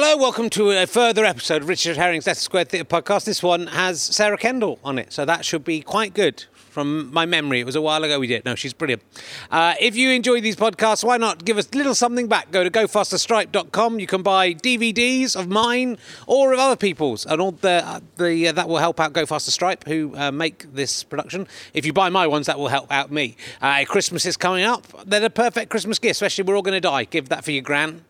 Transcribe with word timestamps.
Hello, 0.00 0.16
welcome 0.16 0.48
to 0.50 0.70
a 0.70 0.86
further 0.86 1.24
episode 1.24 1.62
of 1.62 1.68
Richard 1.68 1.96
Herring's 1.96 2.24
Leicester 2.24 2.44
Square 2.44 2.66
Theatre 2.66 2.84
podcast. 2.84 3.24
This 3.24 3.42
one 3.42 3.66
has 3.66 4.00
Sarah 4.00 4.38
Kendall 4.38 4.78
on 4.84 4.96
it, 4.96 5.12
so 5.12 5.24
that 5.24 5.44
should 5.44 5.64
be 5.64 5.80
quite 5.80 6.14
good. 6.14 6.44
From 6.54 7.12
my 7.12 7.26
memory, 7.26 7.58
it 7.58 7.66
was 7.66 7.74
a 7.74 7.82
while 7.82 8.04
ago 8.04 8.20
we 8.20 8.28
did. 8.28 8.44
No, 8.44 8.54
she's 8.54 8.72
brilliant. 8.72 9.02
Uh, 9.50 9.74
if 9.80 9.96
you 9.96 10.10
enjoy 10.10 10.40
these 10.40 10.54
podcasts, 10.54 11.02
why 11.02 11.16
not 11.16 11.44
give 11.44 11.58
us 11.58 11.68
a 11.72 11.76
little 11.76 11.96
something 11.96 12.28
back? 12.28 12.52
Go 12.52 12.62
to 12.62 12.70
gofasterstripe.com. 12.70 13.98
You 13.98 14.06
can 14.06 14.22
buy 14.22 14.54
DVDs 14.54 15.34
of 15.34 15.48
mine 15.48 15.98
or 16.28 16.52
of 16.52 16.60
other 16.60 16.76
people's, 16.76 17.26
and 17.26 17.40
all 17.40 17.50
the, 17.50 17.84
uh, 17.84 17.98
the 18.18 18.46
uh, 18.46 18.52
that 18.52 18.68
will 18.68 18.78
help 18.78 19.00
out 19.00 19.12
Go 19.12 19.26
Faster 19.26 19.50
Stripe, 19.50 19.82
who 19.88 20.14
uh, 20.16 20.30
make 20.30 20.72
this 20.72 21.02
production. 21.02 21.48
If 21.74 21.84
you 21.84 21.92
buy 21.92 22.08
my 22.08 22.28
ones, 22.28 22.46
that 22.46 22.60
will 22.60 22.68
help 22.68 22.92
out 22.92 23.10
me. 23.10 23.34
Uh, 23.60 23.84
Christmas 23.84 24.24
is 24.26 24.36
coming 24.36 24.62
up. 24.62 24.86
They're 25.04 25.18
the 25.18 25.28
perfect 25.28 25.72
Christmas 25.72 25.98
gift, 25.98 26.12
especially 26.12 26.44
we're 26.44 26.54
all 26.54 26.62
going 26.62 26.80
to 26.80 26.88
die. 26.88 27.02
Give 27.02 27.28
that 27.30 27.44
for 27.44 27.50
your 27.50 27.62
gran. 27.62 28.04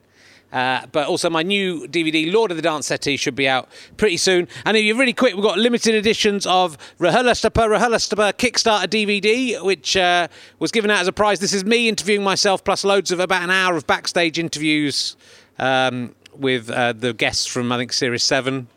Uh, 0.53 0.87
but 0.93 1.07
also 1.07 1.29
my 1.29 1.43
new 1.43 1.87
DVD, 1.89 2.33
Lord 2.33 2.51
of 2.51 2.57
the 2.57 2.63
Dance 2.63 2.87
Settee, 2.87 3.19
should 3.19 3.35
be 3.35 3.47
out 3.47 3.69
pretty 3.97 4.17
soon. 4.17 4.49
And 4.65 4.77
if 4.77 4.85
you're 4.85 4.97
really 4.97 5.13
quick, 5.13 5.35
we've 5.35 5.45
got 5.45 5.59
limited 5.59 5.95
editions 5.95 6.47
of 6.47 6.79
RHLSTP 6.99 7.53
RHLSTP 7.53 8.33
Kickstarter 8.35 8.87
DVD, 8.87 9.63
which 9.63 9.97
uh, 9.97 10.29
was 10.59 10.71
given 10.73 10.91
out 10.91 11.01
as 11.01 11.09
a 11.09 11.13
prize. 11.13 11.41
This 11.41 11.53
is 11.53 11.65
me 11.65 11.89
interviewing 11.89 12.23
myself, 12.23 12.65
plus 12.65 12.85
loads 12.85 13.11
of 13.11 13.21
about 13.21 13.43
an 13.43 13.51
hour 13.51 13.77
of 13.77 13.87
backstage 13.87 14.39
interviews 14.39 15.17
um, 15.59 16.15
with 16.35 16.71
uh, 16.71 16.95
the 16.95 17.13
guests 17.13 17.45
from, 17.45 17.71
I 17.71 17.77
think, 17.77 17.93
Series 17.93 18.23
7. 18.23 18.69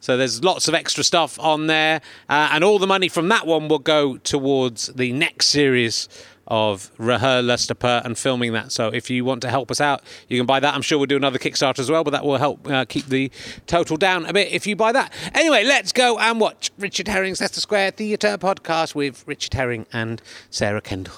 So 0.00 0.16
there's 0.16 0.44
lots 0.44 0.68
of 0.68 0.74
extra 0.74 1.02
stuff 1.02 1.38
on 1.40 1.66
there, 1.66 2.00
uh, 2.28 2.50
and 2.52 2.62
all 2.62 2.78
the 2.78 2.86
money 2.86 3.08
from 3.08 3.28
that 3.28 3.46
one 3.46 3.68
will 3.68 3.80
go 3.80 4.16
towards 4.18 4.86
the 4.86 5.12
next 5.12 5.48
series 5.48 6.08
of 6.48 6.90
RHLSTP 6.98 8.04
and 8.04 8.18
filming 8.18 8.52
that. 8.54 8.72
So 8.72 8.88
if 8.88 9.08
you 9.10 9.24
want 9.24 9.42
to 9.42 9.50
help 9.50 9.70
us 9.70 9.80
out, 9.80 10.02
you 10.28 10.38
can 10.38 10.46
buy 10.46 10.60
that. 10.60 10.74
I'm 10.74 10.82
sure 10.82 10.98
we'll 10.98 11.06
do 11.06 11.16
another 11.16 11.38
Kickstarter 11.38 11.78
as 11.78 11.90
well, 11.90 12.02
but 12.04 12.10
that 12.10 12.24
will 12.24 12.38
help 12.38 12.68
uh, 12.68 12.84
keep 12.86 13.06
the 13.06 13.30
total 13.66 13.96
down 13.96 14.26
a 14.26 14.32
bit 14.32 14.52
if 14.52 14.66
you 14.66 14.74
buy 14.74 14.92
that. 14.92 15.12
Anyway, 15.34 15.64
let's 15.64 15.92
go 15.92 16.18
and 16.18 16.40
watch 16.40 16.70
Richard 16.78 17.08
Herring's 17.08 17.40
Leicester 17.40 17.60
Square 17.60 17.92
Theatre 17.92 18.36
podcast 18.38 18.94
with 18.94 19.24
Richard 19.26 19.54
Herring 19.54 19.86
and 19.92 20.20
Sarah 20.50 20.80
Kendall. 20.80 21.14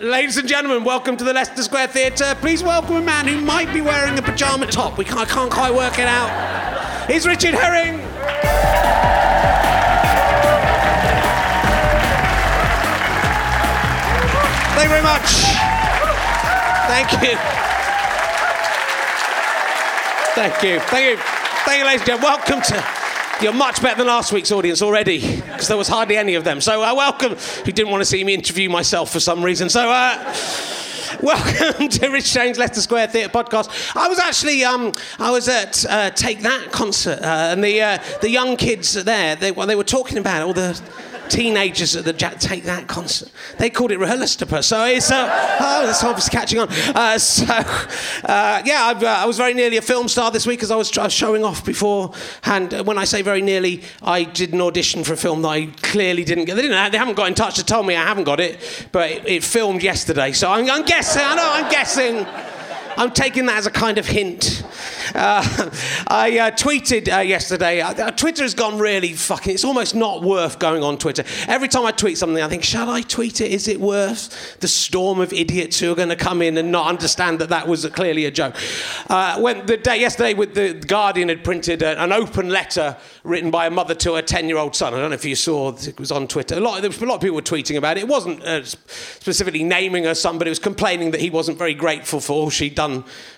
Ladies 0.00 0.36
and 0.36 0.48
gentlemen, 0.48 0.82
welcome 0.82 1.16
to 1.16 1.24
the 1.24 1.32
Leicester 1.32 1.62
Square 1.62 1.88
Theatre. 1.88 2.34
Please 2.40 2.64
welcome 2.64 2.96
a 2.96 3.00
man 3.00 3.28
who 3.28 3.40
might 3.40 3.72
be 3.72 3.80
wearing 3.80 4.18
a 4.18 4.22
pyjama 4.22 4.66
top. 4.66 4.98
We 4.98 5.04
can't, 5.04 5.20
I 5.20 5.24
can't 5.24 5.50
quite 5.52 5.72
work 5.72 5.98
it 5.98 6.08
out. 6.08 7.08
He's 7.08 7.26
Richard 7.26 7.54
Herring. 7.54 8.00
Thank 14.74 14.88
you 14.88 14.90
very 14.90 15.02
much. 15.04 15.30
Thank 16.88 17.12
you. 17.22 17.36
Thank 20.34 20.62
you. 20.64 20.80
Thank 20.80 21.10
you. 21.10 21.16
Thank 21.64 21.78
you, 21.78 21.84
ladies 21.86 22.00
and 22.00 22.06
gentlemen. 22.06 22.22
Welcome 22.22 22.60
to. 22.62 22.84
You're 23.40 23.52
much 23.52 23.80
better 23.80 23.98
than 23.98 24.08
last 24.08 24.32
week's 24.32 24.50
audience 24.50 24.82
already, 24.82 25.40
because 25.40 25.68
there 25.68 25.76
was 25.76 25.86
hardly 25.86 26.16
any 26.16 26.34
of 26.34 26.42
them. 26.42 26.60
So, 26.60 26.82
uh, 26.82 26.92
welcome. 26.92 27.36
Who 27.36 27.70
didn't 27.70 27.92
want 27.92 28.00
to 28.00 28.04
see 28.04 28.24
me 28.24 28.34
interview 28.34 28.68
myself 28.68 29.12
for 29.12 29.20
some 29.20 29.44
reason. 29.44 29.68
So, 29.68 29.88
uh, 29.88 30.34
Welcome 31.22 31.88
to 31.88 32.08
Rich 32.08 32.32
James 32.32 32.58
Leicester 32.58 32.80
Square 32.80 33.06
Theatre 33.06 33.28
podcast. 33.28 33.96
I 33.96 34.08
was 34.08 34.18
actually 34.18 34.64
um, 34.64 34.92
I 35.20 35.30
was 35.30 35.48
at 35.48 35.86
uh, 35.88 36.10
Take 36.10 36.40
That 36.40 36.72
concert, 36.72 37.20
uh, 37.22 37.52
and 37.52 37.62
the 37.62 37.80
uh, 37.80 37.98
the 38.20 38.28
young 38.28 38.56
kids 38.56 38.92
there 39.04 39.36
they, 39.36 39.52
well, 39.52 39.68
they 39.68 39.76
were 39.76 39.84
talking 39.84 40.18
about 40.18 40.42
all 40.42 40.52
the 40.52 40.78
teenagers 41.28 41.96
at 41.96 42.04
the 42.04 42.12
Jack 42.12 42.38
Take 42.38 42.64
That 42.64 42.86
concert. 42.88 43.30
They 43.58 43.70
called 43.70 43.92
it 43.92 43.98
RHLSTP, 43.98 44.62
so 44.64 44.84
it's 44.84 45.10
uh, 45.10 45.56
oh, 45.60 45.86
that's 45.86 46.02
obviously 46.04 46.30
catching 46.30 46.58
on. 46.58 46.68
Uh, 46.70 47.18
so 47.18 47.44
uh, 47.44 48.62
yeah, 48.64 48.92
uh, 48.96 49.04
I 49.06 49.26
was 49.26 49.36
very 49.36 49.54
nearly 49.54 49.76
a 49.76 49.82
film 49.82 50.08
star 50.08 50.30
this 50.30 50.46
week 50.46 50.62
as 50.62 50.70
I 50.70 50.76
was 50.76 50.90
tr- 50.90 51.08
showing 51.08 51.44
off 51.44 51.64
beforehand. 51.64 52.74
Uh, 52.74 52.84
When 52.84 52.98
I 52.98 53.04
say 53.04 53.22
very 53.22 53.42
nearly, 53.42 53.82
I 54.02 54.24
did 54.24 54.52
an 54.52 54.60
audition 54.60 55.04
for 55.04 55.12
a 55.14 55.16
film 55.16 55.42
that 55.42 55.48
I 55.48 55.66
clearly 55.82 56.24
didn't 56.24 56.44
get. 56.46 56.56
They 56.56 56.62
didn't. 56.62 56.92
They 56.92 56.98
haven't 56.98 57.14
got 57.16 57.28
in 57.28 57.34
touch 57.34 57.56
to 57.56 57.64
tell 57.64 57.82
me 57.82 57.96
I 57.96 58.04
haven't 58.04 58.24
got 58.24 58.40
it, 58.40 58.88
but 58.92 59.10
it, 59.10 59.26
it 59.26 59.44
filmed 59.44 59.82
yesterday. 59.82 60.32
So 60.32 60.50
I'm, 60.50 60.68
I'm 60.70 60.84
guessing. 60.84 61.22
I 61.24 61.34
know. 61.34 61.50
I'm 61.52 61.70
guessing. 61.70 62.53
I'm 62.96 63.10
taking 63.10 63.46
that 63.46 63.58
as 63.58 63.66
a 63.66 63.70
kind 63.70 63.98
of 63.98 64.06
hint. 64.06 64.62
Uh, 65.14 65.42
I 66.08 66.38
uh, 66.38 66.50
tweeted 66.52 67.12
uh, 67.14 67.20
yesterday. 67.20 67.80
Uh, 67.80 68.10
Twitter 68.12 68.42
has 68.42 68.54
gone 68.54 68.78
really 68.78 69.12
fucking. 69.12 69.54
It's 69.54 69.64
almost 69.64 69.94
not 69.94 70.22
worth 70.22 70.58
going 70.58 70.82
on 70.82 70.98
Twitter. 70.98 71.24
Every 71.48 71.68
time 71.68 71.84
I 71.84 71.92
tweet 71.92 72.18
something, 72.18 72.42
I 72.42 72.48
think, 72.48 72.62
shall 72.62 72.90
I 72.90 73.02
tweet 73.02 73.40
it? 73.40 73.50
Is 73.50 73.68
it 73.68 73.80
worth 73.80 74.58
the 74.60 74.68
storm 74.68 75.20
of 75.20 75.32
idiots 75.32 75.78
who 75.80 75.90
are 75.92 75.94
going 75.94 76.08
to 76.08 76.16
come 76.16 76.42
in 76.42 76.56
and 76.56 76.70
not 76.70 76.86
understand 76.86 77.40
that 77.40 77.48
that 77.48 77.66
was 77.66 77.86
clearly 77.86 78.26
a 78.26 78.30
joke? 78.30 78.54
Uh, 79.08 79.40
when 79.40 79.66
the 79.66 79.76
day 79.76 80.00
yesterday, 80.00 80.34
with 80.34 80.54
the 80.54 80.74
Guardian 80.74 81.28
had 81.28 81.44
printed 81.44 81.82
a, 81.82 82.02
an 82.02 82.12
open 82.12 82.48
letter 82.48 82.96
written 83.24 83.50
by 83.50 83.66
a 83.66 83.70
mother 83.70 83.94
to 83.94 84.14
her 84.14 84.22
ten-year-old 84.22 84.76
son. 84.76 84.94
I 84.94 84.98
don't 84.98 85.10
know 85.10 85.14
if 85.14 85.24
you 85.24 85.34
saw. 85.34 85.74
It 85.74 85.98
was 85.98 86.12
on 86.12 86.28
Twitter. 86.28 86.56
A 86.56 86.60
lot. 86.60 86.80
There 86.80 86.90
was 86.90 87.00
a 87.00 87.06
lot 87.06 87.16
of 87.16 87.20
people 87.20 87.36
were 87.36 87.42
tweeting 87.42 87.76
about 87.76 87.96
it. 87.96 88.02
It 88.02 88.08
wasn't 88.08 88.42
uh, 88.44 88.64
specifically 88.64 89.64
naming 89.64 90.04
her 90.04 90.14
son, 90.14 90.38
but 90.38 90.46
it 90.46 90.50
was 90.50 90.58
complaining 90.58 91.10
that 91.12 91.20
he 91.20 91.30
wasn't 91.30 91.58
very 91.58 91.74
grateful 91.74 92.20
for 92.20 92.32
all 92.32 92.50
she'd 92.50 92.74
done 92.74 92.83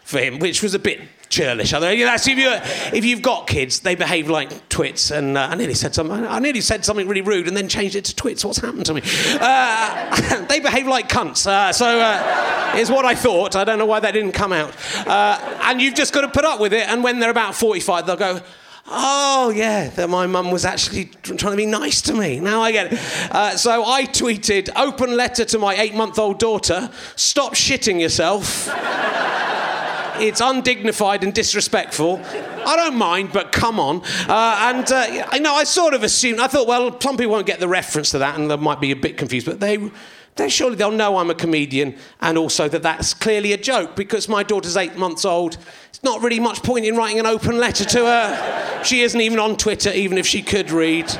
for 0.02 0.18
him, 0.18 0.38
which 0.38 0.62
was 0.62 0.74
a 0.74 0.78
bit 0.78 1.00
churlish. 1.28 1.72
I 1.72 1.80
think 1.80 2.02
that's 2.02 2.26
if 2.28 2.38
you 2.38 2.48
if 2.96 3.04
you've 3.04 3.22
got 3.22 3.46
kids, 3.46 3.80
they 3.80 3.94
behave 3.94 4.28
like 4.28 4.68
twits. 4.68 5.10
And 5.10 5.36
uh, 5.36 5.48
I 5.50 5.54
nearly 5.54 5.74
said 5.74 5.94
something. 5.94 6.24
I 6.26 6.38
nearly 6.38 6.60
said 6.60 6.84
something 6.84 7.08
really 7.08 7.20
rude 7.20 7.48
and 7.48 7.56
then 7.56 7.68
changed 7.68 7.96
it 7.96 8.04
to 8.06 8.16
twits. 8.16 8.44
What's 8.44 8.58
happened 8.58 8.86
to 8.86 8.94
me? 8.94 9.02
Uh, 9.40 10.44
they 10.48 10.60
behave 10.60 10.86
like 10.86 11.08
cunts. 11.08 11.46
Uh, 11.46 11.72
so 11.72 11.86
uh, 12.00 12.74
is 12.76 12.90
what 12.90 13.04
I 13.04 13.14
thought. 13.14 13.56
I 13.56 13.64
don't 13.64 13.78
know 13.78 13.86
why 13.86 14.00
that 14.00 14.12
didn't 14.12 14.32
come 14.32 14.52
out. 14.52 14.74
Uh, 15.06 15.58
and 15.62 15.80
you've 15.80 15.94
just 15.94 16.12
got 16.12 16.22
to 16.22 16.28
put 16.28 16.44
up 16.44 16.60
with 16.60 16.72
it. 16.72 16.88
And 16.88 17.02
when 17.02 17.18
they're 17.18 17.30
about 17.30 17.54
forty-five, 17.54 18.06
they'll 18.06 18.16
go. 18.16 18.40
Oh 18.88 19.52
yeah, 19.54 19.88
that 19.91 20.08
my 20.08 20.26
mum 20.26 20.52
was 20.52 20.64
actually 20.64 21.06
trying 21.22 21.36
to 21.36 21.56
be 21.56 21.66
nice 21.66 22.02
to 22.02 22.14
me. 22.14 22.38
Now 22.38 22.62
I 22.62 22.70
get 22.70 22.92
it. 22.92 23.00
Uh, 23.32 23.56
so 23.56 23.84
I 23.84 24.04
tweeted 24.04 24.70
open 24.76 25.16
letter 25.16 25.44
to 25.44 25.58
my 25.58 25.74
eight-month-old 25.74 26.38
daughter. 26.38 26.91
Stop 27.16 27.54
shitting 27.54 28.00
yourself. 28.00 28.69
it's 30.20 30.41
undignified 30.41 31.24
and 31.24 31.34
disrespectful. 31.34 32.20
I 32.24 32.76
don't 32.76 32.97
mind, 32.97 33.32
but 33.32 33.52
come 33.52 33.80
on. 33.80 34.02
Uh, 34.28 34.72
and 34.74 34.91
uh, 34.91 35.26
I 35.30 35.38
know 35.38 35.54
I 35.54 35.64
sort 35.64 35.94
of 35.94 36.03
assumed. 36.03 36.38
I 36.38 36.47
thought, 36.47 36.66
well, 36.66 36.91
Plumpy 36.91 37.26
won't 37.26 37.47
get 37.47 37.60
the 37.60 37.68
reference 37.68 38.10
to 38.12 38.18
that, 38.18 38.38
and 38.38 38.50
they 38.50 38.56
might 38.56 38.80
be 38.80 38.92
a 38.92 38.97
bit 38.97 39.16
confused. 39.16 39.47
But 39.47 39.60
they, 39.60 39.91
they 40.36 40.48
surely 40.48 40.76
they'll 40.76 40.91
know 40.91 41.16
I'm 41.16 41.30
a 41.30 41.34
comedian, 41.34 41.97
and 42.20 42.38
also 42.38 42.69
that 42.69 42.82
that's 42.82 43.14
clearly 43.14 43.52
a 43.52 43.56
joke 43.56 43.97
because 43.97 44.28
my 44.28 44.42
daughter's 44.42 44.76
eight 44.76 44.97
months 44.97 45.24
old. 45.24 45.56
It's 45.88 46.02
not 46.02 46.22
really 46.22 46.41
much 46.41 46.62
point 46.62 46.84
in 46.84 46.94
writing 46.94 47.19
an 47.19 47.26
open 47.26 47.58
letter 47.58 47.84
to 47.86 48.04
her. 48.04 48.82
She 48.84 49.00
isn't 49.00 49.20
even 49.20 49.38
on 49.38 49.56
Twitter, 49.56 49.91
even 49.91 50.19
if 50.19 50.26
she 50.26 50.42
could 50.42 50.70
read. 50.70 51.10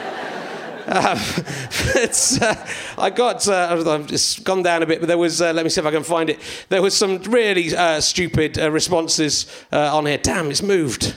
Um, 0.87 1.19
it's, 1.97 2.41
uh, 2.41 2.55
I 2.97 3.11
got, 3.11 3.47
uh, 3.49 3.85
I've 3.87 4.07
just 4.07 4.45
gone 4.45 4.63
down 4.63 4.83
a 4.83 4.87
bit, 4.87 5.01
but 5.01 5.09
there 5.09 5.19
was, 5.19 5.43
uh, 5.43 5.53
let 5.53 5.65
me 5.65 5.69
see 5.71 5.81
if 5.81 5.87
I 5.87 5.91
can 5.91 6.05
find 6.05 6.31
it. 6.31 6.39
There 6.69 6.81
was 6.81 6.97
some 6.97 7.19
really 7.23 7.75
uh, 7.75 8.01
stupid 8.01 8.57
uh, 8.59 8.71
responses 8.71 9.47
uh, 9.73 9.97
on 9.97 10.07
here. 10.07 10.19
Damn, 10.19 10.51
it's 10.51 10.63
moved. 10.63 11.15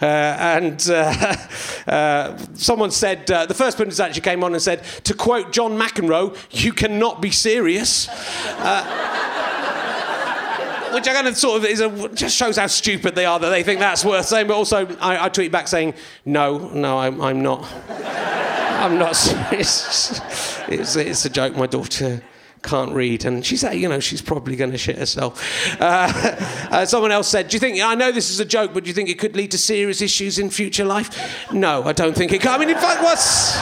And 0.00 0.80
someone 2.54 2.90
said, 2.90 3.26
the 3.26 3.54
first 3.54 3.78
person 3.78 4.04
actually 4.04 4.22
came 4.22 4.42
on 4.42 4.52
and 4.52 4.62
said, 4.62 4.82
to 5.04 5.14
quote 5.14 5.52
John 5.52 5.78
McEnroe, 5.78 6.36
you 6.50 6.72
cannot 6.72 7.22
be 7.22 7.30
serious. 7.30 8.08
Which 10.92 11.06
of 11.06 11.36
sort 11.36 11.58
of 11.58 11.64
is 11.64 11.80
a, 11.80 12.08
just 12.10 12.36
shows 12.36 12.56
how 12.56 12.66
stupid 12.66 13.14
they 13.14 13.24
are 13.24 13.38
that 13.38 13.50
they 13.50 13.62
think 13.62 13.80
that's 13.80 14.04
worth 14.04 14.26
saying. 14.26 14.46
But 14.46 14.54
also, 14.54 14.86
I, 14.98 15.26
I 15.26 15.28
tweet 15.28 15.52
back 15.52 15.68
saying, 15.68 15.94
no, 16.24 16.70
no, 16.70 16.98
I'm, 16.98 17.20
I'm 17.20 17.42
not. 17.42 17.66
I'm 17.88 18.98
not 18.98 19.16
serious. 19.16 20.20
It's, 20.68 20.96
it's 20.96 21.24
a 21.24 21.28
joke. 21.28 21.54
My 21.56 21.66
daughter 21.66 22.22
can't 22.62 22.92
read, 22.92 23.24
and 23.24 23.44
she's 23.44 23.62
you 23.62 23.88
know 23.88 24.00
she's 24.00 24.22
probably 24.22 24.56
going 24.56 24.70
to 24.70 24.78
shit 24.78 24.96
herself. 24.96 25.42
Uh, 25.80 26.08
uh, 26.70 26.86
someone 26.86 27.10
else 27.10 27.28
said, 27.28 27.48
"Do 27.48 27.56
you 27.56 27.60
think 27.60 27.82
I 27.82 27.94
know 27.94 28.12
this 28.12 28.30
is 28.30 28.40
a 28.40 28.44
joke, 28.44 28.72
but 28.72 28.84
do 28.84 28.88
you 28.88 28.94
think 28.94 29.08
it 29.08 29.18
could 29.18 29.36
lead 29.36 29.50
to 29.50 29.58
serious 29.58 30.00
issues 30.00 30.38
in 30.38 30.50
future 30.50 30.84
life?" 30.84 31.52
No, 31.52 31.82
I 31.82 31.92
don't 31.92 32.14
think 32.14 32.32
it 32.32 32.40
could. 32.40 32.52
I 32.52 32.58
mean, 32.58 32.70
in 32.70 32.76
fact, 32.76 33.02
what's 33.02 33.60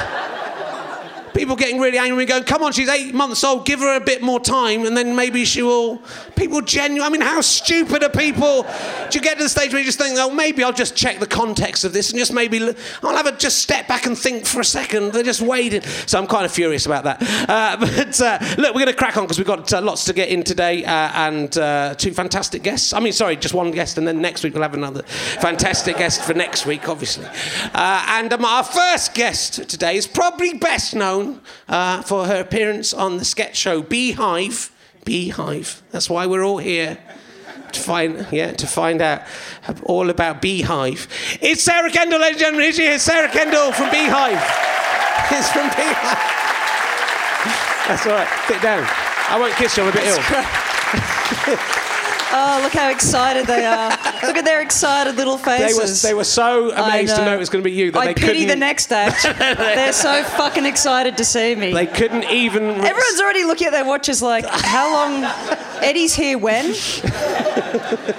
people 1.34 1.56
getting 1.56 1.80
really 1.80 1.98
angry 1.98 2.22
and 2.22 2.28
going, 2.28 2.44
come 2.44 2.62
on, 2.62 2.72
she's 2.72 2.88
eight 2.88 3.14
months 3.14 3.44
old, 3.44 3.66
give 3.66 3.80
her 3.80 3.96
a 3.96 4.00
bit 4.00 4.22
more 4.22 4.40
time 4.40 4.84
and 4.86 4.96
then 4.96 5.14
maybe 5.14 5.44
she 5.44 5.62
will. 5.62 6.02
People 6.36 6.60
genuine. 6.60 7.06
I 7.06 7.10
mean, 7.10 7.20
how 7.20 7.40
stupid 7.40 8.02
are 8.02 8.10
people? 8.10 8.62
Do 8.62 9.18
you 9.18 9.20
get 9.20 9.38
to 9.38 9.44
the 9.44 9.48
stage 9.48 9.72
where 9.72 9.80
you 9.80 9.86
just 9.86 9.98
think, 9.98 10.16
oh, 10.18 10.30
maybe 10.30 10.62
I'll 10.64 10.72
just 10.72 10.96
check 10.96 11.18
the 11.18 11.26
context 11.26 11.84
of 11.84 11.92
this 11.92 12.10
and 12.10 12.18
just 12.18 12.32
maybe, 12.32 12.74
I'll 13.02 13.16
have 13.16 13.26
a 13.26 13.32
just 13.32 13.58
step 13.58 13.88
back 13.88 14.06
and 14.06 14.16
think 14.16 14.46
for 14.46 14.60
a 14.60 14.64
second. 14.64 15.12
They're 15.12 15.22
just 15.22 15.42
waiting. 15.42 15.82
So 15.82 16.18
I'm 16.18 16.26
kind 16.26 16.44
of 16.44 16.52
furious 16.52 16.86
about 16.86 17.04
that. 17.04 17.22
Uh, 17.48 17.76
but 17.80 18.20
uh, 18.20 18.38
look, 18.58 18.74
we're 18.74 18.84
going 18.84 18.86
to 18.86 18.94
crack 18.94 19.16
on 19.16 19.24
because 19.24 19.38
we've 19.38 19.46
got 19.46 19.72
uh, 19.72 19.80
lots 19.80 20.04
to 20.06 20.12
get 20.12 20.28
in 20.28 20.42
today 20.42 20.84
uh, 20.84 20.90
and 20.90 21.56
uh, 21.58 21.94
two 21.96 22.12
fantastic 22.12 22.62
guests. 22.62 22.92
I 22.92 23.00
mean, 23.00 23.12
sorry, 23.12 23.36
just 23.36 23.54
one 23.54 23.70
guest 23.70 23.98
and 23.98 24.06
then 24.06 24.20
next 24.20 24.42
week 24.42 24.54
we'll 24.54 24.62
have 24.62 24.74
another 24.74 25.02
fantastic 25.02 25.96
guest 25.96 26.22
for 26.22 26.34
next 26.34 26.66
week, 26.66 26.88
obviously. 26.88 27.26
Uh, 27.74 28.04
and 28.08 28.32
um, 28.32 28.44
our 28.44 28.64
first 28.64 29.14
guest 29.14 29.68
today 29.68 29.96
is 29.96 30.06
probably 30.06 30.54
best 30.54 30.94
known 30.94 31.19
uh, 31.68 32.02
for 32.02 32.26
her 32.26 32.40
appearance 32.40 32.92
on 32.94 33.18
the 33.18 33.24
sketch 33.24 33.56
show 33.56 33.82
Beehive. 33.82 34.70
Beehive. 35.04 35.82
That's 35.90 36.08
why 36.10 36.26
we're 36.26 36.44
all 36.44 36.58
here. 36.58 36.98
to 37.72 37.80
find 37.80 38.26
yeah 38.32 38.52
to 38.52 38.66
find 38.66 39.00
out 39.00 39.22
all 39.84 40.10
about 40.10 40.42
Beehive. 40.42 41.06
It's 41.40 41.62
Sarah 41.62 41.90
Kendall, 41.90 42.20
ladies 42.20 42.42
and 42.42 42.56
gentlemen. 42.56 42.94
Is, 42.94 43.02
Sarah 43.02 43.28
Kendall 43.28 43.72
from 43.72 43.90
Beehive. 43.90 44.42
It's 45.32 45.50
from 45.52 45.68
Beehive. 45.68 46.18
That's 47.86 48.06
all 48.06 48.14
right. 48.14 48.28
Sit 48.48 48.62
down. 48.62 48.84
I 49.28 49.38
won't 49.38 49.54
kiss 49.54 49.76
you. 49.76 49.84
I'm 49.84 49.90
a 49.90 49.92
bit 49.92 50.06
ill. 50.06 51.76
Oh, 52.32 52.60
look 52.62 52.72
how 52.72 52.90
excited 52.90 53.46
they 53.46 53.64
are. 53.64 53.88
look 54.24 54.36
at 54.36 54.44
their 54.44 54.60
excited 54.62 55.16
little 55.16 55.36
They 55.36 55.58
were, 55.74 55.80
faces. 55.80 56.02
they 56.02 56.14
were 56.14 56.24
so 56.24 56.70
amazed 56.72 57.16
to 57.16 57.24
know 57.24 57.34
it 57.34 57.38
was 57.38 57.48
going 57.50 57.62
to 57.62 57.68
be 57.68 57.74
you 57.74 57.90
that 57.90 57.98
I 57.98 58.06
they 58.06 58.14
pity 58.14 58.26
couldn't. 58.26 58.48
the 58.48 58.56
next 58.56 58.92
act. 58.92 59.22
They're 59.38 59.92
so 59.92 60.22
fucking 60.22 60.64
excited 60.64 61.16
to 61.16 61.24
see 61.24 61.54
me. 61.56 61.72
They 61.72 61.86
couldn't 61.86 62.24
even. 62.24 62.62
Everyone's 62.64 63.20
already 63.20 63.44
looking 63.44 63.66
at 63.66 63.72
their 63.72 63.84
watches 63.84 64.22
like, 64.22 64.44
how 64.46 64.92
long? 64.92 65.24
Eddie's 65.82 66.14
here 66.14 66.38
when? 66.38 66.72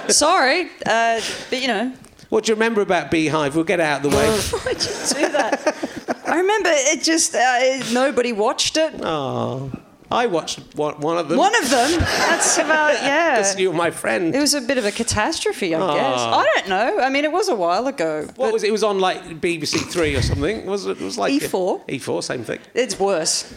Sorry, 0.08 0.68
uh, 0.86 1.20
but 1.50 1.60
you 1.62 1.68
know, 1.68 1.92
What 2.28 2.44
do 2.44 2.50
you 2.52 2.54
remember 2.56 2.80
about 2.80 3.10
Beehive? 3.10 3.54
We'll 3.54 3.64
get 3.64 3.80
out 3.80 4.04
of 4.04 4.10
the 4.10 4.16
way. 4.16 4.26
why'd 4.64 4.82
you 4.82 5.26
do 5.26 5.32
that? 5.32 6.20
I 6.26 6.36
remember 6.38 6.70
it 6.72 7.02
just, 7.02 7.34
uh, 7.34 7.92
nobody 7.92 8.32
watched 8.32 8.76
it. 8.76 8.94
Oh, 9.02 9.70
I 10.12 10.26
watched 10.26 10.60
one, 10.76 11.00
one 11.00 11.16
of 11.18 11.28
them. 11.28 11.38
One 11.38 11.54
of 11.62 11.70
them, 11.70 11.98
that's 12.00 12.58
about, 12.64 12.94
yeah. 13.02 13.36
Because 13.36 13.58
you 13.58 13.70
were 13.70 13.76
my 13.76 13.90
friend. 13.90 14.34
It 14.34 14.40
was 14.40 14.54
a 14.54 14.60
bit 14.60 14.78
of 14.78 14.84
a 14.84 14.92
catastrophe, 14.92 15.74
I 15.74 15.80
Aw. 15.80 15.94
guess. 15.94 16.20
Ah. 16.20 16.38
I 16.40 16.44
don't 16.54 16.68
know. 16.68 17.00
I 17.00 17.08
mean, 17.08 17.24
it 17.24 17.32
was 17.32 17.48
a 17.48 17.54
while 17.54 17.86
ago. 17.86 18.28
what 18.36 18.52
was 18.52 18.62
it? 18.62 18.68
It 18.68 18.72
was 18.72 18.84
on 18.84 18.98
like 19.00 19.22
BBC 19.40 19.90
Three 19.90 20.14
or 20.14 20.22
something. 20.22 20.66
Was 20.66 20.86
it? 20.86 21.00
It 21.00 21.04
was 21.04 21.16
like 21.18 21.32
E4. 21.32 21.88
E4, 21.88 22.22
same 22.22 22.44
thing. 22.44 22.60
It's 22.74 22.98
worse. 23.00 23.52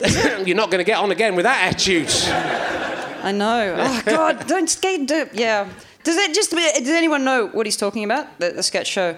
You're 0.44 0.56
not 0.56 0.70
going 0.70 0.78
to 0.84 0.90
get 0.90 0.98
on 0.98 1.10
again 1.10 1.36
with 1.36 1.44
that 1.44 1.72
attitude. 1.72 2.10
I 3.22 3.30
know. 3.32 3.76
Oh 3.78 4.02
God! 4.04 4.46
Don't 4.48 4.68
skate. 4.68 5.06
Do, 5.06 5.28
yeah. 5.32 5.68
Does 6.02 6.16
it 6.16 6.34
just? 6.34 6.50
Does 6.50 6.88
anyone 6.88 7.24
know 7.24 7.46
what 7.48 7.66
he's 7.66 7.76
talking 7.76 8.02
about? 8.04 8.38
The, 8.40 8.50
the 8.50 8.62
sketch 8.62 8.88
show. 8.88 9.16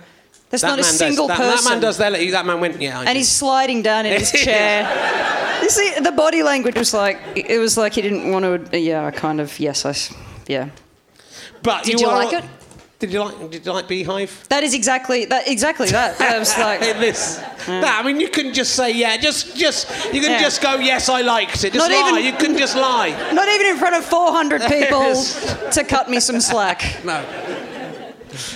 There's 0.55 0.63
That 0.63 0.69
not 0.69 0.79
a 0.79 0.85
single 0.85 1.27
does. 1.27 1.37
That, 1.39 1.51
person. 1.51 1.65
that 1.65 1.71
man 1.71 1.81
does. 1.83 1.99
That, 1.99 2.13
that 2.31 2.47
man 2.47 2.61
went. 2.61 2.81
Yeah. 2.81 2.97
I 2.97 3.01
and 3.01 3.09
did. 3.09 3.17
he's 3.17 3.29
sliding 3.29 3.83
down 3.83 4.07
in 4.07 4.21
his 4.21 4.31
chair. 4.45 5.59
you 5.65 5.69
see, 5.69 5.95
the 6.01 6.13
body 6.13 6.45
language 6.45 6.77
was 6.77 6.95
like 6.95 7.19
it 7.35 7.59
was 7.59 7.77
like 7.77 7.95
he 7.95 8.03
didn't 8.03 8.31
want 8.31 8.71
to. 8.71 8.79
Yeah, 8.79 9.11
kind 9.11 9.41
of. 9.41 9.59
Yes, 9.59 9.85
I. 9.85 9.97
Yeah. 10.47 10.69
But 11.65 11.83
Did 11.83 12.01
you 12.01 12.07
are- 12.07 12.25
like 12.25 12.33
it? 12.35 12.45
Did 13.01 13.13
you 13.13 13.25
like? 13.25 13.51
Did 13.51 13.67
you 13.67 13.73
like 13.73 13.89
Beehive? 13.89 14.47
That 14.49 14.63
is 14.63 14.75
exactly 14.75 15.25
that. 15.25 15.49
Exactly 15.49 15.89
that. 15.89 16.21
I 16.21 16.39
was 16.39 16.57
like, 16.67 16.79
this. 16.81 17.37
That, 17.67 18.01
I 18.01 18.07
mean, 18.07 18.21
you 18.21 18.29
couldn't 18.29 18.55
just 18.55 18.77
say 18.77 18.93
yeah. 18.93 19.17
Just, 19.17 19.57
just. 19.57 19.89
You 20.15 20.21
can 20.21 20.31
Yeah. 20.31 20.41
just 20.41 20.63
go 20.63 20.77
yes. 20.77 21.09
I 21.09 21.23
liked 21.23 21.65
it. 21.65 21.73
Just 21.73 21.77
Not 21.77 21.91
lie. 21.91 22.11
even- 22.21 22.25
You 22.25 22.39
couldn't 22.39 22.59
just 22.59 22.77
lie. 22.77 23.11
not 23.33 23.49
even 23.49 23.67
in 23.67 23.77
front 23.77 23.97
of 23.97 24.05
400 24.05 24.63
people 24.71 25.15
to 25.73 25.85
cut 25.85 26.09
me 26.09 26.21
some 26.21 26.41
slack. 26.41 27.05
No. 27.05 27.25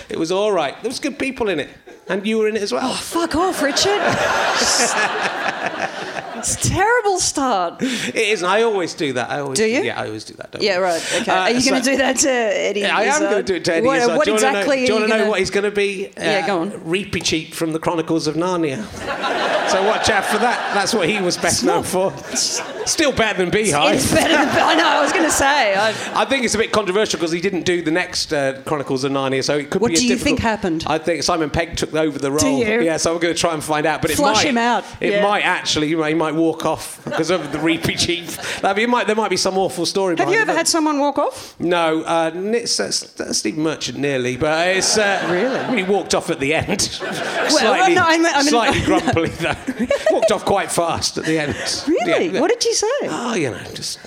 It 0.09 0.19
was 0.19 0.33
all 0.33 0.51
right. 0.53 0.75
There 0.83 0.89
was 0.89 0.99
good 1.01 1.19
people 1.19 1.49
in 1.51 1.61
it, 1.61 1.69
and 2.09 2.27
you 2.27 2.39
were 2.39 2.49
in 2.49 2.57
it 2.57 2.63
as 2.63 2.73
well. 2.73 2.91
Oh, 2.91 2.95
fuck 2.95 3.35
off, 3.35 3.63
Richard. 3.63 4.01
it's 6.39 6.55
a 6.55 6.69
terrible 6.69 7.19
start. 7.19 7.83
It 7.83 8.15
is. 8.17 8.43
I 8.43 8.63
always 8.63 8.95
do 8.95 9.13
that. 9.15 9.31
I 9.31 9.41
always 9.41 9.59
Do 9.59 9.67
you? 9.67 9.83
Yeah, 9.83 10.01
I 10.01 10.07
always 10.07 10.25
do 10.25 10.35
that. 10.35 10.53
Don't 10.53 10.63
Yeah, 10.63 10.77
right. 10.77 11.03
Okay. 11.21 11.31
Uh, 11.31 11.41
Are 11.41 11.51
you 11.51 11.69
going 11.69 11.83
to 11.83 11.91
do 11.91 11.97
that 11.99 12.17
to 12.19 12.31
Eddie? 12.31 12.81
Yeah, 12.81 12.97
I 12.97 13.03
am 13.05 13.21
going 13.21 13.37
to 13.37 13.43
do 13.43 13.55
it 13.57 13.65
to 13.67 13.75
Eddie 13.75 13.87
What, 13.87 13.99
Izzard. 13.99 14.17
what 14.17 14.25
do 14.25 14.31
you 14.31 14.37
exactly 14.37 14.81
know, 14.81 14.87
do 14.87 14.93
you 14.93 14.99
want 14.99 15.05
to 15.05 15.09
know 15.09 15.19
gonna... 15.19 15.31
what 15.31 15.39
he's 15.41 15.51
going 15.51 15.65
to 15.65 15.71
be? 15.71 16.09
Uh, 16.09 16.23
Yeah, 16.23 16.47
go 16.47 16.61
on. 16.61 16.71
Reepicheep 16.73 17.55
from 17.55 17.73
the 17.73 17.79
Chronicles 17.79 18.27
of 18.27 18.37
Narnia. 18.37 18.85
so 19.71 19.87
watch 19.87 20.09
out 20.11 20.25
for 20.25 20.39
that. 20.39 20.73
That's 20.75 20.95
what 20.95 21.09
he 21.09 21.21
was 21.21 21.37
best 21.37 21.65
known 21.65 21.83
for. 21.83 22.13
Still 22.87 23.13
better 23.13 23.39
than 23.39 23.51
Beehive. 23.51 23.95
It's 23.97 24.11
better 24.13 24.29
than... 24.29 24.49
I 24.49 24.75
know, 24.75 24.87
I 24.89 25.01
was 25.03 25.13
going 25.13 25.25
to 25.25 25.31
say. 25.31 25.75
I... 25.75 25.89
I 26.15 26.25
think 26.25 26.45
it's 26.45 26.55
a 26.55 26.59
bit 26.59 26.73
controversial 26.73 27.19
because 27.19 27.33
he 27.33 27.41
didn't 27.41 27.63
do 27.63 27.83
the 27.83 27.91
next 27.91 28.33
uh, 28.33 28.63
Chronicles 28.67 29.05
of 29.05 29.13
Narnia, 29.13 29.45
so 29.45 29.57
it 29.59 29.71
could 29.71 29.81
What 29.83 29.89
be. 29.91 29.95
a 29.97 29.99
do 29.99 30.07
you 30.07 30.17
think 30.17 30.39
happened? 30.41 30.85
I 30.87 30.99
think 30.99 31.23
Simon 31.23 31.51
Pegg 31.51 31.77
took 31.77 31.95
over 31.95 32.19
the 32.19 32.31
role. 32.31 32.41
Do 32.41 32.49
you? 32.51 32.81
Yeah, 32.83 32.97
so 32.97 33.13
I'm 33.15 33.21
going 33.21 33.35
to 33.35 33.41
try 33.41 33.55
and 33.55 33.63
find 33.63 33.87
out. 33.87 34.01
But 34.03 34.11
it 34.13 34.17
Flush 34.17 34.37
might, 34.37 34.47
him 34.47 34.59
out. 34.59 34.85
It 35.01 35.13
Yeah. 35.13 35.23
might 35.23 35.43
actually. 35.45 35.89
He 35.89 35.95
might, 35.97 36.35
walk 36.35 36.65
off 36.67 37.03
because 37.05 37.31
of 37.31 37.53
the 37.53 37.59
Reepicheep. 37.59 38.63
I 38.65 38.75
mean, 38.75 38.91
might, 38.91 39.07
there 39.07 39.17
might 39.17 39.31
be 39.31 39.37
some 39.37 39.57
awful 39.59 39.87
story. 39.87 40.17
Have 40.19 40.31
you 40.31 40.39
ever 40.39 40.53
had 40.53 40.69
someone 40.69 40.99
walk 40.99 41.19
off? 41.19 41.59
No, 41.59 42.03
uh, 42.03 42.31
it's, 42.35 42.79
uh, 42.79 42.91
Stephen 43.33 43.63
Merchant 43.63 43.99
nearly, 43.99 44.37
but 44.37 44.69
it's 44.77 44.99
uh, 44.99 45.27
Really? 45.31 45.59
I 45.59 45.69
mean, 45.75 45.85
he 45.87 45.91
walked 45.91 46.15
off 46.15 46.31
at 46.31 46.41
the 46.41 46.55
end. 46.55 47.01
Well, 47.49 47.51
slightly, 47.51 47.95
no, 47.95 48.03
I 48.05 48.19
mean- 48.19 48.27
I 48.27 48.39
mean- 48.39 48.49
slightly 48.49 48.81
grumpily 48.85 49.29
though. 49.31 49.55
walked 50.11 50.31
off 50.31 50.45
quite 50.45 50.71
fast 50.71 51.17
at 51.17 51.25
the 51.25 51.39
end. 51.39 51.57
Really? 51.89 52.29
Yeah. 52.29 52.41
What 52.41 52.51
did 52.51 52.63
you 52.65 52.75
say? 52.79 52.87
Oh, 53.05 53.35
you 53.35 53.51
know, 53.51 53.63
just 53.75 53.99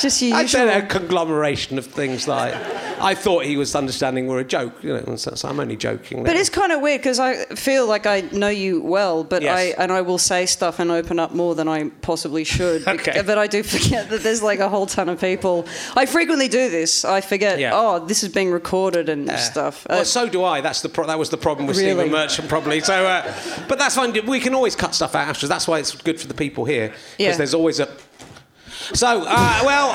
Just 0.00 0.20
your 0.22 0.36
I'd 0.36 0.42
usual... 0.42 0.60
say 0.60 0.78
a 0.78 0.82
conglomeration 0.86 1.78
of 1.78 1.86
things 1.86 2.26
like 2.26 2.54
I 3.02 3.14
thought 3.14 3.44
he 3.44 3.56
was 3.56 3.74
understanding 3.74 4.26
we're 4.28 4.38
a 4.40 4.44
joke, 4.44 4.82
you 4.82 4.92
know. 4.98 5.16
So, 5.16 5.34
so 5.34 5.48
I'm 5.48 5.58
only 5.60 5.76
joking. 5.76 6.22
But 6.24 6.36
it's 6.36 6.48
kind 6.48 6.70
of 6.72 6.80
weird 6.80 7.00
because 7.00 7.18
I 7.18 7.44
feel 7.54 7.86
like 7.86 8.06
I 8.06 8.20
know 8.32 8.48
you 8.48 8.80
well, 8.80 9.24
but 9.24 9.42
Yes. 9.42 9.58
I 9.76 9.82
and 9.82 9.90
I 9.92 10.00
will 10.02 10.18
say 10.18 10.46
stuff 10.46 10.78
and 10.78 10.90
open 10.90 11.18
up 11.18 11.32
more 11.34 11.54
than 11.54 11.68
I 11.68 11.90
possibly 12.02 12.44
should. 12.44 12.86
Okay. 12.92 13.22
But 13.26 13.38
I 13.38 13.46
do 13.46 13.62
forget 13.62 14.08
that 14.10 14.22
there's 14.22 14.42
like 14.42 14.60
a 14.60 14.68
whole 14.68 14.86
ton 14.86 15.08
of 15.08 15.20
people. 15.20 15.66
I 15.96 16.06
frequently 16.06 16.48
do 16.48 16.70
this. 16.70 17.04
I 17.04 17.20
forget. 17.20 17.58
Yeah. 17.58 17.72
Oh, 17.74 17.98
this 18.06 18.22
is 18.22 18.28
being 18.28 18.50
recorded 18.52 19.08
and 19.08 19.30
stuff. 19.38 19.86
Well, 19.88 20.00
Uh, 20.00 20.04
so 20.04 20.28
do 20.28 20.44
I. 20.44 20.60
That's 20.60 20.82
the 20.82 20.88
pro- 20.88 21.06
that 21.06 21.18
was 21.18 21.30
the 21.30 21.36
problem 21.36 21.66
with 21.66 21.76
Really? 21.78 21.90
Stephen 21.92 22.10
Merchant, 22.12 22.48
probably. 22.48 22.80
So, 22.80 22.94
uh, 23.06 23.32
but 23.68 23.78
that's 23.78 23.94
fine. 23.96 24.12
We 24.26 24.40
can 24.40 24.54
always 24.54 24.76
cut 24.76 24.94
stuff 24.94 25.14
out 25.14 25.26
afterwards. 25.28 25.48
That's 25.48 25.66
why 25.66 25.78
it's 25.80 25.94
good 25.96 26.20
for 26.20 26.28
the 26.28 26.34
people 26.34 26.64
here 26.64 26.88
because 26.88 27.00
Yeah. 27.18 27.36
there's 27.36 27.54
always 27.54 27.80
a. 27.80 27.88
So, 28.94 29.24
uh, 29.26 29.62
well. 29.64 29.90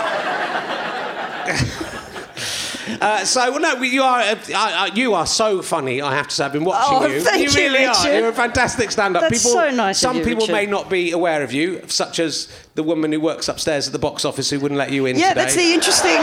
Uh, 3.00 3.24
so 3.26 3.52
well, 3.52 3.60
no, 3.60 3.82
you 3.82 4.02
are 4.04 4.20
uh, 4.22 4.36
uh, 4.56 4.90
you 4.96 5.14
are 5.14 5.26
so 5.26 5.62
funny. 5.62 6.02
I 6.02 6.16
have 6.16 6.28
to 6.28 6.36
say, 6.36 6.46
I've 6.46 6.54
been 6.54 6.64
watching 6.66 6.98
Oh, 6.98 7.06
you. 7.08 7.22
thank 7.22 7.42
you 7.44 7.50
you, 7.50 7.70
really 7.70 7.86
are. 7.86 8.14
You're 8.20 8.30
a 8.30 8.34
fantastic 8.34 8.92
stand-up. 8.92 9.22
That's 9.22 9.44
people, 9.44 9.60
so 9.60 9.70
nice 9.72 9.98
of 9.98 10.10
Some 10.10 10.18
you, 10.18 10.24
people 10.24 10.42
Richard. 10.42 10.54
may 10.54 10.66
not 10.66 10.90
be 10.90 11.12
aware 11.12 11.44
of 11.44 11.54
you, 11.54 11.82
such 11.88 12.20
as 12.20 12.48
the 12.76 12.84
woman 12.84 13.12
who 13.12 13.20
works 13.20 13.48
upstairs 13.48 13.88
at 13.88 13.94
the 13.94 14.00
box 14.00 14.26
office 14.26 14.50
who 14.50 14.60
wouldn't 14.60 14.78
let 14.78 14.92
you 14.92 15.06
in 15.06 15.16
yeah, 15.18 15.30
today. 15.30 15.42
that's 15.42 15.56
the 15.56 15.74
interesting. 15.74 16.18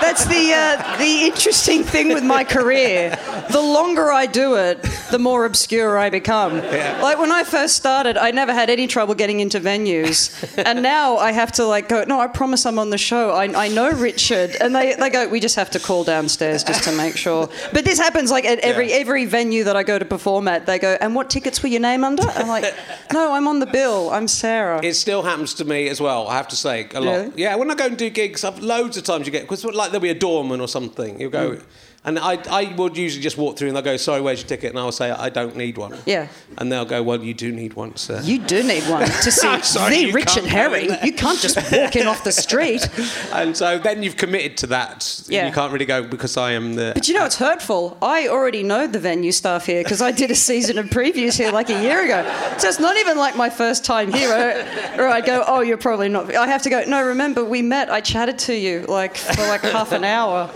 That's 0.00 0.24
the 0.26 0.52
uh, 0.52 0.98
the 0.98 1.26
interesting 1.26 1.82
thing 1.84 2.08
with 2.12 2.24
my 2.24 2.44
career. 2.44 3.16
The 3.50 3.60
longer 3.60 4.10
I 4.12 4.26
do 4.26 4.56
it, 4.56 4.82
the 5.10 5.18
more 5.18 5.44
obscure 5.44 5.98
I 5.98 6.10
become. 6.10 6.56
Yeah. 6.56 7.00
Like 7.02 7.18
when 7.18 7.30
I 7.32 7.44
first 7.44 7.76
started, 7.76 8.16
I 8.16 8.30
never 8.30 8.52
had 8.52 8.70
any 8.70 8.86
trouble 8.86 9.14
getting 9.14 9.40
into 9.40 9.60
venues, 9.60 10.30
and 10.64 10.82
now 10.82 11.16
I 11.16 11.32
have 11.32 11.52
to 11.52 11.64
like 11.64 11.88
go. 11.88 12.04
No, 12.04 12.20
I 12.20 12.26
promise 12.26 12.66
I'm 12.66 12.78
on 12.78 12.90
the 12.90 12.98
show. 12.98 13.30
I, 13.30 13.64
I 13.66 13.68
know 13.68 13.90
Richard, 13.90 14.56
and 14.60 14.74
they, 14.74 14.94
they 14.94 15.10
go. 15.10 15.28
We 15.28 15.40
just 15.40 15.56
have 15.56 15.70
to 15.70 15.78
call 15.80 16.04
downstairs 16.04 16.64
just 16.64 16.84
to 16.84 16.92
make 16.92 17.16
sure. 17.16 17.48
But 17.72 17.84
this 17.84 17.98
happens 17.98 18.30
like 18.30 18.44
at 18.44 18.58
every 18.60 18.90
Yeah. 18.90 18.96
every 18.96 19.24
venue 19.26 19.64
that 19.64 19.76
I 19.76 19.82
go 19.82 19.98
to 19.98 20.04
perform 20.04 20.48
at. 20.48 20.66
They 20.66 20.78
go, 20.78 20.96
and 21.00 21.14
what 21.14 21.30
tickets 21.30 21.62
were 21.62 21.68
your 21.68 21.80
name 21.80 22.04
under? 22.04 22.22
I'm 22.24 22.48
like, 22.48 22.64
no, 23.12 23.32
I'm 23.34 23.46
on 23.48 23.58
the 23.60 23.66
bill. 23.66 24.10
I'm 24.10 24.28
Sarah. 24.28 24.80
It 24.84 24.94
still 24.94 25.22
happens 25.22 25.54
to 25.54 25.64
me 25.64 25.88
as 25.88 26.00
well. 26.00 26.26
I 26.28 26.36
have 26.36 26.48
to 26.48 26.56
say 26.56 26.88
a 26.94 27.00
lot. 27.00 27.12
Really? 27.12 27.32
Yeah, 27.36 27.54
when 27.56 27.70
I 27.70 27.74
go 27.74 27.86
and 27.86 27.96
do 27.96 28.10
gigs, 28.10 28.44
I've 28.44 28.58
loads 28.60 28.96
of 28.96 29.04
times 29.04 29.26
you 29.26 29.32
get 29.32 29.46
because 29.52 29.64
like 29.74 29.90
there'll 29.90 30.02
be 30.02 30.10
a 30.10 30.14
doorman 30.14 30.60
or 30.60 30.68
something. 30.68 31.20
You 31.20 31.30
go. 31.30 31.52
Mm. 31.52 31.62
And 32.04 32.18
I, 32.18 32.42
I 32.50 32.74
would 32.74 32.96
usually 32.96 33.22
just 33.22 33.38
walk 33.38 33.56
through 33.56 33.68
and 33.68 33.76
they'll 33.76 33.84
go, 33.84 33.96
sorry, 33.96 34.20
where's 34.20 34.40
your 34.40 34.48
ticket? 34.48 34.70
And 34.70 34.78
I'll 34.78 34.90
say, 34.90 35.12
I 35.12 35.28
don't 35.28 35.54
need 35.54 35.78
one. 35.78 35.96
Yeah. 36.04 36.26
And 36.58 36.70
they'll 36.70 36.84
go, 36.84 37.00
well, 37.00 37.22
you 37.22 37.32
do 37.32 37.52
need 37.52 37.74
one, 37.74 37.94
sir. 37.94 38.20
You 38.22 38.40
do 38.40 38.64
need 38.64 38.82
one 38.88 39.06
to 39.06 39.12
see 39.30 39.60
sorry, 39.62 40.06
the 40.06 40.12
Richard 40.12 40.44
Herring. 40.44 40.90
You 41.04 41.12
can't 41.12 41.38
just 41.38 41.56
walk 41.70 41.94
in 41.94 42.08
off 42.08 42.24
the 42.24 42.32
street. 42.32 42.88
And 43.32 43.56
so 43.56 43.78
then 43.78 44.02
you've 44.02 44.16
committed 44.16 44.56
to 44.58 44.66
that. 44.68 45.22
Yeah. 45.26 45.46
You 45.46 45.52
can't 45.52 45.72
really 45.72 45.84
go 45.86 46.02
because 46.02 46.36
I 46.36 46.52
am 46.52 46.74
the. 46.74 46.92
But 46.94 47.08
you 47.08 47.14
know 47.14 47.24
it's 47.24 47.36
hurtful. 47.36 47.96
I 48.02 48.28
already 48.28 48.62
know 48.62 48.86
the 48.86 48.98
venue 48.98 49.32
staff 49.32 49.64
here 49.66 49.82
because 49.82 50.02
I 50.02 50.12
did 50.12 50.30
a 50.30 50.34
season 50.34 50.76
of 50.78 50.86
previews 50.86 51.36
here 51.36 51.50
like 51.50 51.70
a 51.70 51.82
year 51.82 52.04
ago. 52.04 52.22
So 52.58 52.68
it's 52.68 52.78
not 52.78 52.96
even 52.96 53.16
like 53.16 53.36
my 53.36 53.48
first 53.48 53.84
time 53.84 54.12
here. 54.12 54.30
Or, 54.30 55.04
or 55.04 55.08
I 55.08 55.20
go, 55.20 55.44
oh, 55.46 55.60
you're 55.60 55.78
probably 55.78 56.08
not. 56.08 56.34
I 56.34 56.46
have 56.46 56.62
to 56.62 56.70
go. 56.70 56.84
No, 56.84 57.02
remember 57.04 57.44
we 57.44 57.62
met. 57.62 57.90
I 57.90 58.00
chatted 58.00 58.38
to 58.40 58.54
you 58.54 58.82
like 58.82 59.16
for 59.16 59.42
like 59.42 59.62
half 59.62 59.92
an 59.92 60.04
hour. 60.04 60.50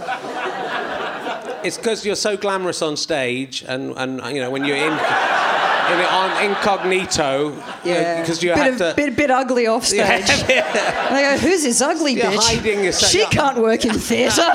It's 1.67 1.77
because 1.77 2.07
you're 2.07 2.15
so 2.15 2.37
glamorous 2.37 2.81
on 2.81 2.97
stage, 2.97 3.65
and, 3.67 3.93
and 3.97 4.23
you 4.33 4.41
know 4.41 4.53
when 4.53 4.65
you're 4.65 4.77
in, 4.77 4.97
in 5.93 6.01
on 6.07 6.45
incognito, 6.45 7.53
Yeah, 7.85 8.21
because 8.21 8.43
you 8.43 8.53
have 8.53 8.73
of, 8.75 8.79
to. 8.79 8.95
bit 8.97 9.17
bit 9.17 9.31
ugly 9.31 9.67
off 9.67 9.87
stage. 9.87 9.99
Yeah. 10.49 11.07
And 11.09 11.17
I 11.17 11.37
go, 11.37 11.39
who's 11.39 11.63
this 11.63 11.81
ugly 11.81 12.15
You're 12.15 12.27
bitch? 12.27 12.57
hiding 12.57 12.85
yourself. 12.85 13.13
She 13.13 13.25
can't 13.27 13.59
work 13.59 13.85
in 13.85 13.95
theatre. 13.95 14.43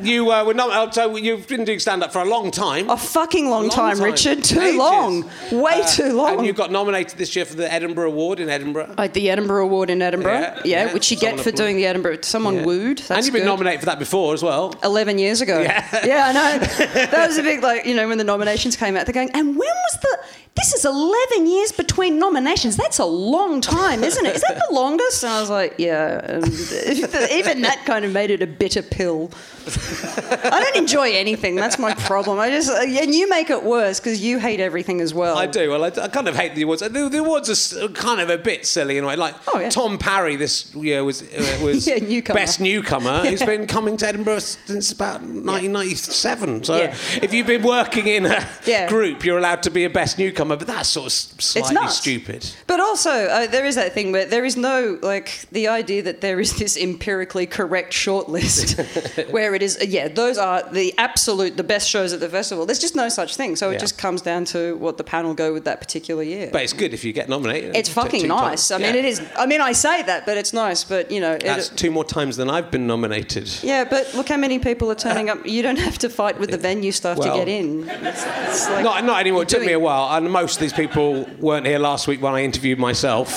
You 0.00 0.30
uh, 0.30 0.44
were 0.44 0.54
not. 0.54 0.70
uh, 0.70 0.90
So 0.92 1.16
you've 1.16 1.48
been 1.48 1.64
doing 1.64 1.78
stand 1.80 2.02
up 2.04 2.12
for 2.12 2.20
a 2.20 2.24
long 2.24 2.50
time. 2.50 2.88
a 2.88 2.96
fucking 2.96 3.48
long, 3.50 3.62
Long 3.62 3.70
time, 3.70 3.96
time. 3.96 4.04
Richard. 4.04 4.44
Too 4.44 4.60
Ages. 4.60 4.76
long. 4.76 5.22
Way 5.50 5.80
Uh, 5.82 5.86
too 5.88 6.12
long. 6.12 6.38
And 6.38 6.46
you 6.46 6.52
got 6.52 6.70
nominated 6.70 7.18
this 7.18 7.34
year 7.34 7.44
for 7.44 7.54
the 7.56 7.70
Edinburgh 7.72 8.10
Award 8.10 8.38
in 8.40 8.48
Edinburgh. 8.48 8.94
Like 8.96 9.14
the 9.14 9.30
Edinburgh 9.30 9.64
Award 9.64 9.90
in 9.90 10.00
Edinburgh, 10.02 10.32
Yeah, 10.38 10.54
yeah, 10.64 10.84
yeah. 10.86 10.92
which 10.94 11.10
you 11.10 11.16
Someone 11.16 11.36
get 11.36 11.44
for 11.44 11.50
doing 11.50 11.76
the 11.76 11.86
Edinburgh. 11.86 12.18
Someone 12.22 12.56
Yeah. 12.56 12.64
wooed. 12.64 12.98
That's 12.98 13.10
and 13.10 13.24
you've 13.24 13.32
been 13.32 13.42
good. 13.42 13.48
nominated 13.48 13.80
for 13.80 13.86
that 13.86 13.98
before 13.98 14.34
as 14.34 14.42
well. 14.42 14.74
11 14.84 15.18
years 15.18 15.40
ago. 15.40 15.60
Yeah, 15.60 16.06
Yeah. 16.06 16.26
I 16.28 16.32
know. 16.32 16.58
That 17.06 17.26
was 17.28 17.38
a 17.38 17.42
big, 17.42 17.62
like, 17.62 17.86
you 17.88 17.94
know, 17.94 18.06
when 18.06 18.18
the 18.18 18.24
nominations 18.24 18.76
came 18.76 18.96
out, 18.96 19.06
they're 19.06 19.14
going, 19.14 19.30
and 19.32 19.48
when 19.48 19.56
was 19.56 19.98
the. 20.02 20.18
This 20.58 20.74
is 20.74 20.84
11 20.84 21.46
years 21.46 21.72
between 21.72 22.18
nominations. 22.18 22.76
That's 22.76 22.98
a 22.98 23.04
long 23.04 23.60
time, 23.60 24.04
isn't 24.04 24.26
it? 24.26 24.34
Is 24.36 24.42
that 24.42 24.56
the 24.68 24.74
longest? 24.74 25.22
And 25.24 25.32
I 25.32 25.40
was 25.40 25.50
like, 25.50 25.74
yeah. 25.78 26.20
Um, 26.24 26.42
and 26.44 27.30
even 27.30 27.62
that 27.62 27.82
kind 27.86 28.04
of 28.04 28.12
made 28.12 28.30
it 28.30 28.42
a 28.42 28.46
bitter 28.46 28.82
pill. 28.82 29.30
I 29.68 30.60
don't 30.64 30.76
enjoy 30.76 31.12
anything. 31.12 31.54
That's 31.54 31.78
my 31.78 31.92
problem. 31.94 32.38
I 32.38 32.48
just 32.50 32.70
uh, 32.70 32.80
and 33.02 33.14
you 33.14 33.28
make 33.28 33.50
it 33.50 33.62
worse 33.62 34.00
because 34.00 34.22
you 34.22 34.38
hate 34.38 34.60
everything 34.60 35.00
as 35.02 35.12
well. 35.12 35.36
I 35.36 35.46
do. 35.46 35.70
Well, 35.70 35.84
I, 35.84 35.88
I 35.88 36.08
kind 36.08 36.26
of 36.26 36.34
hate 36.34 36.54
the 36.54 36.62
awards. 36.62 36.80
The, 36.80 36.88
the 36.88 37.18
awards 37.18 37.74
are 37.76 37.84
uh, 37.84 37.88
kind 37.88 38.20
of 38.20 38.30
a 38.30 38.38
bit 38.38 38.64
silly 38.66 38.96
in 38.96 39.04
a 39.04 39.06
way. 39.06 39.16
Like 39.16 39.34
Oh, 39.48 39.58
yeah. 39.60 39.68
Tom 39.68 39.98
Parry 39.98 40.36
this 40.36 40.74
year 40.74 41.04
was 41.04 41.22
uh, 41.22 41.58
was 41.62 41.86
Yeah, 41.86 41.96
newcomer. 41.96 42.38
best 42.38 42.60
newcomer. 42.60 43.24
He's 43.26 43.42
been 43.42 43.66
coming 43.66 43.96
to 43.98 44.08
Edinburgh 44.08 44.38
since 44.40 44.90
about 44.90 45.20
1997. 45.20 46.64
So 46.64 46.76
Yeah. 46.76 46.94
if 47.22 47.32
you've 47.34 47.46
been 47.46 47.62
working 47.62 48.06
in 48.06 48.24
a 48.26 48.48
Yeah. 48.64 48.88
group, 48.88 49.24
you're 49.24 49.38
allowed 49.38 49.62
to 49.64 49.70
be 49.70 49.84
a 49.84 49.90
best 49.90 50.18
newcomer. 50.18 50.47
But 50.56 50.66
that's 50.66 50.88
sort 50.88 51.06
of 51.06 51.12
slightly 51.12 51.88
stupid. 51.88 52.48
But 52.66 52.80
also, 52.80 53.10
uh, 53.10 53.46
there 53.46 53.64
is 53.66 53.74
that 53.74 53.92
thing 53.92 54.12
where 54.12 54.24
there 54.26 54.44
is 54.44 54.56
no, 54.56 54.98
like, 55.02 55.46
the 55.52 55.68
idea 55.68 56.02
that 56.02 56.20
there 56.20 56.40
is 56.40 56.56
this 56.58 56.76
empirically 56.76 57.46
correct 57.46 57.92
shortlist 57.92 59.30
where 59.32 59.54
it 59.54 59.62
is, 59.62 59.76
uh, 59.78 59.84
yeah, 59.88 60.08
those 60.08 60.38
are 60.38 60.62
the 60.70 60.94
absolute, 60.98 61.56
the 61.56 61.64
best 61.64 61.88
shows 61.88 62.12
at 62.12 62.20
the 62.20 62.28
festival. 62.28 62.66
There's 62.66 62.78
just 62.78 62.96
no 62.96 63.08
such 63.08 63.36
thing. 63.36 63.56
So 63.56 63.70
Yeah. 63.70 63.76
it 63.76 63.80
just 63.80 63.98
comes 63.98 64.22
down 64.22 64.44
to 64.46 64.76
what 64.76 64.96
the 64.96 65.04
panel 65.04 65.34
go 65.34 65.52
with 65.52 65.64
that 65.64 65.80
particular 65.80 66.22
year. 66.22 66.48
But 66.52 66.62
it's 66.62 66.72
good 66.72 66.94
if 66.94 67.04
you 67.04 67.12
get 67.12 67.28
nominated. 67.28 67.76
it's 67.76 67.88
fucking 67.88 68.28
nice. 68.28 68.68
times. 68.68 68.70
I 68.72 68.78
mean, 68.78 68.94
Yeah. 68.94 69.00
it 69.00 69.04
is. 69.04 69.22
I 69.36 69.46
mean, 69.46 69.60
I 69.60 69.72
say 69.72 70.02
that, 70.02 70.26
but 70.26 70.36
it's 70.36 70.52
nice. 70.52 70.84
But, 70.84 71.10
you 71.10 71.20
know, 71.20 71.32
it, 71.32 71.42
That's 71.44 71.68
two 71.68 71.90
more 71.90 72.04
times 72.04 72.36
than 72.36 72.48
I've 72.50 72.70
been 72.70 72.86
nominated. 72.86 73.48
yeah, 73.62 73.84
but 73.84 74.12
look 74.14 74.28
how 74.28 74.36
many 74.36 74.58
people 74.58 74.90
are 74.90 74.94
turning 74.94 75.28
up. 75.30 75.46
You 75.46 75.62
don't 75.62 75.78
have 75.78 75.98
to 75.98 76.08
fight 76.08 76.38
with 76.38 76.50
the 76.50 76.58
venue 76.58 76.92
stuff 76.92 77.18
Well- 77.18 77.32
to 77.32 77.38
get 77.38 77.48
in. 77.48 77.88
It's, 77.88 78.24
it's 78.48 78.70
like 78.70 78.84
Not, 78.84 79.04
not 79.04 79.20
anymore. 79.20 79.42
It 79.42 79.48
took 79.48 79.60
me 79.60 79.66
a 79.66 79.70
doing- 79.70 79.82
while, 79.82 80.16
and 80.16 80.30
most 80.40 80.54
of 80.56 80.60
these 80.60 80.72
people 80.72 81.28
weren't 81.40 81.66
here 81.66 81.80
last 81.80 82.06
week 82.06 82.22
when 82.22 82.32
I 82.32 82.44
interviewed 82.44 82.78
myself. 82.78 83.28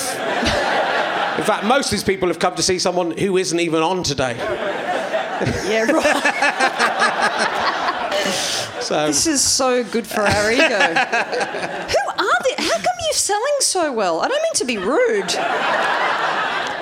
In 1.39 1.43
fact, 1.43 1.63
most 1.63 1.85
of 1.87 1.91
these 1.91 2.03
people 2.03 2.27
have 2.27 2.37
come 2.37 2.53
to 2.55 2.61
see 2.61 2.77
someone 2.77 3.17
who 3.17 3.37
isn't 3.37 3.59
even 3.59 3.81
on 3.81 4.03
today. 4.03 4.35
Yeah, 5.67 5.91
right. 5.91 7.67
So 8.81 9.07
This 9.07 9.25
is 9.27 9.41
so 9.41 9.83
good 9.83 10.05
for 10.05 10.21
our 10.21 10.51
ego. 10.51 10.63
Who 10.67 10.67
are 10.73 12.39
they? 12.43 12.55
How 12.63 12.75
come 12.75 12.97
you're 13.05 13.13
selling 13.13 13.57
so 13.59 13.91
well? 13.93 14.19
I 14.21 14.27
don't 14.27 14.41
mean 14.41 14.53
to 14.55 14.65
be 14.65 14.77
rude. 14.77 15.29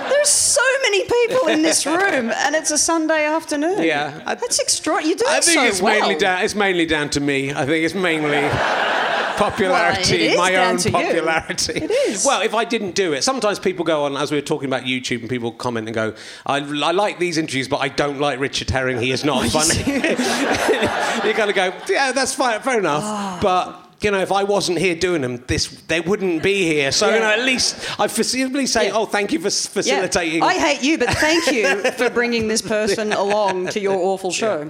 There's 0.10 0.30
so 0.30 0.62
many 0.84 1.04
people 1.04 1.48
in 1.50 1.62
this 1.62 1.86
room, 1.86 2.32
and 2.32 2.56
it's 2.56 2.72
a 2.72 2.78
Sunday 2.78 3.26
afternoon. 3.26 3.84
Yeah, 3.84 4.22
I- 4.26 4.36
that's 4.36 4.60
extraordinary. 4.60 5.10
You're 5.10 5.18
doing 5.18 5.32
I 5.32 5.40
think 5.42 5.60
so 5.60 5.66
it's 5.66 5.82
well. 5.82 6.00
mainly 6.00 6.16
down. 6.20 6.42
It's 6.44 6.56
mainly 6.56 6.86
down 6.86 7.10
to 7.12 7.20
me. 7.20 7.52
I 7.54 7.66
think 7.66 7.86
it's 7.86 7.94
mainly 7.94 8.50
popularity, 9.40 10.28
Well, 10.30 10.38
my 10.38 10.56
own 10.56 10.78
to 10.78 10.90
you. 10.90 10.94
popularity. 10.94 11.74
It 11.86 11.92
is. 11.92 12.26
Well, 12.26 12.42
if 12.42 12.54
I 12.54 12.66
didn't 12.66 12.96
do 12.96 13.14
it, 13.14 13.24
sometimes 13.24 13.60
people 13.60 13.86
go 13.86 14.04
on 14.06 14.16
as 14.18 14.32
we 14.32 14.38
were 14.38 14.42
talking 14.42 14.68
about 14.70 14.84
YouTube, 14.84 15.22
and 15.22 15.30
people 15.30 15.52
comment 15.52 15.88
and 15.88 15.96
go, 15.96 16.14
"I, 16.46 16.58
I 16.58 16.92
like 16.92 17.20
these 17.20 17.38
interviews, 17.38 17.68
but 17.68 17.78
I 17.78 17.88
don't 17.90 18.20
like 18.20 18.40
Richard 18.40 18.70
Herring. 18.70 19.00
He 19.00 19.12
is 19.12 19.24
not 19.26 19.46
funny." 19.52 19.78
you 21.28 21.34
kind 21.34 21.50
of 21.50 21.56
go, 21.56 21.74
"Yeah, 21.90 22.12
that's 22.12 22.34
fine, 22.36 22.62
fair 22.62 22.80
enough," 22.80 23.04
Ah. 23.06 23.40
but. 23.42 23.86
You 24.02 24.12
know, 24.12 24.20
if 24.22 24.32
I 24.32 24.44
wasn't 24.46 24.78
here 24.78 24.96
doing 24.96 25.22
them, 25.22 25.44
this 25.48 25.68
they 25.88 26.00
wouldn't 26.00 26.42
be 26.42 26.64
here. 26.64 26.90
So 26.92 27.14
you 27.14 27.20
know, 27.20 27.26
at 27.32 27.42
least 27.42 27.76
I 28.00 28.08
facilitatively 28.08 28.66
say, 28.66 28.86
Yeah. 28.88 28.94
"Oh, 28.96 29.06
thank 29.06 29.34
you 29.34 29.40
for 29.40 29.48
s- 29.48 29.66
Yeah. 29.66 29.72
facilitating." 29.74 30.42
I 30.42 30.54
hate 30.54 30.82
you, 30.84 30.98
but 30.98 31.10
thank 31.10 31.52
you 31.52 31.82
for 31.92 32.10
bringing 32.10 32.48
this 32.48 32.62
person 32.62 33.12
along 33.26 33.68
to 33.70 33.80
your 33.82 33.98
awful 33.98 34.32
show. 34.32 34.64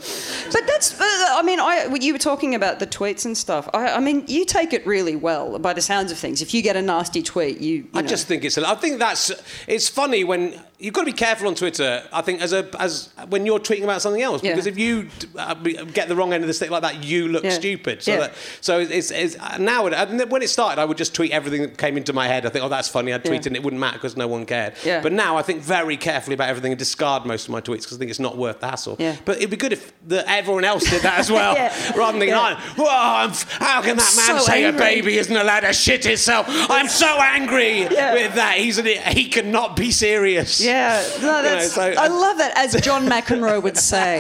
But 0.52 0.66
that's, 0.66 1.00
uh, 1.00 1.04
I 1.04 1.44
mean, 1.46 1.60
I, 1.60 1.96
you 2.02 2.14
were 2.14 2.18
talking 2.20 2.56
about 2.56 2.80
the 2.80 2.88
tweets 2.88 3.24
and 3.26 3.38
stuff. 3.38 3.70
I, 3.74 3.90
I 3.98 4.00
mean, 4.00 4.24
you 4.28 4.46
take 4.46 4.74
it 4.74 4.86
really 4.88 5.16
well 5.16 5.60
by 5.60 5.74
the 5.74 5.82
sounds 5.82 6.12
of 6.12 6.18
things. 6.18 6.42
If 6.42 6.54
you 6.56 6.64
get 6.64 6.76
a 6.76 6.82
nasty 6.82 7.22
tweet, 7.22 7.60
you. 7.60 7.76
you 7.76 7.88
I 7.94 8.02
know. 8.02 8.08
just 8.08 8.26
think 8.28 8.44
it's. 8.44 8.58
I 8.58 8.74
think 8.76 8.98
that's. 8.98 9.32
It's 9.68 9.88
funny 9.88 10.24
when 10.24 10.60
you've 10.82 10.94
got 10.94 11.02
to 11.02 11.06
be 11.08 11.12
careful 11.14 11.48
on 11.48 11.56
Twitter. 11.56 12.02
I 12.14 12.22
think 12.22 12.42
as 12.42 12.54
a 12.54 12.68
as 12.80 13.10
when 13.28 13.46
you're 13.46 13.60
tweeting 13.60 13.84
about 13.84 14.02
something 14.02 14.22
else 14.22 14.42
Yeah. 14.42 14.52
because 14.54 14.66
if 14.66 14.78
you 14.78 15.10
uh, 15.38 15.54
get 15.54 16.08
the 16.08 16.16
wrong 16.16 16.32
end 16.32 16.42
of 16.44 16.48
the 16.48 16.54
stick 16.54 16.70
like 16.72 16.84
that, 16.84 17.04
you 17.04 17.28
look 17.28 17.44
Yeah. 17.44 17.50
stupid. 17.52 18.02
So 18.02 18.12
Yeah. 18.14 18.20
that, 18.22 18.34
so 18.62 18.80
it's, 18.80 19.12
it's 19.12 19.36
now 19.60 19.84
when 19.84 20.42
it 20.42 20.50
started, 20.50 20.80
I 20.80 20.86
would 20.86 20.98
just 20.98 21.14
tweet 21.14 21.32
everything 21.32 21.62
that 21.64 21.78
came 21.78 21.98
into 21.98 22.14
my 22.14 22.28
head. 22.28 22.46
I 22.46 22.50
think, 22.50 22.64
oh, 22.64 22.70
that's 22.70 22.88
funny. 22.88 23.12
I'd 23.14 23.26
tweet 23.26 23.42
Yeah. 23.44 23.48
and 23.50 23.56
it 23.58 23.64
wouldn't 23.64 23.80
matter 23.80 23.98
because 23.98 24.16
no 24.16 24.28
one 24.28 24.46
cared. 24.46 24.74
Yeah. 24.86 25.02
But 25.02 25.12
now 25.12 25.36
I 25.38 25.42
think 25.42 25.62
very 25.62 25.98
carefully 25.98 26.36
about 26.36 26.48
everything 26.50 26.72
and 26.72 26.80
discard 26.80 27.26
most 27.26 27.44
of 27.46 27.50
my 27.50 27.60
tweets 27.62 27.82
because 27.82 27.96
I 27.96 27.98
think 27.98 28.10
it's 28.12 28.20
not 28.20 28.38
worth 28.38 28.62
the 28.62 28.68
hassle. 28.68 28.96
Yeah. 29.00 29.16
But 29.26 29.38
it'd 29.38 29.50
be 29.50 29.58
good 29.58 29.74
if 29.74 29.92
the, 30.08 30.28
everyone 30.30 30.64
else 30.64 30.90
did 30.90 31.02
that 31.02 31.20
as 31.20 31.30
well, 31.38 31.56
Yeah. 31.56 31.74
rather 31.98 32.18
than 32.20 32.30
Yeah. 32.30 32.58
"Oh, 32.78 32.88
I'm 32.90 33.32
how 33.60 33.82
can 33.82 33.98
that 33.98 34.14
man 34.16 34.40
So 34.40 34.46
say 34.46 34.64
angry. 34.64 34.80
a 34.82 34.86
baby 34.86 35.18
isn't 35.18 35.36
allowed 35.36 35.62
to 35.62 35.74
shit 35.74 36.06
itself? 36.06 36.46
I'm 36.70 36.88
so 36.88 37.08
angry 37.20 37.82
Yeah. 37.82 38.14
with 38.14 38.36
that. 38.36 38.58
He's 38.58 38.78
an, 38.78 38.86
he 38.86 39.26
cannot 39.26 39.76
be 39.76 39.92
serious. 39.92 40.62
Yeah, 40.70 41.02
no, 41.22 41.42
that's, 41.44 41.74
so- 41.74 41.82
I 41.82 42.08
love 42.08 42.38
that. 42.38 42.58
As 42.58 42.80
John 42.82 43.06
McEnroe 43.08 43.62
would 43.62 43.78
say, 43.78 44.20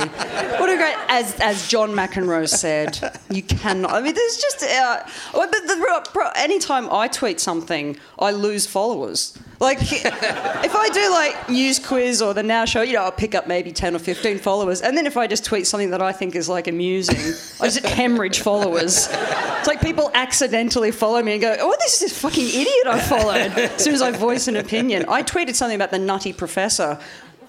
what 0.60 0.70
a 0.70 0.77
great 0.77 0.96
as 1.10 1.39
as 1.39 1.68
John 1.68 1.91
McEnroe 1.91 2.48
said, 2.48 3.20
you 3.29 3.41
cannot. 3.44 3.94
I 3.94 4.01
mean, 4.01 4.13
there's 4.15 4.38
just. 4.38 4.63
Uh, 4.63 5.03
but 5.34 5.51
the, 5.51 6.32
anytime 6.36 6.91
I 6.91 7.08
tweet 7.08 7.39
something, 7.39 7.98
I 8.18 8.32
lose 8.32 8.65
followers. 8.65 9.38
Like 9.60 9.80
if 9.82 10.75
I 10.75 10.89
do 10.89 11.12
like 11.12 11.50
news 11.50 11.80
quiz 11.80 12.22
or 12.22 12.34
the 12.34 12.44
Now 12.44 12.63
Show, 12.63 12.82
you 12.82 12.94
know, 12.94 13.04
I'll 13.04 13.12
pick 13.12 13.36
up 13.36 13.46
maybe 13.46 13.74
ten 13.74 13.94
or 13.94 14.00
fifteen 14.00 14.38
followers, 14.38 14.82
and 14.82 14.96
then 14.98 15.06
if 15.06 15.18
I 15.18 15.28
just 15.28 15.44
tweet 15.44 15.68
something 15.68 15.89
that 15.89 16.01
I 16.01 16.13
think 16.13 16.36
is 16.36 16.48
like 16.48 16.68
amusing, 16.68 17.18
I 17.60 17.66
just 17.70 17.86
hemorrhage 17.86 18.39
followers. 18.39 19.10
It's 19.12 19.68
like 19.68 19.82
people 19.82 20.12
accidentally 20.13 20.92
follow 20.92 21.22
me 21.22 21.34
and 21.34 21.42
go, 21.42 21.58
"Oh, 21.60 21.75
this 21.80 21.96
is 21.96 22.00
this 22.00 22.22
fucking 22.22 22.48
idiot 22.48 22.88
I 22.88 23.00
followed." 23.01 23.51
As 23.58 23.84
soon 23.84 23.94
as 23.94 24.01
I 24.01 24.12
voice 24.12 24.48
an 24.48 24.56
opinion, 24.56 25.06
I 25.10 25.24
tweeted 25.24 25.56
something 25.56 25.75
about 25.75 25.92
the 25.92 26.00
Nutty 26.00 26.32
Professor, 26.32 26.98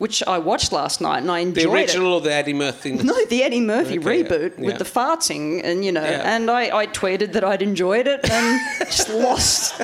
which 0.00 0.22
I 0.26 0.38
watched 0.38 0.72
last 0.72 1.00
night, 1.00 1.18
and 1.18 1.30
I 1.30 1.40
enjoyed 1.40 1.64
The 1.64 1.70
original 1.70 2.12
it. 2.14 2.16
or 2.16 2.20
the 2.22 2.32
Eddie 2.32 2.54
Murphy? 2.54 2.92
No, 3.10 3.14
the 3.26 3.42
Eddie 3.42 3.60
Murphy 3.60 3.98
Okay, 3.98 4.22
reboot 4.24 4.52
yeah. 4.58 4.64
with 4.66 4.78
the 4.78 4.84
farting, 4.84 5.60
and 5.62 5.84
you 5.84 5.92
know, 5.92 6.02
Yeah. 6.02 6.34
and 6.34 6.50
I, 6.50 6.62
I 6.82 6.86
tweeted 6.86 7.32
that 7.34 7.44
I'd 7.44 7.62
enjoyed 7.62 8.06
it 8.08 8.20
and 8.30 8.60
just 8.86 9.08
lost 9.10 9.78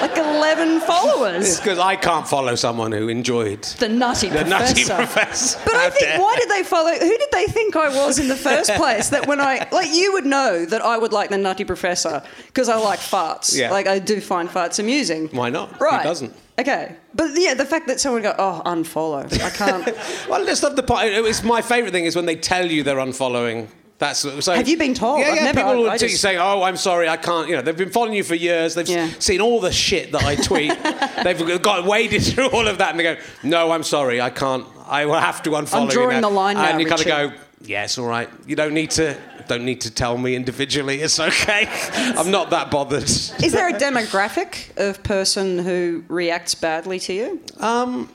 like 0.00 0.16
eleven 0.16 0.80
followers. 0.80 1.58
Because 1.58 1.78
I 1.78 1.96
can't 1.96 2.26
follow 2.26 2.54
someone 2.54 2.92
who 2.92 3.08
enjoyed 3.08 3.62
The 3.84 3.88
Nutty 3.88 4.28
the 4.28 4.44
Professor. 4.44 4.74
Nutty 4.74 4.84
Professor. 4.84 5.58
But 5.64 5.74
I 5.74 5.90
think 5.90 6.20
why 6.22 6.36
did 6.38 6.48
they 6.48 6.62
follow? 6.62 6.92
Who 6.92 7.18
did 7.18 7.30
they 7.32 7.46
think 7.46 7.74
I 7.76 7.88
was 7.88 8.18
in 8.20 8.28
the 8.28 8.36
first 8.36 8.70
place? 8.82 9.08
That 9.10 9.26
when 9.26 9.40
I 9.40 9.66
like 9.72 9.90
you 9.92 10.12
would 10.12 10.26
know 10.26 10.64
that 10.64 10.80
I 10.82 10.96
would 10.96 11.12
like 11.12 11.30
the 11.30 11.38
Nutty 11.38 11.64
Professor 11.64 12.22
because 12.46 12.68
I 12.68 12.76
like 12.76 13.00
farts. 13.00 13.56
Yeah. 13.56 13.70
Like 13.72 13.86
I 13.88 13.98
do 13.98 14.20
find 14.20 14.48
farts 14.48 14.78
amusing. 14.78 15.28
Why 15.32 15.50
not? 15.50 15.70
Who 15.76 15.84
Right. 15.84 16.04
doesn't? 16.04 16.32
Okay, 16.58 16.94
but 17.14 17.30
yeah, 17.34 17.54
the 17.54 17.64
fact 17.64 17.86
that 17.86 18.00
someone 18.00 18.22
go, 18.22 18.34
oh, 18.38 18.60
unfollow. 18.66 19.24
I 19.42 19.50
can't. 19.50 19.96
Well, 20.28 20.42
let's 20.42 20.62
love 20.62 20.76
the 20.76 20.82
part. 20.82 21.06
It's 21.06 21.42
my 21.42 21.62
favourite 21.62 21.92
thing 21.92 22.04
is 22.04 22.14
when 22.14 22.26
they 22.26 22.36
tell 22.36 22.66
you 22.66 22.82
they're 22.82 22.96
unfollowing. 22.98 23.68
That's 23.98 24.20
so. 24.20 24.54
Have 24.54 24.68
you 24.68 24.78
been 24.78 24.94
told? 24.94 25.20
Yeah, 25.20 25.34
yeah. 25.34 25.44
never- 25.44 25.58
people 25.60 25.70
I- 25.72 25.74
will 25.76 25.90
I 25.90 25.98
just- 25.98 26.20
say, 26.22 26.36
"Oh, 26.38 26.62
I'm 26.62 26.76
sorry, 26.76 27.08
I 27.08 27.16
can't." 27.18 27.48
You 27.48 27.56
know, 27.56 27.62
they've 27.62 27.76
been 27.76 27.90
following 27.90 28.14
you 28.14 28.24
for 28.24 28.34
years. 28.34 28.74
They've 28.74 28.88
Yeah. 28.88 29.08
seen 29.18 29.40
all 29.42 29.60
the 29.60 29.72
shit 29.72 30.12
that 30.12 30.24
I 30.24 30.36
tweet. 30.36 30.72
they've 31.24 31.60
got 31.62 31.84
waded 31.84 32.22
through 32.22 32.48
all 32.50 32.66
of 32.66 32.78
that, 32.78 32.90
and 32.90 32.98
they 32.98 33.04
go, 33.04 33.16
"No, 33.42 33.72
I'm 33.72 33.82
sorry, 33.82 34.20
I 34.20 34.30
can't. 34.30 34.64
I 34.86 35.04
will 35.06 35.14
have 35.20 35.42
to 35.44 35.50
unfollow 35.50 35.86
you." 35.86 35.90
drawing 35.92 36.20
now." 36.22 36.28
the 36.28 36.34
line 36.34 36.56
now, 36.56 36.64
And 36.64 36.80
you 36.80 36.86
kind 36.86 37.00
of 37.00 37.06
Richard. 37.06 37.30
go, 37.30 37.36
"Yeah, 37.66 37.86
all 37.98 38.06
right. 38.06 38.28
You 38.46 38.56
don't 38.56 38.72
need 38.74 38.90
to." 38.92 39.16
Don't 39.50 39.64
need 39.64 39.80
to 39.80 39.90
tell 39.90 40.16
me 40.16 40.36
individually. 40.36 41.00
It's 41.00 41.18
okay. 41.18 41.66
I'm 42.16 42.30
not 42.30 42.50
that 42.50 42.70
bothered. 42.70 43.02
Is 43.02 43.50
there 43.50 43.68
a 43.68 43.72
demographic 43.72 44.70
of 44.76 45.02
person 45.02 45.58
who 45.58 46.04
reacts 46.06 46.54
badly 46.54 47.00
to 47.00 47.12
you? 47.12 47.40
I- 47.58 48.08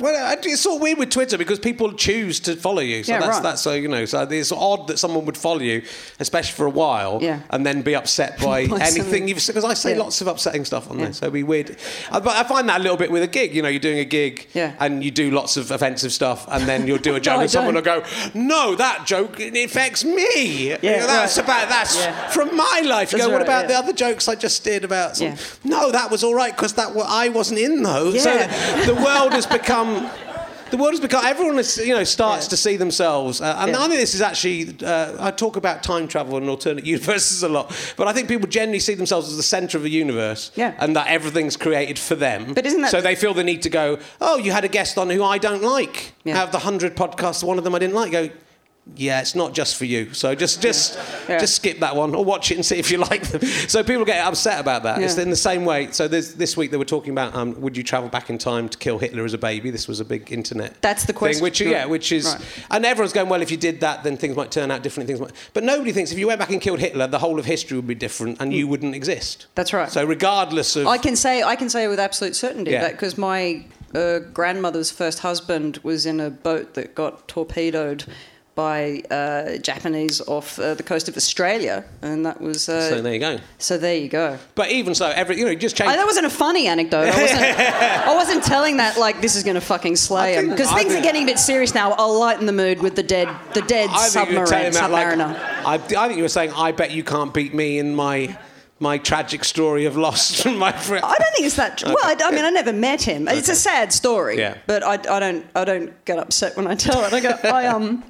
Well, 0.00 0.36
it's 0.42 0.60
sort 0.60 0.76
of 0.76 0.82
weird 0.82 0.98
with 0.98 1.10
Twitter 1.10 1.38
because 1.38 1.58
people 1.58 1.92
choose 1.92 2.40
to 2.40 2.56
follow 2.56 2.80
you. 2.80 3.02
So 3.02 3.12
Yeah, 3.12 3.20
that's 3.20 3.30
right. 3.36 3.42
that's 3.42 3.62
so 3.62 3.72
you 3.72 3.88
know. 3.88 4.04
So 4.04 4.20
it's 4.30 4.52
odd 4.52 4.88
that 4.88 4.98
someone 4.98 5.24
would 5.24 5.36
follow 5.36 5.60
you, 5.60 5.82
especially 6.20 6.52
for 6.56 6.66
a 6.66 6.70
while, 6.70 7.18
Yeah. 7.22 7.40
and 7.50 7.64
then 7.64 7.82
be 7.82 7.94
upset 7.94 8.38
by 8.42 8.66
By 8.66 8.76
anything 8.80 9.02
something. 9.02 9.28
you've 9.28 9.40
said. 9.40 9.54
because 9.54 9.68
I 9.70 9.74
say 9.74 9.92
Yeah. 9.92 9.98
lots 10.02 10.20
of 10.20 10.26
upsetting 10.26 10.64
stuff 10.64 10.90
on 10.90 10.98
Yeah. 10.98 11.04
there. 11.06 11.12
So 11.14 11.24
it'd 11.26 11.32
be 11.34 11.42
weird. 11.42 11.76
Uh, 12.10 12.20
But 12.20 12.36
I 12.36 12.44
find 12.44 12.68
that 12.68 12.80
a 12.80 12.82
little 12.82 12.96
bit 12.98 13.10
with 13.10 13.22
a 13.22 13.26
gig. 13.26 13.54
You 13.54 13.62
know, 13.62 13.68
you're 13.68 13.80
doing 13.80 13.98
a 13.98 14.04
gig, 14.04 14.46
Yeah. 14.52 14.72
and 14.80 15.02
you 15.02 15.10
do 15.10 15.30
lots 15.30 15.56
of 15.56 15.70
offensive 15.70 16.12
stuff, 16.12 16.44
and 16.50 16.68
then 16.68 16.86
you'll 16.86 16.98
do 16.98 17.14
a 17.14 17.20
joke, 17.28 17.38
I 17.38 17.42
and 17.42 17.50
someone 17.50 17.74
will 17.74 17.82
go, 17.82 18.02
"No, 18.34 18.74
that 18.74 19.06
joke 19.06 19.40
it 19.40 19.56
affects 19.56 20.04
me. 20.04 20.68
You 20.70 20.78
know, 20.82 21.06
that's 21.06 21.38
right. 21.38 21.44
about 21.44 21.68
that's 21.70 21.96
Yeah. 21.96 22.28
from 22.28 22.54
my 22.56 22.82
life." 22.84 23.12
You 23.12 23.18
That's 23.18 23.28
go, 23.28 23.32
"What 23.32 23.42
about 23.42 23.62
yeah. 23.62 23.68
the 23.68 23.78
other 23.78 23.92
jokes 23.94 24.28
I 24.28 24.34
just 24.34 24.64
did 24.64 24.84
about?" 24.84 25.16
Some, 25.16 25.28
Yeah. 25.28 25.36
No, 25.64 25.90
that 25.92 26.10
was 26.10 26.22
all 26.22 26.34
right 26.34 26.54
because 26.54 26.74
that 26.74 26.88
I 27.06 27.28
wasn't 27.30 27.60
in 27.60 27.82
those. 27.82 28.16
Yeah. 28.16 28.50
So 28.84 28.84
the 28.94 29.00
world 29.00 29.32
has 29.32 29.46
become. 29.46 29.77
The 30.70 30.76
world 30.76 30.92
has 30.92 31.00
become. 31.00 31.24
Everyone 31.24 31.58
is, 31.58 31.78
you 31.78 31.94
know, 31.94 32.04
starts 32.04 32.44
Yeah. 32.44 32.50
to 32.50 32.56
see 32.58 32.76
themselves, 32.76 33.40
uh, 33.40 33.56
and 33.60 33.70
Yeah. 33.70 33.78
I 33.82 33.88
think 33.88 34.00
this 34.00 34.14
is 34.14 34.20
actually. 34.20 34.76
Uh, 34.84 35.12
I 35.18 35.30
talk 35.30 35.56
about 35.56 35.82
time 35.82 36.06
travel 36.06 36.36
and 36.36 36.46
alternate 36.50 36.84
universes 36.96 37.42
a 37.42 37.48
lot, 37.48 37.72
but 37.96 38.06
I 38.06 38.12
think 38.12 38.28
people 38.28 38.46
generally 38.48 38.78
see 38.80 38.92
themselves 38.94 39.30
as 39.30 39.38
the 39.38 39.42
centre 39.42 39.78
of 39.78 39.82
the 39.82 39.90
universe, 39.90 40.50
Yeah. 40.56 40.74
and 40.78 40.94
that 40.94 41.06
everything's 41.06 41.56
created 41.56 41.98
for 41.98 42.16
them. 42.16 42.52
But 42.52 42.66
isn't 42.66 42.82
that 42.82 42.90
so? 42.90 42.98
the- 42.98 43.04
They 43.08 43.14
feel 43.14 43.32
the 43.32 43.44
need 43.44 43.62
to 43.62 43.70
go. 43.70 43.96
Oh, 44.20 44.36
you 44.36 44.52
had 44.52 44.64
a 44.64 44.68
guest 44.68 44.98
on 44.98 45.08
who 45.08 45.24
I 45.24 45.38
don't 45.38 45.62
like. 45.62 46.12
Yeah. 46.24 46.38
Out 46.38 46.46
of 46.48 46.52
the 46.52 46.58
hundred 46.58 46.94
podcasts, 46.96 47.42
one 47.42 47.56
of 47.56 47.64
them 47.64 47.74
I 47.74 47.78
didn't 47.78 47.94
like. 47.96 48.12
Go. 48.12 48.28
Yeah, 48.96 49.20
it's 49.20 49.34
not 49.34 49.52
just 49.54 49.76
for 49.76 49.84
you. 49.84 50.12
So 50.14 50.34
just 50.34 50.60
just 50.68 50.98
Yeah. 51.28 51.38
just 51.38 51.54
skip 51.56 51.80
that 51.80 51.94
one 51.94 52.14
or 52.14 52.24
watch 52.24 52.50
it 52.50 52.54
and 52.56 52.64
see 52.66 52.76
if 52.78 52.90
you 52.90 52.98
like 53.10 53.22
them. 53.28 53.42
So 53.68 53.82
people 53.84 54.04
get 54.04 54.24
upset 54.26 54.58
about 54.60 54.82
that. 54.84 55.00
It's 55.02 55.16
in 55.18 55.30
the 55.30 55.36
same 55.36 55.64
way. 55.64 55.90
So 55.92 56.08
this 56.08 56.56
week 56.56 56.70
they 56.70 56.76
were 56.76 56.84
talking 56.84 57.12
about 57.12 57.34
um, 57.34 57.60
would 57.60 57.76
you 57.76 57.82
travel 57.82 58.08
back 58.08 58.30
in 58.30 58.38
time 58.38 58.68
to 58.68 58.78
kill 58.78 58.98
Hitler 58.98 59.24
as 59.24 59.34
a 59.34 59.38
baby? 59.38 59.70
This 59.70 59.86
was 59.88 60.00
a 60.00 60.04
big 60.04 60.32
internet. 60.32 60.80
That's 60.82 61.02
the 61.04 61.12
thing, 61.12 61.18
question. 61.18 61.42
which 61.42 61.60
yeah, 61.60 61.84
which 61.86 62.12
is 62.12 62.26
Right. 62.26 62.64
and 62.70 62.84
everyone's 62.86 63.12
going 63.12 63.28
well. 63.28 63.42
If 63.42 63.50
you 63.50 63.56
did 63.56 63.80
that, 63.80 64.02
then 64.04 64.16
things 64.16 64.36
might 64.36 64.50
turn 64.50 64.70
out 64.70 64.82
different. 64.82 65.06
Things 65.06 65.20
might, 65.20 65.32
but 65.54 65.64
nobody 65.64 65.92
thinks 65.92 66.10
if 66.12 66.18
you 66.18 66.26
went 66.26 66.38
back 66.40 66.50
and 66.50 66.60
killed 66.60 66.80
Hitler, 66.80 67.06
the 67.06 67.18
whole 67.18 67.38
of 67.38 67.44
history 67.44 67.76
would 67.76 67.86
be 67.86 67.94
different 67.94 68.40
and 68.40 68.52
you 68.52 68.66
wouldn't 68.66 68.94
exist. 68.94 69.46
That's 69.54 69.72
right. 69.72 69.90
So 69.90 70.04
regardless 70.04 70.76
of 70.76 70.86
I 70.86 70.98
can 70.98 71.14
say 71.16 71.42
I 71.42 71.56
can 71.56 71.68
say 71.68 71.88
with 71.88 72.00
absolute 72.00 72.34
certainty 72.36 72.70
Yeah. 72.72 72.80
that 72.82 72.92
because 72.92 73.16
my 73.18 73.64
uh, 73.94 74.18
grandmother's 74.34 74.90
first 74.90 75.20
husband 75.20 75.78
was 75.82 76.04
in 76.06 76.20
a 76.20 76.28
boat 76.30 76.74
that 76.74 76.94
got 76.94 77.26
torpedoed 77.28 78.04
by 78.58 79.00
uh, 79.08 79.56
Japanese 79.58 80.20
off 80.22 80.58
uh, 80.58 80.74
the 80.74 80.82
coast 80.82 81.08
of 81.08 81.16
Australia, 81.16 81.84
and 82.02 82.26
that 82.26 82.40
was 82.40 82.68
uh, 82.68 82.90
so 82.90 83.00
there 83.00 83.14
you 83.14 83.20
go. 83.20 83.38
so 83.58 83.78
there 83.78 83.96
you 83.96 84.08
go. 84.08 84.36
But 84.56 84.72
even 84.72 84.96
so, 84.96 85.06
every 85.06 85.38
you 85.38 85.44
know, 85.44 85.54
just 85.54 85.76
change. 85.76 85.88
I, 85.88 85.94
that 85.94 86.04
wasn't 86.04 86.26
a 86.26 86.30
funny 86.30 86.66
anecdote. 86.66 87.06
I 87.06 87.22
wasn't, 87.22 87.40
I 87.42 88.14
wasn't 88.16 88.42
telling 88.42 88.78
that 88.78 88.98
like 88.98 89.20
this 89.20 89.36
is 89.36 89.44
going 89.44 89.54
to 89.54 89.60
fucking 89.60 89.94
slay 89.94 90.34
him 90.34 90.50
because 90.50 90.72
things 90.72 90.90
think- 90.90 90.98
are 90.98 91.02
getting 91.04 91.22
a 91.22 91.26
bit 91.26 91.38
serious 91.38 91.72
now. 91.72 91.92
I'll 91.92 92.18
lighten 92.18 92.46
the 92.46 92.52
mood 92.52 92.82
with 92.82 92.96
the 92.96 93.04
dead, 93.04 93.28
the 93.54 93.62
dead 93.62 93.90
I 93.92 94.08
think 94.08 94.30
you 94.32 94.40
were 94.40 94.46
submarine, 94.46 94.72
that 94.72 94.90
like, 94.90 95.06
submariner. 95.06 95.38
I, 95.64 95.74
I 95.74 95.78
think 96.08 96.16
you 96.16 96.24
were 96.24 96.28
saying, 96.28 96.50
I 96.50 96.72
bet 96.72 96.90
you 96.90 97.04
can't 97.04 97.32
beat 97.32 97.54
me 97.54 97.78
in 97.78 97.94
my 97.94 98.36
my 98.80 98.98
tragic 98.98 99.44
story 99.44 99.84
of 99.84 99.96
lost 99.96 100.44
my 100.64 100.72
friend. 100.72 101.04
I 101.04 101.16
don't 101.16 101.34
think 101.36 101.46
it's 101.46 101.56
that. 101.56 101.80
Well, 101.86 101.96
I, 102.02 102.16
I 102.20 102.32
mean, 102.32 102.44
I 102.44 102.50
never 102.50 102.72
met 102.72 103.02
him. 103.02 103.28
It's 103.28 103.48
a 103.48 103.54
sad 103.54 103.92
story. 103.92 104.36
Yeah. 104.36 104.58
But 104.66 104.82
I, 104.82 104.94
I 104.94 105.20
don't. 105.20 105.46
I 105.54 105.64
don't 105.64 106.04
get 106.04 106.18
upset 106.18 106.56
when 106.56 106.66
I 106.66 106.74
tell 106.74 107.04
it. 107.04 107.12
I 107.12 107.20
go. 107.20 107.38
I 107.44 107.66
um 107.66 108.02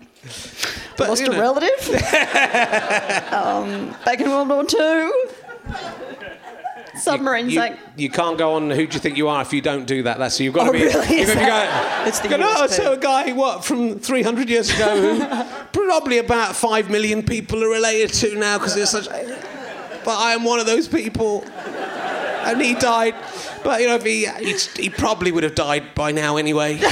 But, 0.96 1.08
lost 1.10 1.22
a 1.22 1.30
know, 1.30 1.38
relative. 1.40 1.88
um, 3.32 3.94
back 4.04 4.20
in 4.20 4.28
World 4.30 4.48
War 4.48 4.64
Two. 4.64 5.28
Submarines 6.96 7.52
You, 7.54 7.60
sank. 7.60 7.78
you 7.96 8.10
can't 8.10 8.36
go 8.36 8.54
on. 8.54 8.70
Who 8.70 8.84
do 8.86 8.94
you 8.94 8.98
think 9.00 9.16
you 9.16 9.28
are 9.28 9.40
if 9.42 9.52
you 9.52 9.60
don't 9.60 9.84
do 9.86 10.02
that? 10.02 10.18
That's 10.18 10.34
so 10.36 10.42
you've 10.42 10.54
got 10.54 10.68
Oh, 10.68 10.72
to 10.72 10.78
be. 10.78 10.84
really? 10.84 11.18
You've 11.20 11.28
got 11.28 11.34
to 11.34 11.38
that- 11.40 12.02
go. 12.04 12.08
It's 12.08 12.18
the 12.18 12.28
go, 12.28 12.38
USP. 12.38 12.70
so 12.70 12.92
a 12.94 12.96
guy 12.96 13.32
what 13.32 13.64
from 13.64 14.00
300 14.00 14.48
years 14.50 14.70
ago 14.74 15.14
who 15.14 15.24
probably 15.72 16.18
about 16.18 16.56
five 16.56 16.90
million 16.90 17.22
people 17.22 17.62
are 17.62 17.68
related 17.68 18.12
to 18.14 18.34
now 18.36 18.58
because 18.58 18.74
there's 18.74 18.90
such. 18.90 19.06
But 19.06 20.16
I 20.18 20.32
am 20.32 20.42
one 20.42 20.58
of 20.58 20.66
those 20.66 20.88
people, 20.88 21.44
and 21.44 22.60
he 22.60 22.74
died. 22.74 23.14
But 23.62 23.80
you 23.80 23.86
know, 23.86 23.94
if 23.96 24.02
he 24.04 24.26
he, 24.26 24.82
he 24.82 24.90
probably 24.90 25.30
would 25.30 25.44
have 25.44 25.54
died 25.54 25.94
by 25.94 26.10
now 26.10 26.36
anyway. 26.36 26.80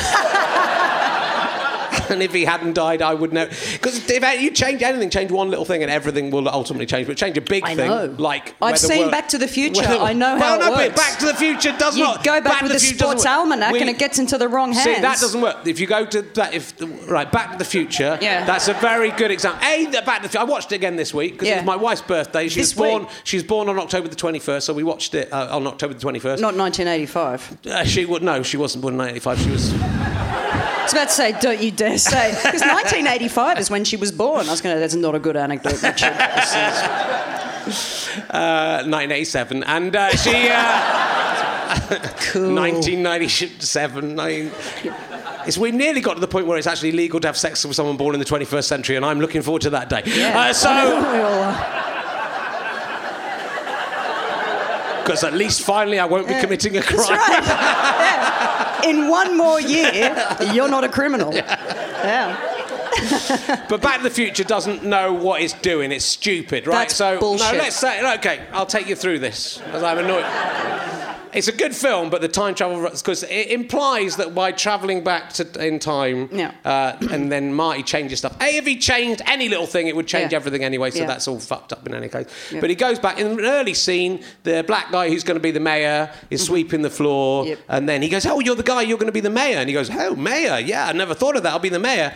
And 2.10 2.22
if 2.26 2.32
he 2.32 2.44
hadn't 2.44 2.74
died, 2.74 3.02
I 3.02 3.14
would 3.14 3.32
know. 3.32 3.46
Because 3.46 4.08
if 4.08 4.40
you 4.40 4.50
change 4.50 4.82
anything, 4.82 5.10
change 5.10 5.30
one 5.30 5.50
little 5.50 5.64
thing, 5.64 5.82
and 5.82 5.90
everything 5.90 6.30
will 6.30 6.48
ultimately 6.48 6.86
change. 6.86 7.06
But 7.06 7.16
change 7.16 7.36
a 7.36 7.40
big 7.40 7.64
I 7.64 7.74
thing, 7.74 7.88
know. 7.88 8.14
like 8.18 8.54
I've 8.62 8.78
seen 8.78 9.10
Back 9.10 9.28
to 9.30 9.38
the 9.38 9.48
Future. 9.48 9.82
whether- 9.82 9.96
I 9.98 10.12
know 10.12 10.36
how 10.38 10.40
well, 10.40 10.54
it 10.56 10.58
no, 10.60 10.70
but 10.70 10.88
works. 10.90 10.96
Back 11.00 11.18
to 11.20 11.26
the 11.26 11.34
Future 11.34 11.74
does 11.78 11.96
You 11.96 12.04
not. 12.04 12.24
go 12.24 12.40
back 12.40 12.62
with 12.62 12.72
to 12.72 12.78
the 12.78 12.80
sports 12.80 13.26
almanac 13.26 13.72
We- 13.72 13.80
and 13.80 13.90
it 13.90 13.98
gets 13.98 14.18
into 14.18 14.38
the 14.38 14.48
wrong 14.48 14.72
hands. 14.72 14.84
See, 14.84 15.00
that 15.00 15.18
doesn't 15.20 15.40
work. 15.40 15.66
If 15.66 15.80
you 15.80 15.86
go 15.86 16.04
to 16.06 16.22
that, 16.22 16.54
if 16.54 16.74
right, 17.08 17.30
Back 17.30 17.52
to 17.52 17.58
the 17.58 17.64
Future, 17.64 18.18
Yeah. 18.20 18.44
that's 18.44 18.68
a 18.68 18.74
very 18.74 19.10
good 19.12 19.30
example. 19.30 19.66
A, 19.66 19.86
the 19.86 20.02
Back 20.02 20.18
to 20.18 20.22
the 20.24 20.28
Future. 20.28 20.40
I 20.40 20.44
watched 20.44 20.72
it 20.72 20.76
again 20.76 20.96
this 20.96 21.12
week 21.14 21.32
because 21.34 21.48
it 21.48 21.56
was 21.56 21.64
my 21.64 21.76
wife's 21.76 22.02
birthday. 22.02 22.48
She 22.48 22.60
This 22.60 22.74
was 22.76 22.88
born. 22.88 23.02
week? 23.02 23.10
She 23.24 23.36
was 23.36 23.44
born 23.44 23.68
on 23.68 23.78
October 23.78 24.08
the 24.08 24.16
twenty 24.16 24.38
first, 24.38 24.66
so 24.66 24.72
we 24.74 24.82
watched 24.82 25.14
it 25.14 25.32
uh, 25.32 25.48
on 25.56 25.66
October 25.66 25.94
the 25.94 26.00
twenty 26.00 26.18
first. 26.18 26.40
Not 26.40 26.54
1985. 26.56 27.58
Uh, 27.66 27.84
she 27.84 28.04
would 28.04 28.22
no, 28.22 28.42
she 28.42 28.56
wasn't 28.56 28.82
born 28.82 28.94
in 28.94 28.98
nineteen 28.98 29.16
eighty 29.16 29.20
five. 29.20 29.38
She 29.40 29.50
was. 29.50 30.75
I 30.86 30.88
was 30.88 30.92
about 30.92 31.08
to 31.08 31.14
say, 31.14 31.32
don't 31.40 31.60
you 31.60 31.70
dare 31.72 31.98
say. 31.98 32.30
Because 32.30 32.60
1985 32.60 33.58
is 33.58 33.70
when 33.70 33.84
she 33.84 33.96
was 33.96 34.12
born. 34.12 34.46
I 34.46 34.50
was 34.52 34.60
going 34.60 34.76
to, 34.76 34.80
that's 34.80 34.94
not 34.94 35.14
a 35.16 35.18
good 35.18 35.36
anecdote, 35.36 35.82
Richard. 35.82 36.12
Uh, 38.30 38.84
1987, 38.86 39.64
and 39.64 39.96
uh, 39.96 40.10
she. 40.10 40.48
Uh, 40.50 41.02
Cool. 42.32 42.54
1997. 42.54 44.18
I, 44.20 44.50
it's, 45.46 45.58
we 45.58 45.70
nearly 45.72 46.00
got 46.00 46.14
to 46.14 46.20
the 46.20 46.28
point 46.28 46.46
where 46.46 46.56
it's 46.58 46.66
actually 46.66 46.92
legal 46.92 47.20
to 47.20 47.28
have 47.28 47.36
sex 47.36 47.64
with 47.64 47.76
someone 47.76 47.96
born 47.96 48.14
in 48.14 48.18
the 48.20 48.24
21st 48.24 48.64
century, 48.64 48.96
and 48.96 49.04
I'm 49.04 49.20
looking 49.20 49.42
forward 49.42 49.62
to 49.62 49.70
that 49.70 49.88
day. 49.88 50.02
Yeah. 50.06 50.38
Uh, 50.38 50.52
so, 50.52 50.70
I 50.70 50.84
know 50.84 51.12
we 51.12 51.18
all 51.18 51.42
are. 51.42 51.82
because 55.02 55.22
at 55.22 55.34
least 55.34 55.62
finally 55.62 55.98
I 56.00 56.04
won't 56.06 56.26
be 56.26 56.34
committing 56.40 56.76
a 56.76 56.82
crime. 56.82 56.98
That's 56.98 57.10
right. 57.10 57.42
Yeah. 57.46 58.35
In 58.84 59.08
one 59.08 59.36
more 59.36 59.60
year, 59.60 60.14
you're 60.52 60.68
not 60.68 60.84
a 60.84 60.88
criminal. 60.88 61.32
Yeah. 62.06 62.55
But 63.68 63.82
Back 63.82 63.98
to 63.98 64.02
the 64.04 64.10
Future 64.10 64.44
doesn't 64.44 64.84
know 64.84 65.12
what 65.12 65.40
it's 65.42 65.52
doing. 65.54 65.92
It's 65.92 66.04
stupid, 66.04 66.66
right? 66.66 66.80
That's 66.88 66.96
so 66.96 67.18
bullshit. 67.18 67.52
no, 67.52 67.58
let's 67.58 67.76
say 67.76 68.14
okay. 68.16 68.46
I'll 68.52 68.66
take 68.66 68.88
you 68.88 68.94
through 68.96 69.18
this 69.20 69.60
as 69.72 69.82
I'm 69.82 69.98
annoyed. 69.98 70.24
It's 71.34 71.48
a 71.48 71.52
good 71.52 71.76
film, 71.76 72.08
but 72.08 72.22
the 72.22 72.28
time 72.28 72.54
travel 72.54 72.80
because 72.88 73.22
it 73.24 73.48
implies 73.50 74.16
that 74.16 74.34
by 74.34 74.52
travelling 74.52 75.04
back 75.04 75.34
to 75.34 75.66
in 75.66 75.78
time, 75.78 76.30
Yeah. 76.32 76.52
uh, 76.64 76.96
and 77.10 77.30
then 77.30 77.52
Marty 77.52 77.82
changes 77.82 78.20
stuff. 78.20 78.40
A, 78.40 78.56
if 78.56 78.64
he 78.64 78.78
changed 78.78 79.20
any 79.26 79.50
little 79.50 79.66
thing, 79.66 79.86
it 79.86 79.94
would 79.94 80.06
change 80.06 80.32
Yeah. 80.32 80.36
everything 80.36 80.64
anyway. 80.64 80.90
So 80.92 81.00
Yeah. 81.00 81.06
that's 81.06 81.28
all 81.28 81.38
fucked 81.38 81.74
up 81.74 81.86
in 81.86 81.94
any 81.94 82.08
case. 82.08 82.24
But 82.58 82.70
he 82.70 82.76
goes 82.76 82.98
back 82.98 83.18
in 83.20 83.26
an 83.26 83.40
early 83.44 83.74
scene. 83.74 84.20
The 84.44 84.64
black 84.66 84.90
guy 84.90 85.10
who's 85.10 85.24
going 85.24 85.34
to 85.36 85.42
be 85.42 85.50
the 85.50 85.60
mayor 85.60 86.10
is 86.30 86.42
sweeping 86.42 86.80
the 86.80 86.88
floor, 86.90 87.42
Mm-hmm. 87.42 87.50
Yep. 87.50 87.58
and 87.68 87.88
then 87.88 88.00
he 88.00 88.08
goes, 88.08 88.24
"Oh, 88.24 88.40
you're 88.40 88.54
the 88.56 88.62
guy. 88.62 88.80
You're 88.82 88.96
going 88.96 89.08
to 89.08 89.12
be 89.12 89.20
the 89.20 89.28
mayor." 89.28 89.58
And 89.58 89.68
he 89.68 89.74
goes, 89.74 89.90
"Oh, 89.92 90.16
mayor? 90.16 90.58
Yeah, 90.58 90.86
I 90.86 90.92
never 90.92 91.12
thought 91.12 91.36
of 91.36 91.42
that. 91.42 91.52
I'll 91.52 91.58
be 91.58 91.68
the 91.68 91.78
mayor." 91.78 92.14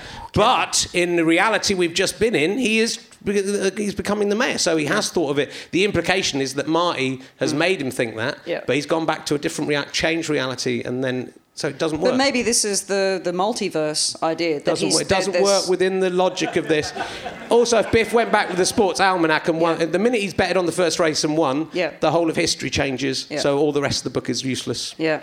But 0.71 0.87
in 0.95 1.17
the 1.17 1.25
reality 1.25 1.75
we've 1.75 1.95
just 1.95 2.21
been 2.21 2.35
in, 2.35 2.59
he 2.59 2.79
is 2.79 2.99
he's 3.25 3.95
becoming 3.95 4.29
the 4.31 4.37
mayor. 4.37 4.59
So 4.59 4.77
he 4.77 4.87
has 4.87 5.11
thought 5.11 5.31
of 5.31 5.39
it. 5.39 5.51
The 5.73 5.85
implication 5.85 6.41
is 6.41 6.55
that 6.55 6.67
Marty 6.69 7.21
has 7.39 7.53
made 7.53 7.81
him 7.83 7.91
think 7.91 8.17
that, 8.17 8.39
Mm. 8.47 8.67
But 8.67 8.77
he's 8.77 8.87
gone 8.87 9.05
back 9.07 9.27
to 9.27 9.35
a 9.35 9.39
different 9.39 9.69
rea- 9.69 9.85
changed 9.93 10.29
reality, 10.31 10.83
and 10.85 11.03
then 11.05 11.33
so 11.55 11.69
it 11.69 11.79
doesn't 11.79 12.01
work. 12.01 12.13
But 12.13 12.17
maybe 12.17 12.43
this 12.43 12.65
is 12.65 12.85
the, 12.85 13.21
the 13.23 13.33
multiverse 13.33 14.21
idea. 14.23 14.55
That 14.55 14.65
doesn't 14.65 14.87
he's, 14.87 14.95
work. 14.95 15.03
It 15.03 15.09
doesn't 15.09 15.43
work 15.43 15.69
within 15.69 16.01
the 16.01 16.09
logic 16.11 16.57
of 16.57 16.69
this. 16.69 16.93
Also, 17.51 17.79
if 17.81 17.91
Biff 17.93 18.13
went 18.13 18.33
back 18.33 18.49
with 18.49 18.57
the 18.57 18.65
sports 18.65 19.01
almanac 19.01 19.49
and 19.49 19.61
won, 19.61 19.79
Yeah. 19.79 19.87
the 19.87 19.99
minute 19.99 20.21
he's 20.21 20.33
betted 20.33 20.57
on 20.57 20.65
the 20.67 20.73
first 20.73 20.99
race 20.99 21.23
and 21.25 21.37
won, 21.37 21.69
Yeah. 21.73 21.93
the 22.01 22.11
whole 22.11 22.31
of 22.31 22.37
history 22.37 22.71
changes. 22.71 23.27
Yeah. 23.29 23.41
So 23.41 23.59
all 23.59 23.73
the 23.73 23.83
rest 23.83 23.99
of 23.99 24.05
the 24.05 24.11
book 24.11 24.31
is 24.31 24.43
useless. 24.43 24.95
Yeah. 24.97 25.21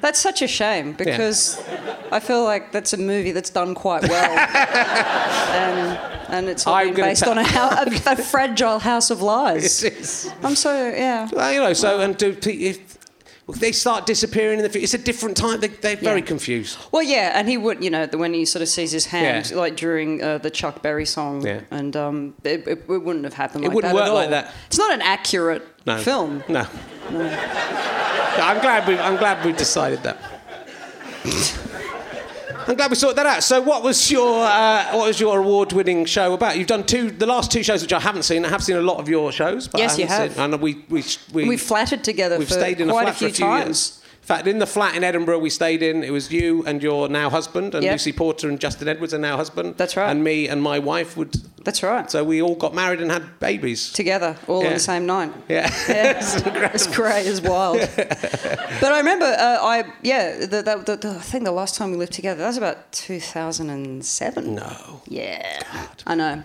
That's 0.00 0.18
such 0.18 0.42
a 0.42 0.48
shame 0.48 0.92
because 0.94 1.62
I 2.10 2.20
feel 2.20 2.44
like 2.44 2.72
that's 2.72 2.92
a 2.92 2.96
movie 2.96 3.32
that's 3.32 3.50
done 3.50 3.74
quite 3.74 4.08
well. 4.08 4.38
and, 5.50 5.98
and 6.28 6.48
it's 6.48 6.66
all 6.66 6.92
based 6.92 7.26
on 7.26 7.38
a, 7.38 7.42
a, 8.06 8.12
a 8.12 8.16
fragile 8.16 8.78
house 8.78 9.10
of 9.10 9.22
lies. 9.22 9.84
It 9.84 9.94
is. 9.94 10.30
I'm 10.42 10.56
so, 10.56 10.72
yeah. 10.88 11.28
Well, 11.32 11.52
you 11.52 11.60
know, 11.60 11.72
so 11.74 12.00
and 12.00 12.16
do 12.16 12.36
if 12.44 12.99
they 13.58 13.72
start 13.72 14.06
disappearing 14.06 14.58
in 14.58 14.62
the 14.62 14.68
future, 14.70 14.84
it's 14.84 14.94
a 14.94 14.98
different 14.98 15.36
time. 15.36 15.60
They, 15.60 15.68
they're 15.68 15.96
very 15.96 16.20
Yeah. 16.20 16.26
confused. 16.26 16.78
Well, 16.92 17.02
yeah, 17.02 17.32
and 17.34 17.48
he 17.48 17.56
would, 17.56 17.82
you 17.82 17.90
know, 17.90 18.06
when 18.12 18.32
he 18.34 18.44
sort 18.44 18.62
of 18.62 18.68
sees 18.68 18.92
his 18.92 19.06
hand, 19.06 19.50
Yeah. 19.50 19.56
like 19.56 19.76
during 19.76 20.22
uh, 20.22 20.38
the 20.38 20.50
Chuck 20.50 20.82
Berry 20.82 21.06
song, 21.06 21.44
Yeah. 21.46 21.60
and 21.70 21.96
um, 21.96 22.34
it, 22.44 22.66
it, 22.66 22.84
it 22.88 23.02
wouldn't 23.04 23.24
have 23.24 23.34
happened 23.34 23.64
It 23.64 23.68
like 23.68 23.74
wouldn't 23.76 23.94
that 23.94 24.04
work 24.04 24.12
like 24.14 24.30
that. 24.30 24.52
It's 24.66 24.78
not 24.78 24.92
an 24.92 25.02
accurate 25.02 25.66
No 25.86 25.98
film. 25.98 26.42
No. 26.48 26.66
I'm 27.10 28.60
glad 28.60 28.86
we. 28.88 28.96
I'm 28.98 29.16
glad 29.16 29.44
we 29.44 29.52
decided 29.52 30.02
that. 30.04 30.16
I'm 32.70 32.76
glad 32.76 32.88
we 32.88 32.94
sorted 32.96 33.18
that 33.18 33.26
out. 33.26 33.42
So, 33.42 33.60
what 33.60 33.82
was 33.82 34.12
your 34.12 34.44
uh, 34.44 34.92
what 34.92 35.08
was 35.08 35.18
your 35.18 35.40
award-winning 35.40 36.04
show 36.04 36.34
about? 36.34 36.56
You've 36.56 36.68
done 36.68 36.84
two, 36.86 37.10
the 37.10 37.26
last 37.26 37.50
two 37.50 37.64
shows 37.64 37.82
which 37.82 37.92
I 37.92 37.98
haven't 37.98 38.22
seen. 38.22 38.44
I 38.44 38.48
have 38.48 38.62
seen 38.62 38.76
a 38.76 38.80
lot 38.80 38.98
of 38.98 39.08
your 39.08 39.32
shows. 39.32 39.66
But 39.66 39.80
Yes, 39.80 39.98
you 39.98 40.06
haven't. 40.06 40.36
Seen, 40.36 40.54
and 40.54 40.62
we 40.62 40.84
we 40.88 41.02
we 41.32 41.48
We've 41.48 41.60
flattered 41.60 42.04
together 42.04 42.38
we've 42.38 42.46
for 42.46 42.54
stayed 42.54 42.80
in 42.80 42.88
quite 42.88 43.08
a 43.08 43.12
flat 43.12 43.14
a 43.16 43.18
few, 43.18 43.28
for 43.28 43.32
a 43.32 43.34
few 43.34 43.44
times. 43.44 43.66
years. 43.66 43.99
In 44.30 44.36
fact, 44.36 44.46
in 44.46 44.58
the 44.60 44.66
flat 44.66 44.94
in 44.94 45.02
Edinburgh 45.02 45.40
we 45.40 45.50
stayed 45.50 45.82
in, 45.82 46.04
it 46.04 46.12
was 46.12 46.30
you 46.30 46.62
and 46.64 46.80
your 46.80 47.08
now 47.08 47.28
husband, 47.30 47.74
and 47.74 47.82
Yep. 47.82 47.94
Lucy 47.94 48.12
Porter 48.12 48.48
and 48.48 48.60
Justin 48.60 48.86
Edwards, 48.86 49.12
and 49.12 49.22
now 49.22 49.36
husband. 49.36 49.74
That's 49.76 49.96
right. 49.96 50.08
And 50.08 50.22
me 50.22 50.46
and 50.46 50.62
my 50.62 50.78
wife 50.78 51.16
would. 51.16 51.34
That's 51.64 51.82
right. 51.82 52.08
So 52.08 52.22
we 52.22 52.40
all 52.40 52.54
got 52.54 52.72
married 52.72 53.00
and 53.00 53.10
had 53.10 53.40
babies. 53.40 53.90
together, 53.92 54.36
all 54.46 54.60
Yeah. 54.62 54.68
on 54.68 54.74
the 54.74 54.78
same 54.78 55.04
night. 55.04 55.32
Yeah. 55.48 55.68
Yeah. 55.88 56.12
It's. 56.20 56.36
It's 56.86 56.86
great, 56.96 57.26
it's 57.26 57.40
wild. 57.40 57.80
but 57.96 58.92
I 58.92 58.98
remember, 58.98 59.26
uh, 59.26 59.58
I 59.60 59.82
yeah, 60.02 60.46
the, 60.46 60.62
the, 60.62 60.76
the, 60.86 60.96
the, 60.96 61.10
I 61.10 61.22
think 61.30 61.42
the 61.42 61.50
last 61.50 61.74
time 61.74 61.90
we 61.90 61.96
lived 61.96 62.12
together, 62.12 62.38
that 62.42 62.46
was 62.46 62.56
about 62.56 62.92
2007. 62.92 64.54
No. 64.54 65.02
Yeah, 65.08 65.60
God. 65.72 66.02
I 66.06 66.14
know. 66.14 66.42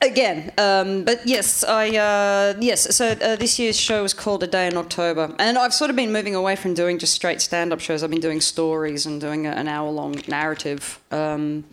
Again, 0.00 0.52
um, 0.58 1.04
but 1.04 1.26
yes, 1.26 1.64
I 1.64 1.88
uh, 1.88 2.54
yes. 2.60 2.94
So 2.94 3.08
uh, 3.08 3.34
this 3.34 3.58
year's 3.58 3.78
show 3.78 4.02
was 4.02 4.14
called 4.14 4.44
A 4.44 4.46
Day 4.46 4.68
in 4.68 4.76
October, 4.76 5.34
and 5.40 5.58
I've 5.58 5.74
sort 5.74 5.90
of 5.90 5.96
been 5.96 6.12
moving 6.12 6.36
away 6.36 6.54
from 6.54 6.74
doing 6.74 6.98
just 6.98 7.14
straight 7.14 7.40
stand-up 7.40 7.80
shows. 7.80 8.04
I've 8.04 8.10
been 8.10 8.20
doing 8.20 8.40
stories 8.40 9.06
and 9.06 9.20
doing 9.20 9.46
a, 9.46 9.50
an 9.50 9.66
hour-long 9.66 10.22
narrative. 10.28 11.00
Um, 11.10 11.64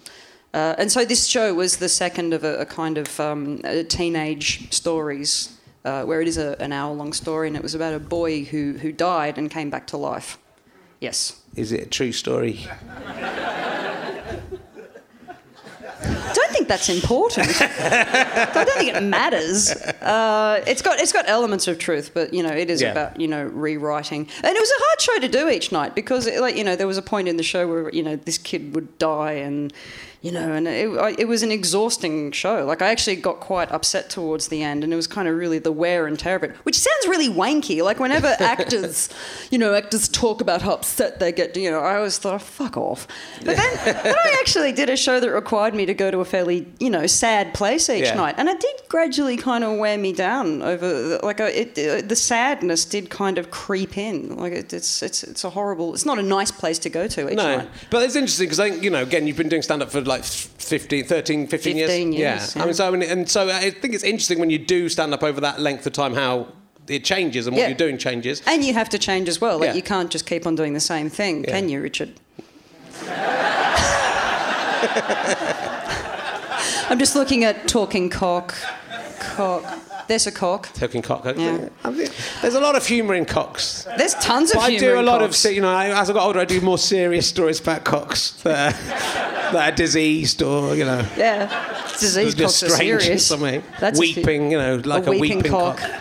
uh, 0.56 0.74
and 0.80 0.92
so 0.92 1.06
this 1.06 1.28
show 1.28 1.54
was 1.54 1.78
the 1.78 1.90
second 1.90 2.34
of 2.34 2.44
a, 2.44 2.62
a 2.62 2.66
kind 2.66 2.98
of 2.98 3.20
um, 3.20 3.62
a 3.64 3.84
teenage 3.84 4.74
stories, 4.74 5.56
uh, 5.84 6.04
where 6.04 6.20
it 6.20 6.28
is 6.28 6.40
a, 6.40 6.60
an 6.60 6.72
hour-long 6.72 7.14
story, 7.14 7.48
and 7.48 7.56
it 7.56 7.62
was 7.62 7.76
about 7.76 7.94
a 7.94 8.00
boy 8.00 8.44
who 8.44 8.74
who 8.80 8.92
died 8.92 9.38
and 9.38 9.52
came 9.52 9.70
back 9.70 9.86
to 9.88 9.98
life. 9.98 10.40
Yes. 11.00 11.42
Is 11.56 11.72
it 11.72 11.82
a 11.82 11.90
true 11.90 12.12
story? 12.12 12.66
Don't 16.36 16.52
think 16.52 16.68
that's 16.68 16.90
important. 16.90 17.48
I 17.62 18.52
don't 18.54 18.70
think 18.78 18.94
it 18.96 19.02
matters. 19.04 19.72
Uh, 19.72 20.62
it's 20.68 20.82
got 20.82 21.00
it's 21.00 21.14
got 21.14 21.28
elements 21.28 21.68
of 21.68 21.80
truth, 21.80 22.12
but 22.14 22.34
you 22.34 22.44
know 22.44 22.50
it 22.52 22.70
is 22.70 22.82
Yeah. 22.82 22.92
about 22.92 23.20
you 23.20 23.28
know 23.28 23.44
rewriting. 23.46 24.28
And 24.44 24.56
it 24.56 24.60
was 24.60 24.70
a 24.72 24.80
hard 24.86 25.02
show 25.02 25.20
to 25.20 25.28
do 25.30 25.50
each 25.50 25.72
night 25.72 25.96
because 25.96 26.28
like 26.40 26.56
you 26.58 26.64
know 26.64 26.76
there 26.76 26.88
was 26.88 26.98
a 26.98 27.02
point 27.02 27.28
in 27.28 27.38
the 27.38 27.44
show 27.44 27.68
where 27.68 27.90
you 27.92 28.04
know 28.04 28.16
this 28.18 28.38
kid 28.38 28.76
would 28.76 28.98
die 29.00 29.34
and. 29.34 29.72
You 30.22 30.32
know, 30.32 30.54
and 30.54 30.68
it, 30.68 31.20
it 31.20 31.28
was 31.28 31.44
an 31.44 31.52
exhausting 31.52 32.32
show. 32.32 32.66
Like, 32.66 32.82
I 32.82 32.88
actually 32.88 33.18
got 33.18 33.40
quite 33.40 33.72
upset 33.72 34.10
towards 34.10 34.48
the 34.48 34.64
end, 34.64 34.84
and 34.84 34.92
it 34.92 34.96
was 34.96 35.06
kind 35.06 35.28
of 35.28 35.36
really 35.38 35.60
the 35.60 35.72
wear 35.72 36.08
and 36.08 36.18
tear 36.18 36.38
of 36.38 36.42
it, 36.44 36.56
which 36.64 36.80
sounds 36.80 37.08
really 37.08 37.30
wanky. 37.30 37.84
Like, 37.84 38.00
whenever 38.00 38.36
actors, 38.40 39.08
you 39.52 39.60
know, 39.60 39.76
actors 39.76 40.08
talk 40.10 40.42
about 40.42 40.64
how 40.64 40.72
upset 40.72 41.20
they 41.20 41.32
get, 41.32 41.56
you 41.56 41.70
know, 41.70 41.78
I 41.80 41.98
always 41.98 42.18
thought, 42.18 42.42
fuck 42.42 42.76
off. 42.76 43.08
But 43.46 43.56
then, 43.58 43.76
then 43.86 44.16
I 44.18 44.38
actually 44.40 44.72
did 44.72 44.90
a 44.90 44.98
show 44.98 45.20
that 45.20 45.30
required 45.32 45.76
me 45.76 45.86
to 45.86 45.94
go 45.94 46.10
to 46.10 46.18
a 46.22 46.25
fairly, 46.26 46.68
you 46.80 46.90
know, 46.90 47.08
sad 47.08 47.54
place 47.54 47.90
each 47.90 48.06
Yeah. 48.06 48.16
night, 48.16 48.36
and 48.38 48.50
it 48.50 48.60
did 48.60 48.76
gradually 48.90 49.38
kind 49.38 49.64
of 49.64 49.78
wear 49.78 49.98
me 49.98 50.12
down 50.12 50.62
over, 50.62 50.88
the, 51.10 51.20
like, 51.24 51.40
uh, 51.40 51.46
it, 51.46 51.78
uh, 51.78 52.02
the 52.06 52.16
sadness 52.16 52.84
did 52.86 53.10
kind 53.10 53.38
of 53.38 53.52
creep 53.52 53.98
in. 53.98 54.36
Like, 54.36 54.54
it, 54.54 54.74
it's 54.74 55.02
it's 55.02 55.24
it's 55.24 55.44
a 55.44 55.50
horrible. 55.52 55.94
It's 55.94 56.06
not 56.06 56.20
a 56.20 56.24
nice 56.24 56.52
place 56.52 56.80
to 56.80 56.90
go 56.90 57.08
to 57.08 57.30
each 57.30 57.38
No, 57.38 57.58
night. 57.58 57.70
but 57.90 58.04
it's 58.04 58.16
interesting 58.16 58.48
because 58.48 58.60
I 58.60 58.70
think 58.72 58.84
you 58.84 58.90
know 58.90 59.04
again 59.04 59.28
you've 59.28 59.38
been 59.38 59.50
doing 59.50 59.62
stand 59.62 59.82
up 59.82 59.92
for 59.92 60.02
like 60.02 60.24
15, 60.24 61.06
13, 61.06 61.48
15 61.48 61.78
years. 61.78 61.90
15 61.90 62.14
years, 62.14 62.56
Yeah. 62.56 62.62
I 62.62 62.66
mean, 62.66 62.74
so 62.74 62.88
I 62.88 62.92
mean, 62.92 63.04
and 63.04 63.30
so 63.30 63.50
I 63.50 63.70
think 63.70 63.94
it's 63.94 64.04
interesting 64.04 64.40
when 64.40 64.50
you 64.50 64.58
do 64.60 64.90
stand 64.90 65.14
up 65.14 65.24
over 65.24 65.40
that 65.42 65.60
length 65.62 65.86
of 65.86 65.94
time 65.94 66.14
how 66.16 66.48
it 66.88 67.04
changes 67.04 67.48
and 67.48 67.56
what 67.56 67.62
Yeah. 67.62 67.68
you're 67.70 67.78
doing 67.78 67.98
changes. 67.98 68.42
And 68.46 68.64
you 68.64 68.74
have 68.74 68.90
to 68.90 69.00
change 69.00 69.28
as 69.30 69.40
well. 69.42 69.58
Like 69.60 69.70
Yeah. 69.70 69.74
you 69.76 69.82
can't 69.82 70.10
just 70.12 70.26
keep 70.26 70.46
on 70.48 70.56
doing 70.56 70.74
the 70.74 70.80
same 70.80 71.10
thing, 71.10 71.44
Yeah. 71.44 71.52
can 71.52 71.70
you, 71.70 71.82
Richard? 71.82 72.14
I'm 76.90 77.00
just 77.00 77.16
looking 77.16 77.44
at 77.44 77.68
talking 77.68 78.10
cock, 78.10 78.54
cock. 79.20 79.64
There's 80.08 80.28
a 80.28 80.32
cock. 80.32 80.72
Talking 80.74 81.02
cock. 81.02 81.26
Yeah. 81.36 81.70
There's 82.42 82.54
a 82.54 82.60
lot 82.60 82.76
of 82.76 82.86
humour 82.86 83.16
in 83.16 83.26
cocks. 83.26 83.88
There's 83.98 84.14
tons 84.16 84.52
of 84.52 84.58
But 84.58 84.64
I 84.74 84.78
do 84.78 85.00
a 85.00 85.02
lot 85.02 85.22
cocks. 85.22 85.44
of, 85.46 85.54
you 85.54 85.62
know, 85.62 85.76
as 85.76 86.10
I 86.12 86.14
got 86.14 86.24
older, 86.28 86.40
I 86.40 86.46
do 86.46 86.62
more 86.62 86.78
serious 86.78 87.28
stories 87.28 87.60
about 87.60 87.86
cocks 87.86 88.32
that 88.44 88.76
are, 88.76 89.52
that 89.54 89.74
are 89.74 89.76
diseased 89.76 90.44
or, 90.44 90.76
you 90.76 90.86
know, 90.86 91.04
Yeah, 91.18 91.48
disease 92.00 92.36
just 92.36 92.62
cocks 92.62 92.74
are 92.74 92.78
serious. 92.78 93.26
something. 93.26 93.64
That's 93.80 93.98
a 93.98 94.02
weeping, 94.02 94.52
you 94.52 94.60
know, 94.60 94.76
like 94.86 95.08
a, 95.08 95.12
weeping 95.12 95.38
weeping, 95.38 95.52
cock. 95.52 95.78
cock. 95.80 95.92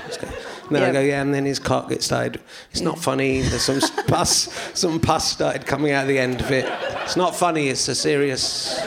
No, 0.71 0.81
Yeah. 0.81 0.89
I 0.89 0.93
go, 0.93 1.01
yeah, 1.01 1.23
and 1.23 1.33
then 1.33 1.47
his 1.47 1.59
cock 1.59 1.89
gets 1.89 2.05
started. 2.07 2.41
It's 2.73 2.81
not 2.83 2.99
funny. 2.99 3.41
There's 3.41 3.63
some 3.65 3.81
pus, 4.07 4.51
some 4.75 5.01
pus 5.01 5.31
started 5.33 5.65
coming 5.67 5.93
out 5.93 6.03
of 6.03 6.09
the 6.09 6.19
end 6.19 6.41
of 6.43 6.51
it. 6.51 6.67
It's 7.05 7.17
not 7.17 7.35
funny. 7.37 7.69
It's 7.69 7.89
a 7.89 7.95
serious. 7.95 8.81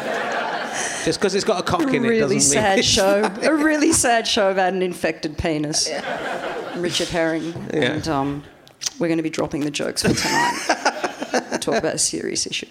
Just 1.08 1.22
because 1.22 1.36
it's 1.36 1.46
got 1.46 1.62
a 1.62 1.64
cock 1.64 1.84
in 1.84 2.04
it 2.04 2.10
really 2.10 2.20
doesn't 2.20 2.36
mean 2.36 2.42
sad 2.42 2.84
show. 2.84 3.24
A 3.42 3.56
really 3.56 3.94
sad 3.94 4.28
show 4.28 4.52
about 4.52 4.74
an 4.74 4.82
infected 4.82 5.38
penis. 5.38 5.90
Richard 6.76 7.08
Herring. 7.08 7.54
Yeah. 7.74 7.94
And 7.94 8.08
um, 8.10 8.44
we're 9.00 9.08
going 9.08 9.16
to 9.16 9.24
be 9.24 9.30
dropping 9.30 9.62
the 9.62 9.72
jokes 9.72 10.02
for 10.02 10.14
tonight. 10.14 10.77
Talk 11.60 11.76
about 11.76 11.96
a 11.96 11.98
serious 11.98 12.46
issue. 12.48 12.68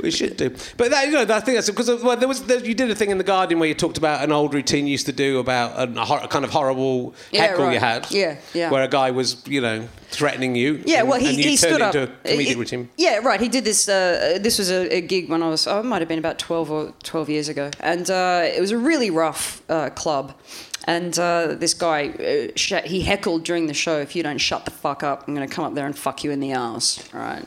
We 0.00 0.10
should 0.10 0.36
do, 0.36 0.50
but 0.76 0.90
that, 0.92 1.06
you 1.06 1.12
know, 1.12 1.22
I 1.22 1.40
think 1.40 1.56
that's 1.56 1.68
because 1.68 2.02
well, 2.02 2.16
there 2.16 2.28
was 2.28 2.44
there, 2.44 2.64
you 2.64 2.72
did 2.74 2.88
a 2.90 2.94
thing 2.94 3.10
in 3.10 3.18
the 3.18 3.24
Guardian 3.24 3.58
where 3.58 3.68
you 3.68 3.74
talked 3.74 3.98
about 3.98 4.22
an 4.22 4.30
old 4.30 4.54
routine 4.54 4.86
you 4.86 4.92
used 4.92 5.06
to 5.06 5.12
do 5.12 5.38
about 5.40 5.76
a, 5.76 6.00
a 6.00 6.04
hor- 6.04 6.26
kind 6.28 6.44
of 6.44 6.52
horrible 6.52 7.14
Yeah, 7.32 7.46
heckle 7.48 7.72
you 7.72 7.80
had, 7.80 8.08
Yeah, 8.12 8.36
yeah. 8.54 8.70
where 8.70 8.84
a 8.84 8.88
guy 8.88 9.10
was 9.10 9.42
you 9.48 9.60
know 9.60 9.88
threatening 10.10 10.54
you, 10.54 10.82
Yeah, 10.86 11.00
and, 11.00 11.08
well, 11.08 11.18
he, 11.20 11.34
he 11.34 11.42
turned 11.56 11.58
stood 11.58 11.82
up. 11.82 11.94
a 11.94 12.08
It- 12.24 12.56
routine. 12.56 12.88
Yeah, 12.96 13.18
right. 13.18 13.40
He 13.40 13.48
did 13.48 13.64
this. 13.64 13.88
Uh, 13.88 14.38
this 14.40 14.58
was 14.58 14.70
a, 14.70 14.96
a 14.96 15.00
gig 15.00 15.28
when 15.28 15.42
I 15.42 15.48
was. 15.48 15.66
Oh, 15.66 15.80
it 15.80 15.84
might 15.84 16.00
have 16.00 16.08
been 16.08 16.18
about 16.20 16.38
twelve 16.38 16.70
or 16.70 16.92
twelve 17.02 17.28
years 17.28 17.48
ago, 17.48 17.70
and 17.80 18.08
uh, 18.10 18.42
it 18.44 18.60
was 18.60 18.70
a 18.70 18.78
really 18.78 19.10
rough 19.10 19.62
uh, 19.68 19.90
club. 19.90 20.32
And 20.86 21.16
uh, 21.18 21.54
this 21.58 21.74
guy, 21.74 22.08
uh, 22.08 22.52
sh- 22.56 22.84
he 22.86 23.02
heckled 23.02 23.44
during 23.44 23.66
the 23.66 23.74
show. 23.74 23.98
If 23.98 24.16
you 24.16 24.22
don't 24.22 24.38
shut 24.38 24.64
the 24.64 24.70
fuck 24.70 25.02
up, 25.02 25.28
I'm 25.28 25.34
going 25.34 25.46
to 25.46 25.54
come 25.54 25.64
up 25.64 25.74
there 25.74 25.84
and 25.86 25.96
fuck 25.96 26.24
you 26.24 26.30
in 26.30 26.40
the 26.40 26.52
ass. 26.52 27.06
Right. 27.12 27.44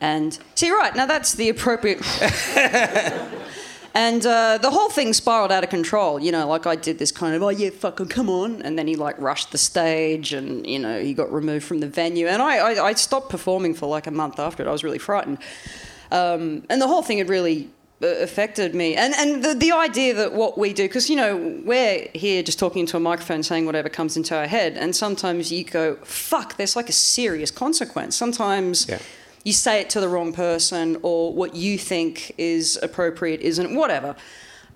And 0.00 0.38
see, 0.54 0.70
right 0.70 0.94
now 0.94 1.06
that's 1.06 1.34
the 1.34 1.48
appropriate. 1.48 2.00
And 3.94 4.24
uh, 4.24 4.58
the 4.58 4.70
whole 4.70 4.90
thing 4.90 5.12
spiraled 5.12 5.50
out 5.50 5.64
of 5.64 5.70
control. 5.70 6.20
You 6.20 6.30
know, 6.30 6.46
like 6.46 6.66
I 6.66 6.76
did 6.76 6.98
this 6.98 7.10
kind 7.10 7.34
of, 7.34 7.42
oh 7.42 7.48
yeah, 7.48 7.70
fucking 7.70 8.06
come 8.06 8.28
on, 8.28 8.62
and 8.62 8.78
then 8.78 8.86
he 8.86 8.94
like 8.94 9.18
rushed 9.18 9.50
the 9.50 9.58
stage, 9.58 10.32
and 10.32 10.64
you 10.64 10.78
know 10.78 11.00
he 11.00 11.14
got 11.14 11.32
removed 11.32 11.64
from 11.64 11.80
the 11.80 11.88
venue, 11.88 12.28
and 12.28 12.40
I 12.42 12.58
I, 12.58 12.84
I 12.90 12.94
stopped 12.94 13.28
performing 13.30 13.74
for 13.74 13.86
like 13.86 14.06
a 14.06 14.10
month 14.10 14.38
after 14.38 14.62
it. 14.62 14.68
I 14.68 14.72
was 14.72 14.84
really 14.84 14.98
frightened, 14.98 15.38
um, 16.12 16.62
and 16.70 16.80
the 16.80 16.86
whole 16.86 17.02
thing 17.02 17.18
had 17.18 17.28
really 17.28 17.70
uh, 18.00 18.06
affected 18.06 18.74
me. 18.74 18.94
And 18.94 19.14
and 19.14 19.42
the 19.42 19.54
the 19.54 19.72
idea 19.72 20.14
that 20.14 20.32
what 20.32 20.58
we 20.58 20.72
do, 20.72 20.84
because 20.84 21.10
you 21.10 21.16
know 21.16 21.60
we're 21.64 22.08
here 22.14 22.42
just 22.42 22.58
talking 22.58 22.80
into 22.80 22.96
a 22.96 23.00
microphone, 23.00 23.42
saying 23.42 23.66
whatever 23.66 23.88
comes 23.88 24.16
into 24.16 24.36
our 24.36 24.46
head, 24.46 24.76
and 24.76 24.94
sometimes 24.94 25.50
you 25.50 25.64
go, 25.64 25.96
fuck, 26.04 26.56
there's 26.56 26.76
like 26.76 26.88
a 26.88 26.92
serious 26.92 27.50
consequence. 27.50 28.14
Sometimes 28.14 28.86
Yeah. 28.88 28.98
You 29.48 29.54
say 29.54 29.80
it 29.80 29.88
to 29.88 30.00
the 30.00 30.08
wrong 30.08 30.32
person 30.34 30.98
or 31.02 31.32
what 31.32 31.54
you 31.54 31.78
think 31.78 32.34
is 32.36 32.78
appropriate 32.82 33.40
isn't 33.40 33.74
whatever. 33.74 34.14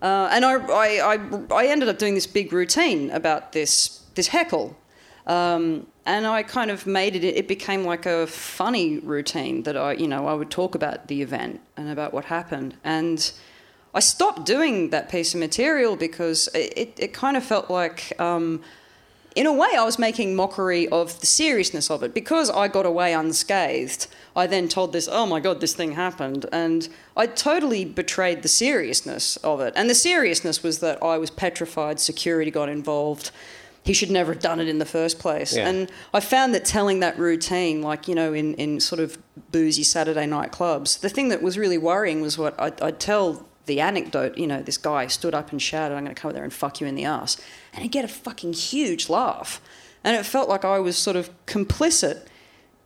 Uh, 0.00 0.28
and 0.32 0.46
I, 0.46 0.54
I, 0.54 0.88
I, 1.14 1.54
I 1.54 1.66
ended 1.66 1.88
up 1.90 1.98
doing 1.98 2.14
this 2.14 2.26
big 2.26 2.52
routine 2.52 3.10
about 3.10 3.52
this 3.52 4.00
this 4.14 4.28
heckle. 4.28 4.76
Um, 5.26 5.86
and 6.04 6.26
I 6.26 6.42
kind 6.42 6.70
of 6.70 6.86
made 6.86 7.14
it 7.14 7.24
it 7.24 7.46
became 7.46 7.84
like 7.84 8.06
a 8.06 8.26
funny 8.26 8.98
routine 8.98 9.62
that 9.64 9.76
I 9.76 9.92
you 9.92 10.08
know 10.08 10.26
I 10.26 10.34
would 10.34 10.50
talk 10.50 10.74
about 10.74 11.06
the 11.06 11.20
event 11.20 11.60
and 11.76 11.90
about 11.90 12.14
what 12.14 12.24
happened. 12.24 12.74
And 12.82 13.18
I 13.94 14.00
stopped 14.00 14.46
doing 14.46 14.90
that 14.90 15.10
piece 15.10 15.34
of 15.34 15.40
material 15.40 15.96
because 15.96 16.48
it, 16.54 16.72
it, 16.82 16.90
it 16.96 17.12
kind 17.12 17.36
of 17.36 17.44
felt 17.44 17.70
like 17.70 18.18
um, 18.18 18.62
in 19.34 19.46
a 19.46 19.52
way, 19.52 19.68
I 19.76 19.84
was 19.84 19.98
making 19.98 20.34
mockery 20.34 20.88
of 20.88 21.18
the 21.20 21.26
seriousness 21.26 21.90
of 21.90 22.02
it 22.02 22.14
because 22.14 22.50
I 22.50 22.68
got 22.68 22.86
away 22.86 23.14
unscathed. 23.14 24.06
I 24.36 24.46
then 24.46 24.68
told 24.68 24.92
this, 24.92 25.08
oh 25.10 25.26
my 25.26 25.40
god, 25.40 25.60
this 25.60 25.74
thing 25.74 25.92
happened, 25.92 26.46
and 26.52 26.88
I 27.16 27.26
totally 27.26 27.84
betrayed 27.84 28.42
the 28.42 28.48
seriousness 28.48 29.36
of 29.38 29.60
it. 29.60 29.72
And 29.76 29.88
the 29.88 29.94
seriousness 29.94 30.62
was 30.62 30.80
that 30.80 31.02
I 31.02 31.18
was 31.18 31.30
petrified. 31.30 32.00
Security 32.00 32.50
got 32.50 32.68
involved. 32.68 33.30
He 33.84 33.92
should 33.92 34.10
never 34.10 34.32
have 34.32 34.42
done 34.42 34.60
it 34.60 34.68
in 34.68 34.78
the 34.78 34.86
first 34.86 35.18
place. 35.18 35.56
Yeah. 35.56 35.68
And 35.68 35.90
I 36.14 36.20
found 36.20 36.54
that 36.54 36.64
telling 36.64 37.00
that 37.00 37.18
routine, 37.18 37.82
like 37.82 38.08
you 38.08 38.14
know, 38.14 38.32
in 38.32 38.54
in 38.54 38.80
sort 38.80 39.00
of 39.00 39.18
boozy 39.50 39.82
Saturday 39.82 40.26
night 40.26 40.52
clubs, 40.52 40.98
the 40.98 41.08
thing 41.08 41.30
that 41.30 41.42
was 41.42 41.58
really 41.58 41.78
worrying 41.78 42.20
was 42.20 42.38
what 42.38 42.58
I'd, 42.60 42.80
I'd 42.80 43.00
tell 43.00 43.46
the 43.66 43.80
anecdote, 43.80 44.36
you 44.36 44.46
know, 44.46 44.60
this 44.62 44.76
guy 44.78 45.06
stood 45.06 45.34
up 45.34 45.50
and 45.52 45.60
shouted, 45.62 45.94
I'm 45.94 46.04
going 46.04 46.14
to 46.14 46.20
come 46.20 46.28
over 46.30 46.34
there 46.34 46.44
and 46.44 46.52
fuck 46.52 46.80
you 46.80 46.86
in 46.86 46.94
the 46.94 47.04
ass. 47.04 47.40
And 47.72 47.82
he'd 47.82 47.92
get 47.92 48.04
a 48.04 48.08
fucking 48.08 48.54
huge 48.54 49.08
laugh. 49.08 49.60
And 50.04 50.16
it 50.16 50.26
felt 50.26 50.48
like 50.48 50.64
I 50.64 50.78
was 50.80 50.98
sort 50.98 51.16
of 51.16 51.30
complicit 51.46 52.26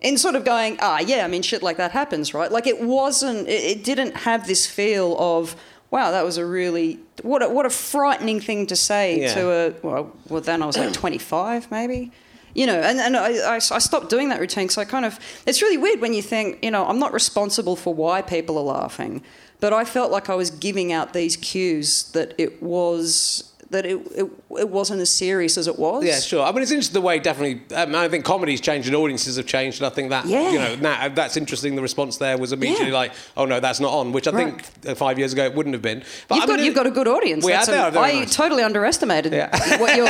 in 0.02 0.18
sort 0.18 0.34
of 0.34 0.44
going, 0.44 0.76
ah, 0.80 1.00
yeah, 1.00 1.24
I 1.24 1.28
mean, 1.28 1.40
shit 1.42 1.62
like 1.62 1.78
that 1.78 1.92
happens, 1.92 2.34
right? 2.34 2.52
Like 2.52 2.66
it 2.66 2.80
wasn't, 2.82 3.48
it, 3.48 3.78
it 3.78 3.84
didn't 3.84 4.14
have 4.18 4.46
this 4.46 4.66
feel 4.66 5.16
of, 5.18 5.56
wow, 5.90 6.10
that 6.10 6.24
was 6.24 6.36
a 6.36 6.44
really, 6.44 7.00
what 7.22 7.42
a, 7.42 7.48
what 7.48 7.64
a 7.64 7.70
frightening 7.70 8.40
thing 8.40 8.66
to 8.66 8.76
say 8.76 9.20
Yeah. 9.22 9.34
to 9.34 9.50
a, 9.50 9.70
well, 9.82 10.12
well, 10.28 10.42
then 10.42 10.62
I 10.62 10.66
was 10.66 10.76
like 10.76 10.92
25 10.92 11.70
maybe. 11.70 12.12
You 12.54 12.66
know, 12.66 12.80
and, 12.80 12.98
and 12.98 13.16
I, 13.18 13.54
I, 13.54 13.54
I 13.56 13.58
stopped 13.78 14.08
doing 14.08 14.30
that 14.30 14.40
routine 14.40 14.64
because 14.64 14.78
I 14.78 14.84
kind 14.86 15.04
of, 15.04 15.18
it's 15.46 15.60
really 15.60 15.76
weird 15.76 16.00
when 16.00 16.14
you 16.14 16.22
think, 16.22 16.62
you 16.64 16.70
know, 16.70 16.86
I'm 16.86 16.98
not 16.98 17.12
responsible 17.12 17.76
for 17.76 17.92
why 17.94 18.22
people 18.22 18.56
are 18.56 18.64
laughing, 18.80 19.22
but 19.60 19.72
I 19.72 19.84
felt 19.84 20.10
like 20.10 20.28
I 20.28 20.34
was 20.34 20.50
giving 20.50 20.92
out 20.92 21.12
these 21.12 21.36
cues 21.36 22.10
that 22.12 22.34
it 22.38 22.62
was, 22.62 23.52
that 23.70 23.84
it, 23.84 23.96
it, 24.14 24.26
it 24.58 24.68
wasn't 24.68 25.00
as 25.00 25.10
serious 25.10 25.58
as 25.58 25.66
it 25.66 25.78
was. 25.78 26.04
Yeah, 26.04 26.20
sure. 26.20 26.44
I 26.46 26.52
mean, 26.52 26.62
it's 26.62 26.70
interesting 26.70 26.94
the 26.94 27.00
way 27.00 27.18
definitely. 27.18 27.62
Um, 27.74 27.94
I 27.94 28.08
think 28.08 28.24
comedy's 28.24 28.60
changed 28.60 28.86
and 28.86 28.96
audiences 28.96 29.36
have 29.36 29.46
changed, 29.46 29.80
and 29.80 29.86
I 29.86 29.90
think 29.90 30.10
that 30.10 30.26
Yeah. 30.26 30.50
you 30.52 30.58
know 30.58 30.74
now 30.76 31.08
that's 31.08 31.36
interesting. 31.36 31.74
The 31.74 31.82
response 31.82 32.16
there 32.18 32.38
was 32.38 32.52
immediately 32.52 32.88
Yeah. 32.88 32.92
like, 32.94 33.12
"Oh 33.36 33.44
no, 33.44 33.58
that's 33.60 33.80
not 33.80 33.92
on," 33.92 34.12
which 34.12 34.28
I 34.28 34.32
think 34.32 34.62
uh, 34.86 34.94
five 34.94 35.18
years 35.18 35.32
ago 35.32 35.44
it 35.44 35.54
wouldn't 35.54 35.74
have 35.74 35.82
been. 35.82 36.02
But 36.28 36.36
You've, 36.36 36.44
I 36.44 36.46
got, 36.46 36.56
mean, 36.56 36.64
you've 36.66 36.74
got 36.74 36.86
a 36.86 36.90
good 36.90 37.08
audience. 37.08 37.44
We 37.44 37.52
That's 37.52 37.68
are, 37.68 37.72
they 37.72 37.78
are 37.78 37.90
very 37.90 38.04
I 38.12 38.18
nice. 38.20 38.34
totally 38.34 38.62
underestimated 38.62 39.32
Yeah. 39.32 39.50
what, 39.80 39.96
your, 39.96 40.08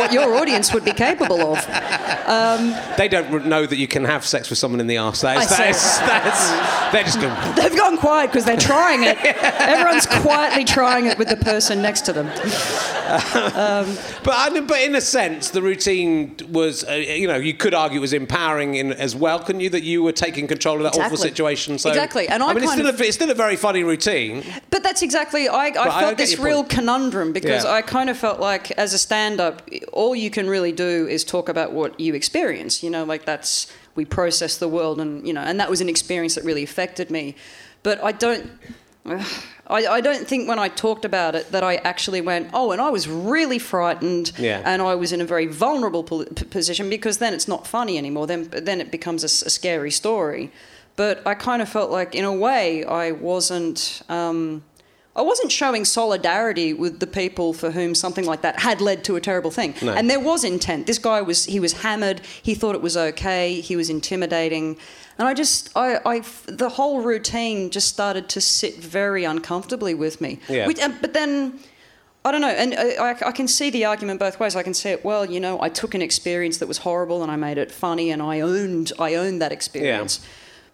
what 0.00 0.12
your 0.12 0.34
audience 0.36 0.72
would 0.72 0.84
be 0.84 0.92
capable 0.92 1.40
of. 1.54 1.64
They 2.96 3.08
don't 3.08 3.46
know 3.46 3.66
that 3.66 3.76
you 3.76 3.86
can 3.88 4.04
have 4.04 4.24
sex 4.24 4.48
with 4.50 4.58
someone 4.58 4.80
in 4.80 4.86
the 4.86 4.98
arse. 4.98 5.20
That 5.20 5.42
is, 5.42 5.50
that 5.50 5.68
is, 5.68 5.98
that's, 6.00 6.92
they're 6.92 7.04
just 7.04 7.20
going. 7.20 7.34
They've 7.56 7.76
gone 7.76 7.98
quiet 7.98 8.30
because 8.30 8.44
they're 8.44 8.56
trying 8.56 9.04
it. 9.04 9.18
Everyone's 9.24 10.06
quietly 10.06 10.64
trying 10.64 11.06
it 11.06 11.18
with 11.18 11.28
the 11.28 11.36
person 11.36 11.82
next 11.82 12.02
to 12.02 12.12
them. 12.12 12.26
But, 13.04 14.30
I, 14.34 14.60
but 14.60 14.80
in 14.80 14.94
a 14.94 15.00
sense, 15.00 15.50
the 15.50 15.62
routine 15.62 16.36
was, 16.50 16.84
uh, 16.88 16.92
you 16.92 17.26
know, 17.26 17.36
you 17.36 17.54
could 17.54 17.74
argue 17.74 17.98
it 17.98 18.00
was 18.00 18.12
empowering 18.12 18.74
in, 18.76 18.92
as 18.92 19.14
well, 19.14 19.38
couldn't 19.38 19.60
you? 19.60 19.70
That 19.70 19.82
you 19.82 20.02
were 20.02 20.12
taking 20.12 20.46
control 20.46 20.76
of 20.76 20.82
that 20.84 20.98
awful 21.00 21.16
situation. 21.16 21.78
So, 21.78 21.90
Exactly, 21.90 22.28
and 22.28 22.42
I 22.42 22.54
mean, 22.54 22.64
it's 22.64 22.72
still, 22.72 22.86
of- 22.86 23.00
a, 23.00 23.04
it's 23.04 23.16
still 23.16 23.30
a 23.30 23.34
very 23.34 23.56
funny 23.56 23.84
routine. 23.84 24.42
But 24.70 24.82
that's 24.82 25.02
exactly, 25.02 25.48
I, 25.48 25.66
I 25.66 25.68
I 25.68 26.00
felt 26.00 26.16
get 26.16 26.18
this 26.18 26.38
real 26.38 26.62
point. 26.62 26.70
conundrum 26.70 27.32
because 27.32 27.64
Yeah. 27.64 27.70
I 27.72 27.82
kind 27.82 28.08
of 28.10 28.16
felt 28.16 28.40
like 28.40 28.70
as 28.72 28.94
a 28.94 28.98
stand 28.98 29.40
up, 29.40 29.68
all 29.92 30.14
you 30.16 30.30
can 30.30 30.48
really 30.48 30.72
do 30.72 31.06
is 31.06 31.24
talk 31.24 31.48
about 31.48 31.72
what 31.72 31.98
you 32.00 32.14
experience. 32.14 32.82
You 32.82 32.90
know, 32.90 33.04
like 33.04 33.24
that's, 33.24 33.66
we 33.94 34.04
process 34.04 34.56
the 34.58 34.68
world 34.68 35.00
and, 35.00 35.26
you 35.26 35.32
know, 35.32 35.40
and 35.42 35.60
that 35.60 35.70
was 35.70 35.80
an 35.80 35.88
experience 35.88 36.34
that 36.34 36.44
really 36.44 36.62
affected 36.64 37.10
me. 37.10 37.36
But 37.82 38.02
I 38.02 38.12
don't, 38.12 38.50
I, 39.06 39.86
I 39.86 40.00
don't 40.00 40.26
think 40.26 40.48
when 40.48 40.58
I 40.58 40.68
talked 40.68 41.04
about 41.04 41.34
it 41.34 41.52
that 41.52 41.62
I 41.62 41.76
actually 41.76 42.20
went, 42.20 42.50
oh, 42.54 42.70
and 42.72 42.80
I 42.80 42.90
was 42.90 43.06
really 43.08 43.58
frightened, 43.58 44.32
Yeah. 44.38 44.62
and 44.64 44.80
I 44.82 44.94
was 44.94 45.12
in 45.12 45.20
a 45.20 45.24
very 45.26 45.46
vulnerable 45.46 46.02
pol- 46.04 46.24
p- 46.24 46.44
position 46.46 46.88
because 46.88 47.18
then 47.18 47.34
it's 47.34 47.48
not 47.48 47.66
funny 47.66 47.98
anymore. 47.98 48.26
Then 48.26 48.48
then 48.50 48.80
it 48.80 48.90
becomes 48.90 49.22
a 49.24 49.28
scary 49.28 49.90
story. 49.90 50.50
But 50.96 51.26
I 51.26 51.34
kind 51.34 51.60
of 51.60 51.68
felt 51.68 51.90
like, 51.90 52.14
in 52.14 52.24
a 52.24 52.32
way, 52.32 52.84
I 52.84 53.10
wasn't. 53.12 54.02
Um, 54.08 54.62
I 55.16 55.22
wasn't 55.22 55.52
showing 55.52 55.84
solidarity 55.84 56.72
with 56.74 56.98
the 56.98 57.06
people 57.06 57.52
for 57.52 57.70
whom 57.70 57.94
something 57.94 58.24
like 58.26 58.42
that 58.42 58.58
had 58.60 58.80
led 58.80 59.04
to 59.04 59.14
a 59.14 59.20
terrible 59.20 59.52
thing. 59.52 59.74
No. 59.80 59.92
And 59.92 60.10
there 60.10 60.18
was 60.18 60.42
intent. 60.42 60.86
This 60.86 60.98
guy 60.98 61.22
was 61.22 61.44
he 61.44 61.60
was 61.60 61.72
hammered. 61.84 62.20
He 62.42 62.54
thought 62.54 62.74
it 62.74 62.82
was 62.82 62.96
okay. 62.96 63.60
He 63.60 63.76
was 63.76 63.88
intimidating. 63.90 64.76
And 65.18 65.28
I 65.28 65.34
just 65.34 65.70
I, 65.76 65.98
I 66.04 66.22
the 66.46 66.68
whole 66.68 67.00
routine 67.02 67.70
just 67.70 67.88
started 67.88 68.28
to 68.30 68.40
sit 68.40 68.76
very 68.76 69.24
uncomfortably 69.24 69.94
with 69.94 70.20
me. 70.20 70.40
Yeah. 70.48 70.66
Which, 70.66 70.78
but 71.00 71.12
then 71.14 71.60
I 72.24 72.32
don't 72.32 72.40
know, 72.40 72.48
and 72.48 72.74
I, 72.74 73.10
I- 73.10 73.28
I 73.28 73.32
can 73.32 73.46
see 73.46 73.70
the 73.70 73.84
argument 73.84 74.18
both 74.18 74.40
ways. 74.40 74.56
I 74.56 74.62
can 74.62 74.74
see 74.74 74.88
it. 74.90 75.04
Well, 75.04 75.24
you 75.26 75.38
know, 75.40 75.60
I 75.60 75.68
took 75.68 75.94
an 75.94 76.00
experience 76.02 76.56
that 76.58 76.66
was 76.66 76.78
horrible 76.78 77.22
and 77.22 77.30
I 77.30 77.36
made 77.36 77.58
it 77.58 77.70
funny, 77.70 78.10
and 78.10 78.20
I 78.22 78.40
owned 78.40 78.92
I 78.98 79.14
owned 79.14 79.40
that 79.42 79.52
experience. 79.52 80.20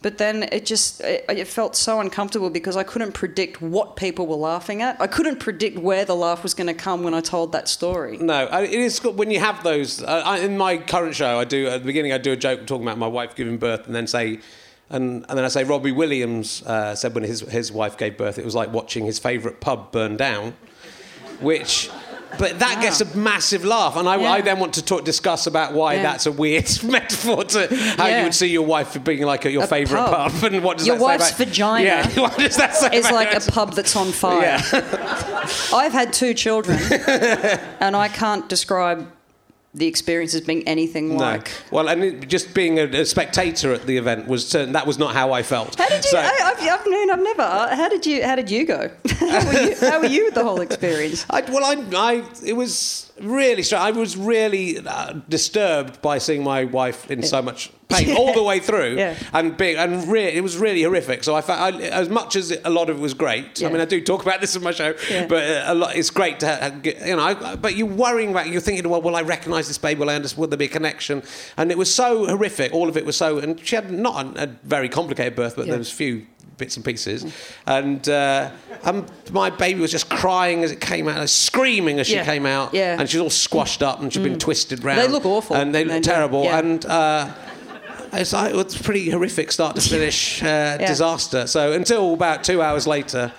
But 0.02 0.16
then 0.16 0.44
it 0.44 0.64
just 0.64 1.02
it, 1.02 1.24
it 1.28 1.46
felt 1.46 1.76
so 1.76 2.00
uncomfortable 2.00 2.48
because 2.48 2.76
I 2.76 2.82
couldn't 2.84 3.12
predict 3.12 3.60
what 3.60 3.96
people 3.96 4.26
were 4.26 4.36
laughing 4.36 4.80
at. 4.80 4.98
I 5.00 5.06
couldn't 5.06 5.40
predict 5.40 5.78
where 5.78 6.06
the 6.06 6.16
laugh 6.16 6.42
was 6.42 6.54
going 6.54 6.68
to 6.68 6.74
come 6.74 7.02
when 7.02 7.12
I 7.12 7.20
told 7.20 7.52
that 7.52 7.68
story. 7.68 8.16
No, 8.16 8.46
it 8.46 8.70
is 8.70 9.02
when 9.02 9.30
you 9.30 9.40
have 9.40 9.62
those. 9.62 10.02
Uh, 10.02 10.22
I, 10.24 10.38
in 10.38 10.56
my 10.56 10.78
current 10.78 11.14
show, 11.14 11.38
I 11.38 11.44
do 11.44 11.66
at 11.66 11.82
the 11.82 11.86
beginning. 11.86 12.12
I 12.12 12.18
do 12.18 12.32
a 12.32 12.36
joke 12.36 12.66
talking 12.66 12.86
about 12.86 12.96
my 12.96 13.08
wife 13.08 13.34
giving 13.34 13.58
birth, 13.58 13.86
and 13.86 13.94
then 13.94 14.06
say, 14.06 14.40
and, 14.88 15.26
and 15.28 15.38
then 15.38 15.44
I 15.44 15.48
say 15.48 15.64
Robbie 15.64 15.92
Williams 15.92 16.62
uh, 16.62 16.94
said 16.94 17.14
when 17.14 17.24
his 17.24 17.40
his 17.40 17.70
wife 17.70 17.98
gave 17.98 18.16
birth, 18.16 18.38
it 18.38 18.44
was 18.44 18.54
like 18.54 18.72
watching 18.72 19.04
his 19.04 19.18
favourite 19.18 19.60
pub 19.60 19.92
burn 19.92 20.16
down, 20.16 20.54
which. 21.40 21.90
But 22.38 22.58
that 22.60 22.80
gets 22.80 23.00
a 23.00 23.06
ah. 23.06 23.16
massive 23.16 23.64
laugh, 23.64 23.96
and 23.96 24.08
I, 24.08 24.16
Yeah. 24.16 24.32
I 24.32 24.40
then 24.40 24.58
want 24.58 24.74
to 24.74 24.82
talk, 24.84 25.04
discuss 25.04 25.46
about 25.46 25.72
why 25.72 25.94
Yeah. 25.94 26.02
that's 26.02 26.26
a 26.26 26.32
weird 26.32 26.68
metaphor 26.84 27.44
to 27.44 27.66
how 27.96 28.06
you 28.06 28.22
would 28.24 28.34
see 28.34 28.46
your 28.48 28.62
wife 28.66 29.02
being 29.04 29.22
like 29.22 29.46
at 29.46 29.52
your 29.52 29.64
A 29.64 29.66
favourite 29.66 30.06
pub. 30.10 30.32
pub, 30.32 30.44
and 30.52 30.62
what 30.64 30.78
does 30.78 30.86
Your 30.86 30.96
that 30.96 31.00
say 31.00 31.04
wife's 31.04 31.30
about- 31.32 31.46
vagina 31.48 31.84
Yeah, 31.84 32.08
what 32.20 32.36
does 32.38 32.56
that 32.56 32.74
say? 32.76 32.88
It's 32.92 33.10
like 33.10 33.34
a 33.34 33.40
pub 33.50 33.74
that's 33.74 33.96
on 33.96 34.12
fire. 34.12 34.40
Yeah. 34.42 35.46
I've 35.72 35.92
had 35.92 36.12
two 36.12 36.34
children, 36.34 36.78
and 37.80 37.96
I 37.96 38.08
can't 38.08 38.48
describe 38.48 39.06
the 39.72 39.86
experience 39.86 40.34
as 40.34 40.40
being 40.40 40.66
anything 40.66 41.16
like. 41.16 41.50
Well, 41.70 41.88
and 41.88 42.02
it, 42.02 42.28
just 42.28 42.54
being 42.54 42.78
a, 42.78 42.84
a 42.84 43.04
spectator 43.04 43.72
at 43.72 43.86
the 43.86 43.96
event 43.96 44.26
was 44.26 44.46
certain, 44.48 44.72
that 44.72 44.86
was 44.86 44.98
not 44.98 45.14
how 45.14 45.32
I 45.32 45.42
felt. 45.42 45.76
How 45.76 45.88
did 45.88 46.04
you? 46.04 46.10
So- 46.10 46.18
I, 46.18 46.36
I've, 46.44 46.60
I've, 46.60 46.86
known, 46.86 47.10
I've 47.10 47.22
never. 47.22 47.42
How 47.42 47.88
did 47.88 48.04
you? 48.04 48.24
How 48.24 48.34
did 48.34 48.50
you 48.50 48.66
go? 48.66 48.90
how, 49.18 49.46
were 49.46 49.60
you, 49.60 49.76
how 49.80 50.00
were 50.00 50.06
you 50.06 50.24
with 50.24 50.34
the 50.34 50.42
whole 50.42 50.60
experience? 50.60 51.24
I, 51.30 51.42
well, 51.42 51.64
I, 51.64 51.84
I, 51.96 52.24
it 52.44 52.54
was 52.54 53.09
really 53.20 53.62
strange. 53.62 53.82
I 53.82 53.90
was 53.90 54.16
really 54.16 54.78
uh, 54.78 55.14
disturbed 55.28 56.00
by 56.02 56.18
seeing 56.18 56.42
my 56.44 56.64
wife 56.64 57.10
in 57.10 57.22
so 57.22 57.40
much 57.42 57.70
pain 57.88 58.16
all 58.16 58.32
the 58.32 58.42
way 58.42 58.60
through, 58.60 58.94
Yeah. 58.98 59.16
and 59.32 59.56
being, 59.56 59.76
and 59.76 60.06
re- 60.06 60.24
it 60.32 60.42
was 60.42 60.56
really 60.56 60.82
horrific. 60.82 61.24
So 61.24 61.34
I, 61.34 61.40
fa- 61.40 61.54
I, 61.54 61.70
as 61.72 62.08
much 62.08 62.36
as 62.36 62.56
a 62.64 62.70
lot 62.70 62.88
of 62.88 62.98
it 62.98 63.00
was 63.00 63.14
great. 63.14 63.60
Yeah. 63.60 63.68
I 63.68 63.72
mean, 63.72 63.80
I 63.80 63.84
do 63.84 64.00
talk 64.00 64.22
about 64.22 64.40
this 64.40 64.54
in 64.54 64.62
my 64.62 64.70
show, 64.70 64.94
Yeah. 65.10 65.26
but 65.26 65.42
uh, 65.42 65.64
a 65.66 65.74
lot, 65.74 65.96
it's 65.96 66.10
great 66.10 66.38
to, 66.40 66.46
ha- 66.56 66.68
get, 66.70 67.04
you 67.04 67.16
know. 67.16 67.22
I, 67.22 67.56
but 67.56 67.74
you're 67.76 67.88
worrying 67.88 68.30
about, 68.30 68.46
you're 68.48 68.60
thinking, 68.60 68.88
well, 68.88 69.02
will 69.02 69.16
I 69.16 69.22
recognise 69.22 69.66
this 69.66 69.78
baby? 69.78 69.98
Will 70.00 70.10
I 70.10 70.14
understand? 70.14 70.40
Will 70.40 70.46
there 70.48 70.56
be 70.56 70.66
a 70.66 70.68
connection? 70.68 71.22
And 71.56 71.70
it 71.72 71.78
was 71.78 71.92
so 71.92 72.26
horrific. 72.26 72.72
All 72.72 72.88
of 72.88 72.96
it 72.96 73.04
was 73.04 73.16
so, 73.16 73.38
and 73.38 73.58
she 73.66 73.74
had 73.74 73.90
not 73.90 74.36
a, 74.38 74.44
a 74.44 74.46
very 74.62 74.88
complicated 74.88 75.34
birth, 75.34 75.56
but 75.56 75.66
Yeah. 75.66 75.72
there 75.72 75.78
was 75.78 75.90
a 75.92 75.96
few 75.96 76.26
bits 76.60 76.76
and 76.76 76.84
pieces. 76.84 77.26
And 77.66 78.08
uh, 78.08 78.50
um, 78.84 79.06
my 79.32 79.50
baby 79.50 79.80
was 79.80 79.90
just 79.90 80.08
crying 80.08 80.62
as 80.62 80.70
it 80.70 80.80
came 80.80 81.08
out, 81.08 81.28
screaming 81.28 81.98
as 81.98 82.06
she 82.06 82.14
Yeah. 82.14 82.24
came 82.24 82.46
out. 82.46 82.72
Yeah. 82.72 82.96
Mm. 82.96 83.00
And 83.00 83.10
she's 83.10 83.20
all 83.20 83.30
squashed 83.30 83.82
up 83.82 84.00
and 84.00 84.12
she's 84.12 84.22
been 84.22 84.38
twisted 84.38 84.84
round. 84.84 85.00
They 85.00 85.08
look 85.08 85.26
awful. 85.26 85.56
And 85.56 85.74
they 85.74 85.84
look 85.84 86.02
terrible. 86.04 86.44
Yeah. 86.44 86.58
And 86.60 86.86
uh, 86.86 87.34
it's, 88.12 88.32
like, 88.32 88.50
it 88.52 88.56
was 88.56 88.74
a 88.78 88.82
pretty 88.82 89.08
horrific 89.10 89.52
start 89.52 89.76
to 89.76 89.82
finish 89.96 90.42
uh, 90.42 90.76
disaster. 90.78 91.46
So 91.46 91.72
until 91.72 92.12
about 92.14 92.42
two 92.44 92.60
hours 92.60 92.86
later, 92.86 93.32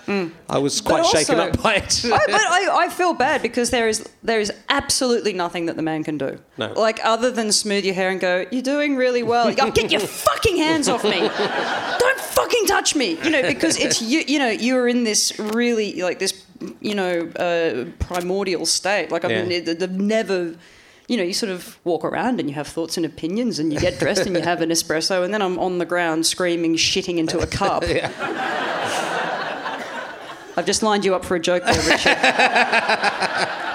I 0.50 0.58
was 0.58 0.80
quite 0.82 1.06
shaken 1.06 1.36
Mm. 1.38 1.54
up 1.54 1.62
by 1.62 1.76
it. 1.76 2.02
I, 2.06 2.10
but 2.10 2.30
I, 2.36 2.86
I 2.86 2.90
feel 2.90 3.14
bad 3.14 3.42
because 3.42 3.70
there 3.70 3.88
is 3.88 4.08
there 4.24 4.40
is 4.40 4.52
absolutely 4.70 5.34
nothing 5.34 5.66
that 5.66 5.76
the 5.76 5.82
man 5.82 6.04
can 6.04 6.18
do. 6.18 6.38
No. 6.58 6.72
Like 6.74 7.00
other 7.04 7.32
than 7.32 7.52
smooth 7.52 7.84
your 7.86 7.96
hair 7.96 8.10
and 8.10 8.20
go, 8.20 8.46
"You're 8.52 8.62
doing 8.62 8.96
really 8.96 9.24
well." 9.24 9.52
Go, 9.54 9.72
Get 9.72 9.92
your 9.92 10.02
fucking 10.02 10.58
hands 10.58 10.88
off 10.88 11.04
me! 11.04 11.20
Don't 12.00 12.20
touch 12.82 12.96
me! 12.96 13.18
You 13.24 13.30
know, 13.30 13.42
because 13.44 13.78
it's 13.80 14.02
you. 14.02 14.24
You 14.28 14.40
know, 14.40 14.50
you're 14.50 14.88
in 14.88 15.04
this 15.04 15.38
really 15.40 16.02
like 16.02 16.20
this. 16.20 16.46
You 16.80 16.96
know, 16.96 17.28
uh, 17.38 17.86
primordial 18.04 18.66
state. 18.66 19.12
Like 19.12 19.24
I've, 19.26 19.32
Yeah. 19.32 19.46
ne- 19.46 19.60
they've 19.60 19.90
never. 19.92 20.56
You 21.08 21.18
know, 21.18 21.24
you 21.24 21.34
sort 21.34 21.52
of 21.52 21.78
walk 21.84 22.06
around 22.06 22.40
and 22.40 22.48
you 22.50 22.56
have 22.56 22.68
thoughts 22.68 22.96
and 22.96 23.06
opinions, 23.06 23.60
and 23.60 23.74
you 23.74 23.80
get 23.80 24.00
dressed 24.00 24.26
and 24.26 24.36
you 24.36 24.42
have 24.44 24.62
an 24.62 24.70
espresso, 24.70 25.24
and 25.26 25.34
then 25.34 25.42
I'm 25.42 25.60
on 25.60 25.78
the 25.78 25.86
ground 25.86 26.26
screaming, 26.26 26.76
shitting 26.76 27.18
into 27.18 27.40
a 27.40 27.48
cup. 27.48 27.84
I've 30.58 30.66
just 30.66 30.84
lined 30.84 31.04
you 31.06 31.16
up 31.16 31.26
for 31.26 31.36
a 31.36 31.40
joke 31.40 31.64
there, 31.66 31.82
Richard. 31.90 32.18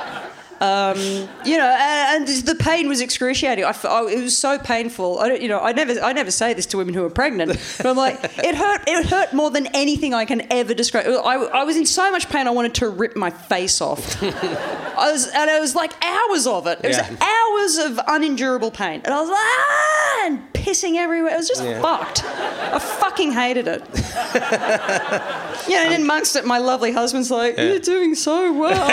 um, 0.61 0.99
you 1.45 1.57
know, 1.59 1.77
and, 1.79 2.29
and 2.29 2.47
the 2.47 2.55
pain 2.55 2.89
was 2.89 3.01
excruciating. 3.01 3.65
I, 3.65 3.71
I- 3.85 4.07
it 4.11 4.23
was 4.23 4.37
so 4.37 4.59
painful. 4.59 5.19
I 5.19 5.29
don't, 5.29 5.43
you 5.43 5.49
know, 5.49 5.61
I 5.61 5.73
never, 5.73 6.01
I 6.01 6.13
never 6.13 6.31
say 6.31 6.55
this 6.55 6.67
to 6.67 6.77
women 6.79 6.95
who 6.95 7.05
are 7.05 7.11
pregnant, 7.11 7.59
but 7.77 7.87
I'm 7.87 7.97
like, 7.97 8.19
it 8.39 8.55
hurt. 8.55 8.83
It 8.87 9.07
hurt 9.07 9.33
more 9.33 9.51
than 9.51 9.67
anything 9.69 10.15
I 10.15 10.25
can 10.25 10.51
ever 10.53 10.75
describe. 10.75 11.07
I, 11.07 11.35
I 11.37 11.65
was 11.65 11.77
in 11.77 11.87
so 11.87 12.11
much 12.11 12.29
pain. 12.29 12.47
I 12.47 12.51
wanted 12.51 12.75
to 12.77 12.89
rip 12.89 13.17
my 13.17 13.31
face 13.31 13.81
off. 13.81 14.23
I 14.23 15.13
was, 15.13 15.29
and 15.29 15.51
it 15.51 15.61
was 15.61 15.75
like 15.75 15.93
hours 16.03 16.47
of 16.47 16.67
it. 16.67 16.81
It 16.83 16.89
was 16.89 16.97
Yeah. 16.97 17.17
hours 17.21 17.79
of 17.79 18.01
unendurable 18.09 18.71
pain, 18.71 19.03
and 19.05 19.13
I 19.13 19.21
was 19.21 19.29
like, 19.29 19.39
ah, 19.39 20.27
and 20.27 20.53
pissing 20.55 20.97
everywhere. 20.97 21.35
It 21.35 21.39
was 21.39 21.49
just 21.49 21.63
Yeah. 21.63 21.81
fucked. 21.83 22.25
I 22.25 22.79
fucking 22.79 23.33
hated 23.33 23.69
it. 23.69 23.83
Yeah, 25.69 25.91
and 25.91 26.03
amongst 26.05 26.37
it, 26.37 26.45
my 26.45 26.59
lovely 26.59 26.93
husband's 26.93 27.29
like, 27.31 27.57
"You're 27.59 27.81
doing 27.81 28.15
so 28.15 28.53
well. 28.53 28.87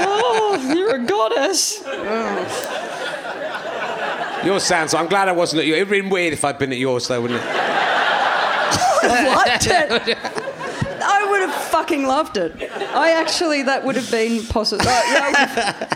oh, 0.00 0.41
Oh, 0.44 0.74
you're 0.76 0.96
a 0.96 1.04
goddess." 1.06 1.82
yours 4.44 4.62
sounds. 4.64 4.94
I'm 4.94 5.06
glad 5.08 5.28
I 5.28 5.32
wasn't 5.32 5.60
at 5.60 5.66
yours. 5.66 5.76
It'd 5.78 5.88
been 5.90 6.08
weird 6.10 6.32
if 6.32 6.44
I'd 6.44 6.58
been 6.58 6.72
at 6.72 6.78
yours, 6.78 7.06
though, 7.08 7.20
wouldn't 7.20 7.40
it? 7.40 7.46
It. 9.04 10.18
I 11.04 11.26
would 11.30 11.40
have 11.40 11.54
fucking 11.70 12.06
loved 12.06 12.36
it. 12.36 12.70
I 12.94 13.12
actually, 13.12 13.62
that 13.64 13.84
would 13.84 13.96
have 13.96 14.10
been 14.10 14.44
possible. 14.46 14.84
Uh, 14.86 15.86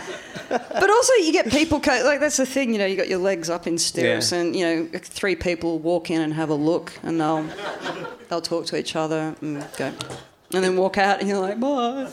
but 0.49 0.89
also, 0.89 1.13
you 1.15 1.31
get 1.33 1.49
people 1.49 1.79
co- 1.79 2.01
like 2.05 2.19
that's 2.21 2.37
the 2.37 2.45
thing. 2.45 2.71
You 2.71 2.79
know, 2.79 2.85
you 2.85 2.95
got 2.95 3.07
your 3.09 3.19
legs 3.19 3.49
up 3.49 3.67
in 3.67 3.77
stirrups, 3.77 4.31
Yeah. 4.31 4.39
and 4.39 4.55
you 4.55 4.65
know, 4.65 4.99
three 4.99 5.35
people 5.35 5.79
walk 5.79 6.09
in 6.09 6.21
and 6.21 6.33
have 6.33 6.49
a 6.49 6.53
look, 6.55 6.93
and 7.03 7.19
they'll 7.19 7.45
they'll 8.29 8.41
talk 8.41 8.65
to 8.67 8.77
each 8.77 8.95
other 8.95 9.35
and 9.41 9.65
go. 9.77 9.91
And 10.53 10.63
then 10.63 10.77
walk 10.77 10.97
out, 10.97 11.19
and 11.19 11.27
you're 11.27 11.39
like, 11.39 11.59
bye. 11.59 12.07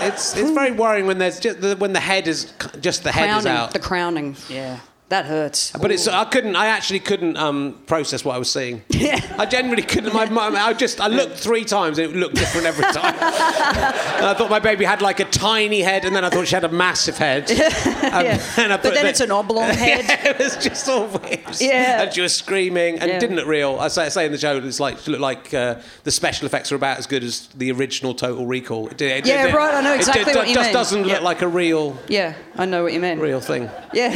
It's 0.00 0.36
it's 0.36 0.50
very 0.52 0.70
worrying 0.70 1.06
when 1.06 1.18
there's 1.18 1.40
just 1.40 1.60
the, 1.60 1.74
when 1.76 1.92
the 1.92 1.98
head 2.00 2.28
is 2.28 2.52
just 2.80 3.02
the 3.02 3.10
head 3.10 3.36
is 3.36 3.46
out. 3.46 3.72
the 3.72 3.80
crowning. 3.80 4.36
Yeah, 4.48 4.78
that 5.08 5.24
hurts. 5.24 5.72
But 5.72 5.90
it's 5.90 6.06
I 6.06 6.24
couldn't 6.26 6.54
I 6.56 6.66
actually 6.66 7.00
couldn't 7.00 7.36
um, 7.38 7.78
process 7.86 8.24
what 8.24 8.34
I 8.34 8.38
was 8.38 8.50
seeing. 8.50 8.82
Yeah. 8.98 9.20
I 9.38 9.46
genuinely 9.46 9.84
couldn't. 9.84 10.12
My, 10.12 10.28
my, 10.28 10.48
I 10.48 10.72
just 10.74 11.00
I 11.00 11.06
looked 11.06 11.36
three 11.38 11.64
times 11.64 11.98
and 11.98 12.10
it 12.10 12.16
looked 12.16 12.34
different 12.34 12.66
every 12.66 12.82
time. 12.92 13.14
and 13.14 14.26
I 14.26 14.34
thought 14.36 14.50
my 14.50 14.58
baby 14.58 14.84
had 14.84 15.00
like 15.02 15.20
a 15.20 15.24
tiny 15.24 15.80
head, 15.80 16.04
and 16.04 16.14
then 16.16 16.24
I 16.24 16.28
thought 16.30 16.48
she 16.48 16.54
had 16.56 16.64
a 16.64 16.68
massive 16.68 17.16
head. 17.16 17.48
Um, 18.08 18.24
Yeah. 18.24 18.38
But 18.56 18.82
then 18.94 19.04
the- 19.04 19.08
it's 19.08 19.20
an 19.20 19.30
oblong 19.30 19.68
head. 19.68 20.04
Yeah, 20.04 20.28
it 20.30 20.38
was 20.38 20.56
just 20.56 20.88
all 20.88 21.06
weird. 21.06 21.40
Yeah. 21.60 22.02
And 22.02 22.12
she 22.12 22.20
was 22.22 22.34
screaming 22.34 22.98
and 22.98 23.10
Yeah. 23.10 23.18
didn't 23.18 23.38
it 23.38 23.46
real. 23.46 23.78
I 23.78 23.88
say, 23.88 24.06
I 24.06 24.08
say 24.08 24.26
in 24.26 24.32
the 24.32 24.38
show, 24.38 24.56
it's 24.56 24.80
like 24.80 24.98
she 24.98 25.10
looked 25.10 25.20
like 25.22 25.52
uh, 25.54 25.76
the 26.04 26.10
special 26.10 26.46
effects 26.46 26.72
are 26.72 26.76
about 26.76 26.98
as 26.98 27.06
good 27.06 27.22
as 27.22 27.46
the 27.48 27.70
original 27.72 28.14
Total 28.14 28.44
Recall. 28.46 28.88
It, 28.88 29.00
it- 29.00 29.26
Yeah, 29.26 29.46
it- 29.48 29.54
right, 29.54 29.74
I 29.74 29.80
know 29.82 29.92
it- 29.92 29.96
exactly 29.96 30.32
it, 30.32 30.36
what 30.36 30.48
you 30.48 30.54
mean. 30.54 30.64
It 30.64 30.72
just 30.72 30.72
doesn't 30.72 31.04
look 31.04 31.22
like 31.22 31.42
a 31.42 31.48
real 31.48 31.96
Yeah, 32.08 32.34
I 32.56 32.64
know 32.66 32.82
what 32.82 32.92
you 32.92 33.00
mean. 33.00 33.18
real 33.20 33.40
thing. 33.40 33.68
Yeah. 33.92 34.12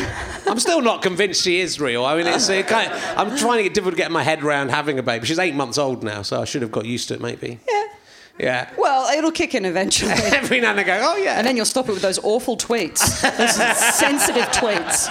I'm 0.46 0.58
still 0.58 0.81
not 0.82 1.02
convinced 1.02 1.42
she 1.42 1.60
is 1.60 1.80
real. 1.80 2.04
I 2.04 2.16
mean, 2.16 2.26
it's 2.26 2.48
it 2.48 2.66
kind 2.66 2.90
of, 2.90 3.02
I'm 3.16 3.36
trying 3.36 3.58
to 3.58 3.62
get 3.64 3.74
difficult 3.74 3.94
to 3.94 4.02
get 4.02 4.10
my 4.10 4.22
head 4.22 4.42
around 4.42 4.70
having 4.70 4.98
a 4.98 5.02
baby. 5.02 5.26
She's 5.26 5.38
eight 5.38 5.54
months 5.54 5.78
old 5.78 6.02
now, 6.02 6.22
so 6.22 6.40
I 6.40 6.44
should 6.44 6.62
have 6.62 6.72
got 6.72 6.84
used 6.84 7.08
to 7.08 7.14
it, 7.14 7.20
maybe. 7.20 7.58
Yeah. 7.68 7.84
Yeah. 8.38 8.70
Well, 8.78 9.10
it'll 9.16 9.30
kick 9.30 9.54
in 9.54 9.64
eventually. 9.64 10.10
Every 10.14 10.60
now 10.60 10.70
and 10.70 10.78
then 10.78 10.86
go, 10.86 11.00
oh 11.02 11.16
yeah. 11.16 11.34
And 11.38 11.46
then 11.46 11.56
you'll 11.56 11.66
stop 11.66 11.88
it 11.88 11.92
with 11.92 12.02
those 12.02 12.18
awful 12.22 12.56
tweets, 12.56 13.20
those 13.36 13.54
sensitive 13.96 14.46
tweets. 14.46 15.08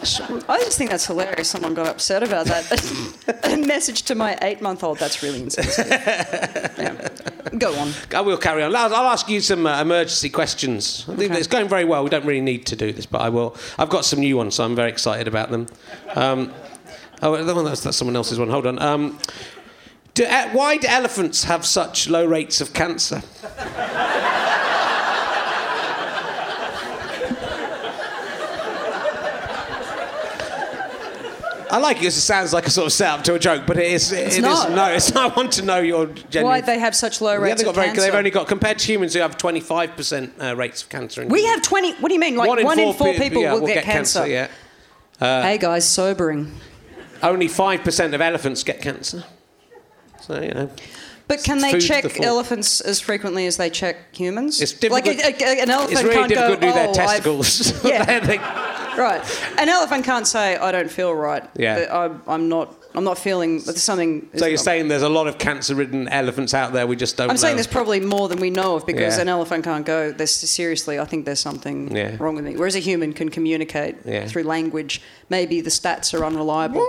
I 0.00 0.58
just 0.60 0.78
think 0.78 0.90
that's 0.90 1.06
hilarious. 1.06 1.48
Someone 1.50 1.74
got 1.74 1.86
upset 1.88 2.22
about 2.22 2.46
that. 2.46 3.40
A 3.44 3.56
message 3.56 4.02
to 4.02 4.14
my 4.14 4.38
eight-month-old. 4.42 4.98
That's 4.98 5.22
really 5.22 5.42
insensitive. 5.42 5.90
Yeah. 5.90 7.08
Go 7.58 7.74
on. 7.76 7.92
I 8.14 8.20
will 8.20 8.36
carry 8.36 8.62
on. 8.62 8.74
I'll, 8.76 8.94
I'll 8.94 9.08
ask 9.10 9.28
you 9.28 9.40
some 9.40 9.66
uh, 9.66 9.80
emergency 9.80 10.30
questions. 10.30 11.04
I 11.08 11.16
think 11.16 11.30
Okay. 11.32 11.38
it's 11.38 11.48
going 11.48 11.68
very 11.68 11.84
well. 11.84 12.04
We 12.04 12.10
don't 12.10 12.24
really 12.24 12.40
need 12.40 12.66
to 12.66 12.76
do 12.76 12.92
this, 12.92 13.06
but 13.06 13.20
I 13.20 13.28
will. 13.28 13.56
I've 13.78 13.88
got 13.90 14.04
some 14.04 14.20
new 14.20 14.36
ones, 14.36 14.54
so 14.54 14.64
I'm 14.64 14.76
very 14.76 14.90
excited 14.90 15.26
about 15.26 15.50
them. 15.50 15.66
Um, 16.14 16.52
oh, 17.22 17.62
that's, 17.64 17.80
that's 17.82 17.96
someone 17.96 18.16
else's 18.16 18.38
one. 18.38 18.50
Hold 18.50 18.66
on. 18.66 18.78
Um, 18.80 19.18
Do, 20.14 20.24
uh, 20.24 20.48
why 20.50 20.76
do 20.78 20.86
elephants 20.88 21.44
have 21.44 21.64
such 21.66 22.08
low 22.08 22.24
rates 22.26 22.60
of 22.60 22.72
cancer? 22.72 23.22
I 31.70 31.78
like 31.78 31.96
it 31.96 32.00
because 32.00 32.16
it 32.16 32.22
sounds 32.22 32.52
like 32.52 32.66
a 32.66 32.70
sort 32.70 32.86
of 32.86 32.92
setup 32.92 33.24
to 33.24 33.34
a 33.34 33.38
joke, 33.38 33.64
but 33.66 33.76
it 33.76 33.92
is. 33.92 34.12
It's 34.12 34.38
not. 34.38 34.70
no, 34.70 34.86
it's. 34.92 35.14
I 35.14 35.26
want 35.28 35.52
to 35.52 35.62
know 35.62 35.78
your 35.78 36.06
genuine. 36.06 36.44
Why 36.44 36.60
they 36.60 36.78
have 36.78 36.94
such 36.94 37.20
low 37.20 37.36
rates 37.36 37.56
they've 37.56 37.64
got 37.64 37.70
of 37.70 37.76
very. 37.76 37.88
cancer? 37.88 38.02
They've 38.02 38.14
only 38.14 38.30
got 38.30 38.48
compared 38.48 38.78
to 38.80 38.86
humans 38.86 39.14
who 39.14 39.20
have 39.20 39.36
25% 39.36 40.30
uh, 40.40 40.56
rates 40.56 40.82
of 40.82 40.88
cancer. 40.88 41.22
In 41.22 41.28
we 41.28 41.44
have 41.46 41.62
20. 41.62 41.94
What 41.94 42.08
do 42.08 42.14
you 42.14 42.20
mean? 42.20 42.36
Like 42.36 42.48
one, 42.48 42.78
in 42.78 42.94
four, 42.94 43.12
pe- 43.12 43.18
people 43.18 43.42
yeah, 43.42 43.52
will, 43.52 43.66
get, 43.66 43.84
cancer. 43.84 44.26
Yeah. 44.26 44.48
hey 45.18 45.58
guys, 45.58 45.88
sobering. 45.88 46.54
Only 47.22 47.48
five 47.48 47.82
percent 47.82 48.14
of 48.14 48.20
elephants 48.20 48.62
get 48.62 48.80
cancer. 48.80 49.24
So 50.20 50.40
you 50.40 50.52
know. 50.52 50.70
But 51.28 51.44
can 51.44 51.58
they 51.58 51.78
check 51.78 52.04
thought. 52.04 52.24
elephants 52.24 52.80
as 52.80 53.00
frequently 53.00 53.46
as 53.46 53.56
they 53.58 53.70
check 53.70 53.96
humans? 54.16 54.60
It's 54.60 54.72
difficult. 54.72 55.06
Like 55.06 55.40
a, 55.40 55.44
a- 55.44 55.62
an 55.62 55.70
elephant 55.70 55.92
it's 55.92 56.02
really 56.02 56.14
can't 56.16 56.28
difficult 56.30 56.60
go, 56.60 56.66
to 56.66 56.72
do 56.72 56.72
their 56.72 56.86
"Oh, 56.86 56.90
I've-" 56.90 56.94
testicles. 56.96 57.84
Yeah. 57.92 58.20
They- 58.20 58.40
Right. 58.98 59.22
An 59.58 59.68
elephant 59.68 60.04
can't 60.04 60.26
say, 60.26 60.56
"I 60.56 60.72
don't 60.72 60.90
feel 60.90 61.14
right." 61.14 61.44
Yeah. 61.54 61.86
I'm, 61.88 62.20
I'm 62.26 62.48
not. 62.48 62.74
I'm 62.96 63.04
not 63.04 63.16
feeling. 63.16 63.60
Something. 63.60 64.28
so 64.34 64.46
you're 64.46 64.56
saying 64.58 64.88
there's 64.88 65.02
a 65.02 65.08
lot 65.08 65.28
of 65.28 65.38
cancer-ridden 65.38 66.08
elephants 66.08 66.52
out 66.52 66.72
there. 66.72 66.84
We 66.84 66.96
just 66.96 67.16
don't. 67.16 67.30
I'm 67.30 67.36
saying 67.36 67.54
there's 67.54 67.68
probably 67.68 68.00
more 68.00 68.26
than 68.28 68.40
we 68.40 68.50
know 68.50 68.74
of 68.74 68.86
because 68.86 69.14
Yeah. 69.16 69.22
an 69.22 69.28
elephant 69.28 69.62
can't 69.62 69.86
go. 69.86 70.10
There's 70.10 70.34
seriously, 70.34 70.98
I 70.98 71.04
think 71.04 71.26
there's 71.26 71.38
something 71.38 71.94
Yeah. 71.94 72.16
wrong 72.18 72.34
with 72.34 72.44
me. 72.44 72.56
Whereas 72.56 72.74
a 72.74 72.80
human 72.80 73.12
can 73.12 73.28
communicate 73.28 73.98
Yeah. 74.04 74.26
through 74.26 74.42
language. 74.42 75.00
Maybe 75.28 75.60
the 75.60 75.70
stats 75.70 76.12
are 76.12 76.24
unreliable. 76.24 76.84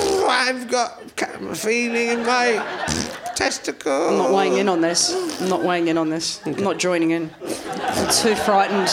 That's, 0.44 0.64
I've 0.64 0.68
got 0.68 1.02
a 1.42 1.54
feeling 1.54 2.08
in 2.08 2.26
my 2.26 2.62
testicle. 3.34 4.08
I'm 4.08 4.18
not 4.18 4.32
weighing 4.32 4.58
in 4.58 4.68
on 4.68 4.80
this. 4.80 5.40
I'm 5.40 5.48
not 5.48 5.62
weighing 5.62 5.88
in 5.88 5.98
on 5.98 6.10
this. 6.10 6.40
I'm 6.46 6.56
not 6.56 6.78
joining 6.78 7.12
in. 7.12 7.30
I'm 7.42 8.10
too 8.10 8.34
frightened 8.34 8.88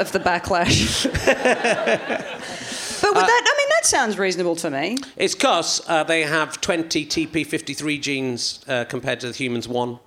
of 0.00 0.10
the 0.12 0.18
backlash. 0.18 1.04
but 1.04 3.14
with 3.14 3.26
that, 3.26 3.44
I 3.46 3.54
mean, 3.58 3.68
that 3.70 3.84
sounds 3.84 4.18
reasonable 4.18 4.56
to 4.56 4.70
me. 4.70 4.98
It's 5.16 5.34
because 5.34 5.82
uh, 5.88 6.04
they 6.04 6.22
have 6.22 6.60
20 6.60 7.06
TP53 7.06 8.00
genes 8.00 8.64
uh, 8.66 8.84
compared 8.84 9.20
to 9.20 9.28
the 9.28 9.34
humans 9.34 9.68
one. 9.68 9.98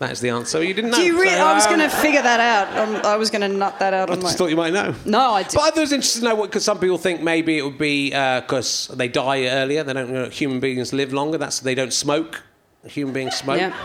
That 0.00 0.12
is 0.12 0.20
the 0.20 0.30
answer. 0.30 0.64
You 0.64 0.72
didn't 0.72 0.92
know. 0.92 0.96
Do 0.96 1.04
you 1.04 1.20
really? 1.20 1.34
so, 1.34 1.44
I 1.44 1.54
was 1.54 1.66
um, 1.66 1.76
going 1.76 1.90
to 1.90 1.94
figure 1.94 2.22
that 2.22 2.40
out. 2.40 2.74
Um, 2.78 2.96
I 3.04 3.16
was 3.16 3.30
going 3.30 3.42
to 3.42 3.48
nut 3.48 3.78
that 3.80 3.92
out 3.92 4.08
I 4.08 4.14
on 4.14 4.20
my. 4.20 4.28
just 4.28 4.38
thought 4.38 4.48
you 4.48 4.56
might 4.56 4.72
know. 4.72 4.94
No, 5.04 5.32
I 5.32 5.42
did. 5.42 5.54
But 5.54 5.76
I 5.76 5.80
was 5.80 5.92
interested 5.92 6.20
to 6.20 6.24
know 6.24 6.34
what, 6.36 6.48
because 6.48 6.64
some 6.64 6.78
people 6.78 6.96
think 6.96 7.20
maybe 7.20 7.58
it 7.58 7.62
would 7.62 7.76
be 7.76 8.08
because 8.08 8.88
they 8.94 9.08
die 9.08 9.44
earlier. 9.48 9.84
They 9.84 9.92
don't. 9.92 10.08
You 10.08 10.14
know, 10.14 10.28
human 10.30 10.58
beings 10.58 10.94
live 10.94 11.12
longer. 11.12 11.36
That's 11.36 11.60
they 11.60 11.74
don't 11.74 11.92
smoke. 11.92 12.42
Human 12.86 13.12
beings 13.12 13.36
smoke. 13.36 13.60
Yeah. 13.60 13.76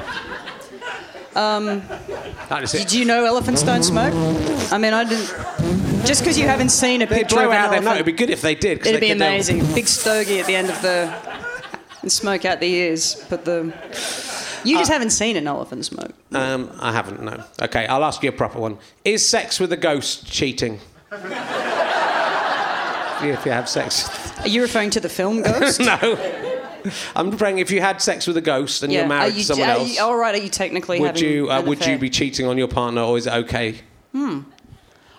It. 1.38 2.72
Did 2.72 2.94
you 2.94 3.04
know 3.04 3.26
elephants 3.26 3.62
don't 3.62 3.84
smoke? 3.84 4.14
I 4.72 4.78
mean, 4.78 4.94
I 4.94 5.04
didn't. 5.04 5.28
Just 6.06 6.22
because 6.22 6.38
you 6.38 6.48
haven't 6.48 6.70
seen 6.70 7.02
a 7.02 7.08
picture 7.08 7.42
of 7.42 7.50
an 7.50 7.58
out 7.58 7.72
their 7.72 7.80
elephant, 7.80 7.86
nose. 7.86 7.94
It'd 7.96 8.06
be 8.06 8.12
good 8.14 8.30
if 8.30 8.42
they 8.42 8.56
did. 8.56 8.80
it'd 8.80 8.96
they 8.96 9.00
be 9.02 9.12
um, 9.12 9.18
amazing. 9.18 9.60
Big 9.74 9.88
stogie 9.88 10.40
at 10.40 10.46
the 10.46 10.56
end 10.56 10.70
of 10.70 10.82
the, 10.82 11.14
and 12.02 12.10
smoke 12.10 12.46
out 12.46 12.62
the 12.62 12.68
ears. 12.68 13.26
But 13.30 13.44
the, 13.44 13.74
you 14.66 14.76
Uh, 14.76 14.80
just 14.80 14.92
haven't 14.92 15.12
seen 15.12 15.36
an 15.38 15.48
elephant 15.48 15.86
smoke. 15.86 16.14
Um, 16.34 16.70
I 16.80 16.92
haven't. 16.92 17.22
No. 17.24 17.44
Okay, 17.62 17.86
I'll 17.88 18.04
ask 18.04 18.22
you 18.24 18.30
a 18.30 18.34
proper 18.34 18.60
one. 18.60 18.78
Is 19.04 19.28
sex 19.28 19.60
with 19.60 19.72
a 19.72 19.78
ghost 19.78 20.26
cheating? 20.32 20.80
if 23.22 23.46
you 23.46 23.52
have 23.52 23.68
sex. 23.70 24.10
Are 24.42 24.48
you 24.48 24.62
referring 24.62 24.90
to 24.92 25.00
the 25.00 25.10
film 25.10 25.42
Ghost? 25.42 25.80
no. 25.92 26.18
I'm 27.16 27.36
praying 27.36 27.58
if 27.60 27.72
you 27.72 27.82
had 27.82 28.00
sex 28.02 28.28
with 28.28 28.38
a 28.38 28.42
ghost 28.42 28.84
and 28.84 28.94
you're 28.94 29.06
Are 29.06 29.08
married 29.08 29.34
you, 29.34 29.40
to 29.40 29.46
someone 29.46 29.70
are 29.70 29.78
else. 29.78 29.96
you- 29.98 30.04
all 30.04 30.16
right. 30.16 30.36
Are 30.36 30.42
you 30.44 30.50
technically 30.50 31.00
would 31.00 31.20
you 31.20 31.50
uh, 31.50 31.62
would 31.64 31.84
you 31.86 31.98
be 31.98 32.10
cheating 32.10 32.46
on 32.46 32.58
your 32.58 32.68
partner, 32.68 33.02
or 33.02 33.18
is 33.18 33.26
it 33.28 33.34
okay? 33.34 33.80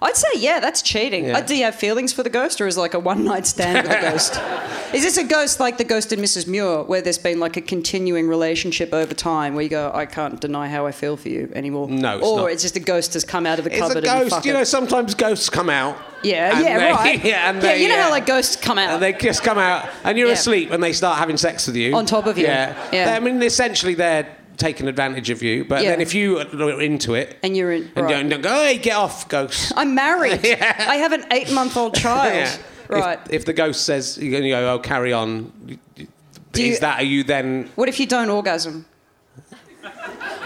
I'd 0.03 0.17
say 0.17 0.29
yeah, 0.37 0.61
that's 0.61 0.83
cheating. 0.83 1.27
Yeah. 1.27 1.39
Uh, 1.39 1.41
do 1.41 1.57
you 1.57 1.65
have 1.65 1.75
feelings 1.75 2.13
for 2.13 2.23
the 2.23 2.29
ghost, 2.31 2.61
or 2.61 2.67
is 2.67 2.77
it 2.77 2.81
like 2.81 2.95
a 2.95 2.99
one 2.99 3.25
night 3.25 3.47
stand 3.47 3.87
with 3.89 3.97
a 3.97 4.01
ghost? 4.01 4.41
Is 4.95 5.03
this 5.03 5.17
a 5.17 5.25
ghost 5.25 5.59
like 5.59 5.79
the 5.79 5.85
ghost 5.85 6.13
in 6.13 6.21
Mrs. 6.21 6.47
Muir, 6.47 6.85
where 6.85 7.03
there's 7.03 7.19
been 7.19 7.41
like 7.41 7.57
a 7.57 7.61
continuing 7.61 8.29
relationship 8.29 8.95
over 8.95 9.15
time, 9.15 9.55
where 9.55 9.65
you 9.65 9.69
go, 9.69 9.91
I 9.93 10.07
can't 10.07 10.41
deny 10.41 10.69
how 10.69 10.87
I 10.87 10.93
feel 10.93 11.17
for 11.17 11.29
you 11.29 11.51
anymore? 11.57 11.89
No, 11.89 12.19
it's 12.19 12.27
or 12.27 12.39
not. 12.43 12.53
it's 12.53 12.63
just 12.63 12.77
a 12.77 12.81
ghost 12.81 13.13
has 13.15 13.25
come 13.25 13.47
out 13.47 13.59
of 13.59 13.65
the 13.65 13.73
It's 13.73 13.81
cupboard 13.81 14.05
a 14.05 14.11
and 14.13 14.25
you 14.25 14.31
ghost. 14.31 14.47
You 14.47 14.53
know, 14.53 14.63
sometimes 14.63 15.15
ghosts 15.17 15.51
come 15.51 15.69
out. 15.71 15.99
Yeah, 16.23 16.61
yeah, 16.61 16.79
they- 16.79 16.93
right. 16.93 17.25
yeah, 17.25 17.51
and 17.51 17.57
yeah, 17.57 17.63
they, 17.73 17.83
you 17.83 17.89
know 17.89 18.01
how 18.01 18.07
uh, 18.09 18.13
like 18.13 18.27
ghosts 18.27 18.55
come 18.57 18.79
out. 18.79 18.91
And 18.91 19.03
they 19.03 19.13
just 19.13 19.43
come 19.43 19.59
out, 19.59 19.89
and 20.05 20.17
you're 20.17 20.29
Yeah. 20.29 20.35
asleep, 20.35 20.71
and 20.71 20.81
they 20.83 20.93
start 20.93 21.19
having 21.19 21.37
sex 21.37 21.67
with 21.67 21.75
you. 21.77 21.95
On 21.97 22.07
top 22.07 22.27
of 22.27 22.39
you. 22.39 22.45
Yeah. 22.45 22.77
Yeah. 22.93 23.13
I 23.17 23.19
mean, 23.19 23.43
essentially, 23.43 23.95
they're 23.95 24.29
taking 24.57 24.89
advantage 24.89 25.31
of 25.31 25.43
you. 25.43 25.65
But 25.65 25.83
Yeah. 25.83 25.91
then 25.91 26.01
if 26.01 26.15
you 26.15 26.39
are 26.39 26.81
into 26.81 27.15
it, 27.15 27.37
and 27.43 27.57
you're 27.57 27.73
in. 27.73 27.91
and 27.95 28.05
right. 28.07 28.13
don't, 28.13 28.29
don't 28.29 28.41
go, 28.43 28.55
hey, 28.55 28.79
get 28.79 28.97
off, 28.97 29.29
ghost. 29.29 29.73
I'm 29.77 29.95
married. 29.95 30.41
Yeah. 30.45 30.75
I 30.89 30.97
have 30.97 31.13
an 31.13 31.25
eight 31.33 31.53
month 31.53 31.77
old 31.77 31.95
child. 32.05 32.35
Yeah. 32.35 32.57
Right. 32.89 33.19
If, 33.27 33.33
if 33.33 33.45
the 33.45 33.53
ghost 33.53 33.85
says, 33.85 34.17
you 34.19 34.31
go, 34.31 34.75
oh, 34.75 34.79
carry 34.79 35.13
on, 35.13 35.53
Do 35.97 36.07
is 36.53 36.57
you- 36.75 36.79
that, 36.81 37.01
are 37.01 37.05
you 37.05 37.25
then. 37.25 37.69
What 37.75 37.89
if 37.89 37.99
you 38.01 38.07
don't 38.07 38.31
orgasm? 38.31 38.87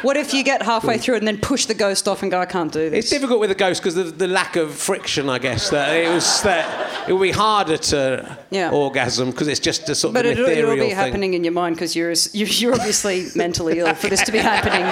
What 0.03 0.17
if 0.17 0.33
you 0.33 0.43
get 0.43 0.63
halfway 0.63 0.97
through 0.99 1.17
it 1.17 1.19
and 1.19 1.29
then 1.29 1.39
push 1.39 1.67
the 1.67 1.75
ghost 1.75 2.09
off 2.09 2.23
and 2.23 2.31
go, 2.31 2.41
I 2.41 2.47
can't 2.47 2.73
do 2.73 2.89
this? 2.91 3.05
It's 3.05 3.11
difficult 3.11 3.41
with 3.41 3.51
a 3.51 3.55
ghost 3.55 3.83
because 3.83 3.97
of 3.97 4.19
the 4.19 4.27
lack 4.29 4.57
of 4.57 4.73
friction, 4.75 5.29
I 5.29 5.39
guess. 5.39 5.71
That 5.71 5.95
it 5.95 6.09
was 6.09 6.43
that 6.43 7.09
it 7.09 7.13
will 7.13 7.21
be 7.21 7.33
harder 7.33 7.77
to 7.77 8.39
Yeah. 8.51 8.71
orgasm 8.71 9.31
because 9.31 9.49
it's 9.49 9.61
just 9.61 9.89
a 9.89 9.95
sort 9.95 10.11
of 10.11 10.15
But 10.15 10.27
of 10.27 10.33
it'll, 10.33 10.45
ethereal 10.47 10.71
it'll 10.73 10.85
be 10.85 10.89
thing. 10.89 10.97
happening 10.97 11.35
in 11.35 11.45
your 11.45 11.53
mind 11.53 11.77
because 11.77 11.95
you're, 11.95 12.13
you're 12.33 12.49
you're 12.49 12.75
obviously 12.75 13.27
mentally 13.35 13.79
ill 13.79 13.95
for 13.95 14.09
this 14.09 14.23
to 14.23 14.33
be 14.33 14.39
happening 14.39 14.87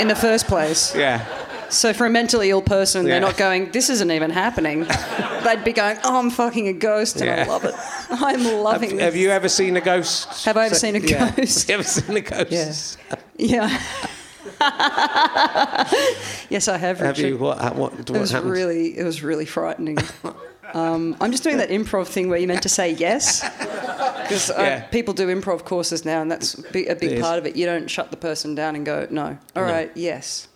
in 0.00 0.08
the 0.08 0.16
first 0.16 0.46
place. 0.46 0.94
Yeah. 0.94 1.24
So 1.68 1.94
for 1.94 2.04
a 2.06 2.10
mentally 2.10 2.50
ill 2.50 2.60
person, 2.62 3.06
Yeah. 3.06 3.12
they're 3.12 3.20
not 3.20 3.36
going, 3.38 3.70
"This 3.70 3.88
isn't 3.90 4.10
even 4.10 4.30
happening." 4.30 4.86
They'd 5.44 5.64
be 5.64 5.72
going, 5.72 5.96
"Oh, 6.04 6.18
I'm 6.18 6.30
fucking 6.30 6.68
a 6.68 6.72
ghost, 6.74 7.20
and 7.20 7.30
I 7.30 7.44
love 7.44 7.64
it. 7.64 7.74
I'm 8.10 8.44
loving 8.62 8.90
Have, 8.90 8.98
this." 8.98 9.04
have 9.06 9.16
you 9.16 9.30
ever 9.30 9.48
seen 9.48 9.76
a 9.76 9.80
ghost? 9.80 10.44
Have 10.44 10.56
I 10.58 10.66
ever 10.66 10.74
So- 10.74 10.80
seen 10.80 10.96
a 10.96 10.98
yeah. 10.98 11.30
ghost? 11.30 11.60
Have 11.60 11.68
you 11.68 11.74
ever 11.74 11.82
seen 11.84 12.16
a 12.16 12.20
ghost? 12.20 12.50
Yes. 12.52 12.96
Yeah. 13.38 13.80
yes, 16.50 16.68
I 16.68 16.76
have. 16.78 16.98
Have 16.98 17.16
Richard. 17.18 17.28
you? 17.28 17.38
What? 17.38 17.58
What? 17.76 17.76
what 17.76 18.10
It 18.10 18.10
was 18.10 18.30
happened? 18.30 18.50
really, 18.52 18.96
it 18.98 19.04
was 19.04 19.22
really 19.22 19.46
frightening. 19.46 19.98
Um, 20.74 21.16
I'm 21.20 21.30
just 21.30 21.42
doing 21.42 21.58
that 21.58 21.68
improv 21.68 22.06
thing 22.06 22.28
where 22.30 22.38
you 22.38 22.46
meant 22.46 22.62
to 22.62 22.68
say 22.68 22.92
yes, 22.92 23.40
because 24.22 24.50
uh, 24.50 24.54
Yeah. 24.58 24.80
people 24.86 25.12
do 25.14 25.26
improv 25.28 25.64
courses 25.64 26.04
now, 26.04 26.22
and 26.22 26.30
that's 26.30 26.54
a 26.54 26.62
big, 26.72 26.88
a 26.88 26.94
big 26.94 27.12
It 27.12 27.18
is. 27.18 27.22
part 27.22 27.38
of 27.38 27.46
it. 27.46 27.56
You 27.56 27.66
don't 27.66 27.88
shut 27.90 28.10
the 28.10 28.16
person 28.16 28.54
down 28.54 28.74
and 28.76 28.86
go, 28.86 29.06
"No, 29.10 29.36
all 29.56 29.62
right, 29.62 29.90
yes." 29.94 30.48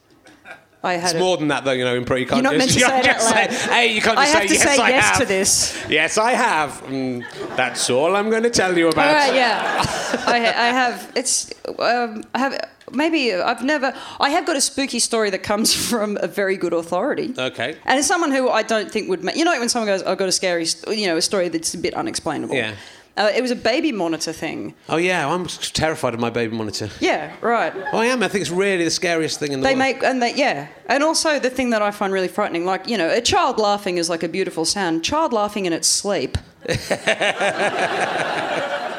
I 0.85 0.95
had 0.95 1.05
It's 1.11 1.15
a- 1.15 1.19
more 1.19 1.37
than 1.37 1.49
that, 1.49 1.65
though. 1.65 1.73
You 1.73 1.85
know, 1.85 1.97
in 1.97 2.05
pro, 2.05 2.17
you 2.17 2.27
can't 2.27 2.43
You're 2.43 2.53
not 2.53 2.61
just, 2.67 2.79
meant 2.79 2.81
to 2.81 2.81
say 2.87 3.01
it 3.01 3.05
just 3.05 3.29
say, 3.65 3.71
"Hey, 3.75 3.93
you 3.95 4.01
can't 4.01 4.17
I 4.19 4.25
just 4.25 4.35
have 4.35 4.43
say 4.43 4.49
to 4.49 4.55
yes, 4.55 4.77
say 4.77 4.83
I 4.83 4.89
yes 4.91 5.05
have." 5.05 5.19
to 5.19 5.25
this. 5.27 5.85
Yes, 5.89 6.19
I 6.19 6.31
have. 6.33 6.71
Mm, 6.85 7.57
that's 7.57 7.91
all 7.91 8.15
I'm 8.17 8.31
going 8.31 8.45
to 8.45 8.51
tell 8.51 8.77
you 8.79 8.89
about. 8.89 9.13
right, 9.15 9.35
yeah. 9.35 9.83
I, 10.27 10.37
I 10.37 10.69
have. 10.73 11.13
It's. 11.17 11.53
Um, 11.79 12.23
I 12.35 12.39
have. 12.39 12.71
Maybe 12.93 13.35
I've 13.35 13.65
never. 13.65 13.93
I 14.21 14.31
have 14.31 14.47
got 14.47 14.57
a 14.57 14.61
spooky 14.61 14.99
story 14.99 15.31
that 15.31 15.43
comes 15.43 15.75
from 15.91 16.19
a 16.21 16.29
very 16.29 16.57
good 16.57 16.73
authority. 16.73 17.35
Okay. 17.37 17.77
And 17.85 17.99
it's 17.99 18.09
someone 18.09 18.31
who 18.31 18.49
I 18.49 18.63
don't 18.63 18.91
think 18.91 19.09
would. 19.09 19.25
Ma- 19.25 19.33
you 19.35 19.45
know, 19.45 19.59
when 19.59 19.69
someone 19.69 19.89
goes, 19.89 20.03
"I've 20.03 20.19
got 20.19 20.29
a 20.29 20.33
scary," 20.33 20.67
st- 20.67 20.99
you 20.99 21.07
know, 21.07 21.17
a 21.17 21.23
story 21.23 21.49
that's 21.49 21.75
a 21.75 21.79
bit 21.79 21.95
unexplainable. 21.95 22.55
Yeah. 22.55 22.75
Uh, 23.17 23.33
it 23.35 23.41
was 23.41 23.51
a 23.51 23.57
baby 23.57 23.93
monitor 23.93 24.31
thing. 24.31 24.75
Oh 24.91 24.99
yeah, 24.99 25.27
I'm 25.27 25.47
terrified 25.47 26.13
of 26.13 26.21
my 26.21 26.29
baby 26.29 26.55
monitor. 26.55 26.91
Yeah, 27.01 27.33
right. 27.41 27.73
Oh, 27.93 27.99
I 27.99 28.07
am. 28.07 28.23
I 28.23 28.29
think 28.29 28.43
it's 28.43 28.51
really 28.51 28.85
the 28.85 28.91
scariest 28.91 29.41
thing 29.41 29.53
in 29.53 29.61
the 29.61 29.65
They 29.67 29.75
world. 29.75 29.81
They 29.81 29.93
make 29.95 30.03
and 30.03 30.23
they 30.23 30.35
yeah, 30.35 30.69
and 30.87 31.03
also 31.03 31.39
the 31.39 31.49
thing 31.49 31.71
that 31.71 31.81
I 31.81 31.93
find 31.93 32.13
really 32.13 32.29
frightening, 32.29 32.67
like 32.67 32.87
you 32.87 32.99
know, 32.99 33.09
a 33.09 33.23
child 33.23 33.59
laughing 33.59 33.97
is 33.97 34.11
like 34.11 34.23
a 34.23 34.29
beautiful 34.29 34.67
sound. 34.67 35.03
Child 35.03 35.33
laughing 35.33 35.65
in 35.65 35.73
its 35.73 35.89
sleep. 35.89 36.37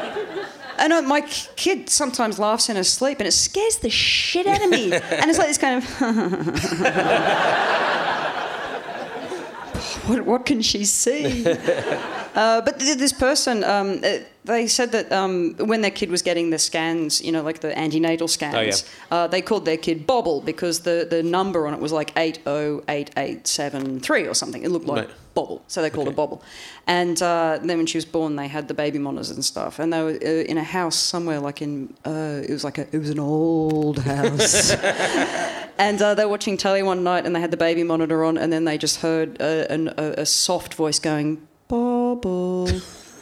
And 0.77 1.07
my 1.07 1.21
kid 1.21 1.89
sometimes 1.89 2.37
laughs 2.39 2.69
in 2.69 2.75
her 2.75 2.83
sleep, 2.83 3.19
and 3.19 3.27
it 3.27 3.31
scares 3.31 3.77
the 3.77 3.89
shit 3.89 4.45
out 4.45 4.63
of 4.63 4.69
me. 4.69 4.93
and 4.93 5.29
it's 5.29 5.39
like 5.39 5.47
this 5.47 5.57
kind 5.57 5.83
of. 5.83 5.89
what, 10.07 10.25
what 10.25 10.45
can 10.45 10.61
she 10.61 10.85
see? 10.85 11.43
Uh, 12.37 12.61
but 12.61 12.79
th- 12.79 12.97
this 12.99 13.11
person, 13.13 13.63
um, 13.63 13.99
uh, 14.03 14.19
they 14.45 14.67
said 14.67 14.91
that 14.91 15.11
um, 15.11 15.55
when 15.71 15.81
their 15.81 15.89
kid 15.99 16.11
was 16.11 16.21
getting 16.21 16.51
the 16.51 16.59
scans, 16.59 17.19
you 17.25 17.31
know, 17.31 17.41
like 17.41 17.61
the 17.61 17.75
antenatal 17.77 18.27
scans, 18.27 18.85
uh, 19.09 19.25
they 19.27 19.41
called 19.41 19.65
their 19.65 19.77
kid 19.77 20.05
Bobble 20.05 20.41
because 20.41 20.81
the, 20.81 21.07
the 21.09 21.23
number 21.23 21.65
on 21.67 21.73
it 21.73 21.79
was 21.79 21.91
like 21.91 22.11
808873 22.15 24.27
or 24.27 24.33
something. 24.33 24.63
It 24.63 24.71
looked 24.71 24.85
like 24.85 25.07
Right. 25.07 25.15
Bobble, 25.33 25.61
so 25.67 25.81
they 25.81 25.89
called 25.89 26.07
Okay. 26.07 26.13
her 26.13 26.15
Bobble. 26.15 26.41
And 26.87 27.21
uh, 27.21 27.59
then 27.63 27.77
when 27.77 27.85
she 27.85 27.97
was 27.97 28.05
born, 28.05 28.35
they 28.35 28.47
had 28.47 28.67
the 28.67 28.73
baby 28.73 28.97
monitors 28.99 29.29
and 29.31 29.43
stuff, 29.45 29.79
and 29.79 29.93
they 29.93 30.01
were 30.01 30.09
in 30.11 30.57
a 30.57 30.63
house 30.63 30.95
somewhere, 30.95 31.39
like 31.39 31.61
in 31.61 31.93
uh, 32.05 32.41
it 32.43 32.49
was 32.51 32.63
like 32.63 32.77
a 32.79 32.87
it 32.91 32.97
was 32.99 33.09
an 33.11 33.19
old 33.19 33.99
house. 33.99 34.71
and 35.77 36.01
uh, 36.01 36.15
they 36.15 36.25
were 36.25 36.31
watching 36.31 36.57
telly 36.57 36.81
one 36.81 37.03
night, 37.03 37.25
and 37.25 37.35
they 37.35 37.39
had 37.39 37.51
the 37.51 37.57
baby 37.57 37.83
monitor 37.83 38.23
on, 38.23 38.37
and 38.37 38.51
then 38.51 38.65
they 38.65 38.77
just 38.77 39.01
heard 39.01 39.39
a, 39.39 39.71
a, 39.73 40.21
a 40.21 40.25
soft 40.25 40.73
voice 40.73 40.99
going 40.99 41.46
Bubble. 41.67 42.67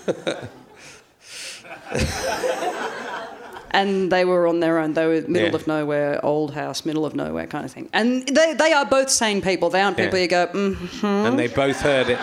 and 3.79 4.11
they 4.15 4.23
were 4.31 4.43
on 4.51 4.57
their 4.61 4.75
own. 4.81 4.93
They 4.93 5.05
were 5.11 5.21
middle 5.35 5.49
Yeah. 5.53 5.61
of 5.61 5.67
nowhere, 5.67 6.11
old 6.33 6.51
house, 6.61 6.85
middle 6.89 7.05
of 7.05 7.13
nowhere 7.23 7.47
kind 7.55 7.65
of 7.67 7.71
thing. 7.75 7.87
And 7.99 8.07
they, 8.37 8.53
they 8.53 8.71
are 8.77 8.85
both 8.97 9.09
sane 9.09 9.41
people. 9.49 9.69
They 9.69 9.81
aren't 9.85 9.97
people 9.97 10.17
Yeah. 10.17 10.23
you 10.23 10.29
go, 10.37 10.47
mm. 10.47 11.03
And 11.27 11.37
they 11.37 11.47
both 11.63 11.79
heard 11.81 12.07
it. 12.09 12.19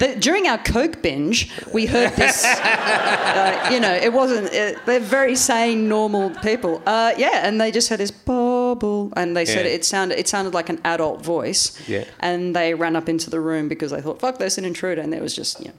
The, 0.00 0.08
during 0.26 0.44
our 0.48 0.58
Coke 0.58 0.96
binge, 1.02 1.38
we 1.72 1.86
heard 1.86 2.12
this. 2.16 2.44
uh, 2.44 3.68
you 3.72 3.78
know, 3.84 3.94
it 3.94 4.12
wasn't. 4.12 4.52
It, 4.52 4.78
they're 4.86 4.98
very 5.20 5.36
sane, 5.36 5.88
normal 5.88 6.30
people. 6.48 6.82
Uh, 6.86 7.12
yeah, 7.16 7.46
and 7.46 7.60
they 7.60 7.70
just 7.70 7.88
had 7.90 8.00
this 8.00 8.10
bubble, 8.10 9.12
and 9.16 9.36
they 9.36 9.44
said 9.44 9.66
Yeah. 9.66 9.72
it 9.76 9.84
sounded 9.84 10.18
it 10.18 10.26
sounded 10.28 10.52
like 10.54 10.68
an 10.68 10.80
adult 10.84 11.22
voice. 11.24 11.62
Yeah. 11.88 12.04
And 12.20 12.56
they 12.56 12.74
ran 12.74 12.96
up 12.96 13.08
into 13.08 13.30
the 13.30 13.40
room 13.40 13.68
because 13.68 13.90
they 13.92 14.00
thought, 14.00 14.18
"Fuck, 14.20 14.38
there's 14.38 14.58
an 14.58 14.64
intruder," 14.64 15.00
and 15.02 15.12
there 15.12 15.22
was 15.22 15.34
just 15.36 15.60
you 15.60 15.68
know. 15.68 15.74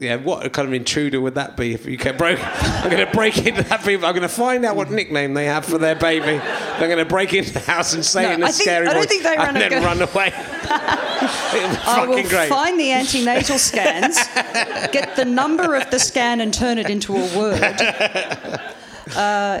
Yeah, 0.00 0.16
what 0.16 0.50
kind 0.54 0.66
of 0.66 0.72
intruder 0.72 1.20
would 1.20 1.34
that 1.34 1.58
be 1.58 1.74
if 1.74 1.84
you 1.84 1.98
kept 1.98 2.16
broke? 2.16 2.38
I'm 2.42 2.90
going 2.90 3.06
to 3.06 3.12
break 3.12 3.36
into 3.46 3.62
that 3.64 3.84
people. 3.84 4.06
I'm 4.06 4.12
going 4.14 4.22
to 4.22 4.28
find 4.34 4.64
out 4.64 4.74
what 4.74 4.90
nickname 4.90 5.34
they 5.34 5.44
have 5.44 5.66
for 5.66 5.76
their 5.76 5.94
baby. 5.94 6.38
They're 6.78 6.88
going 6.88 6.96
to 6.96 7.04
break 7.04 7.34
into 7.34 7.52
the 7.52 7.60
house 7.60 7.92
and 7.92 8.02
say 8.02 8.22
No, 8.22 8.30
in 8.32 8.42
a 8.42 8.46
I 8.46 8.50
think- 8.50 8.62
scary 8.62 8.86
I 8.86 8.94
don't 8.94 9.02
voice 9.02 9.08
think 9.10 9.24
they 9.24 9.36
run 9.36 9.48
and 9.56 9.58
and 9.58 9.72
then 9.74 9.84
run 9.84 10.00
away. 10.00 10.32
I 10.72 12.06
will 12.08 12.26
great. 12.30 12.48
find 12.48 12.80
the 12.80 12.92
antenatal 12.92 13.58
scans, 13.58 14.16
get 14.90 15.16
the 15.16 15.26
number 15.26 15.74
of 15.74 15.90
the 15.90 15.98
scan, 15.98 16.40
and 16.40 16.54
turn 16.54 16.78
it 16.78 16.88
into 16.88 17.14
a 17.14 17.38
word. 17.38 17.60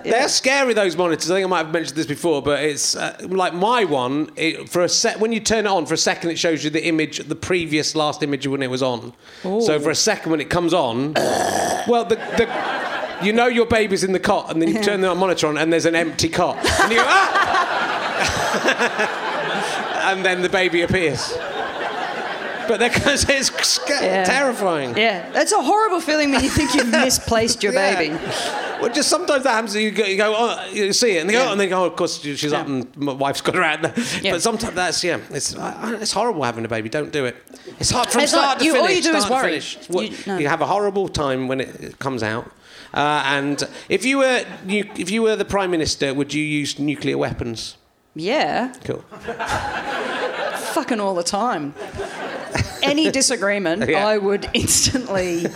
They're 0.04 0.28
scary 0.28 0.74
those 0.74 0.96
monitors. 0.96 1.30
I 1.30 1.34
think 1.36 1.44
I 1.46 1.48
might 1.48 1.64
have 1.64 1.72
mentioned 1.72 1.96
this 1.96 2.06
before, 2.06 2.42
but 2.42 2.62
it's 2.62 2.94
uh, 2.96 3.16
like 3.28 3.54
my 3.54 3.84
one. 3.84 4.30
It, 4.36 4.68
for 4.68 4.82
a 4.82 4.88
set, 4.88 5.20
when 5.20 5.32
you 5.32 5.40
turn 5.40 5.66
it 5.66 5.70
on 5.70 5.86
for 5.86 5.94
a 5.94 5.98
second, 5.98 6.30
it 6.30 6.38
shows 6.38 6.64
you 6.64 6.70
the 6.70 6.84
image, 6.84 7.18
the 7.18 7.34
previous 7.34 7.94
last 7.94 8.22
image 8.22 8.46
when 8.46 8.62
it 8.62 8.70
was 8.70 8.82
on. 8.82 9.12
So 9.42 9.78
for 9.80 9.90
a 9.90 9.94
second, 9.94 10.30
when 10.30 10.40
it 10.40 10.50
comes 10.50 10.72
on, 10.74 11.14
well, 11.88 12.04
the, 12.04 12.16
the 12.36 12.46
you 13.24 13.32
know 13.32 13.46
your 13.46 13.66
baby's 13.66 14.04
in 14.04 14.12
the 14.12 14.20
cot, 14.20 14.50
and 14.50 14.60
then 14.60 14.68
you 14.74 14.82
turn 14.82 15.00
the 15.00 15.14
monitor 15.16 15.46
on, 15.46 15.56
and 15.58 15.72
there's 15.72 15.86
an 15.86 15.94
empty 15.94 16.28
cot, 16.28 16.56
and 16.80 16.92
you 16.92 16.98
go 16.98 17.04
ah, 17.06 18.50
and 20.12 20.24
then 20.24 20.42
the 20.42 20.48
baby 20.48 20.82
appears. 20.82 21.36
But 22.70 22.78
they're 22.78 22.88
because 22.90 23.28
it's 23.28 23.80
Yeah. 23.90 24.22
terrifying. 24.22 24.96
Yeah, 24.96 25.28
that's 25.32 25.50
a 25.50 25.60
horrible 25.60 26.00
feeling 26.00 26.30
when 26.30 26.44
you 26.44 26.50
think 26.50 26.72
you've 26.72 26.86
misplaced 27.08 27.64
your 27.64 27.72
Yeah. 27.72 27.96
baby. 27.98 28.14
Well, 28.80 28.92
just 28.92 29.08
sometimes 29.08 29.42
that 29.42 29.50
happens. 29.50 29.74
You 29.74 29.90
go, 29.90 30.04
you 30.04 30.16
go 30.16 30.32
oh, 30.36 30.68
you 30.72 30.92
see 30.92 31.16
it, 31.16 31.20
and 31.22 31.28
they 31.28 31.34
go, 31.34 31.40
Yeah. 31.40 31.48
oh, 31.48 31.52
and 31.52 31.60
they 31.60 31.66
go, 31.66 31.82
oh, 31.82 31.86
of 31.86 31.96
course 31.96 32.20
she's 32.22 32.52
up, 32.52 32.68
and 32.68 32.86
my 32.96 33.12
wife's 33.12 33.40
got 33.40 33.56
her 33.56 33.62
out. 33.64 33.80
But 34.22 34.40
sometimes 34.40 34.74
that's 34.76 35.02
yeah, 35.02 35.18
it's 35.30 35.56
it's 36.04 36.12
horrible 36.12 36.44
having 36.44 36.64
a 36.64 36.68
baby. 36.68 36.88
Don't 36.88 37.10
do 37.12 37.24
it. 37.26 37.34
It's 37.80 37.90
hard 37.90 38.08
from 38.08 38.20
It's 38.22 38.30
start 38.32 38.46
not- 38.46 38.58
to 38.60 38.64
you- 38.64 38.76
all 38.76 38.86
finish. 38.86 39.04
you 39.04 39.12
do 39.12 39.18
is 39.18 39.28
worry. 39.28 39.48
finish. 39.60 39.78
You- 39.90 40.16
no. 40.28 40.38
you 40.38 40.46
have 40.48 40.60
a 40.62 40.66
horrible 40.66 41.08
time 41.08 41.48
when 41.48 41.60
it, 41.60 41.68
it 41.80 41.98
comes 41.98 42.22
out. 42.22 42.44
Uh, 42.94 43.22
and 43.26 43.68
if 43.88 44.04
you 44.04 44.18
were 44.18 44.44
you, 44.64 44.88
if 44.96 45.10
you 45.10 45.22
were 45.22 45.34
the 45.34 45.44
prime 45.56 45.70
minister, 45.72 46.14
would 46.14 46.32
you 46.32 46.44
use 46.60 46.78
nuclear 46.78 47.18
weapons? 47.18 47.76
Yeah, 48.14 48.72
Cool. 48.84 49.04
fucking 50.74 51.00
all 51.00 51.14
the 51.14 51.22
time. 51.22 51.74
Any 52.82 53.10
disagreement, 53.10 53.88
Yeah. 53.88 54.06
I 54.06 54.18
would 54.18 54.48
instantly 54.54 55.46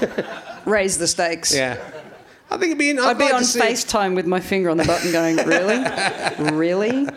raise 0.67 0.99
the 0.99 1.07
stakes. 1.07 1.55
Yeah. 1.55 1.79
I 2.51 2.57
think 2.59 2.67
it'd 2.67 2.79
be. 2.79 2.91
I'd, 2.93 2.99
I'd 3.01 3.19
be 3.19 3.25
like 3.25 3.35
on 3.35 3.41
to 3.41 3.47
see- 3.47 3.61
FaceTime 3.61 4.15
with 4.15 4.27
my 4.27 4.39
finger 4.41 4.71
on 4.71 4.77
the 4.77 4.85
button 4.85 5.11
going, 5.13 5.37
really? 5.39 6.53
really? 6.57 7.09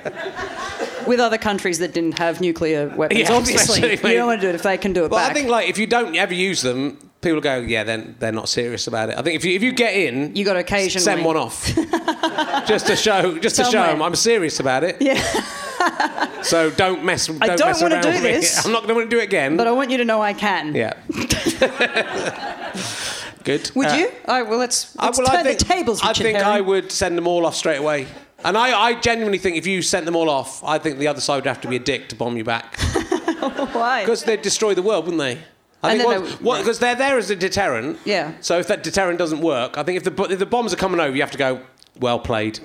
With 1.06 1.20
other 1.20 1.38
countries 1.38 1.80
that 1.80 1.94
didn't 1.94 2.18
have 2.18 2.42
nuclear 2.42 2.88
weapons, 2.90 3.20
Yeah, 3.20 3.32
obviously. 3.34 3.90
You 3.92 3.98
don't 3.98 4.28
want 4.28 4.42
to 4.42 4.48
do 4.48 4.50
it 4.50 4.56
if 4.56 4.64
they 4.64 4.78
can 4.78 4.94
do 4.94 5.06
it 5.06 5.12
Well, 5.12 5.20
back. 5.20 5.32
I 5.32 5.34
think 5.34 5.50
like 5.50 5.70
if 5.70 5.78
you 5.78 5.86
don't 5.88 6.16
ever 6.16 6.34
use 6.34 6.62
them, 6.62 6.98
people 7.22 7.40
go, 7.42 7.58
yeah, 7.60 7.84
then 7.84 8.16
they're 8.20 8.32
not 8.32 8.50
serious 8.50 8.88
about 8.88 9.10
it. 9.10 9.18
I 9.18 9.22
think 9.22 9.36
if 9.36 9.46
you 9.46 9.54
if 9.56 9.62
you 9.64 9.72
get 9.74 9.94
in, 9.96 10.36
You 10.36 10.44
gotta 10.44 10.60
occasionally- 10.60 11.04
send 11.04 11.24
one 11.24 11.38
off, 11.38 11.66
just 12.68 12.88
to 12.88 12.96
show, 12.96 13.38
just 13.38 13.58
to 13.58 13.64
show 13.66 13.84
them 13.84 14.02
I'm 14.02 14.16
serious 14.16 14.60
about 14.60 14.84
it. 14.84 14.98
yeah, 15.02 15.22
So 16.44 16.70
don't 16.70 17.04
mess. 17.04 17.28
Don't, 17.28 17.44
I 17.44 17.56
don't 17.56 17.68
mess 17.68 17.82
wanna 17.82 18.02
do 18.02 18.12
this. 18.22 18.66
I'm 18.66 18.72
not 18.72 18.84
going 18.84 18.90
to 18.90 18.96
want 18.96 19.10
to 19.10 19.16
do 19.16 19.20
it 19.20 19.24
again. 19.26 19.58
but 19.58 19.68
I 19.68 19.72
want 19.72 19.90
you 19.90 19.98
to 19.98 20.06
know 20.06 20.22
I 20.22 20.34
can. 20.34 20.74
yeah. 20.76 20.94
Good. 23.44 23.72
Would 23.76 23.88
Uh, 23.88 23.96
you? 23.96 24.12
All 24.28 24.40
right, 24.42 24.48
well, 24.48 24.60
let's, 24.60 24.96
I- 24.98 25.06
let's 25.06 25.18
well, 25.18 25.28
turn 25.28 25.38
I 25.38 25.44
think, 25.44 25.60
the 25.60 25.66
tables, 25.66 26.04
Richard 26.04 26.10
I 26.10 26.14
think 26.24 26.38
Herring. 26.38 26.58
I 26.58 26.62
would 26.62 26.92
send 26.92 27.18
them 27.18 27.28
all 27.28 27.46
off 27.46 27.56
straight 27.56 27.78
away. 27.78 28.08
And 28.46 28.58
I, 28.58 28.80
I 28.80 28.94
genuinely 29.00 29.40
think 29.40 29.58
if 29.58 29.66
you 29.66 29.82
sent 29.82 30.06
them 30.06 30.16
all 30.16 30.30
off, 30.30 30.64
I 30.64 30.78
think 30.80 31.00
the 31.00 31.08
other 31.08 31.22
side 31.22 31.38
would 31.38 31.48
have 31.48 31.62
to 31.62 31.68
be 31.68 31.78
a 31.78 31.80
dick 31.80 32.10
to 32.10 32.16
bomb 32.16 32.38
you 32.38 32.44
back. 32.44 32.78
Why? 33.74 34.02
Because 34.04 34.24
they'd 34.24 34.42
destroy 34.42 34.74
the 34.76 34.82
world, 34.84 35.06
wouldn't 35.06 35.20
they? 35.22 35.40
I 35.84 35.94
And 35.94 36.02
think 36.02 36.14
they- 36.40 36.44
what- 36.46 36.60
because 36.60 36.80
they're 36.80 36.96
there 36.96 37.18
as 37.18 37.30
a 37.30 37.36
deterrent. 37.36 38.00
Yeah. 38.06 38.34
So 38.42 38.60
if 38.60 38.68
that 38.68 38.84
deterrent 38.84 39.18
doesn't 39.18 39.42
work, 39.42 39.78
I 39.78 39.84
think 39.84 39.98
if 39.98 40.04
the 40.04 40.24
if 40.32 40.40
the 40.40 40.46
bombs 40.46 40.74
are 40.74 40.78
coming 40.78 41.00
over, 41.00 41.16
you 41.16 41.22
have 41.22 41.32
to 41.32 41.38
go. 41.38 41.62
Well 42.00 42.20
played. 42.20 42.60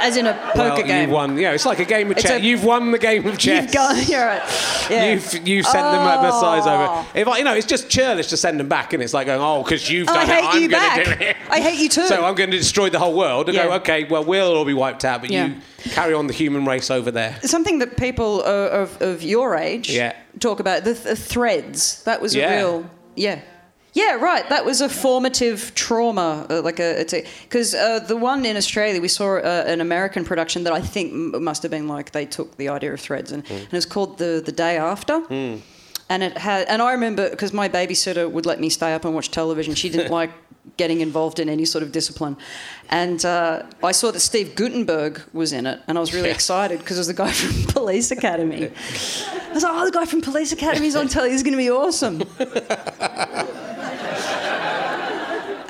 As 0.00 0.16
in 0.16 0.26
a 0.26 0.32
poker 0.32 0.58
well, 0.58 0.82
game. 0.82 1.08
You 1.08 1.14
won. 1.14 1.36
Yeah, 1.38 1.52
it's 1.52 1.66
like 1.66 1.78
a 1.78 1.84
game 1.84 2.10
of 2.10 2.16
It's 2.16 2.22
chess. 2.22 2.40
a- 2.40 2.44
You've 2.44 2.64
won 2.64 2.90
the 2.90 2.98
game 2.98 3.26
of 3.26 3.38
chess. 3.38 3.64
You've 3.64 3.72
gone. 3.74 3.96
You're 4.06 4.26
right. 4.26 4.86
Yeah. 4.90 5.12
You've 5.12 5.46
you 5.48 5.62
sent 5.62 5.74
them 5.84 6.00
a 6.00 6.22
massage 6.22 6.62
Oh. 6.66 6.98
over. 7.00 7.06
If 7.18 7.28
I, 7.28 7.38
you 7.38 7.44
know, 7.44 7.54
it's 7.54 7.66
just 7.66 7.88
churlish 7.90 8.28
to 8.28 8.36
send 8.36 8.58
them 8.58 8.68
back, 8.68 8.92
and 8.92 9.02
it's 9.02 9.12
like 9.14 9.26
going, 9.26 9.40
oh, 9.40 9.62
because 9.62 9.90
you've 9.90 10.08
Oh, 10.08 10.14
done 10.14 10.28
I 10.30 10.38
it, 10.38 10.44
hate 10.44 10.54
I'm 10.54 10.62
you 10.62 10.68
back. 10.70 11.04
do 11.04 11.10
it. 11.24 11.36
I 11.50 11.60
hate 11.60 11.78
you 11.80 11.88
too. 11.96 12.06
So 12.06 12.24
I'm 12.24 12.34
going 12.34 12.50
to 12.50 12.56
destroy 12.58 12.88
the 12.90 12.98
whole 12.98 13.14
world 13.16 13.48
and 13.48 13.56
go, 13.58 13.72
okay, 13.74 14.04
well, 14.04 14.24
we'll 14.24 14.54
all 14.56 14.64
be 14.64 14.74
wiped 14.74 15.04
out, 15.04 15.20
but 15.20 15.30
Yeah. 15.30 15.46
you 15.48 15.90
carry 15.90 16.14
on 16.14 16.26
the 16.26 16.32
human 16.34 16.64
race 16.64 16.90
over 16.90 17.10
there. 17.10 17.38
Something 17.42 17.78
that 17.80 17.96
people 17.96 18.40
uh, 18.44 18.68
of, 18.82 19.00
of 19.02 19.22
your 19.22 19.54
age 19.56 19.90
Yeah. 19.90 20.14
talk 20.38 20.60
about 20.60 20.84
the, 20.84 20.94
the 20.94 21.16
threads. 21.16 22.02
That 22.04 22.20
was 22.22 22.34
Yeah. 22.34 22.50
a 22.52 22.56
real 22.56 22.90
yeah. 23.16 23.40
Yeah, 23.92 24.14
right. 24.16 24.48
That 24.48 24.64
was 24.64 24.80
a 24.80 24.88
formative 24.88 25.72
trauma, 25.74 26.46
uh, 26.48 26.62
like 26.62 26.78
a 26.80 27.04
because 27.42 27.74
uh, 27.74 27.98
the 28.06 28.16
one 28.16 28.44
in 28.46 28.56
Australia 28.56 29.00
we 29.00 29.08
saw 29.08 29.38
uh, 29.38 29.64
an 29.66 29.80
American 29.80 30.24
production 30.24 30.64
that 30.64 30.72
I 30.72 30.80
think 30.80 31.12
m- 31.12 31.42
must 31.44 31.62
have 31.62 31.70
been 31.70 31.88
like 31.88 32.10
they 32.12 32.26
took 32.26 32.56
the 32.56 32.68
idea 32.68 32.92
of 32.94 33.00
threads 33.00 33.32
and, 33.32 33.42
and 33.50 33.60
it 33.62 33.72
was 33.72 33.86
called 33.86 34.18
the 34.18 34.40
the 34.44 34.52
day 34.52 34.76
after. 34.76 35.20
And 36.08 36.22
it 36.24 36.36
had, 36.38 36.66
and 36.68 36.82
I 36.82 36.90
remember 36.92 37.30
because 37.30 37.52
my 37.52 37.68
babysitter 37.68 38.28
would 38.30 38.44
let 38.46 38.58
me 38.58 38.68
stay 38.68 38.92
up 38.94 39.04
and 39.04 39.14
watch 39.14 39.30
television. 39.30 39.74
She 39.76 39.88
didn't 39.90 40.10
like 40.20 40.30
getting 40.76 41.00
involved 41.00 41.38
in 41.38 41.48
any 41.48 41.64
sort 41.64 41.82
of 41.82 41.92
discipline, 41.92 42.36
and 42.90 43.24
uh, 43.24 43.64
I 43.82 43.92
saw 43.92 44.10
that 44.10 44.20
Steve 44.20 44.54
Guttenberg 44.54 45.22
was 45.32 45.52
in 45.52 45.66
it, 45.66 45.80
and 45.86 45.98
I 45.98 46.00
was 46.00 46.14
really 46.14 46.30
excited 46.30 46.78
because 46.78 46.96
it 46.96 47.00
was 47.00 47.06
the 47.08 47.14
guy 47.14 47.32
from 47.32 47.64
Police 47.72 48.10
Academy. 48.10 48.66
I 48.66 49.52
was 49.52 49.62
like, 49.62 49.72
"Oh, 49.74 49.84
the 49.84 49.92
guy 49.92 50.06
from 50.06 50.20
Police 50.20 50.52
Academy's 50.52 50.96
on 50.96 51.08
telly. 51.08 51.30
This 51.30 51.36
is 51.36 51.42
going 51.42 51.52
to 51.52 51.58
be 51.58 51.70
awesome." 51.70 52.22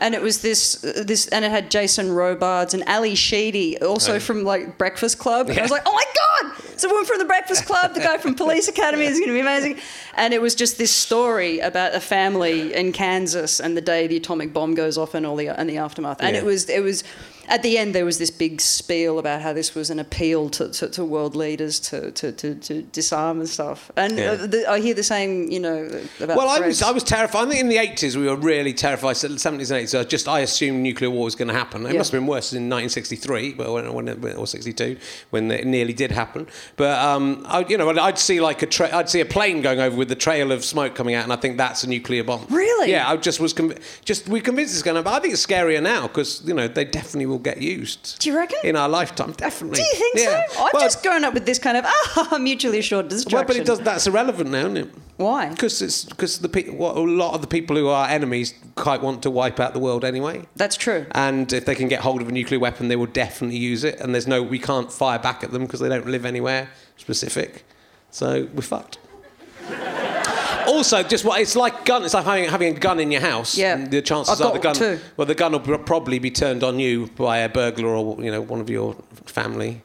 and 0.01 0.14
it 0.14 0.22
was 0.22 0.40
this 0.40 0.82
uh, 0.82 1.05
this 1.07 1.28
and 1.28 1.44
it 1.44 1.51
had 1.51 1.70
Jason 1.70 2.12
Robards 2.12 2.74
and 2.74 2.82
Ally 2.88 3.14
Sheedy 3.14 3.78
also 3.80 4.18
from 4.18 4.42
like 4.44 4.78
Breakfast 4.78 5.18
Club. 5.18 5.48
And 5.51 5.59
I 5.59 5.62
was 5.62 5.70
like, 5.70 5.82
oh 5.86 5.92
my 5.92 6.05
god, 6.48 6.64
it's 6.72 6.82
a 6.84 6.88
woman 6.88 7.05
from 7.05 7.18
the 7.18 7.24
Breakfast 7.26 7.66
Club. 7.66 7.94
The 7.94 8.01
guy 8.01 8.18
from 8.18 8.34
Police 8.34 8.66
Academy 8.68 9.05
is 9.05 9.18
going 9.18 9.28
to 9.28 9.34
be 9.34 9.40
amazing. 9.40 9.78
And 10.14 10.34
it 10.34 10.40
was 10.42 10.55
just 10.55 10.78
this 10.78 10.90
story 10.90 11.61
about 11.61 11.94
a 11.94 12.01
family 12.01 12.74
in 12.74 12.92
Kansas 12.92 13.61
and 13.61 13.76
the 13.76 13.80
day 13.82 14.07
the 14.07 14.16
atomic 14.16 14.53
bomb 14.53 14.74
goes 14.74 14.98
off 14.98 15.14
and 15.14 15.24
all 15.26 15.36
the 15.36 15.48
and 15.48 15.68
the 15.68 15.76
aftermath. 15.78 16.20
And 16.20 16.34
Yeah. 16.34 16.42
it 16.42 16.44
was 16.44 16.68
it 16.68 16.82
was. 16.82 17.05
At 17.48 17.64
the 17.64 17.78
end, 17.78 17.96
there 17.96 18.05
was 18.05 18.18
this 18.18 18.30
big 18.30 18.61
spiel 18.61 19.18
about 19.18 19.40
how 19.42 19.53
this 19.53 19.74
was 19.74 19.90
an 19.90 19.98
appeal 19.98 20.51
to, 20.51 20.68
to, 20.70 20.88
to 20.90 21.05
world 21.05 21.34
leaders 21.34 21.80
to, 21.80 22.12
to, 22.12 22.30
to, 22.30 22.55
to 22.55 22.82
disarm 22.82 23.40
and 23.40 23.48
stuff. 23.48 23.90
And 23.96 24.16
Yeah. 24.16 24.30
uh, 24.32 24.46
the, 24.46 24.70
I 24.70 24.78
hear 24.80 24.94
the 24.94 25.03
same, 25.03 25.51
you 25.51 25.59
know, 25.59 25.90
about 26.20 26.36
Well, 26.36 26.48
I 26.48 26.61
was. 26.61 26.80
I 26.80 26.92
was 26.92 27.03
terrified. 27.03 27.48
I 27.48 27.51
think 27.51 27.61
in 27.62 27.68
the 27.68 27.78
80s 27.78 28.14
we 28.14 28.26
were 28.28 28.36
really 28.36 28.72
terrified. 28.72 29.16
70s 29.16 29.44
and 29.72 29.84
80s, 29.84 29.89
I 29.95 30.05
just 30.05 30.28
I 30.28 30.41
assumed 30.41 30.80
nuclear 30.82 31.11
war 31.11 31.24
was 31.24 31.34
going 31.34 31.49
to 31.49 31.55
happen. 31.55 31.84
It 31.86 31.93
Yeah. 31.93 31.99
must 31.99 32.12
have 32.12 32.20
been 32.20 32.26
worse 32.26 32.53
in 32.53 32.68
1963, 32.68 33.55
but 33.55 33.72
when, 33.72 33.93
when 33.93 34.09
or 34.36 34.47
62, 34.47 34.97
when 35.30 35.51
it 35.51 35.66
nearly 35.66 35.93
did 35.93 36.11
happen. 36.11 36.47
But 36.76 36.99
um, 36.99 37.45
I, 37.49 37.64
you 37.68 37.76
know, 37.78 37.88
I'd 37.91 38.18
see 38.18 38.41
like 38.41 38.62
a 38.62 38.66
tra- 38.66 38.95
I'd 38.95 39.09
see 39.09 39.20
a 39.20 39.24
plane 39.26 39.62
going 39.62 39.80
over 39.80 39.97
with 39.97 40.09
the 40.09 40.14
trail 40.14 40.53
of 40.53 40.64
smoke 40.64 40.95
coming 40.95 41.14
out, 41.14 41.24
and 41.24 41.32
I 41.32 41.36
think 41.36 41.57
that's 41.57 41.84
a 41.84 41.88
nuclear 41.88 42.24
bomb. 42.24 42.47
Really? 42.51 42.91
Yeah, 42.91 43.09
I 43.11 43.16
just 43.16 43.41
was 43.41 43.53
conv- 43.55 43.78
just 44.05 44.28
we 44.28 44.41
convinced 44.41 44.74
it's 44.74 44.82
going 44.82 44.97
to. 44.97 45.03
But 45.03 45.14
I 45.14 45.20
think 45.20 45.34
it's 45.34 45.45
scarier 45.47 45.82
now 45.82 46.07
because 46.09 46.43
you 46.47 46.55
know 46.55 46.68
they 46.68 46.84
definitely 46.84 47.26
will 47.26 47.38
get 47.38 47.61
used. 47.62 48.18
Do 48.20 48.28
you 48.30 48.36
reckon? 48.36 48.59
In 48.64 48.76
our 48.76 48.88
lifetime, 48.88 49.32
definitely. 49.32 49.76
Do 49.76 49.82
you 49.82 49.95
think 49.95 50.16
Yeah. 50.18 50.43
so? 50.49 50.64
I've 50.64 50.72
Well, 50.74 50.82
just 50.82 51.03
grown 51.03 51.24
up 51.24 51.34
with 51.34 51.47
this 51.47 51.59
kind 51.59 51.76
of 51.76 51.84
ah 51.86 52.38
mutually 52.41 52.78
assured 52.78 53.09
destruction. 53.09 53.36
well, 53.36 53.45
but 53.47 53.57
it 53.57 53.64
does. 53.66 53.80
That's 53.80 54.07
irrelevant 54.07 54.51
now, 54.51 54.59
isn't 54.61 54.76
it? 54.76 54.91
Why? 55.16 55.51
Because 55.51 55.82
it's 55.82 56.05
because 56.05 56.38
the 56.38 56.49
pe- 56.49 56.70
what, 56.70 56.97
a 56.97 57.01
lot 57.01 57.34
of 57.34 57.43
the 57.43 57.47
people 57.47 57.76
who 57.76 57.88
are 57.88 58.09
enemies 58.09 58.55
quite 58.74 59.03
want 59.03 59.22
to 59.24 59.30
wipe 59.30 59.61
out 59.61 59.74
the 59.74 59.78
world 59.80 60.04
anyway. 60.04 60.46
That's 60.56 60.76
true. 60.76 61.06
And 61.12 61.52
if 61.52 61.64
they 61.64 61.74
can 61.74 61.88
get 61.88 62.00
hold 62.00 62.22
of 62.22 62.28
a 62.28 62.32
nuclear 62.32 62.60
weapon, 62.60 62.88
they 62.88 62.96
will 62.96 63.06
definitely 63.06 63.58
use 63.58 63.82
it. 63.84 63.98
And 64.00 64.14
there's 64.14 64.26
no, 64.28 64.42
we 64.42 64.58
can't 64.58 64.92
fire 64.92 65.18
back 65.18 65.42
at 65.42 65.50
them 65.50 65.62
because 65.64 65.80
they 65.80 65.88
don't 65.88 66.06
live 66.06 66.24
anywhere 66.24 66.68
specific. 66.96 67.64
So 68.10 68.48
we're 68.54 68.62
fucked. 68.62 68.98
also, 70.66 71.02
just 71.02 71.24
what 71.24 71.40
it's 71.40 71.56
like 71.56 71.84
gun. 71.84 72.04
It's 72.04 72.14
like 72.14 72.24
having, 72.24 72.48
having 72.48 72.76
a 72.76 72.78
gun 72.78 73.00
in 73.00 73.10
your 73.10 73.20
house. 73.20 73.56
Yeah. 73.56 73.74
And 73.76 73.90
The 73.90 74.02
chances 74.02 74.40
are 74.40 74.52
the 74.52 74.58
gun. 74.58 74.74
two. 74.74 74.98
Well, 75.16 75.26
the 75.26 75.34
gun 75.34 75.52
will 75.52 75.78
probably 75.78 76.18
be 76.18 76.30
turned 76.30 76.62
on 76.62 76.78
you 76.78 77.08
by 77.16 77.38
a 77.38 77.48
burglar 77.48 77.88
or 77.88 78.22
you 78.22 78.30
know 78.30 78.40
one 78.40 78.60
of 78.60 78.68
your 78.70 78.94
family 79.26 79.82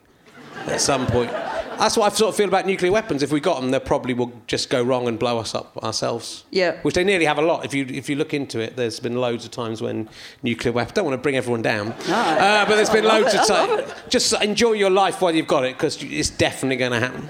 at 0.68 0.82
some 0.82 1.08
point. 1.08 1.32
That's 1.78 1.98
what 1.98 2.12
I 2.12 2.16
sort 2.16 2.30
of 2.30 2.36
feel 2.36 2.48
about 2.48 2.66
nuclear 2.66 2.92
weapons. 2.92 3.24
If 3.24 3.32
we 3.32 3.40
got 3.40 3.62
them, 3.62 3.72
they 3.72 3.80
probably 3.80 4.14
will 4.14 4.32
just 4.48 4.70
go 4.70 4.82
wrong 4.82 5.08
and 5.08 5.20
blow 5.20 5.38
us 5.40 5.54
up 5.54 5.78
ourselves. 5.84 6.44
Yeah. 6.52 6.80
Which 6.82 6.96
they 6.96 7.04
nearly 7.04 7.26
have 7.26 7.38
a 7.38 7.42
lot. 7.42 7.66
If 7.66 7.74
you 7.74 7.86
if 7.90 8.10
you 8.10 8.16
look 8.16 8.34
into 8.34 8.60
it, 8.60 8.76
there's 8.76 9.00
been 9.00 9.16
loads 9.16 9.46
of 9.46 9.52
times 9.52 9.82
when 9.82 10.10
nuclear 10.44 10.72
weapons. 10.74 10.94
Don't 10.94 11.06
want 11.06 11.16
to 11.16 11.22
bring 11.22 11.36
everyone 11.36 11.62
down. 11.62 11.90
No. 12.08 12.16
Uh, 12.16 12.66
but 12.66 12.76
there's 12.76 12.90
been 12.90 13.06
loads 13.06 13.34
it, 13.34 13.42
of 13.42 13.48
times. 13.48 13.92
Just 14.10 14.34
enjoy 14.42 14.74
your 14.74 14.90
life 14.90 15.22
while 15.22 15.34
you've 15.34 15.48
got 15.48 15.66
it, 15.66 15.76
because 15.78 16.02
it's 16.02 16.30
definitely 16.30 16.78
going 16.78 16.92
to 16.92 17.00
happen. 17.00 17.30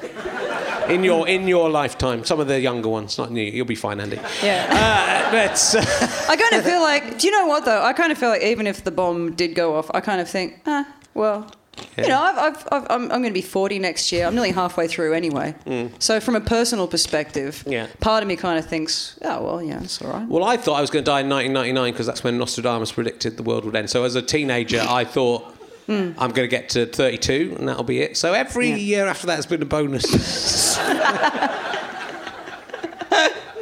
In 0.89 1.03
your 1.03 1.27
in 1.27 1.47
your 1.47 1.67
lifetime, 1.69 2.23
some 2.23 2.39
of 2.39 2.47
the 2.47 2.59
younger 2.59 2.89
ones, 2.89 3.17
not 3.17 3.31
you. 3.31 3.43
You'll 3.43 3.65
be 3.65 3.75
fine, 3.75 3.99
Andy. 3.99 4.19
Yeah. 4.43 4.67
Uh, 4.69 5.31
but 5.31 5.75
uh, 5.75 6.27
I 6.29 6.35
kind 6.35 6.53
of 6.53 6.63
feel 6.63 6.81
like, 6.81 7.17
do 7.17 7.27
you 7.27 7.31
know 7.31 7.47
what 7.47 7.65
though? 7.65 7.81
I 7.81 7.93
kind 7.93 8.11
of 8.11 8.17
feel 8.19 8.29
like 8.29 8.43
even 8.43 8.67
if 8.67 8.83
the 8.83 8.91
bomb 8.91 9.33
did 9.33 9.55
go 9.55 9.75
off, 9.75 9.89
I 9.95 9.99
kind 10.01 10.21
of 10.21 10.29
think, 10.29 10.61
ah, 10.67 10.87
well, 11.15 11.49
Yeah. 11.97 12.03
you 12.03 12.09
know, 12.09 12.21
I've, 12.21 12.37
I've, 12.37 12.67
I've, 12.71 12.83
I'm, 12.89 13.01
I'm 13.03 13.07
going 13.21 13.23
to 13.23 13.31
be 13.31 13.41
40 13.41 13.79
next 13.79 14.11
year. 14.11 14.25
I'm 14.25 14.33
nearly 14.35 14.51
halfway 14.51 14.87
through 14.87 15.13
anyway. 15.13 15.55
So 15.99 16.19
from 16.19 16.35
a 16.35 16.41
personal 16.41 16.87
perspective, 16.87 17.63
Mm. 17.65 17.71
Yeah. 17.71 17.87
part 17.99 18.23
of 18.23 18.27
me 18.27 18.35
kind 18.35 18.57
of 18.59 18.65
thinks, 18.65 19.17
oh 19.23 19.43
well, 19.43 19.61
yeah, 19.61 19.81
it's 19.83 20.01
all 20.01 20.11
right. 20.11 20.27
Well, 20.27 20.43
I 20.43 20.57
thought 20.57 20.75
I 20.75 20.81
was 20.81 20.89
going 20.89 21.03
to 21.05 21.09
die 21.11 21.21
in 21.21 21.29
1999 21.29 21.93
because 21.93 22.05
that's 22.05 22.23
when 22.23 22.37
Nostradamus 22.37 22.91
predicted 22.91 23.37
the 23.37 23.43
world 23.43 23.65
would 23.65 23.75
end. 23.75 23.89
So 23.89 24.03
as 24.03 24.15
a 24.15 24.21
teenager, 24.21 24.83
I 24.87 25.03
thought 25.03 25.51
I'm 25.87 26.13
going 26.15 26.33
to 26.33 26.47
get 26.47 26.69
to 26.69 26.85
32 26.87 27.55
and 27.59 27.67
that'll 27.67 27.83
be 27.83 28.01
it. 28.01 28.17
So 28.17 28.33
every 28.33 28.69
Yeah. 28.69 28.75
year 28.77 29.05
after 29.07 29.27
that 29.27 29.35
has 29.35 29.45
been 29.45 29.61
a 29.61 29.65
bonus. 29.65 30.77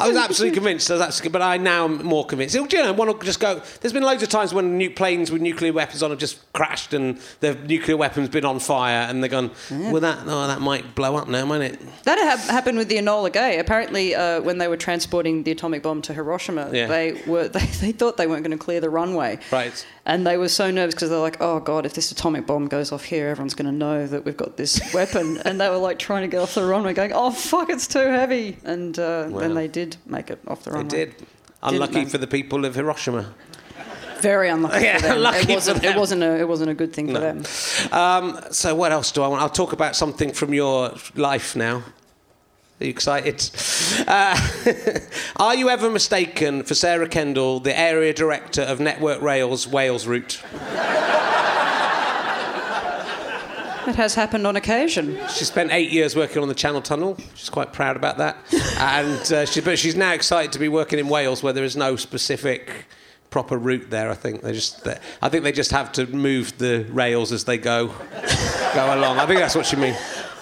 I 0.00 0.06
was 0.08 0.16
absolutely 0.16 0.54
convinced, 0.54 0.90
I 0.90 0.94
was 0.94 1.02
absolutely, 1.02 1.32
but 1.32 1.42
I 1.42 1.56
now 1.56 1.84
am 1.86 2.04
more 2.04 2.24
convinced. 2.24 2.54
You 2.54 2.66
know, 2.66 2.92
one 2.92 3.08
will 3.08 3.18
just 3.18 3.40
go. 3.40 3.60
There's 3.80 3.92
been 3.92 4.02
loads 4.02 4.22
of 4.22 4.28
times 4.28 4.54
when 4.54 4.78
new 4.78 4.90
planes 4.90 5.30
with 5.32 5.42
nuclear 5.42 5.72
weapons 5.72 6.02
on 6.02 6.10
have 6.10 6.18
just 6.18 6.38
crashed 6.52 6.94
and 6.94 7.18
the 7.40 7.54
nuclear 7.54 7.96
weapon's 7.96 8.28
been 8.28 8.44
on 8.44 8.60
fire, 8.60 9.06
and 9.08 9.22
they're 9.22 9.30
gone. 9.30 9.50
Well, 9.70 10.00
that 10.00 10.18
oh, 10.26 10.46
that 10.46 10.60
might 10.60 10.94
blow 10.94 11.16
up 11.16 11.28
now, 11.28 11.44
might 11.44 11.62
it? 11.62 11.80
That 12.04 12.18
ha- 12.18 12.52
happened 12.52 12.78
with 12.78 12.88
the 12.88 12.96
Enola 12.96 13.32
Gay. 13.32 13.58
Apparently, 13.58 14.14
uh, 14.14 14.40
when 14.42 14.58
they 14.58 14.68
were 14.68 14.76
transporting 14.76 15.42
the 15.42 15.50
atomic 15.50 15.82
bomb 15.82 16.02
to 16.02 16.14
Hiroshima, 16.14 16.70
Yeah. 16.72 16.86
they 16.86 17.20
were 17.26 17.48
they, 17.48 17.66
they 17.80 17.92
thought 17.92 18.16
they 18.16 18.26
weren't 18.26 18.44
going 18.44 18.56
to 18.56 18.62
clear 18.64 18.80
the 18.80 18.90
runway. 18.90 19.38
Right. 19.50 19.84
And 20.08 20.26
they 20.26 20.36
were 20.38 20.48
so 20.48 20.70
nervous 20.70 20.94
because 20.94 21.10
they're 21.10 21.18
like, 21.20 21.36
oh 21.40 21.60
god, 21.60 21.84
if 21.86 21.92
this 21.94 22.10
atomic 22.10 22.46
bomb 22.46 22.66
goes 22.66 22.90
off 22.92 23.04
here, 23.04 23.28
everyone's 23.28 23.54
going 23.54 23.66
to 23.70 23.76
know 23.76 24.06
that 24.06 24.24
we've 24.24 24.36
got 24.36 24.56
this 24.56 24.80
weapon. 24.94 25.38
and 25.44 25.60
they 25.60 25.68
were 25.68 25.76
like 25.76 25.98
trying 25.98 26.22
to 26.22 26.28
get 26.28 26.40
off 26.40 26.54
the 26.54 26.64
runway, 26.64 26.94
going, 26.94 27.12
oh 27.14 27.30
fuck, 27.30 27.68
it's 27.68 27.86
too 27.86 27.98
heavy. 28.00 28.56
And 28.64 28.98
uh, 28.98 29.26
Wow. 29.28 29.40
then 29.40 29.54
they 29.54 29.68
did 29.68 29.96
make 30.06 30.30
it 30.30 30.40
off 30.48 30.64
the 30.64 30.70
runway. 30.72 30.88
They 30.88 31.04
did. 31.04 31.26
Unlucky 31.62 32.06
for 32.06 32.18
the 32.18 32.26
people 32.26 32.64
of 32.64 32.74
Hiroshima. 32.74 33.34
Very 34.20 34.48
unlucky 34.48 34.84
Yeah, 34.84 34.98
for 34.98 35.08
them. 35.08 35.20
lucky 35.20 35.52
it 35.52 35.54
wasn't. 35.54 35.82
them. 35.82 35.92
It 35.92 35.98
wasn't 35.98 36.22
a. 36.24 36.38
It 36.40 36.48
wasn't 36.48 36.70
a 36.70 36.74
good 36.74 36.92
thing 36.92 37.06
for 37.12 37.20
them. 37.20 37.44
Um, 37.92 38.40
so 38.50 38.74
what 38.74 38.90
else 38.92 39.12
do 39.12 39.22
I 39.22 39.28
want? 39.28 39.42
I'll 39.42 39.48
talk 39.48 39.72
about 39.72 39.94
something 39.94 40.32
from 40.32 40.52
your 40.54 40.92
life 41.14 41.54
now. 41.54 41.82
Are 42.80 42.84
you 42.84 42.90
excited? 42.90 43.50
Uh, 44.06 44.38
are 45.36 45.54
you 45.56 45.68
ever 45.68 45.90
mistaken 45.90 46.62
for 46.62 46.76
Sarah 46.76 47.08
Kendall, 47.08 47.58
the 47.58 47.76
area 47.76 48.14
director 48.14 48.62
of 48.62 48.78
Network 48.78 49.20
Rail's 49.20 49.66
Wales 49.66 50.06
route? 50.06 50.40
It 53.88 53.96
has 53.96 54.14
happened 54.14 54.46
on 54.46 54.54
occasion. 54.54 55.18
She 55.28 55.44
spent 55.44 55.72
eight 55.72 55.90
years 55.90 56.14
working 56.14 56.40
on 56.40 56.48
the 56.48 56.54
Channel 56.54 56.82
Tunnel. 56.82 57.16
She's 57.34 57.50
quite 57.50 57.72
proud 57.72 57.96
about 57.96 58.18
that. 58.18 58.36
and 58.78 59.32
uh, 59.32 59.44
she, 59.46 59.60
but 59.60 59.76
she's 59.78 59.96
now 59.96 60.12
excited 60.12 60.52
to 60.52 60.60
be 60.60 60.68
working 60.68 61.00
in 61.00 61.08
Wales, 61.08 61.42
where 61.42 61.52
there 61.52 61.64
is 61.64 61.74
no 61.74 61.96
specific 61.96 62.86
proper 63.30 63.58
route 63.58 63.90
there. 63.90 64.10
I 64.10 64.14
think 64.14 64.42
they 64.42 64.52
just, 64.52 64.84
they, 64.84 64.98
I 65.20 65.28
think 65.28 65.42
they 65.42 65.52
just 65.52 65.70
have 65.72 65.90
to 65.92 66.06
move 66.06 66.56
the 66.58 66.86
rails 66.90 67.32
as 67.32 67.44
they 67.44 67.58
go, 67.58 67.88
go 68.74 68.94
along. 68.94 69.18
I 69.18 69.26
think 69.26 69.40
that's 69.40 69.54
what 69.54 69.66
she 69.66 69.76
means. 69.76 69.96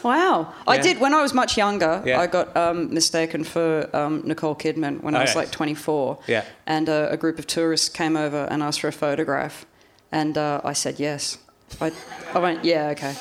Wow. 0.06 0.52
I 0.68 0.78
did 0.78 1.00
when 1.00 1.12
I 1.14 1.20
was 1.22 1.34
much 1.34 1.56
younger. 1.56 2.02
Yeah. 2.06 2.20
I 2.20 2.26
got 2.28 2.56
um, 2.56 2.94
mistaken 2.94 3.42
for 3.44 3.88
um, 3.92 4.22
Nicole 4.24 4.54
Kidman 4.54 5.02
when 5.02 5.14
Oh, 5.14 5.18
I 5.18 5.22
was 5.22 5.30
yes. 5.30 5.36
like 5.36 5.50
24. 5.50 6.18
Yeah. 6.28 6.44
And 6.66 6.88
uh, 6.88 7.08
a 7.10 7.16
group 7.16 7.38
of 7.40 7.46
tourists 7.46 7.88
came 7.88 8.16
over 8.16 8.46
and 8.50 8.62
asked 8.62 8.80
for 8.80 8.88
a 8.88 8.92
photograph, 8.92 9.66
and 10.12 10.38
uh, 10.38 10.60
I 10.64 10.74
said 10.74 11.00
yes. 11.00 11.38
I, 11.80 11.90
I 12.32 12.38
went 12.38 12.64
yeah 12.64 12.90
okay. 12.94 13.14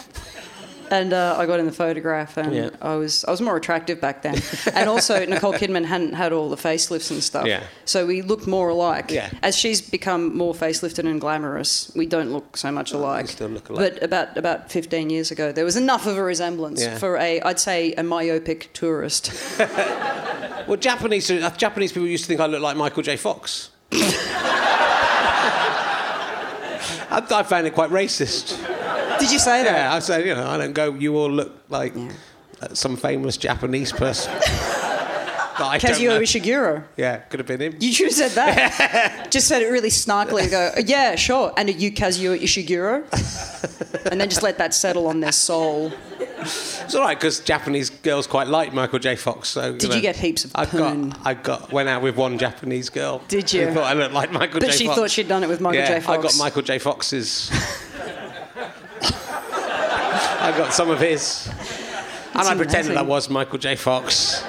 And 0.92 1.14
uh, 1.14 1.36
I 1.38 1.46
got 1.46 1.60
in 1.60 1.66
the 1.66 1.72
photograph, 1.72 2.38
and 2.38 2.54
Yeah. 2.54 2.70
I 2.82 2.96
was 2.96 3.26
I 3.26 3.32
was 3.32 3.42
more 3.42 3.58
attractive 3.58 4.00
back 4.00 4.22
then. 4.22 4.40
and 4.74 4.88
also, 4.90 5.26
Nicole 5.26 5.54
Kidman 5.54 5.86
hadn't 5.86 6.14
had 6.14 6.32
all 6.32 6.50
the 6.50 6.56
facelifts 6.58 7.12
and 7.12 7.24
stuff, 7.24 7.48
Yeah. 7.48 7.64
so 7.86 8.06
we 8.06 8.22
looked 8.22 8.48
more 8.48 8.70
alike. 8.70 9.10
Yeah. 9.12 9.30
As 9.42 9.58
she's 9.58 9.82
become 9.82 10.36
more 10.38 10.54
facelifted 10.54 11.08
and 11.10 11.20
glamorous, 11.20 11.92
we 11.96 12.06
don't 12.06 12.32
look 12.32 12.56
so 12.58 12.72
much 12.72 12.94
alike. 12.94 13.28
still 13.30 13.50
look 13.50 13.70
alike. 13.70 13.94
But 13.96 14.04
about 14.04 14.38
about 14.38 14.72
15 14.72 15.10
years 15.10 15.32
ago, 15.32 15.52
there 15.52 15.66
was 15.66 15.76
enough 15.76 16.06
of 16.06 16.18
a 16.18 16.24
resemblance 16.24 16.82
Yeah. 16.82 16.98
for 16.98 17.18
a, 17.18 17.42
I'd 17.42 17.60
say, 17.60 17.94
a 17.94 18.04
myopic 18.04 18.72
tourist. 18.74 19.32
Well, 20.68 20.78
Japanese 20.78 21.30
uh, 21.30 21.52
Japanese 21.56 21.92
people 21.92 22.08
used 22.08 22.24
to 22.24 22.28
think 22.28 22.40
I 22.40 22.48
looked 22.48 22.64
like 22.64 22.76
Michael 22.76 23.04
J. 23.04 23.18
Fox. 23.18 23.70
I, 23.92 23.98
I 27.30 27.44
found 27.44 27.68
it 27.68 27.76
quite 27.76 27.92
racist. 27.92 28.58
Did 29.20 29.32
you 29.32 29.40
say 29.40 29.64
that? 29.64 29.76
Yeah, 29.76 29.94
I 29.94 30.00
said, 30.00 30.26
you 30.26 30.36
know, 30.36 30.48
I 30.48 30.58
don't 30.58 30.74
go. 30.74 30.94
You 30.94 31.16
all 31.18 31.32
look 31.32 31.52
like 31.70 31.94
uh, 32.62 32.74
some 32.74 32.96
famous 32.96 33.38
Japanese 33.38 33.92
person. 33.92 34.34
That 35.58 35.68
I 35.68 35.78
don't 35.78 35.92
Kazuo 35.94 36.08
know. 36.08 36.20
Ishiguro. 36.20 36.84
Yeah, 36.98 37.18
could 37.18 37.40
have 37.40 37.48
been 37.48 37.62
him. 37.62 37.78
You 37.80 37.94
should 37.94 38.08
have 38.08 38.14
said 38.14 38.32
that. 38.32 39.28
just 39.32 39.48
said 39.48 39.62
it 39.62 39.68
really 39.68 39.90
snarkily. 39.90 40.42
and 40.42 40.52
Go, 40.52 40.72
yeah, 40.86 41.16
sure. 41.16 41.54
And 41.56 41.70
are 41.70 41.72
you 41.72 41.92
Kazuo 41.94 42.38
Ishiguro? 42.38 43.06
and 44.12 44.20
then 44.20 44.30
just 44.30 44.44
let 44.44 44.58
that 44.58 44.74
settle 44.74 45.08
on 45.08 45.22
their 45.22 45.32
soul. 45.32 45.94
It's 46.40 46.94
all 46.94 47.02
right 47.02 47.18
because 47.18 47.40
Japanese 47.40 47.90
girls 47.90 48.28
quite 48.28 48.48
like 48.48 48.74
Michael 48.74 49.00
J. 49.00 49.16
Fox. 49.16 49.48
So 49.50 49.78
Did 49.78 49.94
you 49.94 50.02
get 50.02 50.18
heaps 50.18 50.44
of 50.44 50.52
I 50.56 50.66
got, 50.66 51.18
I 51.26 51.34
got 51.34 51.72
went 51.72 51.88
out 51.88 52.02
with 52.02 52.18
one 52.18 52.38
Japanese 52.38 52.90
girl. 52.90 53.22
Did 53.30 53.52
you? 53.54 53.68
Who 53.68 53.76
thought 53.76 53.86
I 53.86 53.94
looked 53.94 54.14
like 54.14 54.32
Michael 54.34 54.60
But 54.60 54.72
J. 54.72 54.78
she 54.78 54.88
thought 54.88 55.10
she'd 55.10 55.30
done 55.30 55.44
it 55.44 55.48
with 55.50 55.62
Michael 55.62 55.80
yeah, 55.82 56.00
J. 56.00 56.02
Fox. 56.02 56.20
I 56.20 56.22
got 56.22 56.38
Michael 56.38 56.62
J. 56.64 56.80
Fox's. 56.80 57.50
I 60.42 60.54
got 60.58 60.74
some 60.74 60.90
of 60.90 61.00
his. 61.00 61.50
And 62.34 62.48
I 62.48 62.56
pretended 62.56 62.98
I 62.98 63.02
was 63.02 63.30
Michael 63.30 63.58
J. 63.58 63.76
Fox. 63.76 64.44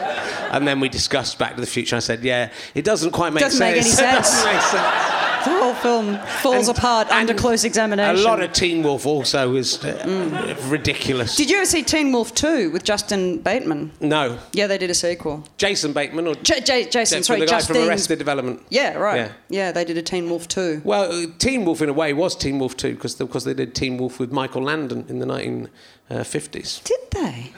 And 0.50 0.66
then 0.66 0.80
we 0.80 0.88
discussed 0.88 1.38
Back 1.38 1.54
to 1.54 1.61
the 1.61 1.66
Future. 1.66 1.96
I 1.96 2.00
said, 2.00 2.22
"Yeah, 2.22 2.50
it 2.74 2.84
doesn't 2.84 3.11
quite 3.12 3.32
make 3.32 3.42
Doesn't 3.42 3.61
make 3.61 3.82
sense." 3.82 3.98
It 4.00 4.02
doesn't 4.02 4.52
make 4.52 4.62
sense. 4.62 5.15
The 5.47 5.53
whole 5.62 5.74
film 5.74 6.18
falls 6.42 6.68
And- 6.68 6.76
apart 6.76 7.09
under 7.11 7.32
close 7.34 7.64
examination. 7.64 8.16
A 8.24 8.28
lot 8.28 8.42
of 8.42 8.53
Teen 8.53 8.82
Wolf 8.82 9.07
also 9.07 9.55
is 9.55 9.82
uh, 9.84 10.57
ridiculous. 10.68 11.36
Did 11.36 11.51
you 11.51 11.57
ever 11.59 11.66
see 11.66 11.82
Teen 11.82 12.11
Wolf 12.12 12.34
2 12.34 12.70
with 12.70 12.82
Justin 12.84 13.38
Bateman? 13.38 13.92
no, 14.01 14.38
Yeah, 14.53 14.66
they 14.66 14.76
did 14.78 14.90
a 14.90 14.94
sequel. 14.94 15.44
Jason 15.57 15.92
Bateman 15.92 16.26
or 16.26 16.34
J- 16.34 16.61
J- 16.61 16.88
Jason, 16.88 17.22
sorry, 17.22 17.40
the 17.40 17.47
guy 17.47 17.59
Justine. 17.59 17.76
from 17.76 17.88
Arrested 17.88 18.18
Development. 18.18 18.61
Yeah, 18.70 18.94
right. 18.99 19.16
Yeah. 19.16 19.32
Yeah. 19.49 19.72
they 19.72 19.84
did 19.84 19.97
a 19.97 20.03
Teen 20.03 20.28
Wolf 20.28 20.49
2. 20.49 20.82
Well, 20.84 21.11
uh, 21.12 21.26
Teen 21.38 21.64
Wolf 21.64 21.80
in 21.80 21.88
a 21.88 21.92
way 21.92 22.12
was 22.12 22.34
Teen 22.36 22.59
Wolf 22.59 22.76
2 22.76 22.94
because 22.94 23.14
because 23.14 23.44
they 23.44 23.55
did 23.55 23.74
Teen 23.74 23.97
Wolf 23.99 24.18
with 24.18 24.32
Michael 24.32 24.62
Landon 24.64 25.05
in 25.09 25.20
the 25.20 25.26
1950s. 25.26 26.82
Did 26.84 27.01
they? 27.12 27.53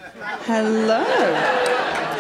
Hello. 0.45 1.05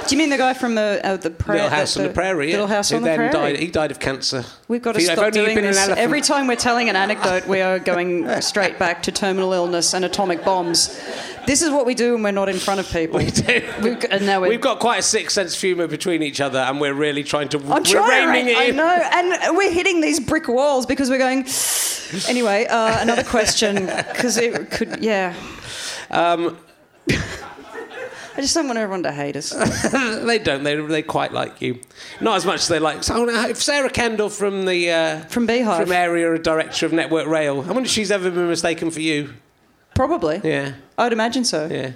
Do 0.08 0.14
you 0.14 0.18
mean 0.18 0.30
the 0.30 0.38
guy 0.38 0.54
from 0.54 0.74
the 0.74 1.00
uh, 1.04 1.16
the 1.18 1.28
prairie? 1.30 1.60
Little 1.60 1.76
House 1.76 1.96
on 1.98 2.02
the 2.04 2.08
Prairie. 2.08 2.50
Little 2.50 2.66
House 2.66 2.88
Who 2.88 2.96
on 2.96 3.02
the 3.02 3.08
then 3.08 3.18
Prairie. 3.18 3.32
Died, 3.32 3.58
he 3.58 3.66
died 3.66 3.90
of 3.90 4.00
cancer. 4.00 4.42
We've 4.66 4.80
got 4.80 4.92
to 4.92 5.00
If 5.00 5.04
stop 5.04 5.32
doing 5.34 5.54
this. 5.60 5.76
Every 5.76 6.22
time 6.22 6.46
we're 6.46 6.56
telling 6.56 6.88
an 6.88 6.96
anecdote, 6.96 7.46
we 7.46 7.60
are 7.60 7.78
going 7.92 8.40
straight 8.40 8.78
back 8.78 9.02
to 9.02 9.12
terminal 9.12 9.52
illness 9.52 9.92
and 9.92 10.06
atomic 10.06 10.46
bombs. 10.46 10.98
This 11.46 11.60
is 11.60 11.70
what 11.70 11.84
we 11.84 11.94
do 11.94 12.14
when 12.14 12.22
we're 12.22 12.30
not 12.30 12.48
in 12.48 12.56
front 12.56 12.80
of 12.80 12.90
people. 12.90 13.18
We 13.18 13.30
do. 13.30 13.68
We've, 13.82 14.00
got- 14.00 14.12
and 14.12 14.24
now 14.24 14.40
we're, 14.40 14.48
We've 14.48 14.60
got 14.60 14.80
quite 14.80 15.00
a 15.00 15.02
sick 15.02 15.30
sense 15.30 15.54
of 15.54 15.60
humour 15.60 15.86
between 15.86 16.22
each 16.22 16.40
other, 16.40 16.58
and 16.60 16.80
we're 16.80 16.94
really 16.94 17.22
trying 17.22 17.50
to. 17.50 17.58
I'm 17.58 17.68
we're 17.68 17.80
trying. 17.82 18.28
reining 18.30 18.56
I 18.56 18.70
know, 18.70 19.08
and 19.12 19.56
we're 19.58 19.72
hitting 19.72 20.00
these 20.00 20.20
brick 20.20 20.48
walls 20.48 20.86
because 20.86 21.10
we're 21.10 21.18
going. 21.18 21.46
Anyway, 22.28 22.66
uh, 22.66 23.02
another 23.02 23.24
question 23.24 23.84
because 23.84 24.38
it 24.38 24.70
could, 24.70 25.02
yeah. 25.02 25.34
Um, 26.10 26.56
I 28.38 28.40
just 28.40 28.54
don't 28.54 28.68
want 28.68 28.78
everyone 28.78 29.02
to 29.02 29.10
hate 29.10 29.34
us. 29.34 29.50
they 30.24 30.38
don't. 30.38 30.62
They 30.62 30.76
they 30.76 31.02
quite 31.02 31.32
like 31.32 31.60
you. 31.60 31.80
Not 32.20 32.36
as 32.36 32.46
much 32.46 32.60
as 32.60 32.68
they 32.68 32.78
like. 32.78 33.02
So 33.02 33.28
if 33.28 33.60
Sarah 33.60 33.90
Kendall 33.90 34.28
from 34.28 34.64
the 34.64 34.92
uh, 34.92 35.20
From 35.24 35.44
Beehive. 35.44 35.82
from 35.82 35.90
area 35.90 36.38
director 36.38 36.86
of 36.86 36.92
Network 36.92 37.26
Rail, 37.26 37.56
I 37.62 37.72
wonder 37.72 37.80
if 37.82 37.88
she's 37.88 38.12
ever 38.12 38.30
been 38.30 38.48
mistaken 38.48 38.92
for 38.92 39.00
you. 39.00 39.34
Probably. 39.96 40.40
Yeah, 40.44 40.74
I'd 40.96 41.12
imagine 41.12 41.42
so. 41.44 41.66
yeah. 41.68 41.92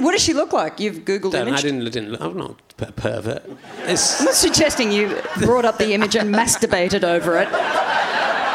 What 0.00 0.12
does 0.12 0.22
she 0.22 0.32
look 0.32 0.52
like? 0.52 0.78
You've 0.78 0.98
googled 0.98 1.34
image. 1.34 1.54
I 1.54 1.60
didn't. 1.62 1.84
didn't 1.90 2.12
look- 2.12 2.20
I'm 2.20 2.36
not 2.38 2.54
a 2.78 2.92
pervert. 2.92 3.42
It's, 3.80 4.20
I'm 4.20 4.26
not 4.26 4.34
suggesting 4.34 4.92
you 4.92 5.20
brought 5.40 5.64
up 5.64 5.78
the 5.78 5.92
image 5.92 6.14
and 6.14 6.32
masturbated 6.32 7.02
over 7.02 7.36
it. 7.36 7.48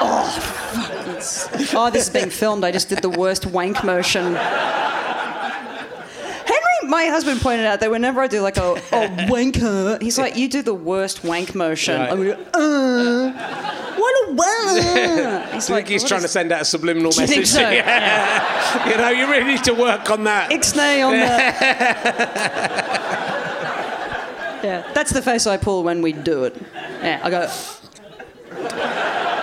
Oh, 0.02 0.40
fuck. 0.40 1.18
It's, 1.18 1.76
oh, 1.76 1.90
this 1.92 2.08
is 2.08 2.14
being 2.14 2.30
filmed. 2.30 2.64
I 2.64 2.72
just 2.72 2.88
did 2.88 3.00
the 3.02 3.10
worst 3.10 3.46
wank 3.46 3.84
motion. 3.84 4.38
My 6.90 7.06
husband 7.06 7.40
pointed 7.40 7.68
out 7.68 7.80
that 7.82 7.92
whenever 7.92 8.20
I 8.20 8.26
do 8.28 8.42
like 8.42 8.58
a, 8.58 8.72
a 8.74 8.78
wanker, 9.30 10.02
he's 10.02 10.18
like, 10.18 10.36
"You 10.36 10.48
do 10.50 10.64
the 10.64 10.74
worst 10.74 11.24
wank 11.24 11.54
motion." 11.54 12.00
Right. 12.00 12.10
I'm 12.12 12.18
going, 12.18 12.32
uh, 12.54 13.96
what 13.96 14.30
a 14.30 14.34
wank. 14.34 15.46
He's 15.54 15.70
I 15.70 15.76
think 15.76 15.88
he's 15.88 16.02
"What 16.02 16.10
trying 16.10 16.22
to 16.22 16.28
send 16.28 16.52
out 16.52 16.62
a 16.62 16.66
subliminal 16.66 17.12
you 17.14 17.20
message. 17.22 17.36
think 17.36 17.46
so? 17.46 17.70
you 17.70 18.98
know, 18.98 19.10
you 19.10 19.30
really 19.30 19.54
need 19.54 19.64
to 19.66 19.74
work 19.74 20.10
on 20.10 20.24
that. 20.24 20.50
Ixnay 20.50 21.06
on 21.06 21.14
that. 21.14 21.62
yeah, 24.64 24.92
that's 24.94 25.12
the 25.12 25.22
face 25.22 25.46
I 25.46 25.58
pull 25.58 25.84
when 25.84 26.02
we 26.02 26.12
do 26.14 26.44
it. 26.46 26.56
Yeah, 27.04 27.20
I 27.24 27.30
go. 27.30 27.48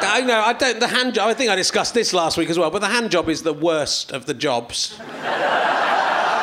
I 0.09 0.21
know. 0.23 0.41
I 0.41 0.53
don't. 0.53 0.81
The 0.81 0.89
hand 0.89 1.15
job. 1.15 1.29
I 1.29 1.35
think 1.35 1.51
I 1.51 1.55
discussed 1.55 1.95
this 1.95 2.13
last 2.13 2.37
week 2.37 2.51
as 2.51 2.59
well. 2.59 2.71
But 2.73 2.81
the 2.81 2.89
hand 2.89 3.11
job 3.13 3.29
is 3.29 3.43
the 3.45 3.53
worst 3.55 4.11
of 4.11 4.27
the 4.27 4.35
jobs 4.35 4.97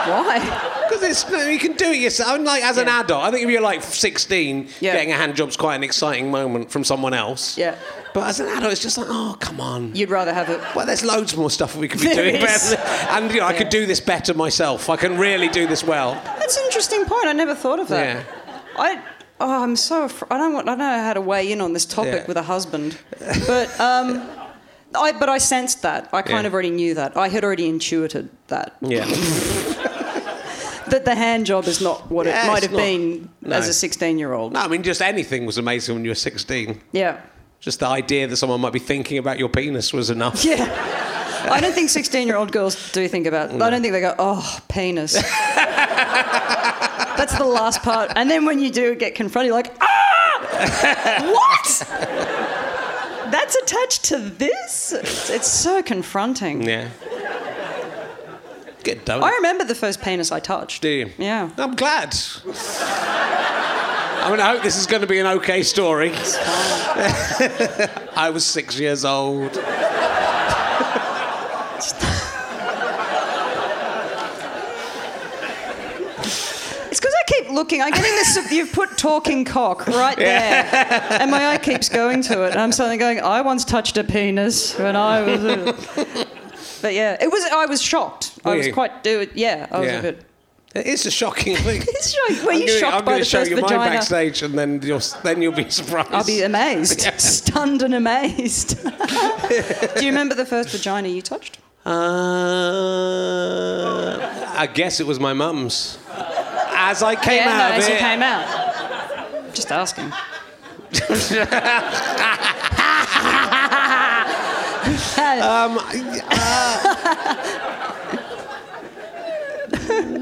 Why? 0.05 0.79
It's 1.03 1.29
no, 1.29 1.47
you 1.47 1.59
can 1.59 1.73
do 1.73 1.91
it 1.91 1.97
yourself. 1.99 2.39
Like 2.41 2.63
as 2.63 2.77
an 2.77 2.87
adult, 2.87 3.23
I 3.23 3.31
think 3.31 3.43
if 3.43 3.49
you're 3.49 3.61
like 3.61 3.81
16, 3.83 4.67
Yeah. 4.79 4.93
getting 4.93 5.11
a 5.11 5.15
hand 5.15 5.35
job's 5.35 5.57
quite 5.57 5.75
an 5.75 5.83
exciting 5.83 6.31
moment 6.31 6.71
from 6.71 6.83
someone 6.83 7.13
else. 7.13 7.57
Yeah. 7.57 7.75
But 8.13 8.27
as 8.27 8.39
an 8.39 8.47
adult, 8.47 8.71
it's 8.71 8.81
just 8.81 8.97
like, 8.97 9.07
oh, 9.09 9.35
come 9.39 9.59
on. 9.59 9.95
You'd 9.95 10.09
rather 10.11 10.33
have 10.33 10.49
it. 10.49 10.59
Well, 10.75 10.85
there's 10.85 11.03
loads 11.03 11.35
more 11.35 11.49
stuff 11.49 11.75
we 11.75 11.87
could 11.87 11.99
be 12.01 12.07
There 12.13 12.15
doing 12.31 12.41
better. 12.41 12.75
And 13.09 13.31
you 13.33 13.39
know, 13.39 13.47
I 13.47 13.53
could 13.53 13.69
do 13.69 13.85
this 13.85 13.99
better 13.99 14.33
myself. 14.33 14.89
I 14.89 14.95
can 14.97 15.17
really 15.17 15.47
do 15.49 15.65
this 15.67 15.83
well. 15.83 16.13
That's 16.23 16.57
an 16.57 16.63
interesting 16.65 17.05
point. 17.05 17.25
I 17.27 17.33
never 17.33 17.55
thought 17.55 17.79
of 17.79 17.87
that. 17.89 18.17
Yeah. 18.17 18.59
I. 18.77 19.01
Oh, 19.39 19.63
I'm 19.63 19.75
so. 19.75 20.07
Afr- 20.07 20.27
I 20.29 20.37
don't. 20.37 20.53
Want, 20.53 20.67
I 20.69 20.71
don't 20.73 20.79
know 20.79 20.99
how 21.03 21.13
to 21.13 21.21
weigh 21.21 21.51
in 21.51 21.59
on 21.59 21.73
this 21.73 21.85
topic 21.85 22.13
Yeah. 22.21 22.25
with 22.27 22.37
a 22.37 22.43
husband, 22.43 22.97
but 23.47 23.67
um, 23.79 24.29
I. 24.95 25.11
But 25.11 25.27
I 25.29 25.39
sensed 25.39 25.81
that. 25.81 26.07
I 26.13 26.21
kind 26.21 26.43
Yeah. 26.43 26.47
of 26.47 26.53
already 26.53 26.69
knew 26.69 26.93
that. 26.93 27.17
I 27.17 27.29
had 27.29 27.43
already 27.43 27.67
intuited 27.67 28.29
that. 28.47 28.75
Yeah. 28.81 29.05
That 30.93 31.05
the 31.05 31.15
hand 31.15 31.47
job 31.47 31.65
is 31.65 31.81
not 31.81 32.11
what 32.11 32.27
Yeah, 32.27 32.43
it 32.45 32.47
might 32.51 32.61
have 32.61 32.71
not. 32.71 32.77
been 32.77 33.29
No. 33.41 33.55
as 33.55 33.67
a 33.67 33.73
16 33.73 34.19
year 34.19 34.31
old. 34.33 34.53
no, 34.53 34.59
I 34.59 34.67
mean, 34.67 34.83
just 34.83 35.01
anything 35.01 35.47
was 35.47 35.57
amazing 35.57 35.95
when 35.95 36.03
you 36.05 36.11
were 36.11 36.15
16. 36.15 36.79
Yeah. 36.91 37.17
Just 37.59 37.79
the 37.79 37.87
idea 37.87 38.27
that 38.27 38.37
someone 38.37 38.61
might 38.61 38.73
be 38.73 38.79
thinking 38.79 39.17
about 39.17 39.39
your 39.39 39.49
penis 39.49 39.91
was 39.91 40.11
enough. 40.11 40.45
Yeah. 40.51 40.69
I 41.51 41.59
don't 41.59 41.73
think 41.73 41.89
16 41.89 42.27
year 42.27 42.37
old 42.37 42.51
girls 42.51 42.91
do 42.91 43.07
think 43.07 43.25
about 43.25 43.49
I 43.59 43.69
don't 43.71 43.81
think 43.81 43.91
they 43.93 44.01
go, 44.01 44.13
oh, 44.19 44.59
penis. 44.69 45.13
That's 47.17 47.37
the 47.37 47.45
last 47.45 47.81
part. 47.81 48.11
And 48.15 48.29
then 48.29 48.45
when 48.45 48.59
you 48.59 48.69
do 48.69 48.93
get 48.95 49.15
confronted, 49.15 49.47
you're 49.47 49.55
like, 49.55 49.73
ah! 49.81 51.21
what? 51.33 51.87
That's 53.31 53.55
attached 53.55 54.03
to 54.05 54.17
this? 54.19 54.93
It's, 54.93 55.29
it's 55.31 55.47
so 55.47 55.81
confronting. 55.81 56.61
Yeah. 56.63 56.89
Get 58.83 59.05
done. 59.05 59.23
I 59.23 59.29
remember 59.31 59.63
the 59.63 59.75
first 59.75 60.01
penis 60.01 60.31
I 60.31 60.39
touched. 60.39 60.81
Do 60.81 60.89
you? 60.89 61.09
Yeah. 61.17 61.49
I'm 61.57 61.75
glad. 61.75 62.15
I 64.23 64.27
mean, 64.29 64.39
I 64.39 64.53
hope 64.53 64.63
this 64.63 64.77
is 64.77 64.87
going 64.87 65.01
to 65.01 65.07
be 65.07 65.19
an 65.19 65.27
okay 65.27 65.63
story. 65.63 66.11
I 68.15 68.29
was 68.33 68.45
six 68.45 68.79
years 68.79 69.05
old. 69.05 69.51
It's 76.89 76.99
because 76.99 77.13
I 77.13 77.23
keep 77.27 77.49
looking. 77.49 77.81
I'm 77.81 77.91
getting 77.91 78.15
this. 78.15 78.51
You've 78.51 78.71
put 78.71 78.97
talking 78.97 79.45
cock 79.45 79.87
right 79.87 80.15
there, 80.15 80.69
and 81.19 81.31
my 81.31 81.47
eye 81.47 81.57
keeps 81.57 81.89
going 81.89 82.21
to 82.23 82.43
it. 82.43 82.51
And 82.51 82.61
I'm 82.61 82.71
suddenly 82.71 82.97
going. 82.97 83.19
I 83.19 83.41
once 83.41 83.65
touched 83.65 83.97
a 83.97 84.03
penis 84.03 84.77
when 84.77 84.95
I 84.95 85.21
was. 85.21 85.43
A... 85.43 86.27
But 86.83 86.93
yeah, 86.93 87.17
it 87.19 87.31
was. 87.31 87.43
I 87.45 87.65
was 87.65 87.81
shocked. 87.81 88.37
I 88.43 88.55
was 88.57 88.67
you? 88.67 88.73
quite. 88.73 89.03
Do 89.03 89.21
it. 89.21 89.31
yeah, 89.35 89.67
I 89.71 89.79
was 89.79 89.87
Yeah. 89.87 89.99
a 89.99 90.01
bit. 90.01 90.25
It 90.75 90.85
is 90.85 91.05
a 91.05 91.11
shocking 91.11 91.55
thing. 91.65 91.81
It's 91.81 92.11
shocking. 92.13 92.45
Were 92.45 92.51
I'm 92.51 92.59
you 92.59 92.67
gonna- 92.67 92.79
shocked 92.79 92.95
I'm 92.97 93.05
by 93.05 93.11
gonna 93.13 93.19
the 93.19 93.25
show 93.25 93.37
first 93.39 93.49
you 93.51 93.55
mine 93.55 93.63
vagina? 93.69 93.91
backstage, 93.91 94.41
and 94.43 94.57
then 94.59 94.81
you'll 94.83 94.99
then 95.23 95.41
you'll 95.41 95.53
be 95.53 95.69
surprised. 95.69 96.11
I'll 96.11 96.25
be 96.25 96.41
amazed, 96.41 97.03
Yeah. 97.05 97.15
stunned 97.17 97.83
and 97.83 97.95
amazed. 97.95 98.83
Do 99.95 100.01
you 100.05 100.07
remember 100.11 100.35
the 100.35 100.45
first 100.45 100.69
vagina 100.71 101.07
you 101.07 101.21
touched? 101.21 101.59
Uh, 101.85 101.91
I 104.57 104.67
guess 104.67 104.99
it 104.99 105.07
was 105.07 105.19
my 105.21 105.31
mum's. 105.31 105.97
As 106.75 107.01
I 107.01 107.15
came 107.15 107.35
yeah, 107.43 107.49
out 107.49 107.57
no, 107.69 107.75
of 107.77 107.79
as 107.81 107.87
it, 107.87 107.93
you 107.93 107.97
came 107.99 108.21
out. 108.21 109.53
Just 109.53 109.71
asking. 109.71 110.11
Um, 115.43 115.75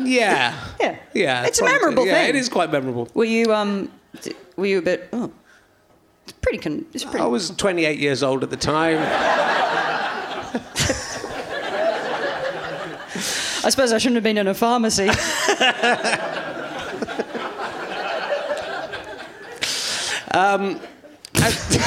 yeah, 0.06 0.58
yeah, 0.80 0.98
yeah. 1.14 1.46
It's 1.46 1.62
a 1.62 1.66
memorable 1.66 2.06
yeah, 2.06 2.14
thing. 2.14 2.30
It 2.30 2.36
is 2.36 2.50
quite 2.50 2.72
memorable. 2.72 3.08
Were 3.14 3.26
you 3.26 3.54
um? 3.54 3.92
Were 4.56 4.66
you 4.66 4.80
a 4.80 4.82
bit? 4.82 5.10
Oh, 5.14 5.32
it's 6.24 6.34
pretty. 6.34 6.58
Con- 6.58 6.86
it's 6.94 7.04
pretty. 7.04 7.20
I 7.20 7.28
was 7.28 7.52
28 7.52 8.00
years 8.00 8.24
old 8.24 8.44
at 8.44 8.50
the 8.50 8.58
time. 8.58 8.98
I 13.64 13.70
suppose 13.70 13.94
I 13.94 14.00
shouldn't 14.00 14.16
have 14.16 14.24
been 14.24 14.40
in 14.40 14.48
a 14.48 14.56
pharmacy. 14.56 15.08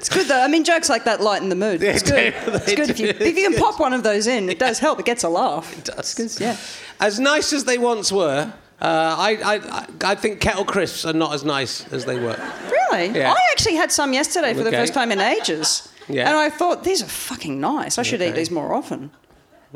it's 0.00 0.08
good 0.08 0.28
though. 0.28 0.40
I 0.40 0.48
mean, 0.48 0.64
jokes 0.64 0.88
like 0.88 1.04
that 1.04 1.20
lighten 1.20 1.50
the 1.50 1.54
mood. 1.54 1.82
It's 1.82 2.02
good. 2.02 2.34
It's 2.34 2.74
good 2.74 2.88
if 2.88 2.98
you 2.98 3.08
if 3.08 3.36
you 3.36 3.50
can 3.50 3.54
pop 3.54 3.78
one 3.78 3.92
of 3.92 4.02
those 4.02 4.26
in. 4.26 4.48
It 4.48 4.58
does 4.58 4.78
help. 4.78 4.98
It 4.98 5.04
gets 5.04 5.24
a 5.24 5.28
laugh. 5.28 5.76
It 5.76 5.84
does. 5.84 6.40
yeah. 6.40 6.56
As 7.00 7.20
nice 7.20 7.52
as 7.52 7.64
they 7.64 7.76
once 7.76 8.10
were, 8.10 8.50
uh, 8.80 9.14
I, 9.18 9.38
I, 9.44 9.86
I, 10.12 10.14
think 10.14 10.40
kettle 10.40 10.64
crisps 10.64 11.04
are 11.04 11.12
not 11.12 11.34
as 11.34 11.44
nice 11.44 11.90
as 11.92 12.06
they 12.06 12.18
were. 12.18 12.38
Really? 12.70 13.08
Yeah. 13.08 13.32
I 13.32 13.38
actually 13.52 13.74
had 13.74 13.92
some 13.92 14.14
yesterday 14.14 14.54
for 14.54 14.62
the 14.62 14.70
first 14.70 14.94
time 14.94 15.12
in 15.12 15.20
ages. 15.20 15.92
Yeah. 16.08 16.28
And 16.28 16.36
I 16.36 16.48
thought 16.48 16.82
these 16.82 17.02
are 17.02 17.06
fucking 17.06 17.60
nice. 17.60 17.98
I 17.98 18.02
should 18.02 18.22
eat 18.22 18.34
these 18.34 18.50
more 18.50 18.72
often. 18.72 19.10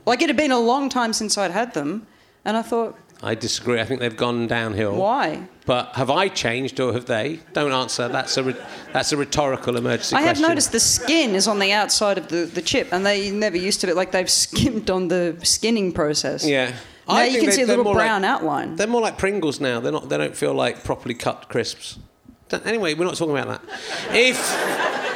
Like 0.07 0.22
it 0.22 0.31
had 0.31 0.39
been 0.39 0.53
a 0.53 0.59
long 0.59 0.89
time 0.89 1.12
since 1.12 1.37
I'd 1.37 1.51
had 1.51 1.75
them, 1.75 2.07
and 2.47 2.57
I 2.57 2.62
thought, 2.62 2.99
I 3.23 3.35
disagree. 3.35 3.81
I 3.81 3.85
think 3.85 4.01
they've 4.01 4.17
gone 4.17 4.47
downhill. 4.47 4.97
why? 4.97 5.49
But 5.67 5.95
have 5.95 6.11
I 6.11 6.29
changed 6.29 6.79
or 6.79 6.93
have 6.93 7.07
they? 7.07 7.41
Don't 7.55 7.73
answer. 7.73 8.07
That's 8.09 8.37
a 8.37 8.43
re- 8.43 8.57
that's 8.93 9.12
a 9.12 9.17
rhetorical 9.17 9.77
emergency 9.79 10.15
I 10.15 10.21
have 10.23 10.39
noticed 10.41 10.73
the 10.73 10.81
skin 10.81 11.35
is 11.35 11.49
on 11.49 11.59
the 11.59 11.73
outside 11.73 12.19
of 12.19 12.29
the, 12.29 12.45
the 12.45 12.61
chip, 12.61 12.93
and 12.93 13.07
they 13.07 13.31
never 13.31 13.57
used 13.57 13.81
to 13.81 13.87
be 13.87 13.95
like 13.95 14.12
they've 14.12 14.29
skimmed 14.31 14.91
on 14.91 15.09
the 15.09 15.37
skinning 15.43 15.93
process. 15.93 16.47
Yeah. 16.47 16.73
Now 17.09 17.15
I 17.15 17.25
you 17.27 17.39
can 17.39 17.47
they- 17.47 17.53
see 17.57 17.62
a 17.62 17.67
little 17.67 17.85
brown 17.95 18.23
like- 18.23 18.31
outline. 18.31 18.77
They're 18.77 18.87
more 18.87 19.01
like 19.01 19.17
Pringles 19.17 19.59
now. 19.59 19.81
They're 19.81 19.93
not. 19.93 20.09
They 20.11 20.19
don't 20.19 20.37
feel 20.37 20.53
like 20.53 20.85
properly 20.85 21.15
cut 21.15 21.49
crisps. 21.49 21.99
Anyway, 22.65 22.93
we're 22.95 23.05
not 23.07 23.17
talking 23.17 23.37
about 23.37 23.62
that. 23.67 24.15
If 24.15 24.37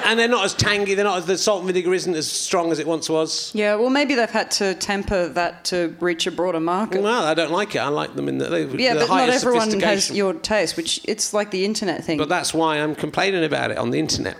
and 0.08 0.18
they're 0.18 0.26
not 0.26 0.44
as 0.44 0.54
tangy. 0.54 0.94
They're 0.94 1.04
not 1.04 1.18
as 1.18 1.26
the 1.26 1.36
salt 1.36 1.60
and 1.60 1.66
vinegar 1.66 1.92
isn't 1.92 2.14
as 2.14 2.30
strong 2.30 2.72
as 2.72 2.78
it 2.78 2.86
once 2.86 3.10
was. 3.10 3.52
Yeah, 3.54 3.74
well, 3.74 3.90
maybe 3.90 4.14
they've 4.14 4.30
had 4.30 4.50
to 4.52 4.74
temper 4.74 5.28
that 5.28 5.66
to 5.66 5.94
reach 6.00 6.26
a 6.26 6.30
broader 6.30 6.60
market. 6.60 7.02
Well, 7.02 7.24
I 7.24 7.34
don't 7.34 7.52
like 7.52 7.74
it. 7.74 7.80
I 7.80 7.88
like 7.88 8.14
them 8.14 8.28
in 8.28 8.38
the, 8.38 8.46
they, 8.46 8.64
yeah, 8.82 8.94
the 8.94 9.00
but 9.00 9.08
not 9.08 9.28
everyone 9.28 9.78
has 9.80 10.10
your 10.10 10.32
taste, 10.32 10.78
which 10.78 11.00
it's 11.04 11.34
like 11.34 11.50
the 11.50 11.66
internet 11.66 12.04
thing. 12.04 12.16
But 12.16 12.30
that's 12.30 12.54
why 12.54 12.78
I'm 12.78 12.94
complaining 12.94 13.44
about 13.44 13.70
it 13.70 13.76
on 13.76 13.90
the 13.90 13.98
internet. 13.98 14.38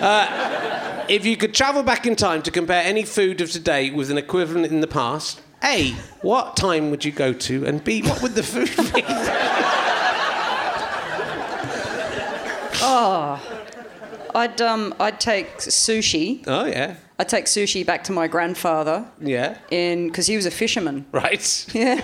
Uh, 0.00 1.06
if 1.08 1.24
you 1.24 1.38
could 1.38 1.54
travel 1.54 1.82
back 1.82 2.06
in 2.06 2.14
time 2.14 2.42
to 2.42 2.50
compare 2.50 2.82
any 2.82 3.04
food 3.04 3.40
of 3.40 3.50
today 3.50 3.90
with 3.90 4.10
an 4.10 4.18
equivalent 4.18 4.70
in 4.70 4.82
the 4.82 4.86
past, 4.86 5.40
A, 5.64 5.92
what 6.20 6.56
time 6.56 6.90
would 6.90 7.06
you 7.06 7.12
go 7.12 7.32
to? 7.32 7.64
And 7.64 7.82
B, 7.82 8.02
what 8.02 8.22
would 8.22 8.34
the 8.34 8.42
food 8.42 8.68
be? 8.92 9.02
I'd 14.36 14.60
um, 14.60 14.94
I'd 15.00 15.18
take 15.18 15.56
sushi. 15.58 16.44
oh, 16.46 16.66
yeah. 16.66 16.96
I'd 17.18 17.28
take 17.30 17.46
sushi 17.46 17.84
back 17.86 18.04
to 18.04 18.12
my 18.12 18.28
grandfather 18.28 19.06
Yeah. 19.20 19.56
in 19.70 20.08
because 20.08 20.26
he 20.26 20.36
was 20.36 20.44
a 20.46 20.50
fisherman. 20.50 21.06
Right. 21.12 21.66
Yeah, 21.74 22.00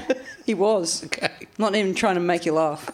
he 0.46 0.54
was. 0.54 1.04
Okay. 1.04 1.30
Not 1.58 1.74
even 1.76 1.94
trying 1.94 2.14
to 2.14 2.20
make 2.22 2.46
you 2.46 2.52
laugh. 2.54 2.86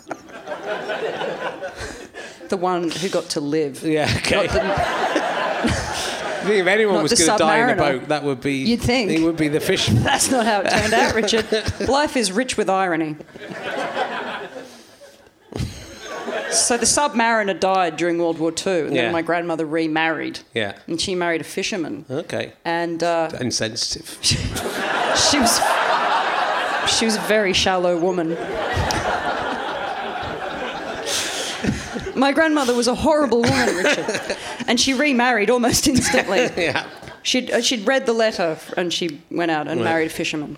the 2.48 2.56
one 2.56 2.90
who 2.90 3.08
got 3.08 3.24
to 3.30 3.40
live. 3.40 3.82
Yeah, 3.82 4.12
okay. 4.18 4.46
Not 4.46 4.52
the- 4.52 4.62
I 4.62 6.40
think 6.50 6.60
if 6.60 6.66
anyone 6.66 7.02
was 7.02 7.12
going 7.14 7.38
to 7.38 7.44
die 7.44 7.58
in 7.62 7.70
a 7.70 7.76
boat, 7.76 8.08
that 8.08 8.22
would 8.24 8.40
be. 8.40 8.54
You'd 8.54 8.80
think. 8.80 9.10
It 9.12 9.20
would 9.22 9.36
be 9.36 9.48
the 9.48 9.60
fisherman. 9.60 10.02
that's 10.10 10.30
not 10.30 10.46
how 10.46 10.60
it 10.62 10.70
turned 10.70 10.94
out, 10.94 11.14
Richard. 11.14 11.46
Life 11.88 12.16
is 12.16 12.32
rich 12.32 12.56
with 12.56 12.68
irony. 12.70 13.16
So 16.50 16.76
the 16.76 16.86
submariner 16.86 17.58
died 17.58 17.96
during 17.96 18.18
World 18.18 18.38
War 18.38 18.50
II, 18.52 18.86
and 18.86 18.94
Yeah. 18.96 19.02
then 19.02 19.12
my 19.12 19.22
grandmother 19.22 19.66
remarried. 19.66 20.40
Yeah. 20.54 20.74
And 20.86 21.00
she 21.00 21.14
married 21.14 21.40
a 21.40 21.44
fisherman. 21.44 22.04
Okay. 22.10 22.52
And 22.64 23.02
uh, 23.02 23.30
Insensitive. 23.40 24.18
she 24.22 25.38
was 25.38 25.60
she 26.98 27.04
was 27.04 27.16
a 27.16 27.20
very 27.28 27.52
shallow 27.52 27.98
woman. 27.98 28.36
My 32.14 32.32
grandmother 32.32 32.74
was 32.74 32.88
a 32.88 32.94
horrible 32.94 33.42
woman, 33.42 33.76
Richard, 33.76 34.36
and 34.66 34.80
she 34.80 34.94
remarried 34.94 35.50
almost 35.50 35.86
instantly. 35.86 36.48
yeah. 36.56 36.86
She'd 37.22 37.50
uh, 37.50 37.60
she'd 37.60 37.86
read 37.86 38.06
the 38.06 38.12
letter 38.12 38.58
and 38.76 38.92
she 38.92 39.20
went 39.30 39.50
out 39.50 39.68
and 39.68 39.80
Right. 39.80 39.84
married 39.90 40.06
a 40.06 40.10
fisherman. 40.14 40.56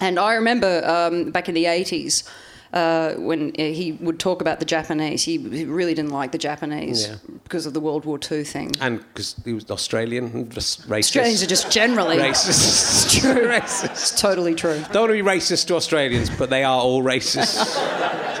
And 0.00 0.18
I 0.18 0.34
remember 0.34 0.82
um, 0.86 1.30
back 1.30 1.48
in 1.48 1.54
the 1.54 1.64
80s. 1.64 2.28
Uh, 2.72 3.14
when 3.14 3.50
uh, 3.58 3.62
he 3.62 3.92
would 3.92 4.18
talk 4.18 4.42
about 4.42 4.58
the 4.58 4.64
Japanese, 4.66 5.22
he, 5.22 5.38
really 5.38 5.94
didn't 5.94 6.10
like 6.10 6.32
the 6.32 6.38
Japanese 6.38 7.08
Yeah. 7.08 7.14
because 7.42 7.64
of 7.64 7.72
the 7.72 7.80
World 7.80 8.04
War 8.04 8.18
II 8.30 8.44
thing. 8.44 8.72
And 8.80 9.00
because 9.00 9.36
he 9.42 9.54
was 9.54 9.70
Australian 9.70 10.26
and 10.34 10.50
just 10.50 10.86
racist. 10.86 10.98
Australians 10.98 11.42
are 11.42 11.46
just 11.46 11.70
generally 11.70 12.18
racist. 12.18 13.08
It's 13.08 13.20
true. 13.20 13.46
racist. 13.46 13.84
It's 13.84 14.20
totally 14.20 14.54
true. 14.54 14.82
Don't 14.92 15.08
want 15.08 15.16
to 15.16 15.22
be 15.22 15.28
racist 15.28 15.66
to 15.68 15.76
Australians, 15.76 16.28
but 16.28 16.50
they 16.50 16.62
are 16.62 16.80
all 16.80 17.02
racist. 17.02 17.56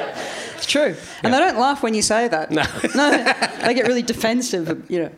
It's 0.58 0.66
true. 0.66 0.96
And 1.22 1.32
they 1.32 1.38
don't 1.38 1.56
laugh 1.56 1.84
when 1.84 1.94
you 1.94 2.02
say 2.02 2.26
that. 2.26 2.50
No. 2.50 2.64
no, 2.96 3.10
they 3.64 3.74
get 3.74 3.86
really 3.86 4.02
defensive, 4.02 4.84
you 4.90 5.02
know. 5.04 5.10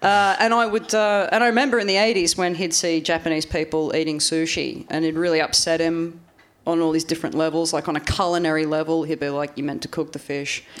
Uh, 0.00 0.36
and 0.38 0.54
I 0.54 0.66
would, 0.66 0.94
uh, 0.94 1.28
and 1.32 1.42
I 1.42 1.48
remember 1.48 1.78
in 1.80 1.86
the 1.88 1.96
80s 1.96 2.36
when 2.36 2.54
he'd 2.54 2.72
see 2.72 3.00
Japanese 3.00 3.44
people 3.44 3.94
eating 3.96 4.18
sushi 4.20 4.86
and 4.90 5.04
it 5.04 5.14
really 5.16 5.40
upset 5.40 5.80
him 5.80 6.20
on 6.66 6.80
all 6.80 6.92
these 6.92 7.04
different 7.04 7.34
levels. 7.34 7.72
Like 7.72 7.88
on 7.88 7.96
a 7.96 8.00
culinary 8.00 8.66
level, 8.66 9.02
he'd 9.04 9.20
be 9.20 9.28
like, 9.28 9.52
You 9.56 9.64
meant 9.64 9.82
to 9.82 9.88
cook 9.88 10.12
the 10.12 10.18
fish. 10.18 10.62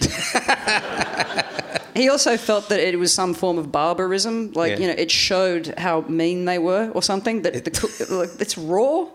he 1.94 2.08
also 2.08 2.36
felt 2.36 2.68
that 2.70 2.80
it 2.80 2.98
was 2.98 3.12
some 3.12 3.34
form 3.34 3.58
of 3.58 3.70
barbarism. 3.70 4.52
Like, 4.52 4.72
Yeah. 4.72 4.78
you 4.78 4.86
know, 4.88 4.94
it 4.98 5.10
showed 5.10 5.74
how 5.78 6.00
mean 6.02 6.44
they 6.44 6.58
were 6.58 6.90
or 6.94 7.02
something. 7.02 7.42
That 7.42 7.64
the 7.64 7.70
cook, 7.70 7.90
like, 8.10 8.30
it's 8.40 8.58
raw. 8.58 9.06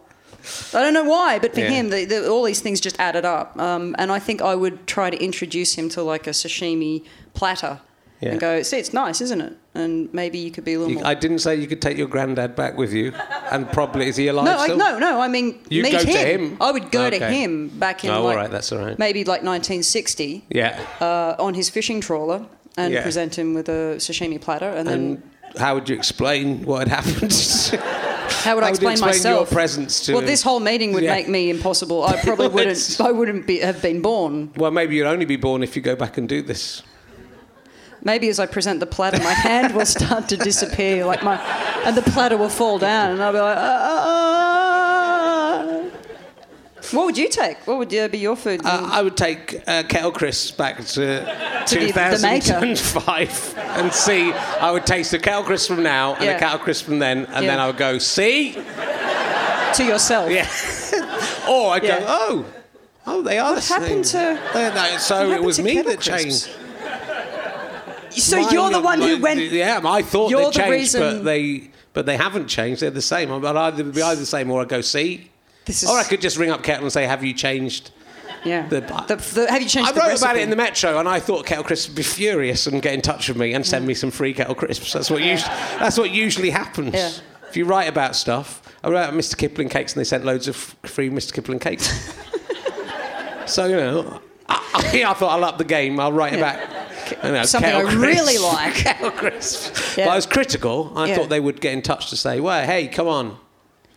I 0.73 0.81
don't 0.81 0.93
know 0.93 1.03
why, 1.03 1.39
but 1.39 1.53
for 1.53 1.59
Yeah. 1.59 1.69
him, 1.69 1.89
the, 1.89 2.05
the, 2.05 2.29
all 2.29 2.43
these 2.43 2.61
things 2.61 2.79
just 2.79 2.97
added 2.99 3.25
up. 3.25 3.59
Um, 3.59 3.95
and 3.99 4.11
I 4.11 4.19
think 4.19 4.41
I 4.41 4.55
would 4.55 4.87
try 4.87 5.09
to 5.09 5.17
introduce 5.21 5.73
him 5.75 5.89
to 5.89 6.01
like 6.03 6.27
a 6.27 6.31
sashimi 6.31 7.03
platter 7.33 7.79
Yeah. 8.21 8.31
and 8.31 8.39
go, 8.39 8.61
see, 8.63 8.77
it's 8.77 8.91
nice, 8.93 9.21
isn't 9.21 9.39
it? 9.39 9.53
And 9.75 10.13
maybe 10.13 10.37
you 10.39 10.51
could 10.51 10.65
be 10.65 10.73
a 10.73 10.79
little 10.79 10.91
You- 10.93 10.99
more. 10.99 11.07
I 11.07 11.13
didn't 11.13 11.39
say 11.39 11.55
you 11.55 11.67
could 11.67 11.81
take 11.81 11.97
your 11.97 12.07
granddad 12.07 12.53
back 12.53 12.77
with 12.77 12.91
you, 12.91 13.13
and 13.49 13.71
probably 13.71 14.09
is 14.09 14.17
he 14.17 14.27
alive 14.27 14.45
no, 14.45 14.57
I, 14.57 14.67
no, 14.75 14.99
no. 14.99 15.21
I 15.21 15.29
mean, 15.29 15.57
You'd 15.69 15.83
meet 15.83 15.91
go 15.93 15.99
to 15.99 16.07
him. 16.07 16.41
him? 16.51 16.57
I 16.59 16.71
would 16.71 16.91
go 16.91 17.09
to 17.09 17.17
him 17.17 17.69
back 17.69 18.03
in 18.03 18.09
Oh, 18.09 18.15
all 18.15 18.23
like 18.25 18.35
right, 18.35 18.51
that's 18.51 18.71
all 18.73 18.79
right. 18.79 18.99
maybe 18.99 19.23
like 19.23 19.41
1960 19.43 20.43
Yeah. 20.49 20.79
uh, 20.99 21.35
on 21.39 21.53
his 21.53 21.69
fishing 21.69 22.01
trawler 22.01 22.45
and 22.75 22.93
Yeah. 22.93 23.03
present 23.03 23.37
him 23.37 23.53
with 23.53 23.69
a 23.69 23.95
sashimi 23.99 24.39
platter, 24.41 24.69
and 24.69 24.85
then 24.87 25.23
how 25.57 25.75
would 25.75 25.87
you 25.87 25.95
explain 25.95 26.63
what 26.65 26.87
had 26.89 27.03
happened? 27.03 27.31
how 28.43 28.55
would 28.55 28.63
I 28.65 28.69
explain, 28.69 28.91
explain 28.93 29.13
your 29.13 29.31
myself? 29.41 29.49
presence 29.49 30.05
to 30.05 30.13
well, 30.13 30.21
this 30.21 30.43
whole 30.43 30.59
meeting 30.59 30.91
would 30.93 31.03
Yeah. 31.03 31.15
make 31.15 31.29
me 31.29 31.49
impossible. 31.49 32.03
I 32.03 32.19
probably 32.23 32.49
wouldn't. 32.49 32.97
I 32.99 33.11
wouldn't 33.11 33.47
be, 33.47 33.59
have 33.59 33.81
been 33.81 34.01
born. 34.01 34.51
well, 34.57 34.71
maybe 34.71 34.95
you'd 34.95 35.07
only 35.07 35.25
be 35.25 35.37
born 35.37 35.63
if 35.63 35.75
you 35.75 35.81
go 35.81 35.95
back 35.95 36.17
and 36.17 36.27
do 36.27 36.41
this. 36.41 36.83
Maybe 38.01 38.29
as 38.29 38.39
I 38.39 38.45
present 38.45 38.79
the 38.79 38.85
platter, 38.85 39.17
my 39.21 39.33
hand 39.33 39.75
will 39.75 39.85
start 39.85 40.29
to 40.29 40.37
disappear, 40.37 41.03
like 41.05 41.21
my, 41.23 41.35
and 41.85 41.95
the 41.97 42.01
platter 42.01 42.37
will 42.37 42.47
fall 42.49 42.79
down, 42.79 43.11
and 43.11 43.21
I'll 43.21 43.33
be 43.33 43.39
like, 43.39 43.57
ah. 43.57 43.75
What 46.91 47.05
would 47.05 47.17
you 47.17 47.27
take? 47.29 47.57
What 47.67 47.77
would 47.77 47.93
uh, 47.93 48.07
be 48.07 48.17
your 48.19 48.37
food? 48.37 48.61
Uh, 48.63 48.89
I 48.91 49.01
would 49.01 49.17
take 49.17 49.61
uh, 49.67 49.83
Kettle 49.83 50.11
crisps 50.13 50.49
back 50.51 50.77
to, 50.77 51.63
To 51.67 51.75
the- 51.79 51.87
the 51.87 51.91
2005 51.91 53.53
and 53.57 53.93
see. 53.93 54.31
I 54.31 54.71
would 54.71 54.85
taste 54.87 55.13
a 55.13 55.19
Kettle 55.19 55.43
Crisp 55.43 55.67
from 55.67 55.83
now 55.83 56.15
and 56.15 56.23
Yeah. 56.25 56.37
a 56.37 56.39
Kettle 56.39 56.59
Crisp 56.59 56.85
from 56.85 56.99
then, 56.99 57.25
and 57.27 57.43
Yeah. 57.45 57.51
then 57.51 57.59
I 57.59 57.67
would 57.67 57.77
go, 57.77 57.97
see? 57.99 58.53
to 58.53 59.83
yourself. 59.85 60.31
Yeah. 60.31 60.47
or 61.49 61.73
I'd 61.73 61.83
Yeah. 61.83 61.99
go, 61.99 62.05
oh, 62.07 62.45
oh, 63.05 63.21
they 63.21 63.37
are 63.37 63.53
the 63.55 63.61
happened 63.61 64.05
same. 64.07 64.37
to- 64.37 64.71
no, 64.73 64.97
so 64.97 65.27
what 65.29 65.37
it 65.37 65.43
was 65.43 65.59
me 65.61 65.81
that 65.81 65.99
Crisps? 66.01 66.45
changed. 66.47 66.49
So 68.11 68.37
you're 68.49 68.69
the 68.71 68.81
one 68.81 69.01
who 69.01 69.19
went. 69.19 69.39
Yeah, 69.41 69.81
I 69.83 70.01
thought 70.01 70.29
they 70.29 70.35
the 70.43 70.51
changed, 70.51 70.71
reason- 70.71 71.01
but 71.01 71.23
they 71.23 71.69
but 71.93 72.05
they 72.05 72.17
haven't 72.17 72.47
changed. 72.47 72.81
They're 72.81 72.91
the 72.91 73.01
same. 73.01 73.31
I'd 73.31 73.43
either 73.55 73.83
be 73.83 74.01
either 74.01 74.19
the 74.19 74.25
same 74.25 74.49
or 74.51 74.61
I 74.61 74.65
go 74.65 74.81
see. 74.81 75.29
This 75.65 75.83
is. 75.83 75.89
Or 75.89 75.97
I 75.97 76.03
could 76.03 76.21
just 76.21 76.37
ring 76.37 76.49
up 76.51 76.63
Kettle 76.63 76.83
and 76.85 76.93
say, 76.93 77.05
"Have 77.05 77.23
you 77.23 77.33
changed?" 77.33 77.91
Yeah. 78.45 78.67
the- 78.67 78.79
The, 78.79 79.15
the, 79.33 79.51
have 79.51 79.61
you 79.61 79.67
changed 79.67 79.89
I 79.89 79.91
the 79.91 79.99
wrote 79.99 80.07
recipe? 80.09 80.25
about 80.25 80.37
it 80.37 80.43
in 80.43 80.49
the 80.49 80.55
Metro, 80.55 80.97
and 80.97 81.09
I 81.09 81.19
thought 81.19 81.45
Kettle 81.45 81.63
Crisp 81.65 81.89
would 81.89 81.95
be 81.97 82.03
furious 82.03 82.67
and 82.67 82.81
get 82.81 82.93
in 82.93 83.01
touch 83.01 83.27
with 83.27 83.35
me 83.37 83.53
and 83.53 83.65
send 83.65 83.85
me 83.85 83.93
some 83.93 84.11
free 84.11 84.33
Kettle 84.33 84.55
Crisps. 84.55 84.93
That's 84.93 85.09
what 85.11 85.21
usually 85.21 85.53
that's 85.77 85.97
what 85.97 86.11
usually 86.11 86.49
happens. 86.49 86.93
Yeah. 86.93 87.11
If 87.49 87.57
you 87.57 87.65
write 87.65 87.89
about 87.89 88.15
stuff, 88.15 88.61
I 88.83 88.87
wrote 88.89 89.01
about 89.09 89.13
Mr. 89.13 89.35
Kipling 89.37 89.67
cakes, 89.69 89.93
and 89.93 89.99
they 89.99 90.05
sent 90.05 90.23
loads 90.23 90.47
of 90.47 90.55
free 90.55 91.09
Mr. 91.09 91.33
Kipling 91.33 91.59
cakes. 91.59 92.13
so 93.45 93.65
you 93.65 93.75
know, 93.75 94.21
I, 94.47 94.61
I, 94.73 95.03
I 95.09 95.13
thought 95.13 95.31
I'll 95.37 95.43
up 95.43 95.57
the 95.57 95.65
game. 95.65 95.99
I'll 95.99 96.13
write 96.13 96.33
about. 96.35 96.59
Know, 97.23 97.43
Something 97.43 97.73
I 97.73 97.81
really 97.95 98.37
like. 98.53 98.73
Kettle 98.75 99.11
Crisp. 99.11 99.97
Yeah. 99.97 100.05
But 100.05 100.11
I 100.11 100.15
was 100.15 100.25
critical. 100.25 100.91
I 100.95 101.07
Yeah. 101.07 101.15
thought 101.17 101.29
they 101.29 101.39
would 101.39 101.61
get 101.61 101.73
in 101.73 101.81
touch 101.81 102.09
to 102.09 102.17
say, 102.17 102.39
"Well, 102.39 102.65
hey, 102.65 102.87
come 102.87 103.07
on." 103.07 103.37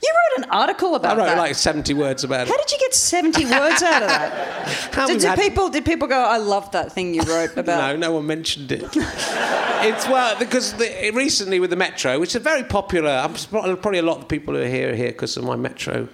You 0.05 0.13
wrote 0.37 0.45
an 0.45 0.51
article 0.51 0.97
about 0.97 1.17
that. 1.17 1.23
I 1.23 1.29
wrote 1.29 1.37
that. 1.37 1.39
like 1.39 1.55
70 1.55 1.95
words 1.95 2.25
about 2.25 2.49
it. 2.49 2.51
How 2.51 2.57
did 2.57 2.73
you 2.73 2.79
get 2.81 2.93
70 2.93 3.45
words 3.45 3.83
out 3.85 4.03
of 4.03 4.09
that? 4.09 4.89
Did, 5.07 5.21
did 5.21 5.39
people 5.39 5.69
did 5.69 5.85
people 5.85 6.09
go? 6.09 6.19
I 6.21 6.39
love 6.39 6.71
that 6.73 6.91
thing 6.91 7.15
you 7.15 7.23
wrote 7.23 7.57
about. 7.57 7.93
No, 8.01 8.09
no 8.09 8.13
one 8.15 8.27
mentioned 8.27 8.73
it. 8.73 8.83
it's 8.97 10.09
well 10.09 10.37
because 10.41 10.73
the, 10.75 11.13
recently 11.15 11.61
with 11.61 11.71
the 11.71 11.77
Metro, 11.77 12.19
which 12.19 12.35
is 12.35 12.43
very 12.43 12.65
popular. 12.65 13.11
I'm 13.11 13.35
probably 13.35 14.01
a 14.01 14.03
lot 14.03 14.19
of 14.19 14.27
people 14.29 14.55
who 14.55 14.63
are 14.63 14.67
here 14.67 14.91
are 14.93 14.97
here 14.97 15.13
because 15.13 15.37
of 15.37 15.45
my 15.45 15.55
Metro 15.55 16.09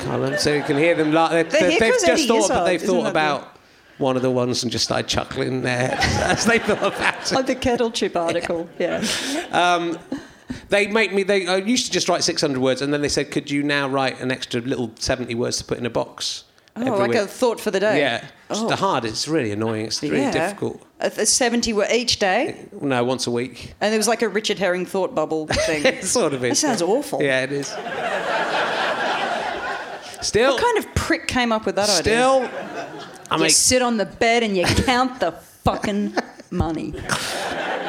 column, 0.00 0.36
so 0.38 0.52
you 0.52 0.62
can 0.62 0.76
hear 0.76 0.94
them. 0.94 1.12
Like, 1.12 1.30
they, 1.50 1.58
They're 1.60 1.70
here 1.70 1.80
they've 1.80 1.92
'cause 1.92 2.02
just 2.04 2.28
thought, 2.28 2.40
Izzard, 2.50 2.66
they've 2.66 2.82
thought 2.82 3.06
about 3.06 3.56
one 3.98 4.16
of 4.16 4.22
the 4.22 4.30
ones 4.30 4.62
and 4.62 4.72
just 4.72 4.84
started 4.84 5.08
chuckling 5.08 5.62
there 5.62 5.96
as 6.00 6.44
they 6.46 6.58
thought 6.58 6.94
about 6.94 7.32
Oh, 7.32 7.40
it. 7.40 7.46
the 7.46 7.54
kettle 7.54 7.90
chip 7.90 8.16
article. 8.16 8.68
Yeah. 8.78 9.04
Um, 9.52 9.98
they 10.70 10.86
make 10.86 11.12
me. 11.12 11.22
They 11.24 11.46
I 11.46 11.56
used 11.56 11.86
to 11.86 11.92
just 11.92 12.08
write 12.08 12.24
600 12.24 12.58
words, 12.60 12.80
and 12.82 12.92
then 12.92 13.02
they 13.02 13.08
said, 13.08 13.30
"Could 13.30 13.50
you 13.50 13.62
now 13.62 13.88
write 13.88 14.20
an 14.20 14.30
extra 14.30 14.60
little 14.60 14.90
70 14.98 15.34
words 15.34 15.58
to 15.58 15.64
put 15.64 15.78
in 15.78 15.84
a 15.86 15.90
box?" 15.90 16.44
Oh, 16.76 16.80
like 16.96 17.10
week?" 17.10 17.18
a 17.18 17.26
thought 17.26 17.60
for 17.60 17.70
the 17.70 17.80
day. 17.80 17.98
Yeah, 17.98 18.24
it's 18.48 18.60
Oh. 18.60 18.68
the 18.68 18.76
hard. 18.76 19.04
It's 19.04 19.26
really 19.28 19.50
annoying. 19.50 19.86
It's 19.86 20.00
really 20.02 20.18
yeah. 20.20 20.30
difficult. 20.30 20.80
A, 21.00 21.06
a 21.08 21.26
70 21.26 21.72
were 21.72 21.86
each 21.92 22.18
day, 22.18 22.66
No, 22.80 23.02
once 23.04 23.26
a 23.26 23.30
week. 23.30 23.74
and 23.80 23.92
there 23.92 23.98
was 23.98 24.08
like 24.08 24.22
a 24.22 24.28
Richard 24.28 24.58
Herring 24.58 24.86
thought 24.86 25.14
bubble 25.14 25.46
thing. 25.66 25.84
It 25.84 26.04
sort 26.04 26.32
of 26.34 26.44
is. 26.44 26.50
That 26.60 26.66
sounds 26.68 26.82
awful. 26.82 27.20
Yeah, 27.22 27.42
it 27.42 27.52
is. 27.52 27.74
Still, 30.20 30.52
What 30.54 30.62
kind 30.62 30.78
of 30.78 30.94
prick 30.96 31.28
came 31.28 31.52
up 31.52 31.64
with 31.64 31.76
that 31.76 31.88
idea? 31.88 32.02
still, 32.02 32.50
I 33.30 33.36
you 33.36 33.42
mean, 33.42 33.50
sit 33.50 33.82
on 33.82 33.96
the 33.96 34.06
bed 34.06 34.42
and 34.42 34.56
you 34.56 34.64
count 34.64 35.20
the 35.20 35.32
fucking 35.32 36.14
money. 36.50 36.94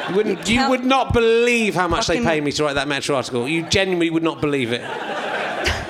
you, 0.08 0.14
wouldn't, 0.16 0.48
you 0.48 0.60
you 0.60 0.68
would 0.68 0.84
not 0.84 1.12
believe 1.12 1.74
how 1.74 1.88
much 1.88 2.06
Fucking- 2.06 2.22
they 2.22 2.28
pay 2.28 2.40
me 2.40 2.52
to 2.52 2.64
write 2.64 2.74
that 2.74 2.88
Metro 2.88 3.16
article. 3.16 3.48
You 3.48 3.62
genuinely 3.68 4.10
would 4.10 4.22
not 4.22 4.40
believe 4.40 4.72
it. 4.72 4.82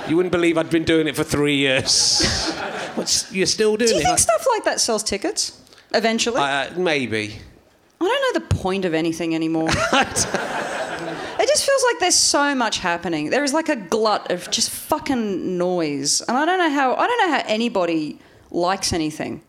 You 0.08 0.16
wouldn't 0.16 0.32
believe 0.32 0.58
I'd 0.58 0.70
been 0.70 0.84
doing 0.84 1.06
it 1.08 1.14
for 1.16 1.24
three 1.24 1.56
years. 1.56 2.52
What's, 2.94 3.32
you're 3.32 3.46
still 3.46 3.76
doing 3.76 3.90
it. 3.90 3.92
Do 3.92 3.94
you 3.98 4.00
it? 4.00 4.04
think 4.04 4.18
stuff 4.18 4.46
like 4.54 4.64
that 4.64 4.80
sells 4.80 5.02
tickets 5.02 5.60
eventually? 5.94 6.40
uh, 6.40 6.70
maybe. 6.76 7.36
I 8.00 8.04
don't 8.04 8.34
know 8.34 8.40
the 8.48 8.54
point 8.56 8.84
of 8.84 8.94
anything 8.94 9.34
anymore. 9.34 9.68
It 11.40 11.48
just 11.48 11.64
feels 11.64 11.82
like 11.84 12.00
there's 12.00 12.14
so 12.16 12.54
much 12.54 12.80
happening. 12.80 13.30
There 13.30 13.42
is 13.42 13.54
like 13.54 13.70
a 13.70 13.76
glut 13.76 14.30
of 14.30 14.50
just 14.50 14.68
fucking 14.68 15.56
noise, 15.56 16.20
and 16.20 16.36
I 16.36 16.44
don't 16.44 16.58
know 16.58 16.68
how. 16.68 16.94
I 16.94 17.06
don't 17.06 17.18
know 17.30 17.34
how 17.34 17.42
anybody 17.46 18.18
likes 18.50 18.92
anything. 18.92 19.42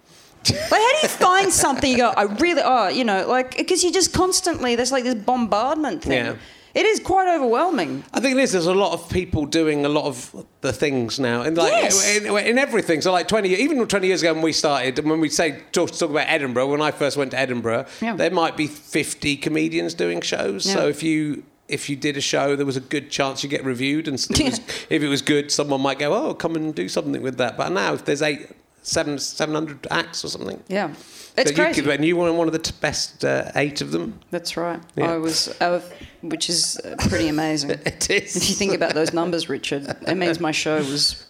Like, 0.50 0.58
how 0.72 0.78
do 0.94 0.98
you 1.04 1.08
find 1.08 1.52
something? 1.52 1.92
You 1.92 1.98
go, 1.98 2.10
I 2.18 2.24
really, 2.24 2.62
oh, 2.66 2.88
you 2.88 3.04
know, 3.04 3.28
like 3.28 3.58
because 3.58 3.84
you 3.84 3.92
just 3.94 4.12
constantly 4.14 4.76
there's 4.76 4.92
like 4.92 5.04
this 5.04 5.16
bombardment 5.16 6.04
thing. 6.04 6.26
Yeah. 6.26 6.36
It 6.74 6.86
is 6.86 7.02
quite 7.02 7.28
overwhelming. 7.36 8.02
I 8.14 8.22
think 8.22 8.38
it 8.38 8.42
is. 8.42 8.54
There's 8.54 8.66
a 8.66 8.74
lot 8.74 8.94
of 8.94 9.10
people 9.10 9.46
doing 9.46 9.84
a 9.86 9.90
lot 9.90 10.06
of 10.06 10.46
the 10.62 10.72
things 10.72 11.20
now, 11.20 11.42
and 11.42 11.58
like 11.58 11.70
Yes. 11.74 12.18
in, 12.18 12.26
in 12.38 12.58
everything. 12.58 13.02
So 13.02 13.12
like 13.12 13.28
twenty, 13.28 13.50
even 13.56 13.86
twenty 13.88 14.08
years 14.08 14.22
ago 14.24 14.34
when 14.34 14.42
we 14.42 14.54
started, 14.54 14.98
when 15.06 15.20
we 15.20 15.28
say 15.30 15.62
talk, 15.74 15.92
talk 15.92 16.10
about 16.10 16.28
Edinburgh, 16.30 16.68
when 16.72 16.82
I 16.82 16.92
first 16.92 17.18
went 17.18 17.32
to 17.32 17.40
Edinburgh, 17.40 17.86
Yeah. 18.02 18.16
there 18.16 18.32
might 18.32 18.56
be 18.56 18.68
fifty 18.68 19.36
comedians 19.36 19.94
doing 19.94 20.22
shows. 20.22 20.64
So 20.64 20.88
if 20.88 21.04
you 21.04 21.44
if 21.68 21.90
you 21.90 21.96
did 21.98 22.16
a 22.18 22.22
show, 22.22 22.56
there 22.56 22.66
was 22.66 22.78
a 22.78 22.82
good 22.82 23.10
chance 23.12 23.44
you 23.44 23.50
get 23.50 23.64
reviewed, 23.66 24.08
and 24.08 24.16
it 24.30 24.40
was, 24.42 24.60
if 24.90 25.04
it 25.04 25.08
was 25.10 25.22
good, 25.22 25.52
someone 25.52 25.82
might 25.82 26.00
go, 26.00 26.14
"Oh, 26.14 26.34
come 26.34 26.56
and 26.56 26.74
do 26.74 26.88
something 26.88 27.22
with 27.22 27.38
that." 27.38 27.58
But 27.58 27.74
now, 27.74 27.94
if 27.96 28.06
there's 28.06 28.22
eight, 28.22 28.48
seven, 28.82 29.18
seven 29.20 29.56
hundred 29.56 29.88
acts 29.92 30.24
or 30.26 30.28
something, 30.30 30.62
Yeah, 30.68 30.94
it's 31.38 31.52
you 31.52 31.56
crazy. 31.56 31.82
could, 31.82 31.92
and 31.92 32.04
you 32.06 32.18
were 32.18 32.32
one 32.34 32.48
of 32.48 32.54
the 32.54 32.60
t- 32.60 32.74
best 32.82 33.24
uh, 33.24 33.52
eight 33.56 33.82
of 33.82 33.92
them. 33.92 34.20
That's 34.32 34.58
right. 34.58 34.80
Yeah. 34.96 35.12
I 35.14 35.18
was, 35.18 35.54
was, 35.62 35.84
which 36.22 36.50
is 36.50 36.80
uh, 36.84 36.96
pretty 37.10 37.28
amazing. 37.28 37.72
It 37.86 38.10
is. 38.10 38.36
If 38.36 38.50
you 38.50 38.56
think 38.56 38.74
about 38.74 38.94
those 38.94 39.14
numbers, 39.14 39.50
Richard, 39.50 39.88
it 40.08 40.16
means 40.16 40.40
my 40.40 40.52
show 40.52 40.78
was 40.78 41.28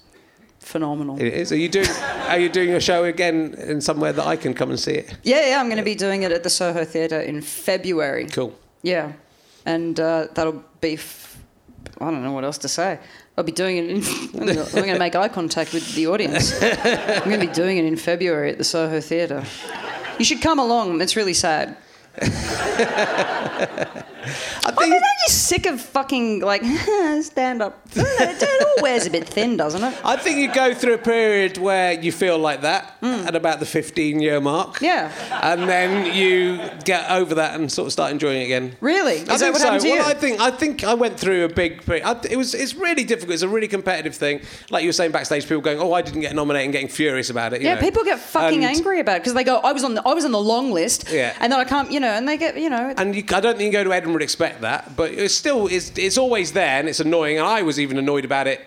phenomenal. 0.60 1.20
It 1.20 1.34
is. 1.34 1.52
Are 1.52 1.58
you 1.58 1.70
doing? 1.70 1.90
Are 2.30 2.40
you 2.40 2.50
doing 2.50 2.72
a 2.72 2.80
show 2.80 3.04
again 3.04 3.56
in 3.56 3.82
somewhere 3.82 4.14
that 4.14 4.26
I 4.26 4.36
can 4.38 4.54
come 4.54 4.70
and 4.70 4.80
see 4.80 4.94
it? 4.94 5.18
Yeah, 5.24 5.48
yeah, 5.50 5.60
I'm 5.60 5.68
going 5.68 5.78
to 5.78 5.84
be 5.84 5.96
doing 5.96 6.24
it 6.24 6.32
at 6.32 6.44
the 6.44 6.50
Soho 6.50 6.86
Theatre 6.86 7.20
in 7.20 7.42
February. 7.42 8.28
Cool. 8.28 8.54
Yeah, 8.84 9.12
and 9.66 10.00
uh, 10.00 10.28
that'll 10.34 10.64
be. 10.80 10.94
F- 10.94 11.38
I 12.00 12.06
don't 12.06 12.24
know 12.24 12.32
what 12.32 12.44
else 12.44 12.58
to 12.60 12.68
say. 12.68 13.00
I'll 13.38 13.44
be 13.44 13.52
doing 13.52 13.78
it. 13.78 13.90
In, 13.90 13.98
I'm 14.40 14.72
going 14.72 14.94
to 14.94 15.00
make 15.00 15.16
eye 15.16 15.28
contact 15.28 15.74
with 15.74 15.96
the 15.96 16.08
audience. 16.08 16.54
I'm 16.62 17.30
going 17.30 17.40
to 17.40 17.48
be 17.48 17.54
doing 17.54 17.78
it 17.78 17.86
in 17.86 17.96
February 17.96 18.52
at 18.52 18.58
the 18.58 18.64
Soho 18.64 19.00
Theatre. 19.00 19.44
You 20.20 20.26
should 20.26 20.42
come 20.42 20.60
along. 20.60 21.02
It's 21.02 21.16
really 21.16 21.34
sad. 21.34 21.78
I 24.24 24.72
think 24.72 24.92
don't 24.92 24.92
you 24.92 25.30
sick 25.34 25.66
of 25.66 25.82
fucking 25.82 26.42
like 26.42 26.64
stand 27.22 27.62
up. 27.62 27.88
It 28.24 28.78
all 28.78 28.84
wears 28.84 29.06
a 29.06 29.10
bit 29.10 29.28
thin, 29.28 29.58
doesn't 29.58 29.84
it? 29.84 29.98
I 30.06 30.16
think 30.16 30.38
you 30.38 30.54
go 30.54 30.74
through 30.74 30.94
a 30.96 30.98
period 30.98 31.58
where 31.58 31.94
you 31.94 32.12
feel 32.12 32.38
like 32.38 32.62
that 32.62 32.98
hmm. 33.00 33.28
at 33.28 33.36
about 33.36 33.60
the 33.60 33.66
15 33.66 34.20
year 34.20 34.40
mark. 34.40 34.82
Yeah. 34.82 35.12
And 35.44 35.68
then 35.68 36.14
you 36.16 36.60
get 36.84 37.10
over 37.10 37.36
that 37.36 37.60
and 37.60 37.72
sort 37.72 37.88
of 37.88 37.92
start 37.92 38.12
enjoying 38.12 38.42
it 38.42 38.46
again. 38.46 38.76
Really? 38.80 39.16
Is 39.16 39.30
I 39.30 39.38
think 39.38 39.54
what 39.54 39.62
so. 39.62 39.70
well, 39.70 39.86
you? 39.86 40.02
I 40.02 40.14
think 40.14 40.40
I 40.40 40.52
think 40.52 40.84
I 40.84 40.94
went 40.94 41.20
through 41.20 41.46
a 41.46 41.50
big. 41.50 41.84
I, 41.90 42.20
it 42.30 42.38
was 42.38 42.54
it's 42.54 42.76
really 42.76 43.04
difficult. 43.04 43.34
It's 43.34 43.44
a 43.44 43.50
really 43.50 43.68
competitive 43.68 44.16
thing. 44.16 44.42
Like 44.70 44.84
you 44.84 44.90
were 44.90 44.94
saying 44.94 45.12
backstage, 45.12 45.44
people 45.44 45.62
going, 45.62 45.80
"Oh, 45.80 45.94
I 45.94 46.02
didn't 46.02 46.22
get 46.22 46.36
nominated," 46.36 46.66
and 46.66 46.74
getting 46.74 46.88
furious 46.88 47.30
about 47.30 47.54
it. 47.54 47.62
you 47.62 47.68
Yeah, 47.68 47.76
know. 47.76 47.82
people 47.82 48.04
get 48.04 48.20
fucking 48.20 48.64
And- 48.64 48.76
angry 48.76 49.00
about 49.00 49.18
it 49.18 49.20
because 49.22 49.34
they 49.34 49.44
go, 49.44 49.58
"I 49.58 49.72
was 49.72 49.84
on 49.84 49.96
the 49.96 50.08
I 50.08 50.14
was 50.14 50.26
on 50.26 50.32
the 50.32 50.40
long 50.40 50.72
list, 50.72 51.10
Yeah. 51.12 51.34
and 51.40 51.52
then 51.52 51.60
I 51.60 51.64
can't, 51.64 51.92
you 51.92 52.00
know," 52.00 52.10
and 52.12 52.28
they 52.28 52.38
get, 52.38 52.58
you 52.58 52.70
know, 52.70 52.94
And 52.98 53.16
you, 53.16 53.24
I 53.34 53.40
don't 53.40 53.58
think 53.58 53.72
you 53.72 53.80
go 53.80 53.84
to 53.84 53.94
Edinburgh 53.94 54.11
and 54.14 54.22
expect 54.22 54.62
that, 54.62 54.96
but 54.96 55.12
it's 55.12 55.34
still 55.34 55.68
it's, 55.68 55.92
it's 55.98 56.18
always 56.18 56.52
there 56.54 56.80
and 56.80 56.88
it's 56.90 57.00
annoying. 57.00 57.38
And 57.38 57.48
I 57.48 57.62
was 57.62 57.80
even 57.80 57.98
annoyed 57.98 58.26
about 58.26 58.48
it 58.48 58.60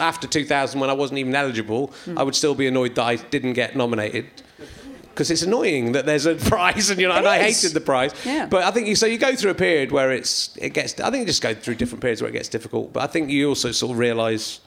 after 0.00 0.26
2000 0.26 0.78
when 0.80 0.90
I 0.90 0.92
wasn't 0.92 1.18
even 1.18 1.34
eligible. 1.34 1.88
Hmm. 2.04 2.18
I 2.18 2.22
would 2.22 2.34
still 2.34 2.54
be 2.54 2.66
annoyed 2.66 2.94
that 2.96 3.04
I 3.04 3.16
didn't 3.16 3.54
get 3.54 3.74
nominated 3.76 4.26
because 5.08 5.30
it's 5.30 5.42
annoying 5.42 5.92
that 5.92 6.06
there's 6.06 6.26
a 6.26 6.34
prize 6.52 6.90
and 6.90 7.00
you 7.00 7.08
know 7.08 7.14
and 7.14 7.26
I 7.26 7.38
hated 7.38 7.72
the 7.72 7.80
prize. 7.80 8.12
Yeah. 8.24 8.46
But 8.46 8.64
I 8.64 8.70
think 8.70 8.86
you 8.88 8.94
so 8.94 9.06
you 9.06 9.18
go 9.18 9.34
through 9.34 9.50
a 9.50 9.54
period 9.54 9.92
where 9.92 10.10
it's 10.12 10.56
it 10.56 10.70
gets. 10.74 10.98
I 11.00 11.10
think 11.10 11.20
you 11.22 11.26
just 11.26 11.42
go 11.42 11.54
through 11.54 11.74
different 11.76 12.00
periods 12.02 12.20
where 12.22 12.28
it 12.30 12.34
gets 12.34 12.48
difficult. 12.48 12.92
But 12.92 13.02
I 13.02 13.06
think 13.06 13.30
you 13.30 13.48
also 13.48 13.70
sort 13.72 13.92
of 13.92 13.98
realise. 13.98 14.60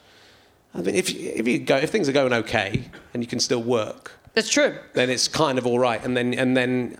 I 0.73 0.81
mean, 0.81 0.95
if 0.95 1.13
you- 1.13 1.31
if 1.35 1.47
you 1.47 1.59
go 1.59 1.77
if 1.77 1.89
things 1.89 2.09
are 2.09 2.11
going 2.13 2.33
okay 2.33 2.83
and 3.13 3.23
you 3.23 3.27
can 3.27 3.39
still 3.39 3.63
work, 3.63 4.11
that's 4.33 4.49
true. 4.49 4.75
then 4.93 5.09
it's 5.09 5.27
kind 5.29 5.57
of 5.57 5.65
all 5.65 5.79
right. 5.79 6.03
And 6.03 6.17
then 6.17 6.33
and 6.33 6.55
then 6.57 6.97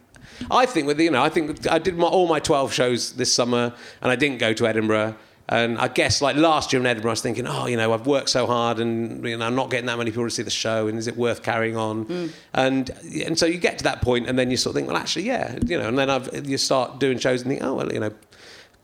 I 0.51 0.65
think 0.65 0.87
with 0.87 0.99
you 0.99 1.11
know 1.11 1.23
I 1.23 1.29
think 1.29 1.67
I 1.67 1.79
did 1.79 1.97
my, 1.97 2.07
all 2.07 2.27
my 2.27 2.39
twelve 2.39 2.73
shows 2.73 3.13
this 3.13 3.33
summer, 3.33 3.73
and 4.01 4.11
I 4.11 4.15
didn't 4.15 4.39
go 4.39 4.53
to 4.53 4.67
Edinburgh. 4.67 5.15
And 5.47 5.77
I 5.77 5.89
guess 5.89 6.23
like 6.23 6.35
last 6.35 6.73
year 6.73 6.79
in 6.79 6.87
Edinburgh, 6.87 7.11
I 7.11 7.13
was 7.13 7.21
thinking, 7.21 7.45
oh, 7.45 7.67
you 7.67 7.77
know, 7.77 7.93
I've 7.93 8.07
worked 8.07 8.29
so 8.29 8.47
hard, 8.47 8.79
and 8.79 9.23
you 9.23 9.37
know, 9.37 9.45
I'm 9.45 9.53
not 9.53 9.69
getting 9.69 9.85
that 9.85 9.97
many 9.97 10.09
people 10.09 10.23
to 10.23 10.31
see 10.31 10.41
the 10.41 10.49
show, 10.49 10.87
and 10.87 10.97
is 10.97 11.05
it 11.05 11.15
worth 11.15 11.43
carrying 11.43 11.77
on? 11.77 12.05
Mm. 12.05 12.31
And 12.53 12.89
and 13.25 13.37
so 13.37 13.45
you 13.45 13.59
get 13.59 13.77
to 13.77 13.83
that 13.83 14.01
point, 14.01 14.27
and 14.27 14.39
then 14.39 14.49
you 14.49 14.57
sort 14.57 14.71
of 14.71 14.77
think, 14.77 14.87
well, 14.87 14.97
actually, 14.97 15.25
yeah, 15.25 15.57
you 15.63 15.77
know. 15.77 15.87
And 15.87 15.99
then 15.99 16.09
I've, 16.09 16.47
you 16.47 16.57
start 16.57 16.99
doing 16.99 17.19
shows 17.19 17.43
and 17.43 17.51
think, 17.51 17.63
oh, 17.63 17.75
well, 17.75 17.93
you 17.93 17.99
know, 17.99 18.11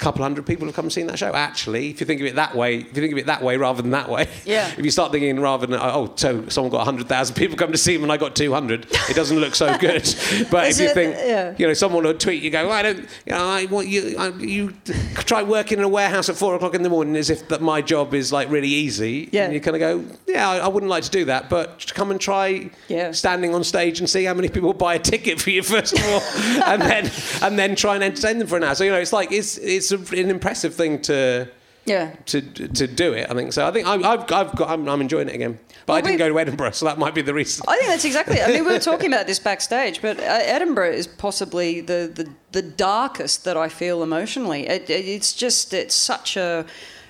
couple 0.02 0.24
hundred 0.24 0.46
people 0.46 0.66
have 0.68 0.76
come 0.76 0.86
and 0.86 0.92
seen 0.94 1.08
that 1.08 1.18
show. 1.20 1.32
Actually, 1.34 1.90
if 1.92 2.00
you 2.02 2.06
think 2.06 2.20
of 2.22 2.28
it 2.28 2.36
that 2.36 2.56
way, 2.56 2.78
if 2.80 2.88
you 2.88 3.02
think 3.02 3.12
of 3.14 3.18
it 3.20 3.28
that 3.28 3.42
way 3.42 3.56
rather 3.58 3.82
than 3.82 3.92
that 3.92 4.10
way, 4.10 4.28
Yeah. 4.46 4.68
if 4.78 4.84
you 4.84 4.92
start 4.92 5.12
thinking 5.12 5.40
rather 5.40 5.66
than 5.68 5.80
oh, 5.82 6.12
so 6.16 6.48
someone 6.50 6.72
got 6.72 6.78
100,000 6.80 7.36
people 7.36 7.56
come 7.56 7.72
to 7.72 7.78
see 7.78 7.96
him 7.96 8.04
and 8.04 8.12
I 8.12 8.18
got 8.18 8.36
200, 8.36 8.88
it 9.10 9.16
doesn't 9.16 9.40
look 9.40 9.56
so 9.56 9.78
good. 9.78 10.02
But 10.52 10.68
if 10.70 10.80
you 10.80 10.88
it- 10.88 10.94
think, 10.94 11.16
yeah. 11.16 11.56
you 11.58 11.68
know, 11.68 11.74
someone 11.74 12.04
will 12.04 12.14
tweet, 12.16 12.42
you 12.44 12.50
go, 12.50 12.64
well, 12.68 12.74
I 12.78 12.82
don't, 12.82 12.98
you 13.26 13.32
know, 13.34 13.46
I 13.46 13.66
want 13.66 13.88
you, 13.88 14.16
I, 14.18 14.30
you 14.30 14.74
try 15.16 15.44
working 15.44 15.78
in 15.78 15.84
a 15.84 15.90
warehouse 15.90 16.28
at 16.30 16.36
four 16.36 16.56
o'clock 16.56 16.74
in 16.74 16.82
the 16.84 16.90
morning 16.90 17.16
as 17.16 17.30
if 17.30 17.48
that 17.50 17.62
my 17.62 17.82
job 17.82 18.14
is 18.14 18.34
like 18.34 18.50
really 18.50 18.68
easy. 18.70 19.30
Yeah. 19.32 19.46
And 19.46 19.54
you 19.54 19.62
kind 19.62 19.76
of 19.76 19.80
go, 19.80 20.04
yeah, 20.28 20.50
I, 20.50 20.58
I 20.58 20.68
wouldn't 20.68 20.90
like 20.90 21.04
to 21.04 21.10
do 21.12 21.26
that, 21.26 21.50
but 21.50 21.92
come 21.94 22.12
and 22.12 22.20
try 22.20 22.70
Yeah. 22.88 23.12
standing 23.12 23.54
on 23.54 23.64
stage 23.64 24.00
and 24.00 24.10
see 24.10 24.24
how 24.26 24.34
many 24.34 24.50
people 24.50 24.74
buy 24.74 24.96
a 24.96 25.00
ticket 25.00 25.40
for 25.40 25.52
you 25.52 25.62
first 25.64 25.94
of 25.98 26.04
all, 26.06 26.22
and 26.66 26.82
then 26.82 27.12
and 27.42 27.60
then 27.60 27.76
try 27.76 27.96
and 27.96 28.04
entertain 28.04 28.40
them 28.40 28.48
for 28.48 28.58
an 28.58 28.64
hour. 28.64 28.74
So 28.76 28.84
you 28.84 28.92
know, 28.92 28.98
it's 29.00 29.14
like 29.14 29.32
it's 29.32 29.58
it's 29.58 29.91
a, 29.94 29.98
an 29.98 30.30
impressive 30.30 30.74
thing 30.76 31.02
to 31.04 31.50
Yeah. 31.86 32.16
to 32.28 32.42
to 32.42 32.88
do 32.88 33.14
it. 33.14 33.30
I 33.30 33.34
think 33.34 33.54
so. 33.54 33.68
I 33.68 33.72
think 33.72 33.88
I, 33.88 33.94
I've 33.96 34.32
I've 34.32 34.56
got 34.56 34.70
I'm, 34.70 34.88
I'm 34.88 35.02
enjoying 35.02 35.30
it 35.30 35.36
again. 35.36 35.60
But 35.88 35.94
I 35.94 36.02
didn't 36.02 36.20
go 36.20 36.30
to 36.30 36.40
Edinburgh, 36.40 36.72
so 36.72 36.86
that 36.86 37.00
might 37.00 37.16
be 37.16 37.24
the 37.24 37.34
reason. 37.34 37.66
I 37.68 37.76
think 37.78 37.90
that's 37.90 38.06
exactly. 38.06 38.38
it. 38.38 38.48
I 38.48 38.52
mean, 38.52 38.66
we 38.66 38.72
were 38.72 38.80
talking 38.92 39.12
about 39.12 39.26
this 39.26 39.40
backstage, 39.40 40.00
but 40.02 40.20
uh, 40.20 40.24
Edinburgh 40.56 40.92
is 40.94 41.08
possibly 41.08 41.82
the, 41.82 42.10
the, 42.14 42.30
the 42.52 42.62
darkest 42.62 43.44
that 43.46 43.58
I 43.58 43.68
feel 43.68 44.04
emotionally. 44.04 44.68
It, 44.68 44.90
it, 44.90 45.06
it's 45.08 45.34
just 45.34 45.74
it's 45.74 45.96
such 45.96 46.38
a 46.38 46.66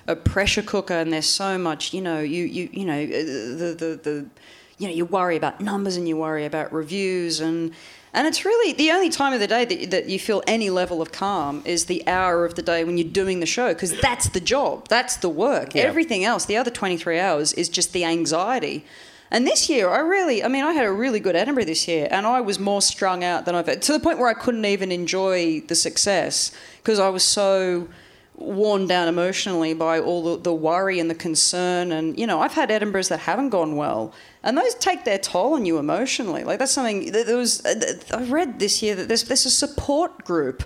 a 0.08 0.16
pressure 0.16 0.62
cooker, 0.62 0.94
and 0.94 1.12
there's 1.12 1.28
so 1.28 1.58
much. 1.58 1.92
You 1.92 2.00
know, 2.00 2.20
you 2.20 2.44
you 2.44 2.68
you 2.72 2.84
know 2.86 3.02
uh, 3.02 3.08
the 3.62 3.76
the 3.78 4.00
the 4.02 4.26
you 4.78 4.88
know 4.88 4.94
you 4.94 5.04
worry 5.04 5.36
about 5.36 5.60
numbers 5.60 5.96
and 5.96 6.08
you 6.08 6.16
worry 6.16 6.46
about 6.46 6.72
reviews 6.72 7.40
and. 7.40 7.72
And 8.14 8.26
it's 8.26 8.44
really 8.44 8.74
the 8.74 8.90
only 8.90 9.08
time 9.08 9.32
of 9.32 9.40
the 9.40 9.46
day 9.46 9.64
that, 9.64 9.90
that 9.90 10.08
you 10.08 10.18
feel 10.18 10.42
any 10.46 10.68
level 10.68 11.00
of 11.00 11.12
calm 11.12 11.62
is 11.64 11.86
the 11.86 12.06
hour 12.06 12.44
of 12.44 12.56
the 12.56 12.62
day 12.62 12.84
when 12.84 12.98
you're 12.98 13.08
doing 13.08 13.40
the 13.40 13.46
show 13.46 13.72
because 13.72 13.98
that's 14.00 14.28
the 14.28 14.40
job, 14.40 14.88
that's 14.88 15.16
the 15.16 15.30
work. 15.30 15.74
Yeah. 15.74 15.82
Everything 15.82 16.22
else, 16.22 16.44
the 16.44 16.56
other 16.56 16.70
23 16.70 17.18
hours, 17.18 17.54
is 17.54 17.68
just 17.70 17.92
the 17.92 18.04
anxiety. 18.04 18.84
And 19.30 19.46
this 19.46 19.70
year, 19.70 19.88
I 19.88 20.00
really, 20.00 20.44
I 20.44 20.48
mean, 20.48 20.62
I 20.62 20.74
had 20.74 20.84
a 20.84 20.92
really 20.92 21.18
good 21.18 21.34
Edinburgh 21.34 21.64
this 21.64 21.88
year, 21.88 22.06
and 22.10 22.26
I 22.26 22.42
was 22.42 22.58
more 22.58 22.82
strung 22.82 23.24
out 23.24 23.46
than 23.46 23.54
I've 23.54 23.80
to 23.80 23.92
the 23.92 23.98
point 23.98 24.18
where 24.18 24.28
I 24.28 24.34
couldn't 24.34 24.66
even 24.66 24.92
enjoy 24.92 25.60
the 25.60 25.74
success 25.74 26.52
because 26.82 26.98
I 26.98 27.08
was 27.08 27.22
so 27.22 27.88
worn 28.44 28.86
down 28.86 29.08
emotionally 29.08 29.74
by 29.74 30.00
all 30.00 30.22
the, 30.22 30.42
the 30.42 30.52
worry 30.52 30.98
and 30.98 31.08
the 31.10 31.14
concern. 31.14 31.92
And, 31.92 32.18
you 32.18 32.26
know, 32.26 32.40
I've 32.40 32.52
had 32.52 32.70
Edinburghs 32.70 33.08
that 33.08 33.20
haven't 33.20 33.50
gone 33.50 33.76
well, 33.76 34.12
and 34.42 34.56
those 34.56 34.74
take 34.76 35.04
their 35.04 35.18
toll 35.18 35.54
on 35.54 35.64
you 35.64 35.78
emotionally. 35.78 36.44
Like, 36.44 36.58
that's 36.58 36.72
something 36.72 37.12
that 37.12 37.26
there 37.26 37.36
was, 37.36 37.64
I 38.12 38.22
read 38.24 38.58
this 38.58 38.82
year 38.82 38.94
that 38.94 39.08
there's, 39.08 39.24
there's 39.24 39.46
a 39.46 39.50
support 39.50 40.24
group 40.24 40.64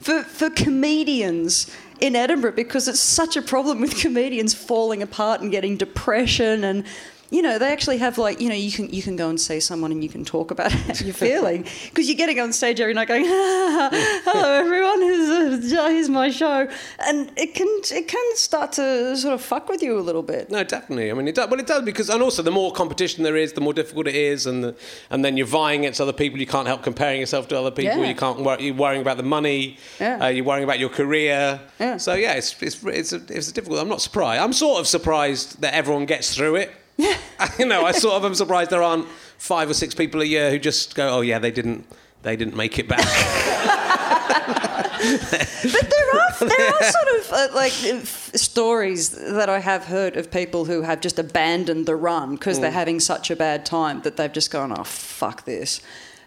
for, 0.00 0.22
for 0.22 0.50
comedians 0.50 1.70
in 2.00 2.14
Edinburgh 2.14 2.52
because 2.52 2.88
it's 2.88 3.00
such 3.00 3.36
a 3.36 3.42
problem 3.42 3.80
with 3.80 3.96
comedians 4.00 4.54
falling 4.54 5.02
apart 5.02 5.40
and 5.40 5.50
getting 5.50 5.76
depression 5.76 6.64
and 6.64 6.84
you 7.30 7.42
know 7.42 7.58
they 7.58 7.70
actually 7.70 7.98
have 7.98 8.18
like 8.18 8.40
you 8.40 8.48
know 8.48 8.54
you 8.54 8.72
can 8.72 8.88
you 8.90 9.02
can 9.02 9.16
go 9.16 9.28
and 9.28 9.40
see 9.40 9.60
someone 9.60 9.92
and 9.92 10.02
you 10.02 10.08
can 10.08 10.24
talk 10.24 10.50
about 10.50 10.72
how 10.72 10.94
you're 11.04 11.14
feeling 11.14 11.62
because 11.84 12.08
you're 12.08 12.16
getting 12.16 12.40
on 12.40 12.52
stage 12.52 12.80
every 12.80 12.94
night 12.94 13.08
going 13.12 13.24
hello 13.26 14.52
everyone 14.52 15.00
here's, 15.02 15.72
uh, 15.72 15.88
here's 15.88 16.08
my 16.08 16.30
show 16.30 16.68
and 17.06 17.30
it 17.36 17.54
can 17.54 17.68
it 17.92 18.08
can 18.08 18.36
start 18.36 18.72
to 18.72 19.16
sort 19.16 19.34
of 19.34 19.40
fuck 19.40 19.68
with 19.68 19.82
you 19.82 19.98
a 19.98 20.00
little 20.00 20.22
bit 20.22 20.50
No, 20.50 20.64
definitely. 20.64 21.10
I 21.10 21.14
mean, 21.14 21.28
it 21.28 21.34
does. 21.34 21.50
Well, 21.50 21.60
it 21.60 21.66
does 21.66 21.84
because, 21.84 22.08
and 22.10 22.22
also, 22.22 22.42
the 22.42 22.50
more 22.50 22.72
competition 22.72 23.24
there 23.24 23.36
is, 23.36 23.52
the 23.52 23.60
more 23.60 23.72
difficult 23.72 24.06
it 24.06 24.14
is, 24.14 24.46
and 24.46 24.64
the, 24.64 24.74
and 25.10 25.24
then 25.24 25.36
you're 25.36 25.46
vying 25.46 25.80
against 25.80 26.00
other 26.00 26.12
people. 26.12 26.38
You 26.38 26.46
can't 26.46 26.66
help 26.66 26.82
comparing 26.82 27.20
yourself 27.20 27.48
to 27.48 27.58
other 27.58 27.70
people. 27.70 27.98
Yeah. 27.98 28.08
You 28.08 28.14
can't. 28.14 28.40
Wor- 28.40 28.58
you're 28.60 28.74
worrying 28.74 29.02
about 29.02 29.16
the 29.16 29.22
money. 29.22 29.76
Yeah. 30.00 30.24
Uh, 30.24 30.28
you're 30.28 30.44
worrying 30.44 30.64
about 30.64 30.78
your 30.78 30.88
career. 30.88 31.60
Yeah. 31.78 31.96
So 31.98 32.14
yeah, 32.14 32.34
it's 32.34 32.60
it's 32.62 32.82
it's, 32.84 33.12
a, 33.12 33.20
it's 33.28 33.52
difficult. 33.52 33.80
I'm 33.80 33.88
not 33.88 34.00
surprised. 34.00 34.42
I'm 34.42 34.52
sort 34.52 34.80
of 34.80 34.86
surprised 34.86 35.60
that 35.60 35.74
everyone 35.74 36.06
gets 36.06 36.34
through 36.34 36.56
it. 36.56 36.70
Yeah. 37.06 37.16
you 37.58 37.64
know, 37.66 37.84
I 37.84 37.92
sort 37.92 38.14
of 38.14 38.24
am 38.24 38.34
surprised 38.34 38.70
there 38.70 38.82
aren't 38.82 39.06
five 39.38 39.70
or 39.70 39.74
six 39.74 39.94
people 39.94 40.20
a 40.20 40.24
year 40.24 40.50
who 40.50 40.58
just 40.58 40.94
go, 40.96 41.08
oh 41.08 41.20
yeah, 41.20 41.38
they 41.38 41.52
didn't. 41.52 41.86
They 42.22 42.34
didn't 42.36 42.56
make 42.56 42.78
it 42.80 42.88
back. 42.88 43.06
But 44.98 45.90
there 45.90 46.20
are 46.20 46.32
there 46.40 46.74
are 46.74 46.82
sort 46.92 47.08
of 47.20 47.32
uh, 47.32 47.48
like 47.54 47.72
f- 47.84 48.30
stories 48.34 49.10
that 49.10 49.48
I 49.48 49.60
have 49.60 49.84
heard 49.84 50.16
of 50.16 50.30
people 50.30 50.64
who 50.64 50.82
have 50.82 51.00
just 51.00 51.18
abandoned 51.18 51.86
the 51.86 51.94
run 51.96 52.34
because 52.34 52.58
Mm. 52.58 52.62
they're 52.62 52.70
having 52.72 53.00
such 53.00 53.30
a 53.30 53.36
bad 53.36 53.64
time 53.64 54.00
that 54.02 54.16
they've 54.16 54.32
just 54.32 54.50
gone, 54.50 54.72
oh 54.76 54.82
fuck 54.84 55.44
this, 55.44 55.80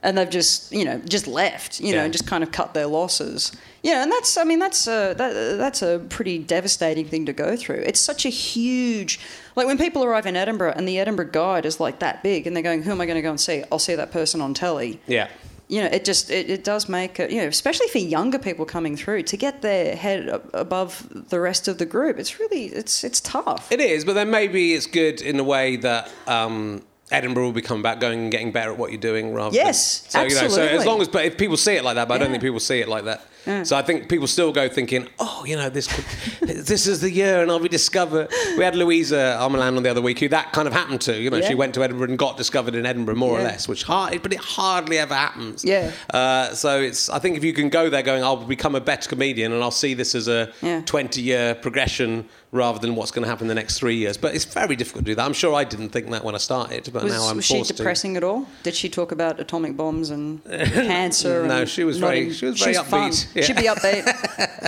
and 0.03 0.17
they've 0.17 0.29
just 0.29 0.71
you 0.71 0.85
know 0.85 0.99
just 0.99 1.27
left, 1.27 1.79
you 1.81 1.93
know, 1.93 2.03
Yeah. 2.03 2.09
just 2.09 2.27
kind 2.27 2.43
of 2.43 2.51
cut 2.51 2.73
their 2.73 2.87
losses. 2.87 3.51
Yeah, 3.83 4.03
and 4.03 4.11
that's 4.11 4.37
I 4.37 4.43
mean 4.45 4.59
that's 4.59 4.87
a 4.87 5.13
that, 5.17 5.57
that's 5.57 5.81
a 5.81 5.99
pretty 6.09 6.39
devastating 6.39 7.05
thing 7.05 7.25
to 7.25 7.33
go 7.33 7.57
through. 7.57 7.83
It's 7.85 7.99
such 7.99 8.25
a 8.25 8.29
huge 8.29 9.19
like 9.55 9.67
when 9.67 9.77
people 9.77 10.03
arrive 10.03 10.25
in 10.25 10.35
Edinburgh 10.35 10.73
and 10.75 10.87
the 10.87 10.99
Edinburgh 10.99 11.31
Guide 11.31 11.65
is 11.65 11.79
like 11.79 11.99
that 11.99 12.23
big, 12.23 12.47
and 12.47 12.55
they're 12.55 12.63
going, 12.63 12.83
who 12.83 12.91
am 12.91 13.01
I 13.01 13.05
going 13.05 13.15
to 13.17 13.21
go 13.21 13.29
and 13.29 13.39
see? 13.39 13.63
I'll 13.71 13.79
see 13.79 13.95
that 13.95 14.11
person 14.11 14.41
on 14.41 14.53
telly 14.53 14.99
yeah. 15.07 15.27
you 15.67 15.81
know, 15.81 15.87
it 15.87 16.05
just 16.05 16.29
it, 16.29 16.49
it 16.49 16.63
does 16.63 16.89
make 16.89 17.19
it, 17.19 17.31
you 17.31 17.41
know, 17.41 17.47
especially 17.47 17.87
for 17.87 17.99
younger 17.99 18.39
people 18.39 18.65
coming 18.65 18.95
through 18.97 19.23
to 19.23 19.37
get 19.37 19.61
their 19.61 19.95
head 19.95 20.27
above 20.53 21.07
the 21.29 21.39
rest 21.39 21.67
of 21.67 21.77
the 21.77 21.85
group. 21.85 22.19
It's 22.19 22.39
really 22.39 22.65
it's 22.65 23.03
it's 23.03 23.21
tough. 23.21 23.71
It 23.71 23.79
is, 23.79 24.05
but 24.05 24.13
then 24.13 24.29
maybe 24.31 24.73
it's 24.73 24.85
good 24.85 25.21
in 25.21 25.39
a 25.39 25.43
way 25.43 25.77
that 25.77 26.09
um, 26.27 26.81
Edinburgh 27.11 27.43
will 27.43 27.51
become 27.51 27.79
about 27.79 27.99
going 27.99 28.19
and 28.19 28.31
getting 28.31 28.51
better 28.51 28.71
at 28.71 28.77
what 28.77 28.91
you're 28.91 29.01
doing 29.01 29.33
rather 29.33 29.55
Yes, 29.55 30.01
than. 30.03 30.29
So, 30.29 30.35
you 30.35 30.41
know, 30.41 30.47
so 30.49 30.61
as 30.65 30.85
long 30.85 31.01
as, 31.01 31.07
but 31.07 31.25
if 31.25 31.37
people 31.37 31.57
see 31.57 31.73
it 31.73 31.83
like 31.83 31.95
that, 31.95 32.07
but 32.07 32.15
I 32.15 32.17
don't 32.17 32.31
think 32.31 32.41
people 32.41 32.59
see 32.59 32.79
it 32.79 32.87
like 32.87 33.05
that. 33.05 33.21
Yeah. 33.47 33.63
So 33.63 33.75
I 33.75 33.81
think 33.81 34.07
people 34.09 34.27
still 34.27 34.51
go 34.51 34.69
thinking, 34.69 35.07
oh, 35.19 35.43
you 35.45 35.55
know, 35.55 35.69
this 35.69 35.87
could, 35.87 36.05
this 36.49 36.85
is 36.87 37.01
the 37.01 37.09
year 37.11 37.41
and 37.41 37.49
I'll 37.49 37.59
be 37.59 37.69
discovered. 37.69 38.27
We 38.57 38.63
had 38.63 38.75
Luisa 38.75 39.37
Omielan 39.39 39.77
on 39.77 39.83
the 39.83 39.89
other 39.89 40.01
week 40.01 40.19
who 40.19 40.29
that 40.29 40.51
kind 40.53 40.67
of 40.67 40.73
happened 40.73 41.01
to. 41.01 41.19
You 41.19 41.29
know, 41.29 41.37
Yeah. 41.37 41.47
she 41.49 41.55
went 41.55 41.73
to 41.75 41.83
Edinburgh 41.83 42.09
and 42.09 42.19
got 42.19 42.37
discovered 42.37 42.75
in 42.75 42.85
Edinburgh 42.85 43.15
more 43.15 43.39
or 43.39 43.43
less, 43.43 43.67
which 43.67 43.83
hard, 43.83 44.21
but 44.21 44.31
it 44.33 44.39
hardly 44.39 44.97
ever 44.99 45.13
happens. 45.15 45.63
Yeah. 45.65 45.91
Uh, 46.13 46.53
so 46.53 46.79
it's, 46.81 47.09
I 47.09 47.19
think 47.19 47.35
if 47.37 47.43
you 47.43 47.53
can 47.53 47.69
go 47.69 47.89
there 47.89 48.03
going, 48.03 48.23
I'll 48.23 48.37
become 48.45 48.75
a 48.75 48.81
better 48.81 49.09
comedian 49.09 49.51
and 49.53 49.63
I'll 49.63 49.71
see 49.71 49.93
this 49.93 50.13
as 50.15 50.27
a 50.27 50.51
20 50.85 51.21
year 51.21 51.55
progression 51.55 52.27
rather 52.53 52.79
than 52.79 52.95
what's 52.95 53.11
going 53.11 53.23
to 53.23 53.29
happen 53.29 53.45
in 53.45 53.47
the 53.47 53.55
next 53.55 53.79
three 53.79 53.95
years. 53.95 54.17
But 54.17 54.35
it's 54.35 54.43
very 54.43 54.75
difficult 54.75 55.05
to 55.05 55.11
do 55.11 55.15
that. 55.15 55.25
I'm 55.25 55.31
sure 55.33 55.55
I 55.55 55.63
didn't 55.63 55.89
think 55.89 56.09
that 56.11 56.23
when 56.23 56.35
I 56.35 56.37
started, 56.37 56.89
but 56.91 57.03
Was, 57.03 57.13
now 57.13 57.23
I'm 57.29 57.37
was 57.37 57.45
she 57.45 57.55
forced 57.55 57.71
to. 57.71 57.77
depressing 57.77 58.17
at 58.17 58.23
all? 58.25 58.45
Did 58.63 58.75
she 58.75 58.89
talk 58.89 59.13
about 59.13 59.39
atomic 59.39 59.77
bombs 59.77 60.09
and 60.09 60.43
cancer? 60.85 61.45
No, 61.47 61.61
and 61.61 61.69
she 61.69 61.83
was 61.83 61.97
very- 61.97 62.31
she 62.33 62.45
was 62.45 62.59
very 62.59 62.73
She's 62.73 62.81
fun. 62.83 63.11
Yeah. 63.33 63.43
She'd 63.43 63.55
be 63.55 63.63
upbeat. 63.63 64.05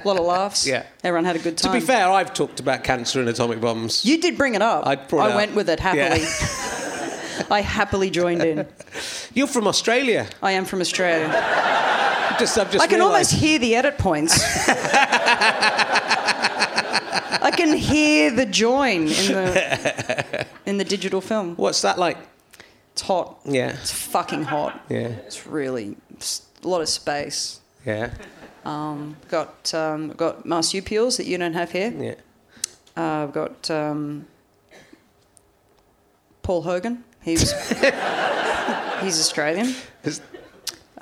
a 0.03 0.07
lot 0.07 0.17
of 0.17 0.25
laughs. 0.25 0.65
Yeah. 0.65 0.83
everyone 1.03 1.25
had 1.25 1.35
a 1.35 1.39
good 1.39 1.57
time. 1.57 1.73
To 1.73 1.79
be 1.79 1.85
fair, 1.85 2.09
I've 2.09 2.33
talked 2.33 2.59
about 2.59 2.83
cancer 2.83 3.19
and 3.19 3.27
atomic 3.29 3.59
bombs. 3.61 4.03
you 4.05 4.19
did 4.21 4.37
bring 4.37 4.55
it 4.55 4.61
up. 4.61 4.85
I 4.87 4.95
brought 4.95 5.31
it 5.31 5.35
went 5.35 5.51
up. 5.51 5.57
with 5.57 5.69
it 5.69 5.79
happily. 5.79 6.25
I 7.51 7.61
happily 7.61 8.09
joined 8.09 8.43
in. 8.43 8.65
You're 9.33 9.47
from 9.47 9.67
Australia. 9.67 10.27
I 10.41 10.51
am 10.53 10.65
from 10.65 10.81
Australia. 10.81 11.27
Just, 12.39 12.57
I 12.57 12.63
can 12.65 12.73
realised. 12.79 13.01
almost 13.01 13.31
hear 13.33 13.59
the 13.59 13.75
edit 13.75 13.97
points. 13.99 14.33
I 16.25 17.51
can 17.55 17.75
hear 17.77 18.31
the 18.31 18.45
join 18.45 19.01
in 19.01 19.07
the 19.07 20.45
in 20.65 20.77
the 20.77 20.83
digital 20.85 21.21
film. 21.21 21.55
What's 21.55 21.81
that 21.81 21.99
like? 21.99 22.17
It's 22.93 23.01
hot. 23.01 23.39
Yeah, 23.45 23.71
It's 23.73 23.91
fucking 23.91 24.43
hot. 24.43 24.79
yeah, 24.89 25.07
It's 25.27 25.45
really 25.47 25.97
it's 26.11 26.43
a 26.63 26.67
lot 26.67 26.81
of 26.81 26.89
space. 26.89 27.59
yeah, 27.85 28.11
Got 28.63 29.73
um, 29.73 30.09
got 30.09 30.45
marsupials 30.45 31.17
that 31.17 31.25
you 31.25 31.37
don't 31.37 31.53
have 31.53 31.71
here. 31.71 31.93
yeah. 31.97 32.15
Uh, 32.95 33.23
I've 33.23 33.33
got 33.33 33.69
um, 33.71 34.27
Paul 36.41 36.61
Hogan. 36.63 37.03
He's 37.21 37.51
he's 39.01 39.19
Australian. 39.19 39.75
Is- 40.03 40.21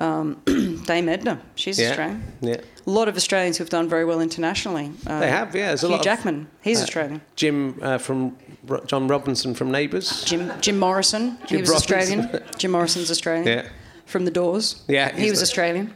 Dame 0.00 1.08
Edna. 1.08 1.40
She's 1.54 1.78
yeah, 1.78 1.90
Australian. 1.90 2.22
yeah. 2.40 2.56
A 2.86 2.90
lot 2.90 3.06
of 3.06 3.14
Australians 3.16 3.58
who've 3.58 3.68
done 3.70 3.88
very 3.88 4.04
well 4.04 4.20
internationally. 4.20 4.90
Uh, 5.06 5.20
They 5.20 5.30
have, 5.30 5.54
yeah. 5.54 5.68
There's 5.68 5.84
a 5.84 5.86
Hugh 5.86 5.92
lot 5.92 6.00
of- 6.00 6.04
Jackman. 6.04 6.48
He's 6.60 6.80
uh, 6.80 6.82
Australian. 6.82 7.20
Jim 7.36 7.78
uh, 7.80 7.98
from 7.98 8.36
Ro- 8.66 8.82
John 8.84 9.06
Robinson 9.06 9.54
from 9.54 9.70
Neighbours. 9.70 10.24
Jim 10.24 10.50
Jim 10.60 10.76
Morrison. 10.80 11.38
he 11.42 11.46
Jim 11.46 11.60
was 11.60 11.70
Robinson. 11.70 12.18
Australian. 12.20 12.44
Jim 12.58 12.70
Morrison's 12.72 13.10
Australian. 13.12 13.46
Yeah, 13.46 13.68
From 14.06 14.24
the 14.24 14.32
Doors. 14.32 14.82
Yeah, 14.88 15.14
He 15.14 15.30
was 15.30 15.40
Australian. 15.40 15.94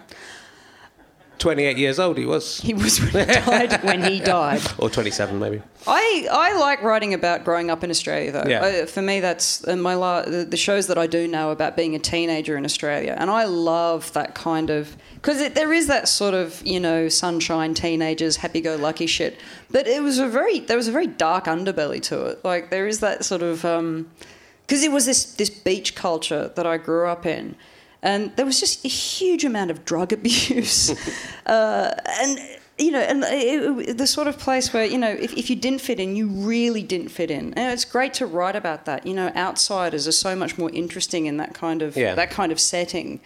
28 1.38 1.76
years 1.76 1.98
old 1.98 2.18
he 2.18 2.24
was, 2.24 2.60
He 2.60 2.74
was 2.74 2.98
when 3.12 3.28
he 3.28 3.34
died. 3.34 3.84
when 3.84 4.02
he 4.02 4.20
died. 4.20 4.62
or 4.78 4.88
27 4.88 5.38
maybe. 5.38 5.62
I, 5.86 6.26
I 6.30 6.58
like 6.58 6.82
writing 6.82 7.14
about 7.14 7.44
growing 7.44 7.70
up 7.70 7.84
in 7.84 7.90
Australia, 7.90 8.32
though. 8.32 8.44
Yeah. 8.46 8.64
I, 8.64 8.86
for 8.86 9.02
me, 9.02 9.20
that's 9.20 9.66
uh, 9.68 9.76
my 9.76 9.94
la- 9.94 10.22
the, 10.22 10.56
shows 10.56 10.86
that 10.88 10.98
I 10.98 11.06
do 11.06 11.28
know 11.28 11.50
about 11.50 11.76
being 11.76 11.94
a 11.94 11.98
teenager 11.98 12.56
in 12.56 12.64
Australia, 12.64 13.14
and 13.18 13.30
I 13.30 13.44
love 13.44 14.12
that 14.14 14.34
kind 14.34 14.70
of 14.70 14.96
because 15.14 15.50
there 15.52 15.72
is 15.72 15.86
that 15.86 16.08
sort 16.08 16.34
of 16.34 16.60
you 16.66 16.80
know 16.80 17.08
sunshine 17.08 17.74
teenagers, 17.74 18.36
happy-go-lucky 18.36 19.06
shit, 19.06 19.38
but 19.70 19.86
it 19.86 20.02
was 20.02 20.18
a 20.18 20.28
very 20.28 20.60
there 20.60 20.76
was 20.76 20.88
a 20.88 20.92
very 20.92 21.06
dark 21.06 21.44
underbelly 21.44 22.02
to 22.04 22.26
it. 22.26 22.44
Like 22.44 22.70
there 22.70 22.86
is 22.86 23.00
that 23.00 23.24
sort 23.24 23.42
of 23.42 23.62
because 23.62 24.82
it 24.82 24.90
was 24.90 25.06
this 25.06 25.34
this 25.34 25.50
beach 25.50 25.94
culture 25.94 26.50
that 26.56 26.66
I 26.66 26.78
grew 26.78 27.06
up 27.06 27.26
in. 27.26 27.54
And 28.02 28.34
there 28.36 28.46
was 28.46 28.60
just 28.60 28.84
a 28.84 28.88
huge 28.88 29.44
amount 29.44 29.70
of 29.70 29.84
drug 29.84 30.12
abuse, 30.18 30.90
uh, 31.46 31.90
and 32.20 32.38
you 32.78 32.90
know, 32.90 33.00
and 33.00 33.24
it, 33.24 33.88
it, 33.88 33.98
the 33.98 34.06
sort 34.06 34.26
of 34.28 34.38
place 34.38 34.72
where 34.72 34.84
you 34.84 34.98
know, 34.98 35.08
if, 35.10 35.32
if 35.32 35.48
you 35.50 35.56
didn't 35.56 35.80
fit 35.80 35.98
in, 35.98 36.14
you 36.14 36.28
really 36.28 36.82
didn't 36.82 37.08
fit 37.08 37.30
in. 37.30 37.54
And 37.54 37.72
it's 37.72 37.84
great 37.86 38.12
to 38.14 38.26
write 38.26 38.54
about 38.54 38.84
that. 38.84 39.06
You 39.06 39.14
know, 39.14 39.28
outsiders 39.34 40.06
are 40.06 40.12
so 40.12 40.36
much 40.36 40.58
more 40.58 40.70
interesting 40.70 41.26
in 41.26 41.38
that 41.38 41.54
kind 41.54 41.80
of 41.82 41.96
Yeah. 41.96 42.14
that 42.14 42.30
kind 42.30 42.52
of 42.52 42.60
setting. 42.60 43.20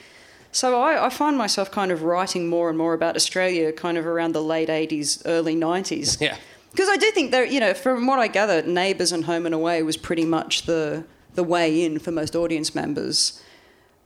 So 0.52 0.80
I, 0.80 1.06
I 1.06 1.10
find 1.10 1.36
myself 1.38 1.70
kind 1.70 1.92
of 1.92 2.02
writing 2.02 2.48
more 2.48 2.68
and 2.68 2.76
more 2.78 2.92
about 2.94 3.14
Australia, 3.16 3.72
kind 3.72 3.96
of 3.98 4.06
around 4.06 4.32
the 4.32 4.42
late 4.42 4.68
'80s, 4.68 5.22
early 5.26 5.54
'90s. 5.56 6.20
Yeah. 6.20 6.36
Because 6.70 6.88
I 6.88 6.96
do 6.96 7.10
think 7.10 7.32
that 7.32 7.50
you 7.52 7.58
know, 7.58 7.74
from 7.74 8.06
what 8.06 8.20
I 8.20 8.28
gather, 8.28 8.62
Neighbours 8.62 9.10
and 9.12 9.24
Home 9.24 9.46
and 9.46 9.54
Away 9.54 9.82
was 9.82 9.96
pretty 9.96 10.24
much 10.24 10.66
the 10.66 11.04
the 11.34 11.44
way 11.44 11.84
in 11.84 11.98
for 11.98 12.10
most 12.12 12.34
audience 12.36 12.74
members 12.74 13.40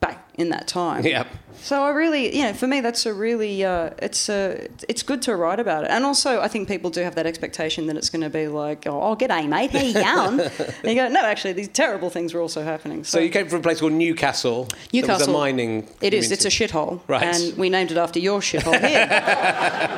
back 0.07 0.29
in 0.37 0.49
that 0.51 0.67
time. 0.69 1.05
Yeah. 1.15 1.25
So 1.63 1.83
I 1.83 1.91
really, 1.91 2.37
you 2.37 2.43
know, 2.43 2.53
for 2.53 2.67
me, 2.67 2.81
that's 2.83 3.07
a 3.07 3.15
really, 3.15 3.65
uh, 3.65 3.91
it's 4.03 4.29
a, 4.29 4.69
it's 4.87 5.03
good 5.03 5.23
to 5.23 5.35
write 5.37 5.61
about 5.61 5.85
it, 5.85 5.91
and 5.91 6.05
also 6.05 6.41
I 6.41 6.49
think 6.49 6.69
people 6.69 6.91
do 6.91 7.01
have 7.03 7.15
that 7.15 7.25
expectation 7.27 7.87
that 7.87 7.97
it's 7.97 8.11
going 8.11 8.21
to 8.23 8.29
be 8.29 8.49
like, 8.49 8.87
oh, 8.87 9.01
oh 9.01 9.17
g'day, 9.17 9.49
mate, 9.49 9.71
how 9.71 9.79
you 9.81 9.95
going? 9.95 10.41
and 10.41 10.85
you 10.85 10.95
go, 10.95 11.09
no, 11.09 11.21
actually, 11.25 11.55
these 11.55 11.69
terrible 11.69 12.11
things 12.11 12.35
were 12.35 12.41
also 12.43 12.63
happening. 12.65 13.03
So 13.05 13.19
you 13.19 13.31
came 13.31 13.49
from 13.49 13.61
a 13.61 13.63
place 13.63 13.81
called 13.81 13.93
Newcastle. 13.93 14.69
Newcastle. 14.93 15.31
a 15.35 15.39
mining. 15.39 15.89
It 16.03 16.13
is. 16.13 16.31
It's 16.33 16.45
a 16.45 16.49
shithole, 16.51 17.01
Right. 17.07 17.23
and 17.23 17.57
we 17.57 17.71
named 17.71 17.93
it 17.93 17.97
after 17.97 18.19
your 18.19 18.41
shithole 18.41 18.79
here, 18.87 19.07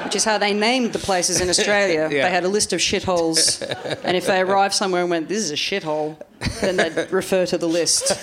which 0.05 0.15
is 0.15 0.25
how 0.25 0.39
they 0.39 0.53
named 0.53 0.93
the 0.93 1.01
places 1.01 1.41
in 1.41 1.49
Australia. 1.49 2.09
Yeah. 2.17 2.25
They 2.27 2.31
had 2.31 2.45
a 2.45 2.49
list 2.49 2.73
of 2.75 2.81
shitholes, 2.81 3.61
and 4.05 4.17
if 4.17 4.27
they 4.27 4.41
arrived 4.41 4.75
somewhere 4.75 5.01
and 5.03 5.11
went, 5.11 5.29
"This 5.29 5.39
is 5.39 5.51
a 5.51 5.55
shithole," 5.55 6.17
then 6.61 6.77
they'd 6.77 7.13
refer 7.13 7.47
to 7.47 7.59
the 7.59 7.69
list. 7.69 8.13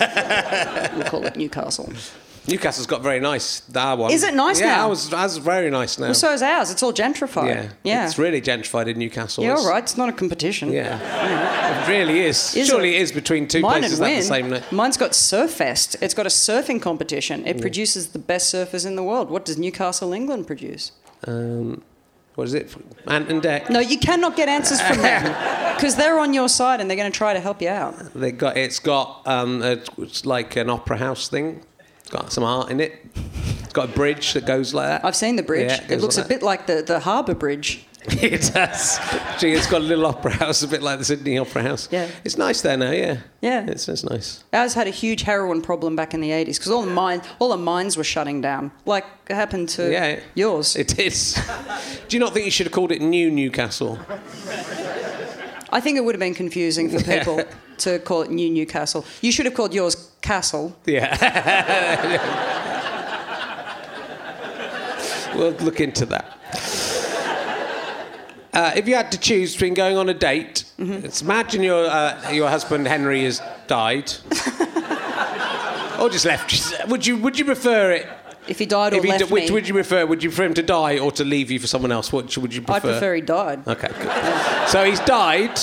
We'll 0.94 1.04
call 1.04 1.26
it 1.26 1.36
Newcastle. 1.36 1.92
Newcastle's 2.46 2.86
got 2.86 3.00
very 3.02 3.20
nice. 3.20 3.60
That 3.60 3.96
one. 3.96 4.12
Is 4.12 4.22
it 4.22 4.34
nice 4.34 4.60
yeah, 4.60 4.76
now? 4.76 4.84
I 4.84 4.86
was. 4.86 5.12
I 5.12 5.22
was 5.22 5.38
very 5.38 5.70
nice 5.70 5.98
now. 5.98 6.06
Well, 6.06 6.14
so 6.14 6.32
is 6.32 6.42
ours. 6.42 6.70
It's 6.70 6.82
all 6.82 6.92
gentrified. 6.92 7.48
yeah. 7.48 7.68
yeah. 7.82 8.06
It's 8.06 8.18
really 8.18 8.40
gentrified 8.42 8.86
in 8.86 8.98
Newcastle. 8.98 9.44
yeah, 9.44 9.54
all 9.54 9.68
right. 9.68 9.82
It's 9.82 9.96
not 9.96 10.08
a 10.08 10.12
competition. 10.12 10.70
Yeah. 10.70 11.82
it 11.82 11.88
really 11.88 12.20
is. 12.20 12.54
Is 12.54 12.68
Surely 12.68 12.94
it? 12.94 12.96
it 12.96 13.02
is 13.02 13.12
between 13.12 13.48
two 13.48 13.60
Mine 13.60 13.80
places 13.80 13.98
that 13.98 14.16
the 14.16 14.22
same. 14.22 14.50
night. 14.50 14.70
Mine's 14.72 14.98
got 14.98 15.12
Surfest. 15.12 15.96
It's 16.02 16.14
got 16.14 16.26
a 16.26 16.30
surfing 16.30 16.82
competition. 16.82 17.46
It 17.46 17.60
produces 17.60 18.08
the 18.08 18.18
best 18.18 18.54
surfers 18.54 18.84
in 18.86 18.96
the 18.96 19.02
world. 19.02 19.30
What 19.30 19.46
does 19.46 19.56
Newcastle, 19.56 20.12
England 20.12 20.46
produce? 20.46 20.92
Um, 21.26 21.82
what 22.34 22.48
is 22.48 22.54
it? 22.54 22.74
Ant 23.06 23.30
and 23.30 23.40
Dec. 23.42 23.70
No, 23.70 23.78
you 23.78 23.98
cannot 23.98 24.36
get 24.36 24.48
answers 24.48 24.80
from 24.80 24.98
them 24.98 25.22
because 25.76 25.94
they're 25.94 26.18
on 26.18 26.34
your 26.34 26.48
side 26.48 26.80
and 26.80 26.90
they're 26.90 26.96
going 26.96 27.10
to 27.10 27.16
try 27.16 27.32
to 27.32 27.40
help 27.40 27.62
you 27.62 27.68
out. 27.68 28.12
They 28.14 28.32
got. 28.32 28.56
It's 28.56 28.80
got. 28.80 29.22
Um, 29.26 29.62
a, 29.62 29.80
it's 29.98 30.26
like 30.26 30.56
an 30.56 30.68
opera 30.68 30.96
house 30.96 31.28
thing. 31.28 31.62
It's 32.00 32.10
got 32.10 32.32
some 32.32 32.44
art 32.44 32.70
in 32.70 32.80
it. 32.80 33.06
It's 33.62 33.72
got 33.72 33.90
a 33.90 33.92
bridge 33.92 34.32
that 34.32 34.46
goes 34.46 34.74
like 34.74 34.88
that. 34.88 35.04
I've 35.04 35.16
seen 35.16 35.36
the 35.36 35.42
bridge. 35.42 35.70
Yeah, 35.70 35.84
it 35.84 35.90
it 35.92 36.00
looks 36.00 36.16
like 36.16 36.26
a 36.26 36.28
bit 36.28 36.42
like 36.42 36.66
the, 36.66 36.82
the 36.82 37.00
harbour 37.00 37.34
bridge. 37.34 37.86
it 38.22 38.50
does. 38.52 38.98
Gee, 39.38 39.52
it's 39.52 39.66
got 39.66 39.80
a 39.80 39.84
little 39.84 40.04
opera 40.04 40.32
house, 40.32 40.62
a 40.62 40.68
bit 40.68 40.82
like 40.82 40.98
the 40.98 41.04
Sydney 41.06 41.38
Opera 41.38 41.62
House. 41.62 41.88
Yeah. 41.90 42.08
It's 42.22 42.36
nice 42.36 42.60
there 42.60 42.76
now. 42.76 42.90
Yeah. 42.90 43.18
Yeah. 43.40 43.64
It's, 43.66 43.88
it's 43.88 44.04
nice. 44.04 44.44
Ours 44.52 44.74
had 44.74 44.86
a 44.86 44.90
huge 44.90 45.22
heroin 45.22 45.62
problem 45.62 45.96
back 45.96 46.12
in 46.12 46.20
the 46.20 46.28
80s 46.30 46.56
because 46.58 46.70
all 46.70 46.82
the 46.82 46.90
mine, 46.90 47.22
all 47.38 47.48
the 47.48 47.56
mines 47.56 47.96
were 47.96 48.04
shutting 48.04 48.42
down, 48.42 48.72
like 48.84 49.06
it 49.30 49.34
happened 49.34 49.70
to 49.70 49.90
Yeah. 49.90 50.20
yours. 50.34 50.76
It 50.76 50.98
is. 50.98 51.40
Do 52.08 52.16
you 52.16 52.20
not 52.20 52.34
think 52.34 52.44
you 52.44 52.50
should 52.50 52.66
have 52.66 52.72
called 52.74 52.92
it 52.92 53.00
New 53.00 53.30
Newcastle? 53.30 53.98
I 55.70 55.80
think 55.80 55.96
it 55.96 56.04
would 56.04 56.14
have 56.14 56.20
been 56.20 56.34
confusing 56.34 56.90
for 56.90 57.02
people 57.02 57.42
to 57.78 57.98
call 58.00 58.22
it 58.22 58.30
New 58.30 58.50
Newcastle. 58.50 59.04
You 59.22 59.32
should 59.32 59.46
have 59.46 59.54
called 59.54 59.72
yours 59.72 60.10
Castle. 60.20 60.76
Yeah. 60.84 61.16
we'll 65.34 65.52
look 65.52 65.80
into 65.80 66.06
that. 66.06 66.38
Uh, 68.54 68.72
if 68.76 68.86
you 68.88 68.94
had 68.94 69.10
to 69.12 69.18
choose 69.18 69.52
between 69.52 69.74
going 69.74 69.96
on 69.96 70.08
a 70.08 70.14
date, 70.14 70.64
Mm-hmm. 70.78 71.02
let's 71.02 71.22
imagine 71.22 71.62
your 71.62 71.86
uh, 71.86 72.30
your 72.30 72.48
husband 72.48 72.86
Henry 72.88 73.24
has 73.24 73.40
died, 73.66 74.12
or 76.00 76.08
just 76.10 76.24
left. 76.24 76.72
Would 76.88 77.06
you 77.06 77.16
would 77.18 77.38
you 77.38 77.44
prefer 77.44 77.92
it? 77.92 78.06
If 78.46 78.58
he 78.58 78.66
died 78.66 78.92
or 78.92 78.96
If 78.96 79.04
he 79.04 79.08
left 79.10 79.28
d- 79.28 79.32
which 79.32 79.48
me, 79.48 79.54
would 79.54 79.66
you 79.68 79.72
prefer? 79.74 80.04
Would 80.04 80.22
you 80.22 80.28
prefer 80.28 80.44
him 80.44 80.54
to 80.54 80.62
die 80.62 80.98
or 80.98 81.10
to 81.12 81.24
leave 81.24 81.50
you 81.50 81.58
for 81.58 81.66
someone 81.66 81.90
else? 81.92 82.12
What 82.12 82.36
would 82.36 82.52
you 82.54 82.60
prefer? 82.60 82.76
I'd 82.76 82.82
prefer 82.92 83.14
he 83.14 83.20
died. 83.22 83.66
Okay, 83.66 83.88
good. 83.88 84.68
So 84.68 84.84
he's 84.84 85.00
died, 85.00 85.58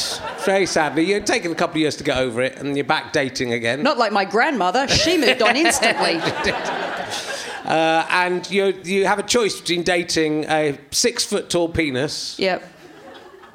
very 0.45 0.65
sadly. 0.65 1.03
You're 1.05 1.19
taking 1.19 1.51
a 1.51 1.55
couple 1.55 1.73
of 1.75 1.81
years 1.81 1.95
to 1.97 2.03
get 2.03 2.17
over 2.17 2.41
it, 2.41 2.57
and 2.57 2.75
you're 2.75 2.83
back 2.85 3.13
dating 3.13 3.53
again. 3.53 3.83
Not 3.83 3.97
like 3.99 4.11
my 4.11 4.25
grandmother. 4.25 4.87
She 4.87 5.17
moved 5.17 5.41
on 5.43 5.55
instantly. 5.65 6.15
Uh, 7.65 8.05
and 8.09 8.49
you 8.49 8.73
you 8.83 9.05
have 9.05 9.19
a 9.19 9.23
choice 9.23 9.59
between 9.59 9.83
dating 9.83 10.45
a 10.45 10.77
six 10.89 11.23
foot 11.23 11.49
tall 11.49 11.69
penis. 11.69 12.35
Yep. 12.39 12.63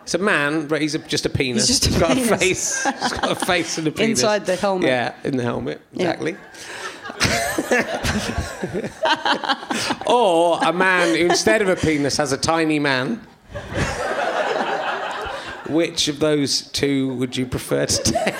It's 0.07 0.15
a 0.15 0.19
man, 0.19 0.69
but 0.69 0.81
he's 0.81 0.95
a, 0.95 1.01
just 1.01 1.27
a 1.27 1.29
penis. 1.29 1.67
He's 1.67 1.81
just 1.81 1.91
a 1.91 1.91
He's 1.91 1.99
got 1.99 2.15
penis. 2.15 2.31
a 2.31 2.39
face. 2.39 2.85
He's 3.03 3.13
got 3.13 3.31
a 3.33 3.35
face 3.35 3.77
and 3.79 3.89
a 3.89 3.91
penis. 3.91 4.21
Inside 4.21 4.47
the 4.47 4.55
helmet. 4.55 4.87
Yeah, 4.89 5.15
in 5.25 5.37
the 5.37 5.43
helmet, 5.43 5.81
Yeah. 5.93 6.11
exactly. 6.13 6.37
or 10.07 10.61
a 10.63 10.73
man 10.73 11.17
who 11.17 11.25
instead 11.25 11.61
of 11.61 11.69
a 11.69 11.75
penis 11.75 12.17
has 12.19 12.31
a 12.31 12.37
tiny 12.37 12.79
man. 12.79 13.17
Which 15.69 16.07
of 16.07 16.21
those 16.21 16.63
two 16.71 17.15
would 17.15 17.37
you 17.37 17.45
prefer 17.47 17.87
to 17.87 18.13
date? 18.13 18.35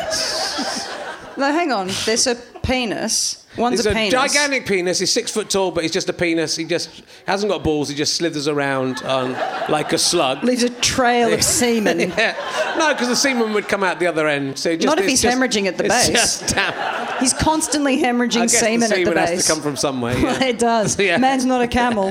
No, 1.37 1.51
hang 1.53 1.73
on. 1.73 1.91
There's 2.05 2.29
a 2.29 2.37
penis. 2.63 3.45
One's 3.57 3.79
He's 3.79 3.87
a 3.87 3.91
a, 3.91 3.95
penis. 3.95 4.13
gigantic 4.13 4.67
penis. 4.67 4.99
He's 4.99 5.13
six 5.13 5.31
foot 5.31 5.49
tall, 5.49 5.71
but 5.71 5.83
he's 5.83 5.91
just 5.93 6.09
a 6.09 6.13
penis. 6.13 6.57
He 6.57 6.65
just 6.65 7.03
hasn't 7.27 7.51
got 7.51 7.65
balls. 7.65 7.89
He 7.89 7.95
just 7.95 8.15
slithers 8.17 8.49
around 8.49 9.03
on, 9.03 9.33
like 9.71 9.93
a 9.93 9.99
slug. 9.99 10.45
Leaves 10.45 10.63
a 10.63 10.71
trail 10.71 11.33
of 11.33 11.43
semen. 11.61 11.99
Yeah. 12.01 12.75
No, 12.79 12.93
because 12.93 13.09
the 13.09 13.17
semen 13.17 13.53
would 13.55 13.67
come 13.69 13.83
out 13.83 13.99
the 13.99 14.07
other 14.07 14.29
end. 14.29 14.59
So 14.59 14.75
just, 14.77 14.87
Not 14.87 14.99
if 14.99 15.07
he's 15.07 15.23
just- 15.23 15.37
hemorrhaging 15.37 15.67
at 15.67 15.77
the 15.79 15.85
base. 15.85 16.09
Just, 16.09 16.55
damn. 16.55 17.19
He's 17.21 17.33
constantly 17.33 17.99
hemorrhaging 17.99 18.51
semen, 18.51 18.81
the 18.81 18.87
semen 18.89 19.09
at 19.09 19.15
the 19.15 19.21
has 19.21 19.47
to 19.47 19.53
come 19.53 19.63
from 19.63 19.77
somewhere. 19.77 20.17
yeah. 20.19 20.45
it 20.45 20.59
does. 20.59 20.99
Yeah. 21.07 21.17
Man's 21.19 21.45
not 21.47 21.63
a 21.63 21.69
camel. 21.69 22.11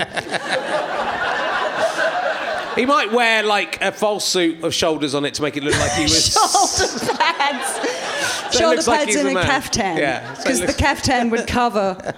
He 2.75 2.85
might 2.85 3.11
wear 3.13 3.41
like 3.43 3.81
a 3.81 3.91
false 3.93 4.25
suit 4.25 4.61
of 4.63 4.73
shoulders 4.73 5.15
on 5.15 5.23
it 5.23 5.33
to 5.35 5.41
make 5.41 5.55
it 5.55 5.63
look 5.63 5.77
like 5.79 5.91
he 5.93 6.03
was. 6.03 6.33
Shoulder 6.33 7.15
pads. 7.15 8.04
So 8.51 8.59
Shoulder 8.59 8.81
like 8.83 9.05
pads 9.05 9.15
and 9.15 9.29
a 9.29 9.33
man. 9.33 9.45
caftan. 9.45 9.97
Yeah, 9.97 10.33
so 10.33 10.43
Because 10.43 10.59
the 10.61 10.65
looks- 10.67 10.77
caftan 10.79 11.29
would 11.31 11.47
cover 11.47 12.13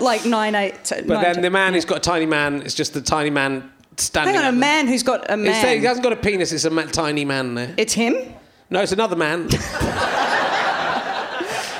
like 0.00 0.24
nine 0.24 0.54
eight. 0.54 0.74
But 1.06 1.20
then 1.22 1.40
the 1.42 1.50
man 1.50 1.74
who's 1.74 1.84
got 1.84 1.98
a 1.98 2.00
tiny 2.00 2.26
man, 2.26 2.62
it's 2.62 2.74
just 2.74 2.94
the 2.94 3.00
tiny 3.00 3.30
man 3.30 3.70
standing. 3.96 4.34
Hang 4.34 4.44
on, 4.44 4.54
a 4.54 4.56
man 4.56 4.86
who's 4.88 5.02
got 5.02 5.24
a 5.30 5.36
there- 5.36 5.78
he 5.78 5.84
hasn't 5.84 6.02
got 6.04 6.12
a 6.12 6.16
penis. 6.16 6.52
It's 6.52 6.64
a 6.64 6.70
ma- 6.70 6.82
tiny 6.82 7.24
man 7.24 7.54
there. 7.54 7.74
It's 7.76 7.94
him. 7.94 8.14
No, 8.70 8.80
it's 8.80 8.92
another 8.92 9.16
man. 9.16 9.48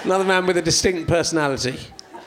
another 0.05 0.24
man 0.24 0.47
with 0.47 0.57
a 0.57 0.62
distinct 0.62 1.09
personality. 1.09 1.78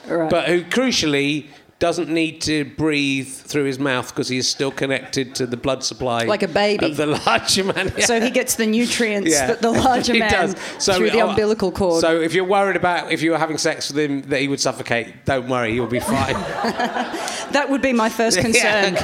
Right. 0.08 0.28
but 0.28 0.48
who 0.48 0.62
crucially 0.64 1.46
doesn't 1.82 2.08
need 2.08 2.40
to 2.40 2.64
breathe 2.64 3.26
through 3.26 3.64
his 3.64 3.76
mouth 3.76 4.06
because 4.08 4.28
he 4.28 4.38
is 4.38 4.48
still 4.48 4.70
connected 4.70 5.34
to 5.34 5.46
the 5.48 5.56
blood 5.56 5.82
supply, 5.82 6.22
Like 6.22 6.44
a 6.44 6.46
baby. 6.46 6.86
of 6.86 6.96
the 6.96 7.06
larger 7.06 7.64
man. 7.64 7.92
Yeah. 7.96 8.06
So 8.12 8.20
he 8.20 8.30
gets 8.30 8.54
the 8.54 8.66
nutrients 8.66 9.32
Yeah. 9.32 9.48
that 9.48 9.62
the 9.62 9.72
larger 9.86 10.14
man 10.14 10.30
does. 10.30 10.54
So, 10.78 10.94
through 10.94 11.10
the 11.10 11.22
oh, 11.22 11.30
umbilical 11.30 11.72
cord. 11.72 12.00
So 12.00 12.20
if 12.20 12.34
you're 12.34 12.44
worried 12.44 12.76
about 12.76 13.10
if 13.10 13.20
you 13.20 13.32
were 13.32 13.38
having 13.38 13.58
sex 13.58 13.90
with 13.90 13.98
him 13.98 14.22
that 14.30 14.40
he 14.40 14.46
would 14.46 14.60
suffocate, 14.60 15.24
don't 15.24 15.48
worry, 15.48 15.72
he'll 15.72 15.88
be 15.88 15.98
fine. 15.98 16.34
that 17.56 17.66
would 17.68 17.82
be 17.82 17.92
my 17.92 18.08
first 18.08 18.38
concern. 18.38 18.94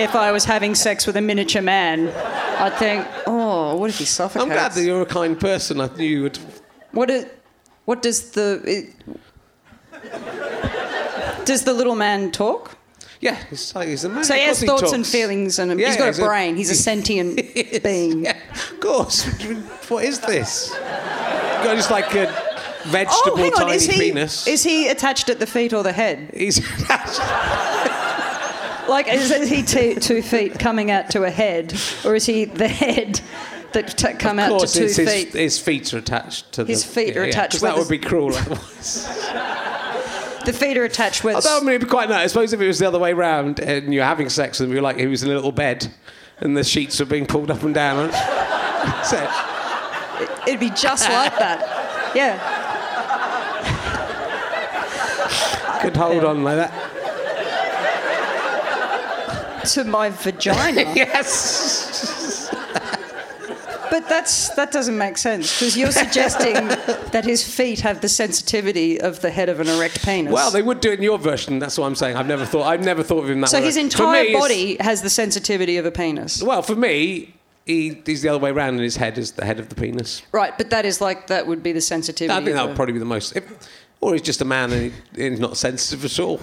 If 0.00 0.14
I 0.14 0.32
was 0.32 0.46
having 0.46 0.74
sex 0.74 1.06
with 1.06 1.18
a 1.18 1.20
miniature 1.20 1.60
man, 1.60 2.08
I'd 2.64 2.78
think, 2.78 3.06
oh, 3.26 3.76
what 3.76 3.90
if 3.90 3.98
he 3.98 4.06
suffocates? 4.06 4.42
I'm 4.42 4.48
glad 4.48 4.72
that 4.72 4.82
you're 4.82 5.02
a 5.02 5.06
kind 5.20 5.38
person. 5.38 5.82
I 5.82 5.88
knew 5.94 6.06
you 6.06 6.22
would. 6.22 6.38
What, 6.92 7.10
is, 7.10 7.26
what 7.84 8.00
does 8.00 8.30
the. 8.30 8.62
It, 8.64 10.55
does 11.46 11.64
the 11.64 11.72
little 11.72 11.96
man 11.96 12.30
talk? 12.30 12.76
Yeah, 13.20 13.36
he's, 13.48 13.74
like- 13.74 13.88
he's 13.88 14.04
a 14.04 14.10
man. 14.10 14.24
So 14.24 14.34
he 14.34 14.42
has 14.42 14.62
thoughts 14.62 14.82
talks. 14.82 14.92
and 14.92 15.06
feelings, 15.06 15.58
and 15.58 15.80
Yeah, 15.80 15.86
he's 15.88 15.96
got 15.96 16.06
he's 16.08 16.18
a 16.18 16.24
a- 16.24 16.26
brain. 16.28 16.56
He's 16.56 16.70
a 16.70 16.74
sentient 16.90 17.40
Yes, 17.56 17.78
being. 17.80 18.24
Yeah, 18.26 18.36
of 18.52 18.80
course. 18.80 19.24
What 19.88 20.04
is 20.04 20.20
this? 20.20 20.70
Got 20.74 21.76
just 21.76 21.90
like 21.90 22.14
a 22.14 22.26
vegetable 22.84 23.32
Oh, 23.32 23.36
hang 23.36 23.52
on. 23.54 23.60
tiny 23.60 23.76
Is 23.76 23.86
he, 23.86 23.98
penis. 23.98 24.46
is 24.46 24.62
he 24.62 24.88
attached 24.88 25.30
at 25.30 25.38
the 25.38 25.46
feet 25.46 25.72
or 25.72 25.82
the 25.82 25.92
head? 25.92 26.30
He's 26.34 26.58
attached. 26.58 27.20
Like, 28.88 29.08
is, 29.08 29.32
is 29.32 29.48
he 29.50 29.62
t- 29.64 29.96
two 29.96 30.22
feet 30.22 30.60
coming 30.60 30.92
out 30.92 31.10
to 31.10 31.24
a 31.24 31.30
head, 31.30 31.74
or 32.04 32.14
is 32.14 32.24
he 32.24 32.44
the 32.44 32.68
head 32.68 33.20
that 33.72 33.98
t- 33.98 34.12
come 34.12 34.38
of 34.38 34.44
out 34.52 34.60
to 34.60 34.66
two 34.72 34.84
his, 34.84 34.96
feet? 34.96 35.32
his 35.32 35.58
feet 35.58 35.92
are 35.92 35.98
attached 35.98 36.52
to 36.52 36.64
His 36.64 36.84
the, 36.84 36.92
feet 36.92 37.16
are 37.16 37.24
attached 37.24 37.54
because 37.54 37.62
where 37.62 37.72
that 37.72 37.78
would 37.80 37.88
be 37.88 37.98
cruel 37.98 38.32
otherwise. 38.36 39.08
The 40.46 40.52
feet 40.52 40.78
are 40.78 40.84
attached 40.84 41.24
with. 41.24 41.34
Although 41.34 41.58
I 41.58 41.60
mean, 41.60 41.68
it'd 41.70 41.82
be 41.82 41.86
quite 41.88 42.08
nice. 42.08 42.24
I 42.24 42.26
suppose 42.28 42.52
if 42.52 42.60
it 42.60 42.66
was 42.66 42.78
the 42.78 42.86
other 42.86 42.98
way 42.98 43.12
round 43.12 43.58
and 43.60 43.92
you're 43.92 44.04
having 44.04 44.28
sex 44.28 44.58
with 44.60 44.68
him, 44.68 44.72
you're 44.72 44.82
like 44.82 44.96
he 44.96 45.06
was 45.06 45.22
in 45.22 45.30
a 45.30 45.34
little 45.34 45.52
bed, 45.52 45.92
and 46.38 46.56
the 46.56 46.64
sheets 46.64 46.98
were 47.00 47.06
being 47.06 47.26
pulled 47.26 47.50
up 47.50 47.62
and 47.62 47.74
down. 47.74 48.12
so, 49.04 49.28
It'd 50.46 50.60
be 50.60 50.70
just 50.70 51.08
like 51.10 51.36
that. 51.38 52.12
Yeah. 52.14 52.38
could 55.82 55.96
hold 55.96 56.24
on 56.24 56.42
like 56.42 56.56
that. 56.56 56.72
To 59.74 59.84
my 59.84 60.10
vagina. 60.10 60.82
Yes. 60.96 62.15
But 63.96 64.10
that's 64.10 64.50
that 64.56 64.72
doesn't 64.72 64.98
make 64.98 65.16
sense 65.16 65.58
because 65.58 65.74
you're 65.74 65.90
suggesting 66.04 66.54
that 67.12 67.24
his 67.24 67.42
feet 67.42 67.80
have 67.80 68.02
the 68.02 68.10
sensitivity 68.10 69.00
of 69.00 69.22
the 69.22 69.30
head 69.30 69.48
of 69.48 69.58
an 69.58 69.68
erect 69.68 70.04
penis. 70.04 70.30
Well, 70.30 70.50
they 70.50 70.60
would 70.60 70.80
do 70.80 70.92
it 70.92 70.98
in 70.98 71.02
your 71.02 71.18
version. 71.18 71.58
That's 71.58 71.78
what 71.78 71.86
I'm 71.86 71.94
saying. 71.94 72.14
I've 72.14 72.26
never 72.26 72.44
thought. 72.44 72.64
I've 72.64 72.84
never 72.84 73.02
thought 73.02 73.24
of 73.24 73.30
him 73.30 73.40
that 73.40 73.48
so 73.48 73.56
way. 73.56 73.62
So 73.62 73.66
his 73.66 73.76
entire 73.78 74.24
me, 74.24 74.32
body 74.34 74.76
has 74.80 75.00
the 75.00 75.08
sensitivity 75.08 75.78
of 75.78 75.86
a 75.86 75.90
penis. 75.90 76.42
Well, 76.42 76.60
for 76.60 76.74
me, 76.76 77.34
he, 77.64 78.02
he's 78.04 78.20
the 78.20 78.28
other 78.28 78.38
way 78.38 78.50
around, 78.50 78.74
and 78.74 78.82
his 78.82 78.96
head 78.96 79.16
is 79.16 79.32
the 79.32 79.46
head 79.46 79.58
of 79.58 79.70
the 79.70 79.74
penis. 79.74 80.20
Right, 80.30 80.56
but 80.58 80.68
that 80.68 80.84
is 80.84 81.00
like 81.00 81.28
that 81.28 81.46
would 81.46 81.62
be 81.62 81.72
the 81.72 81.80
sensitivity. 81.80 82.36
I 82.38 82.44
think 82.44 82.54
that 82.54 82.64
a- 82.64 82.66
would 82.68 82.76
probably 82.76 82.92
be 82.92 82.98
the 82.98 83.06
most. 83.06 83.34
If, 83.34 83.44
or 84.02 84.12
he's 84.12 84.20
just 84.20 84.42
a 84.42 84.44
man 84.44 84.72
and, 84.72 84.92
he, 85.14 85.28
he's 85.30 85.40
not 85.40 85.56
sensitive 85.56 86.04
at 86.04 86.20
all. 86.20 86.38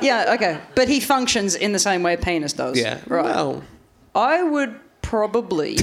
Yeah, 0.00 0.34
okay, 0.36 0.60
but 0.76 0.86
he 0.86 1.00
functions 1.00 1.56
in 1.56 1.72
the 1.72 1.80
same 1.80 2.04
way 2.04 2.14
a 2.14 2.18
penis 2.18 2.52
does. 2.52 2.80
Yeah. 2.80 3.00
right. 3.08 3.24
Well, 3.24 3.64
I 4.14 4.44
would 4.44 4.78
probably. 5.02 5.78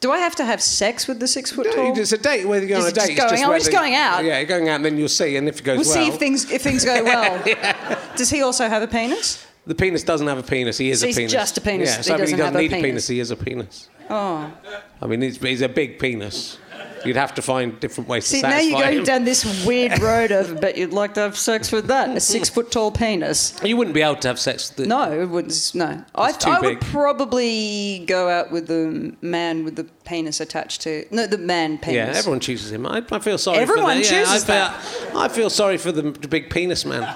Do 0.00 0.12
I 0.12 0.18
have 0.18 0.36
to 0.36 0.44
have 0.44 0.60
sex 0.60 1.08
with 1.08 1.20
the 1.20 1.26
six 1.26 1.50
foot 1.50 1.72
tall? 1.74 1.98
it's 1.98 2.12
a 2.12 2.18
date. 2.18 2.46
Whether 2.46 2.64
you 2.66 2.68
go 2.68 2.78
Is 2.78 2.84
on 2.84 2.90
a 2.90 2.94
date, 2.94 3.00
just 3.16 3.32
it's 3.32 3.40
just 3.40 3.42
whether- 3.48 3.56
It's 3.56 3.68
going 3.68 3.94
out. 3.94 4.24
Yeah, 4.24 4.38
you're 4.38 4.46
going 4.46 4.68
out, 4.68 4.76
and 4.76 4.84
then 4.84 4.98
you'll 4.98 5.08
see. 5.08 5.36
And 5.36 5.48
if 5.48 5.60
it 5.60 5.64
goes 5.64 5.78
We'll 5.86 5.96
well, 5.96 6.04
see 6.06 6.12
if 6.12 6.18
things 6.18 6.50
if 6.50 6.62
things 6.62 6.84
go 6.84 7.02
well. 7.02 7.42
Does 8.16 8.28
he 8.30 8.42
also 8.42 8.68
have 8.68 8.82
a 8.82 8.86
penis? 8.86 9.44
the 9.66 9.74
penis 9.74 10.04
doesn't 10.04 10.26
have 10.28 10.38
a 10.38 10.42
penis. 10.44 10.78
He 10.78 10.90
is 10.90 11.00
So 11.00 11.06
a 11.06 11.08
he's 11.08 11.16
penis. 11.16 11.32
just 11.32 11.58
a 11.58 11.60
penis. 11.60 11.88
Yeah, 11.90 11.96
He 11.96 12.02
so 12.04 12.14
I 12.14 12.16
mean, 12.18 12.20
doesn't 12.24 12.38
he 12.38 12.44
have 12.44 12.52
doesn't 12.52 12.56
a 12.56 12.62
need 12.62 12.72
a 12.72 12.76
penis. 12.76 12.88
penis. 12.88 13.08
He 13.08 13.20
is 13.20 13.30
a 13.32 13.36
penis. 13.36 13.88
Oh. 14.08 14.52
I 15.02 15.06
mean, 15.06 15.22
he's, 15.22 15.38
he's 15.38 15.60
a 15.62 15.68
big 15.68 15.98
penis. 15.98 16.58
You'd 17.06 17.16
have 17.16 17.34
to 17.34 17.42
find 17.42 17.78
different 17.80 18.08
ways 18.08 18.26
See, 18.26 18.36
to 18.36 18.40
satisfy 18.42 18.60
See, 18.60 18.70
now 18.70 18.78
you're 18.78 18.86
going 18.86 18.98
him. 18.98 19.04
down 19.04 19.24
this 19.24 19.66
weird 19.66 19.98
road 20.00 20.30
of, 20.32 20.60
but 20.60 20.76
you'd 20.76 20.92
like 20.92 21.14
to 21.14 21.20
have 21.20 21.36
sex 21.36 21.72
with 21.72 21.86
that, 21.86 22.16
a 22.16 22.20
six 22.20 22.48
foot 22.54 22.70
tall 22.70 22.90
penis. 22.90 23.58
You 23.62 23.76
wouldn't 23.76 23.94
be 23.94 24.02
able 24.02 24.16
to 24.16 24.28
have 24.28 24.38
sex 24.38 24.68
with 24.68 24.76
the, 24.78 24.86
No, 24.86 25.20
it 25.20 25.26
wouldn't. 25.26 25.72
No, 25.74 26.04
I, 26.14 26.34
I 26.44 26.60
would 26.60 26.80
probably 26.80 28.04
go 28.06 28.28
out 28.28 28.50
with 28.50 28.66
the 28.66 29.14
man 29.20 29.64
with 29.64 29.76
the 29.76 29.84
penis 30.04 30.40
attached 30.40 30.82
to. 30.82 31.04
No, 31.10 31.26
the 31.26 31.38
man 31.38 31.78
penis. 31.78 31.94
Yeah, 32.14 32.18
everyone 32.18 32.40
chooses 32.40 32.72
him. 32.72 32.86
I, 32.86 33.02
I 33.10 33.18
feel 33.18 33.38
sorry. 33.38 33.58
Everyone 33.58 33.96
for 33.96 34.04
the, 34.04 34.14
yeah, 34.14 34.24
chooses 34.24 34.48
I 34.48 34.70
feel, 35.10 35.18
I 35.18 35.28
feel 35.28 35.50
sorry 35.50 35.76
for 35.78 35.92
the, 35.92 36.10
big 36.28 36.50
penis 36.50 36.84
man. 36.84 37.14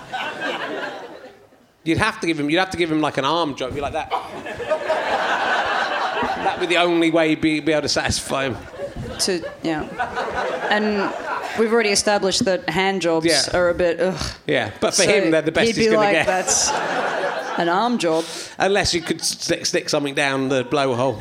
You'd 1.83 1.99
have 1.99 2.21
to 2.21 2.27
give 2.27 2.39
him. 2.39 2.51
You'd 2.51 2.59
have 2.59 2.71
to 2.71 2.77
give 2.77 2.93
him 2.93 3.01
like 3.01 3.17
an 3.17 3.25
arm 3.25 3.55
job. 3.57 3.75
Be 3.75 3.81
like 3.81 3.95
that. 3.95 4.11
That'd 6.45 6.61
be 6.61 6.67
the 6.67 6.81
only 6.81 7.11
way 7.11 7.31
you'd 7.31 7.41
be, 7.41 7.61
be 7.61 7.73
able 7.73 7.83
to 7.83 7.89
satisfy 7.89 8.49
him. 8.49 8.57
To 9.21 9.43
yeah, 9.63 9.83
and 10.71 11.13
we've 11.59 11.73
already 11.73 11.91
established 11.91 12.45
that 12.47 12.69
hand 12.69 13.03
jobs 13.03 13.27
Yeah. 13.27 13.43
are 13.57 13.69
a 13.71 13.75
bit. 13.75 14.01
Ugh. 14.01 14.33
Yeah, 14.47 14.71
but 14.81 14.95
for 14.95 15.03
So 15.03 15.11
him, 15.11 15.31
they're 15.31 15.43
the 15.43 15.53
best 15.53 15.67
he'd 15.69 15.77
he's 15.77 15.87
be 15.87 15.91
going 15.93 16.15
like, 16.15 16.19
to 16.19 16.25
get. 16.25 16.27
That's 16.27 16.71
an 17.59 17.69
arm 17.69 17.99
job. 17.99 18.25
Unless 18.59 18.95
you 18.95 19.03
could 19.03 19.21
stick, 19.23 19.67
stick 19.67 19.89
something 19.89 20.15
down 20.15 20.49
the 20.49 20.65
blowhole. 20.65 21.19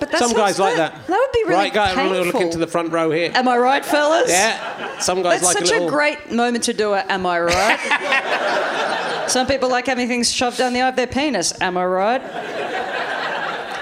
But 0.00 0.16
Some 0.16 0.32
guys 0.32 0.58
like 0.60 0.76
that. 0.76 1.06
That 1.06 1.18
would 1.18 1.32
be 1.32 1.42
really 1.44 1.54
right, 1.54 1.74
guy, 1.74 1.94
painful. 1.94 2.24
look 2.24 2.34
into 2.36 2.58
the 2.58 2.66
front 2.68 2.92
row 2.92 3.10
here. 3.10 3.32
Am 3.34 3.48
I 3.48 3.58
right, 3.58 3.84
fellas? 3.84 4.30
Yeah, 4.30 4.98
some 5.00 5.22
guys 5.22 5.40
That's 5.40 5.54
like 5.54 5.58
such 5.66 5.70
a 5.70 5.72
little. 5.74 5.88
a 5.88 5.90
great 5.90 6.30
moment 6.30 6.64
to 6.64 6.72
do 6.72 6.94
it. 6.94 7.04
Am 7.08 7.26
I 7.26 7.40
right? 7.40 9.24
Some 9.28 9.46
people 9.46 9.68
like 9.68 9.86
having 9.86 10.08
things 10.08 10.32
shoved 10.32 10.56
down 10.56 10.72
the 10.72 10.80
eye 10.80 10.88
of 10.88 10.96
their 10.96 11.06
penis. 11.06 11.52
Am 11.60 11.76
I 11.76 11.84
right? 11.84 12.22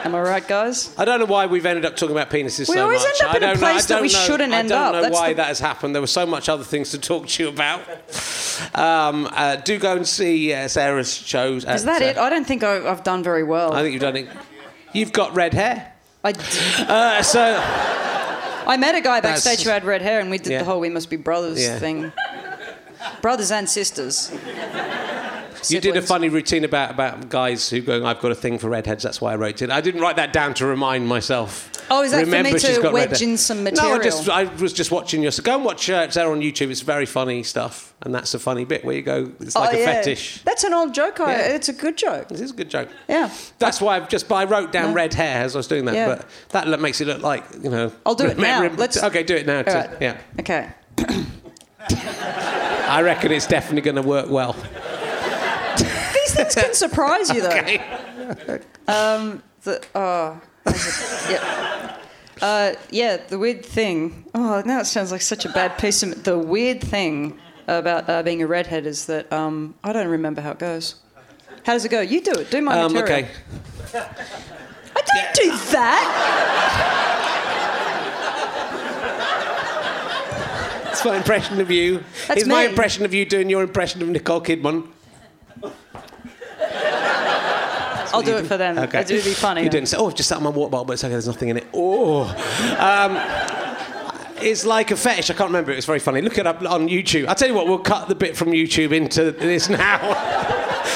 Am 0.07 0.15
I 0.15 0.21
right, 0.21 0.47
guys? 0.47 0.95
I 0.97 1.05
don't 1.05 1.19
know 1.19 1.27
why 1.27 1.47
we've 1.47 1.67
ended 1.67 1.85
up 1.85 1.97
talking 1.97 2.15
about 2.17 2.31
penises 2.31 2.69
We 2.69 2.77
so 2.77 2.83
always 2.85 3.03
much. 3.03 3.21
end 3.21 3.29
up 3.29 3.35
I 3.35 3.37
in 3.39 3.43
a 3.43 3.47
don't 3.47 3.61
know, 3.61 3.67
place 3.73 3.87
that 3.87 4.01
we 4.01 4.09
know, 4.09 4.19
shouldn't 4.21 4.53
end 4.53 4.71
up. 4.71 4.79
I 4.79 4.93
don't 4.93 4.93
know 4.95 5.03
That's 5.03 5.15
why 5.15 5.29
the- 5.31 5.35
that 5.35 5.47
has 5.49 5.59
happened. 5.59 5.95
There 5.95 6.01
were 6.03 6.07
so 6.07 6.25
much 6.27 6.49
other 6.49 6.63
things 6.65 6.91
to 6.93 6.99
talk 6.99 7.27
to 7.29 7.43
you 7.43 7.49
about. 7.49 7.83
Um, 8.75 9.29
uh, 9.33 9.57
do 9.57 9.79
go 9.79 9.97
and 9.97 10.09
see 10.09 10.51
uh, 10.55 10.67
Sarah's 10.69 11.13
shows. 11.15 11.67
Is 11.67 11.85
that 11.85 12.01
it? 12.01 12.17
I 12.17 12.31
don't 12.31 12.47
think 12.47 12.65
I- 12.65 12.89
I've 12.91 13.05
done 13.05 13.23
very 13.23 13.43
well. 13.45 13.75
I 13.75 13.83
think 13.83 13.93
you've 13.93 14.01
done 14.01 14.17
it. 14.17 14.29
You've 14.95 15.13
got 15.13 15.35
red 15.35 15.53
hair. 15.53 15.93
I, 16.25 16.33
d- 16.33 16.41
Uh, 16.89 17.23
so 17.23 17.55
I 18.67 18.79
met 18.79 18.95
a 18.95 19.03
guy 19.03 19.21
backstage 19.21 19.63
who 19.63 19.69
had 19.69 19.85
red 19.85 20.01
hair, 20.01 20.21
and 20.21 20.31
we 20.31 20.39
did 20.39 20.53
Yeah. 20.53 20.59
the 20.61 20.65
whole 20.65 20.81
"we 20.81 20.89
must 20.89 21.11
be 21.11 21.17
brothers" 21.17 21.63
Yeah. 21.63 21.79
thing. 21.79 22.13
Brothers 23.21 23.51
and 23.51 23.69
sisters. 23.69 24.33
You 25.71 25.81
did 25.81 25.97
a 25.97 26.03
funny 26.03 26.29
routine 26.29 26.65
about, 26.65 26.91
about 26.91 27.29
guys 27.29 27.69
who 27.69 27.81
going, 27.81 28.05
I've 28.05 28.21
got 28.21 28.33
a 28.33 28.35
thing 28.35 28.59
for 28.59 28.69
redheads, 28.69 29.03
that's 29.03 29.21
why 29.21 29.33
I 29.33 29.37
wrote 29.37 29.63
it. 29.63 29.71
I 29.71 29.81
didn't 29.81 30.01
write 30.01 30.17
that 30.17 30.33
down 30.33 30.55
to 30.55 30.67
remind 30.67 31.07
myself. 31.09 31.71
Oh, 31.91 32.03
is 32.03 32.11
that 32.11 32.25
for 32.27 32.43
me 32.43 32.51
to 32.51 32.59
she's 32.59 32.79
got 32.79 32.93
red 32.95 33.11
wedge 33.11 33.23
in 33.23 33.37
some 33.37 33.63
No, 33.63 33.71
I, 33.71 33.73
material? 33.73 33.99
just, 34.03 34.29
I 34.29 34.45
was 34.45 34.73
just 34.73 34.91
watching 34.91 35.23
your. 35.23 35.31
Go 35.43 35.55
and 35.55 35.65
watch 35.65 35.89
uh, 35.89 36.11
Sarah 36.11 36.33
on 36.33 36.41
YouTube. 36.41 36.71
It's 36.71 36.81
very 36.81 37.07
funny 37.07 37.45
stuff, 37.45 37.95
and 38.03 38.13
that's 38.13 38.35
a 38.35 38.41
funny 38.41 38.65
bit 38.65 38.85
where 38.85 38.97
you 38.97 39.03
go. 39.03 39.31
It's 39.39 39.55
like 39.55 39.73
oh, 39.73 39.77
a 39.77 39.81
yeah. 39.81 39.87
fetish. 39.87 40.43
That's 40.43 40.65
an 40.65 40.75
old 40.75 40.95
joke. 40.95 41.21
I, 41.21 41.31
Yeah. 41.33 41.55
It's 41.55 41.69
a 41.69 41.73
good 41.73 41.97
joke. 41.97 42.29
This 42.29 42.41
is 42.41 42.51
a 42.51 42.55
good 42.55 42.71
joke. 42.71 42.89
Yeah. 43.09 43.31
That's 43.61 43.81
why 43.81 43.97
I've 43.97 44.09
just. 44.09 44.31
I 44.33 44.45
wrote 44.45 44.73
down 44.73 44.95
red 44.95 45.15
hair 45.15 45.45
as 45.45 45.55
I 45.55 45.61
was 45.61 45.69
doing 45.69 45.85
that, 45.85 45.95
Yeah. 45.95 46.23
but 46.53 46.67
that 46.67 46.81
makes 46.81 47.01
it 47.01 47.07
look 47.07 47.23
like 47.23 47.45
you 47.63 47.71
know. 47.71 47.93
I'll 48.05 48.17
do 48.17 48.27
it 48.27 48.37
now. 48.39 48.63
remember- 48.63 48.81
Let's- 48.81 49.01
Okay, 49.03 49.23
do 49.23 49.37
it 49.37 49.47
now. 49.47 49.63
Too. 49.63 49.71
right. 49.73 49.91
Yeah, 50.01 50.21
Okay. 50.41 50.69
I 51.89 53.03
reckon 53.03 53.31
it's 53.33 53.47
definitely 53.47 53.83
going 53.83 53.97
to 53.97 54.03
work 54.03 54.29
well. 54.29 54.57
Things 56.37 56.55
can 56.55 56.75
surprise 56.75 57.31
you, 57.31 57.43
though. 57.43 57.51
Okay. 57.59 59.41
The, 59.63 59.85
oh, 59.97 60.41
yeah. 61.31 61.97
Uh, 62.41 62.73
yeah, 62.91 63.17
the 63.17 63.39
weird 63.39 63.65
thing. 63.65 64.25
Oh, 64.35 64.63
now 64.65 64.79
it 64.81 64.85
sounds 64.87 65.11
like 65.11 65.23
such 65.23 65.45
a 65.45 65.49
bad 65.49 65.77
piece 65.79 66.03
of. 66.05 66.23
The 66.23 66.39
weird 66.39 66.81
thing 66.81 67.39
about 67.67 68.09
uh, 68.09 68.23
being 68.23 68.43
a 68.43 68.47
redhead 68.47 68.87
is 68.87 69.07
that 69.07 69.33
um, 69.33 69.75
I 69.83 69.93
don't 69.93 70.07
remember 70.09 70.41
how 70.41 70.53
it 70.53 70.59
goes. 70.61 70.97
How 71.65 71.73
does 71.73 71.85
it 71.85 71.89
go? 71.89 72.01
You 72.01 72.21
do 72.21 72.33
it. 72.33 72.51
Do 72.51 72.61
my 72.63 72.79
Um, 72.81 72.93
material. 72.93 73.27
okay. 73.27 73.31
I 73.95 75.01
don't 75.03 75.35
do 75.35 75.51
that. 75.73 77.23
That's 80.85 81.05
my 81.05 81.17
impression 81.17 81.61
of 81.61 81.71
you. 81.71 82.05
That's 82.29 82.41
It's 82.43 82.49
my 82.49 82.65
impression 82.65 83.05
of 83.05 83.13
you 83.13 83.25
doing 83.25 83.51
your 83.51 83.63
impression 83.63 84.01
of 84.03 84.09
Nicole 84.09 84.41
Kidman. 84.41 84.89
I'll 88.17 88.23
do 88.23 88.37
it 88.37 88.47
for 88.47 88.57
them. 88.57 88.79
Okay. 88.79 89.01
It 89.01 89.11
would 89.11 89.25
be 89.25 89.35
funny. 89.35 89.63
You 89.63 89.69
didn't 89.71 89.89
say, 89.89 89.97
oh, 89.99 90.07
I've 90.09 90.15
just 90.15 90.29
sat 90.29 90.39
on 90.39 90.45
my 90.45 90.51
water 90.51 90.71
bottle, 90.71 90.85
but 90.87 90.95
it's 90.95 91.05
okay, 91.05 91.13
there's 91.13 91.27
nothing 91.27 91.49
in 91.51 91.57
it. 91.59 91.67
Oh. 91.75 92.23
Um, 92.79 93.17
it's 94.43 94.65
like 94.67 94.91
a 94.91 94.97
fetish. 94.97 95.31
I 95.31 95.35
can't 95.35 95.49
remember. 95.49 95.73
It 95.73 95.77
was 95.77 95.87
very 95.87 95.99
funny. 95.99 96.21
Look 96.21 96.39
it 96.39 96.47
up 96.47 96.61
on 96.63 96.89
YouTube. 96.89 97.27
I'll 97.27 97.35
tell 97.35 97.49
you 97.49 97.55
what, 97.55 97.67
we'll 97.67 97.79
cut 97.79 98.09
the 98.09 98.15
bit 98.15 98.37
from 98.37 98.49
YouTube 98.49 98.93
into 98.93 99.33
this 99.33 99.69
now 99.69 99.99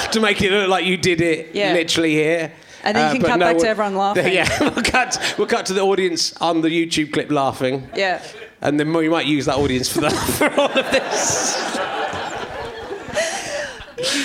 to 0.12 0.20
make 0.20 0.42
it 0.42 0.51
look 0.51 0.68
like 0.68 0.84
you 0.84 0.97
did 0.97 1.20
it 1.20 1.55
Yeah. 1.55 1.72
literally 1.72 2.12
here. 2.12 2.52
And 2.82 2.97
then 2.97 3.14
you 3.14 3.20
can 3.20 3.22
but 3.22 3.28
cut 3.28 3.40
back 3.40 3.59
to 3.59 3.68
everyone 3.68 3.97
laughing. 4.05 4.32
Yeah, 4.32 4.48
we'll 4.74 4.82
cut, 4.84 5.34
we'll 5.38 5.47
cut 5.47 5.66
to 5.66 5.74
the 5.74 5.82
audience 5.82 6.34
on 6.40 6.60
the 6.62 6.68
YouTube 6.68 7.12
clip 7.12 7.30
laughing. 7.30 7.88
Yeah. 7.94 8.22
And 8.62 8.78
then 8.80 8.92
we 8.92 9.09
might 9.09 9.26
use 9.26 9.47
that 9.47 9.56
audience 9.56 9.90
for 9.90 10.01
that 10.02 10.12
for 10.12 10.51
all 10.60 10.66
of 10.78 10.90
this. 10.90 11.56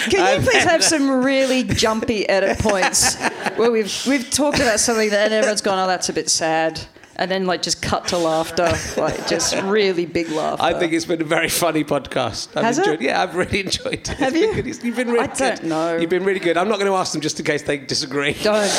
Can 0.10 0.40
you 0.42 0.48
please 0.48 0.64
have 0.64 0.84
some 0.84 1.24
really 1.24 1.64
jumpy 1.64 2.28
edit 2.28 2.60
points 2.60 3.16
where 3.58 3.72
we've 3.72 3.94
we've 4.08 4.30
talked 4.30 4.60
about 4.60 4.80
something 4.80 5.10
that 5.10 5.26
and 5.26 5.34
everyone's 5.34 5.62
gone, 5.62 5.80
oh, 5.80 5.88
that's 5.88 6.10
a 6.10 6.14
bit 6.14 6.30
sad, 6.30 6.82
and 7.18 7.32
then 7.32 7.46
like 7.46 7.62
just 7.62 7.82
cut 7.82 8.08
to 8.10 8.18
laughter, 8.18 8.72
like 8.98 9.28
just 9.28 9.56
really 9.64 10.06
big 10.06 10.30
laughter. 10.30 10.64
I 10.64 10.74
think 10.78 10.94
it's 10.94 11.06
been 11.06 11.22
a 11.22 11.26
very 11.26 11.50
funny 11.50 11.84
podcast. 11.84 12.50
I've 12.56 12.64
Has 12.64 12.78
it? 12.80 13.02
Yeah, 13.02 13.22
I've 13.24 13.36
really 13.36 13.62
enjoyed 13.62 13.94
it. 13.94 14.08
Have 14.08 14.34
been 14.34 14.66
you? 14.66 14.74
You've 14.84 14.96
been 14.96 15.08
really 15.10 15.20
I 15.20 15.28
don't 15.28 15.62
good. 15.62 15.70
know. 15.70 15.98
You've 15.98 16.10
been 16.10 16.26
really 16.26 16.40
good. 16.40 16.58
I'm 16.58 16.68
not 16.68 16.80
going 16.80 16.92
to 16.92 16.98
ask 16.98 17.12
them 17.14 17.22
just 17.22 17.40
in 17.40 17.46
case 17.46 17.64
they 17.64 17.78
disagree. 17.78 18.34
Don't. 18.34 18.64
if 18.66 18.72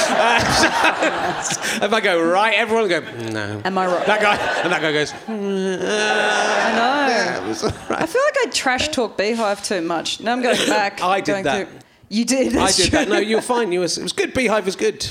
I 1.92 2.00
go 2.02 2.22
right, 2.22 2.54
everyone 2.54 2.88
will 2.88 3.00
go 3.00 3.30
no. 3.30 3.62
Am 3.64 3.78
I 3.78 3.86
right? 3.86 4.06
That 4.06 4.20
guy 4.20 4.36
and 4.62 4.72
that 4.72 4.82
guy 4.82 4.92
goes. 4.92 5.12
Mm. 5.12 5.78
I 5.82 6.72
know. 6.76 6.96
Yeah, 7.06 7.44
it 7.44 7.48
was 7.48 7.62
all 7.62 7.70
right. 7.88 8.02
I 8.02 8.06
feel 8.06 8.20
like 8.22 8.36
I 8.46 8.50
trash 8.50 8.88
talk 8.88 9.16
Beehive 9.16 9.62
too 9.62 9.80
much. 9.80 10.20
Now 10.20 10.32
I'm 10.32 10.42
going 10.42 10.56
back. 10.68 11.00
I 11.02 11.20
did 11.20 11.44
that. 11.44 11.68
through- 11.68 11.78
You 12.08 12.24
did. 12.24 12.56
I 12.56 12.70
did 12.72 12.90
that. 12.92 13.08
No, 13.08 13.18
you 13.18 13.36
were 13.36 13.42
fine. 13.42 13.72
You 13.72 13.80
was, 13.80 13.96
it 13.96 14.02
was 14.02 14.12
good. 14.12 14.34
Beehive 14.34 14.66
was 14.66 14.76
good. 14.76 15.08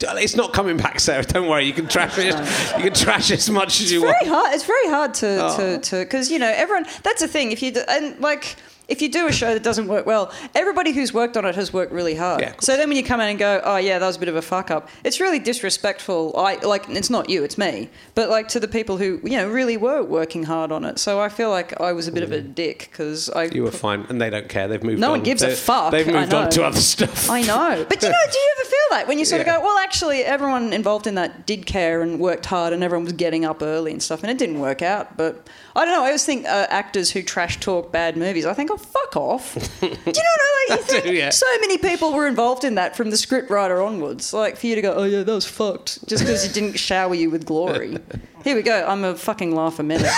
It's 0.00 0.36
not 0.36 0.52
coming 0.52 0.76
back, 0.76 1.00
Sarah. 1.00 1.24
Don't 1.24 1.48
worry. 1.48 1.64
You 1.64 1.72
can 1.72 1.86
oh, 1.86 1.88
trash 1.88 2.16
it. 2.18 2.34
You 2.76 2.84
can 2.84 2.94
trash 2.94 3.32
as 3.32 3.50
much 3.50 3.80
as 3.80 3.90
you 3.90 4.02
want. 4.02 4.16
very 4.20 4.30
hard. 4.32 4.54
It's 4.54 4.64
very 4.64 4.88
hard 4.88 5.12
to 5.14 5.26
Oh. 5.44 5.56
to 5.56 5.78
to 5.78 5.96
because 6.04 6.30
you 6.30 6.38
know 6.38 6.52
everyone. 6.54 6.86
That's 7.02 7.20
the 7.20 7.28
thing. 7.28 7.50
If 7.52 7.62
you 7.62 7.72
and 7.88 8.18
like. 8.20 8.56
If 8.88 9.02
you 9.02 9.10
do 9.10 9.26
a 9.26 9.32
show 9.32 9.52
that 9.52 9.62
doesn't 9.62 9.86
work 9.86 10.06
well, 10.06 10.32
everybody 10.54 10.92
who's 10.92 11.12
worked 11.12 11.36
on 11.36 11.44
it 11.44 11.54
has 11.56 11.72
worked 11.74 11.92
really 11.92 12.14
hard. 12.14 12.40
Yeah, 12.40 12.54
so 12.58 12.76
then 12.76 12.88
when 12.88 12.96
you 12.96 13.04
come 13.04 13.20
in 13.20 13.28
and 13.28 13.38
go, 13.38 13.60
"Oh 13.62 13.76
yeah, 13.76 13.98
that 13.98 14.06
was 14.06 14.16
a 14.16 14.18
bit 14.18 14.28
of 14.30 14.36
a 14.36 14.42
fuck 14.42 14.70
up," 14.70 14.88
it's 15.04 15.20
really 15.20 15.38
disrespectful. 15.38 16.34
I 16.36 16.54
like 16.56 16.88
it's 16.88 17.10
not 17.10 17.28
you, 17.28 17.44
it's 17.44 17.58
me, 17.58 17.90
but 18.14 18.30
like 18.30 18.48
to 18.48 18.60
the 18.60 18.68
people 18.68 18.96
who 18.96 19.20
you 19.24 19.36
know 19.36 19.48
really 19.48 19.76
were 19.76 20.02
working 20.02 20.44
hard 20.44 20.72
on 20.72 20.84
it. 20.84 20.98
So 20.98 21.20
I 21.20 21.28
feel 21.28 21.50
like 21.50 21.78
I 21.80 21.92
was 21.92 22.08
a 22.08 22.12
bit 22.12 22.22
of 22.22 22.32
a 22.32 22.40
dick 22.40 22.88
because 22.90 23.28
I 23.30 23.48
Mm. 23.48 23.54
You 23.54 23.62
were 23.64 23.70
fine, 23.70 24.06
and 24.08 24.20
they 24.20 24.30
don't 24.30 24.48
care. 24.48 24.68
They've 24.68 24.82
moved. 24.82 25.00
No 25.00 25.08
on. 25.08 25.12
one 25.18 25.22
gives 25.22 25.42
a 25.42 25.50
fuck, 25.54 25.90
They've 25.92 26.06
moved 26.06 26.32
on 26.32 26.48
to 26.50 26.64
other 26.64 26.80
stuff. 26.80 27.28
I 27.30 27.42
know. 27.42 27.84
But 27.88 28.02
you 28.02 28.08
know, 28.08 28.14
do 28.32 28.38
you 28.38 28.54
ever 28.58 28.68
feel 28.68 28.78
that 28.90 29.06
when 29.08 29.18
you 29.18 29.24
sort 29.26 29.44
Yeah. 29.44 29.56
of 29.56 29.60
go, 29.62 29.66
well, 29.66 29.78
actually, 29.78 30.24
everyone 30.24 30.72
involved 30.72 31.06
in 31.06 31.14
that 31.16 31.46
did 31.46 31.66
care 31.66 32.00
and 32.02 32.18
worked 32.18 32.46
hard 32.46 32.72
and 32.72 32.82
everyone 32.82 33.04
was 33.04 33.12
getting 33.14 33.44
up 33.44 33.62
early 33.62 33.92
and 33.92 34.02
stuff, 34.02 34.22
and 34.22 34.30
it 34.30 34.38
didn't 34.38 34.60
work 34.60 34.80
out. 34.80 35.16
But 35.16 35.46
I 35.76 35.84
don't 35.84 35.92
know. 35.94 36.02
I 36.04 36.06
always 36.06 36.24
think 36.24 36.46
uh, 36.46 36.66
actors 36.70 37.10
who 37.10 37.22
trash 37.22 37.60
talk 37.60 37.92
bad 37.92 38.16
movies, 38.16 38.46
I 38.46 38.54
think, 38.54 38.70
oh, 38.70 38.76
fuck 38.78 39.16
off. 39.16 39.54
do 39.80 39.86
you 39.86 39.92
know 39.92 39.98
what 40.04 40.16
I 40.16 40.66
like? 40.70 40.80
You 40.80 40.84
think 40.84 41.16
yeah. 41.16 41.30
so 41.30 41.46
many 41.60 41.78
people 41.78 42.12
were 42.12 42.26
involved 42.26 42.64
in 42.64 42.76
that 42.76 42.96
from 42.96 43.10
the 43.10 43.16
script 43.16 43.50
writer 43.50 43.82
onwards. 43.82 44.32
Like, 44.32 44.56
for 44.56 44.66
you 44.66 44.74
to 44.74 44.82
go, 44.82 44.94
oh, 44.94 45.04
yeah, 45.04 45.22
that 45.22 45.32
was 45.32 45.46
fucked, 45.46 46.06
just 46.08 46.24
because 46.24 46.44
it 46.44 46.54
didn't 46.54 46.78
shower 46.78 47.14
you 47.14 47.30
with 47.30 47.46
glory. 47.46 47.98
Here 48.44 48.56
we 48.56 48.62
go. 48.62 48.86
I'm 48.86 49.04
a 49.04 49.14
fucking 49.14 49.54
laugh 49.54 49.78
a 49.78 49.82
minute. 49.82 50.06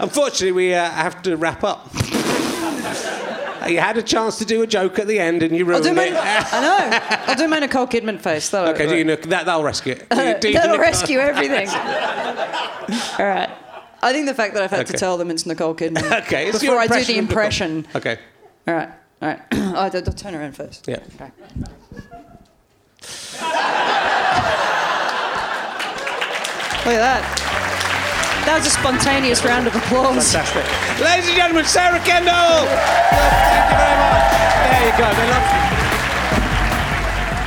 Unfortunately, 0.00 0.52
we 0.52 0.74
uh, 0.74 0.90
have 0.90 1.22
to 1.22 1.36
wrap 1.36 1.62
up. 1.62 1.88
you 3.68 3.78
had 3.78 3.96
a 3.96 4.02
chance 4.02 4.38
to 4.38 4.44
do 4.44 4.62
a 4.62 4.66
joke 4.66 4.98
at 4.98 5.06
the 5.06 5.18
end, 5.18 5.42
and 5.42 5.56
you 5.56 5.64
I'll 5.64 5.80
ruined 5.80 5.84
do 5.84 5.94
my, 5.94 6.06
it. 6.06 6.14
I 6.16 6.60
know. 6.60 6.98
I'll 7.28 7.36
do 7.36 7.48
my 7.48 7.60
Nicole 7.60 7.86
Kidman 7.86 8.20
face. 8.20 8.50
That'll, 8.50 8.74
okay, 8.74 8.86
do 8.86 8.96
you, 8.96 9.04
that, 9.04 9.46
that'll 9.46 9.62
rescue 9.62 9.92
it. 9.92 10.08
Do 10.10 10.22
you, 10.22 10.38
do 10.38 10.52
that'll 10.52 10.78
rescue 10.78 11.18
everything. 11.18 11.68
All 11.68 13.26
right. 13.26 13.50
I 14.04 14.12
think 14.12 14.26
the 14.26 14.34
fact 14.34 14.52
that 14.52 14.62
I've 14.62 14.70
had 14.70 14.86
to 14.88 14.92
tell 14.92 15.16
them 15.16 15.30
it's 15.30 15.46
Nicole 15.46 15.74
Kidman 15.74 16.04
Okay, 16.24 16.50
before 16.52 16.78
I 16.78 16.86
do 16.86 17.02
the 17.04 17.16
impression. 17.16 17.86
Okay. 17.94 18.18
All 18.68 18.74
right. 18.74 18.90
All 19.22 19.28
right. 19.28 19.40
oh, 19.52 19.74
I'll, 19.76 19.96
I'll 19.96 20.02
turn 20.02 20.34
around 20.34 20.52
first. 20.54 20.86
Yeah. 20.86 20.96
Okay. 21.14 21.30
Look 26.84 26.92
at 26.92 27.00
that. 27.00 28.42
That 28.44 28.58
was 28.58 28.66
a 28.66 28.70
spontaneous 28.70 29.42
round 29.42 29.66
of 29.66 29.74
applause. 29.74 30.30
Fantastic. 30.30 31.00
Ladies 31.02 31.28
and 31.28 31.36
gentlemen, 31.36 31.64
Sarah 31.64 31.98
Kendall. 32.00 32.68
Thank 32.68 33.72
you 33.72 33.78
very 33.80 33.96
much. 34.04 34.28
There 34.68 34.84
you 34.84 35.78
go. 35.80 35.83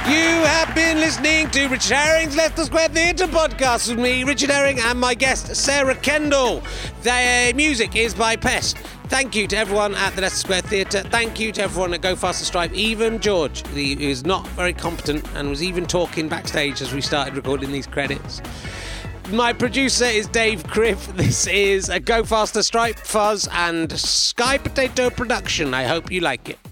You 0.08 0.14
have 0.14 0.74
been 0.74 1.00
listening 1.00 1.50
to 1.52 1.68
Richard 1.68 1.98
Herring's 1.98 2.38
Leicester 2.38 2.64
Square 2.64 2.90
Theatre 2.90 3.28
podcast 3.28 3.90
with 3.90 4.00
me, 4.00 4.24
Richard 4.24 4.50
Herring, 4.50 4.80
and 4.80 4.98
my 4.98 5.14
guest, 5.14 5.54
Sarah 5.54 5.96
Kendall. 5.96 6.64
The 7.04 7.52
music 7.54 7.94
is 7.98 8.14
by 8.14 8.38
Pest. 8.38 8.78
Thank 9.10 9.36
you 9.36 9.48
to 9.48 9.58
everyone 9.58 9.96
at 9.96 10.16
the 10.16 10.22
Leicester 10.22 10.40
Square 10.40 10.62
Theatre. 10.62 11.02
Thank 11.02 11.42
you 11.42 11.52
to 11.52 11.64
everyone 11.64 11.94
at 11.94 12.00
Go 12.00 12.16
Faster 12.16 12.46
Stripe. 12.46 12.72
Even 12.74 13.20
George, 13.20 13.68
who 13.68 13.80
is 13.80 14.26
not 14.26 14.48
very 14.50 14.72
competent 14.72 15.28
and 15.36 15.50
was 15.50 15.62
even 15.62 15.86
talking 15.86 16.30
backstage 16.30 16.82
as 16.82 16.94
we 16.94 17.02
started 17.02 17.36
recording 17.36 17.74
these 17.74 17.86
credits. 17.86 18.42
My 19.32 19.52
producer 19.52 20.06
is 20.06 20.26
Dave 20.30 20.66
Cribb. 20.68 21.00
This 21.18 21.48
is 21.48 21.90
a 21.90 22.00
Go 22.00 22.24
Faster 22.24 22.64
Stripe 22.64 22.98
Fuzz 22.98 23.50
and 23.52 23.92
Sky 24.00 24.58
Potato 24.58 25.10
production. 25.10 25.74
I 25.74 25.84
hope 25.84 26.10
you 26.10 26.22
like 26.22 26.48
it. 26.48 26.67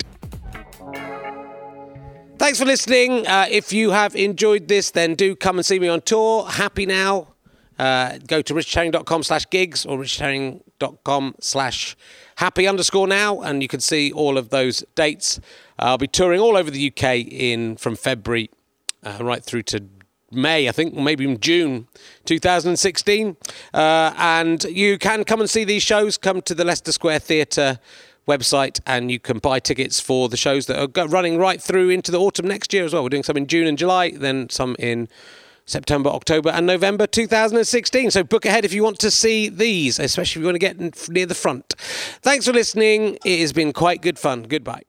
Thanks 2.45 2.59
for 2.59 2.65
listening. 2.65 3.25
Uh, 3.25 3.47
if 3.49 3.73
you 3.73 3.89
have 3.89 4.15
enjoyed 4.15 4.67
this, 4.67 4.91
then 4.91 5.15
do 5.15 5.35
come 5.35 5.57
and 5.57 5.65
see 5.65 5.79
me 5.79 5.87
on 5.87 6.01
tour. 6.01 6.45
Happy 6.45 6.85
now. 6.85 7.29
Uh, 7.79 8.19
go 8.27 8.43
to 8.43 8.53
richardherring.com 8.53 9.23
slash 9.23 9.49
gigs 9.49 9.83
or 9.83 9.97
richardherring.com 9.97 11.33
slash 11.39 11.97
happy 12.35 12.67
underscore 12.67 13.07
now 13.07 13.41
and 13.41 13.63
you 13.63 13.67
can 13.67 13.79
see 13.79 14.11
all 14.11 14.37
of 14.37 14.49
those 14.49 14.85
dates. 14.93 15.39
I'll 15.79 15.97
be 15.97 16.05
touring 16.05 16.39
all 16.39 16.55
over 16.55 16.69
the 16.69 16.93
UK 16.95 17.25
in 17.31 17.77
from 17.77 17.95
February 17.95 18.51
uh, 19.01 19.17
right 19.21 19.43
through 19.43 19.63
to 19.63 19.83
May, 20.31 20.69
I 20.69 20.71
think, 20.71 20.93
maybe 20.93 21.35
June 21.37 21.87
2016. 22.25 23.37
Uh, 23.73 24.13
and 24.17 24.63
you 24.65 24.99
can 24.99 25.23
come 25.23 25.39
and 25.39 25.49
see 25.49 25.63
these 25.63 25.81
shows. 25.81 26.15
Come 26.19 26.43
to 26.43 26.53
the 26.53 26.63
Leicester 26.63 26.91
Square 26.91 27.19
Theatre 27.19 27.79
website 28.27 28.79
and 28.85 29.11
you 29.11 29.19
can 29.19 29.39
buy 29.39 29.59
tickets 29.59 29.99
for 29.99 30.29
the 30.29 30.37
shows 30.37 30.65
that 30.65 30.79
are 30.79 31.07
running 31.07 31.37
right 31.37 31.61
through 31.61 31.89
into 31.89 32.11
the 32.11 32.19
autumn 32.19 32.47
next 32.47 32.73
year 32.73 32.85
as 32.85 32.93
well. 32.93 33.03
We're 33.03 33.09
doing 33.09 33.23
some 33.23 33.37
in 33.37 33.47
June 33.47 33.67
and 33.67 33.77
July, 33.77 34.11
then 34.11 34.49
some 34.49 34.75
in 34.79 35.07
September, 35.65 36.09
October, 36.09 36.49
and 36.49 36.65
November 36.65 37.07
2016. 37.07 38.11
So 38.11 38.23
book 38.23 38.45
ahead 38.45 38.65
if 38.65 38.73
you 38.73 38.83
want 38.83 38.99
to 38.99 39.11
see 39.11 39.49
these, 39.49 39.99
especially 39.99 40.39
if 40.39 40.43
you 40.43 40.45
want 40.45 40.55
to 40.55 40.59
get 40.59 41.09
near 41.09 41.25
the 41.25 41.35
front. 41.35 41.73
Thanks 42.21 42.45
for 42.45 42.53
listening. 42.53 43.17
It 43.25 43.39
has 43.39 43.53
been 43.53 43.73
quite 43.73 44.01
good 44.01 44.19
fun. 44.19 44.43
Goodbye. 44.43 44.83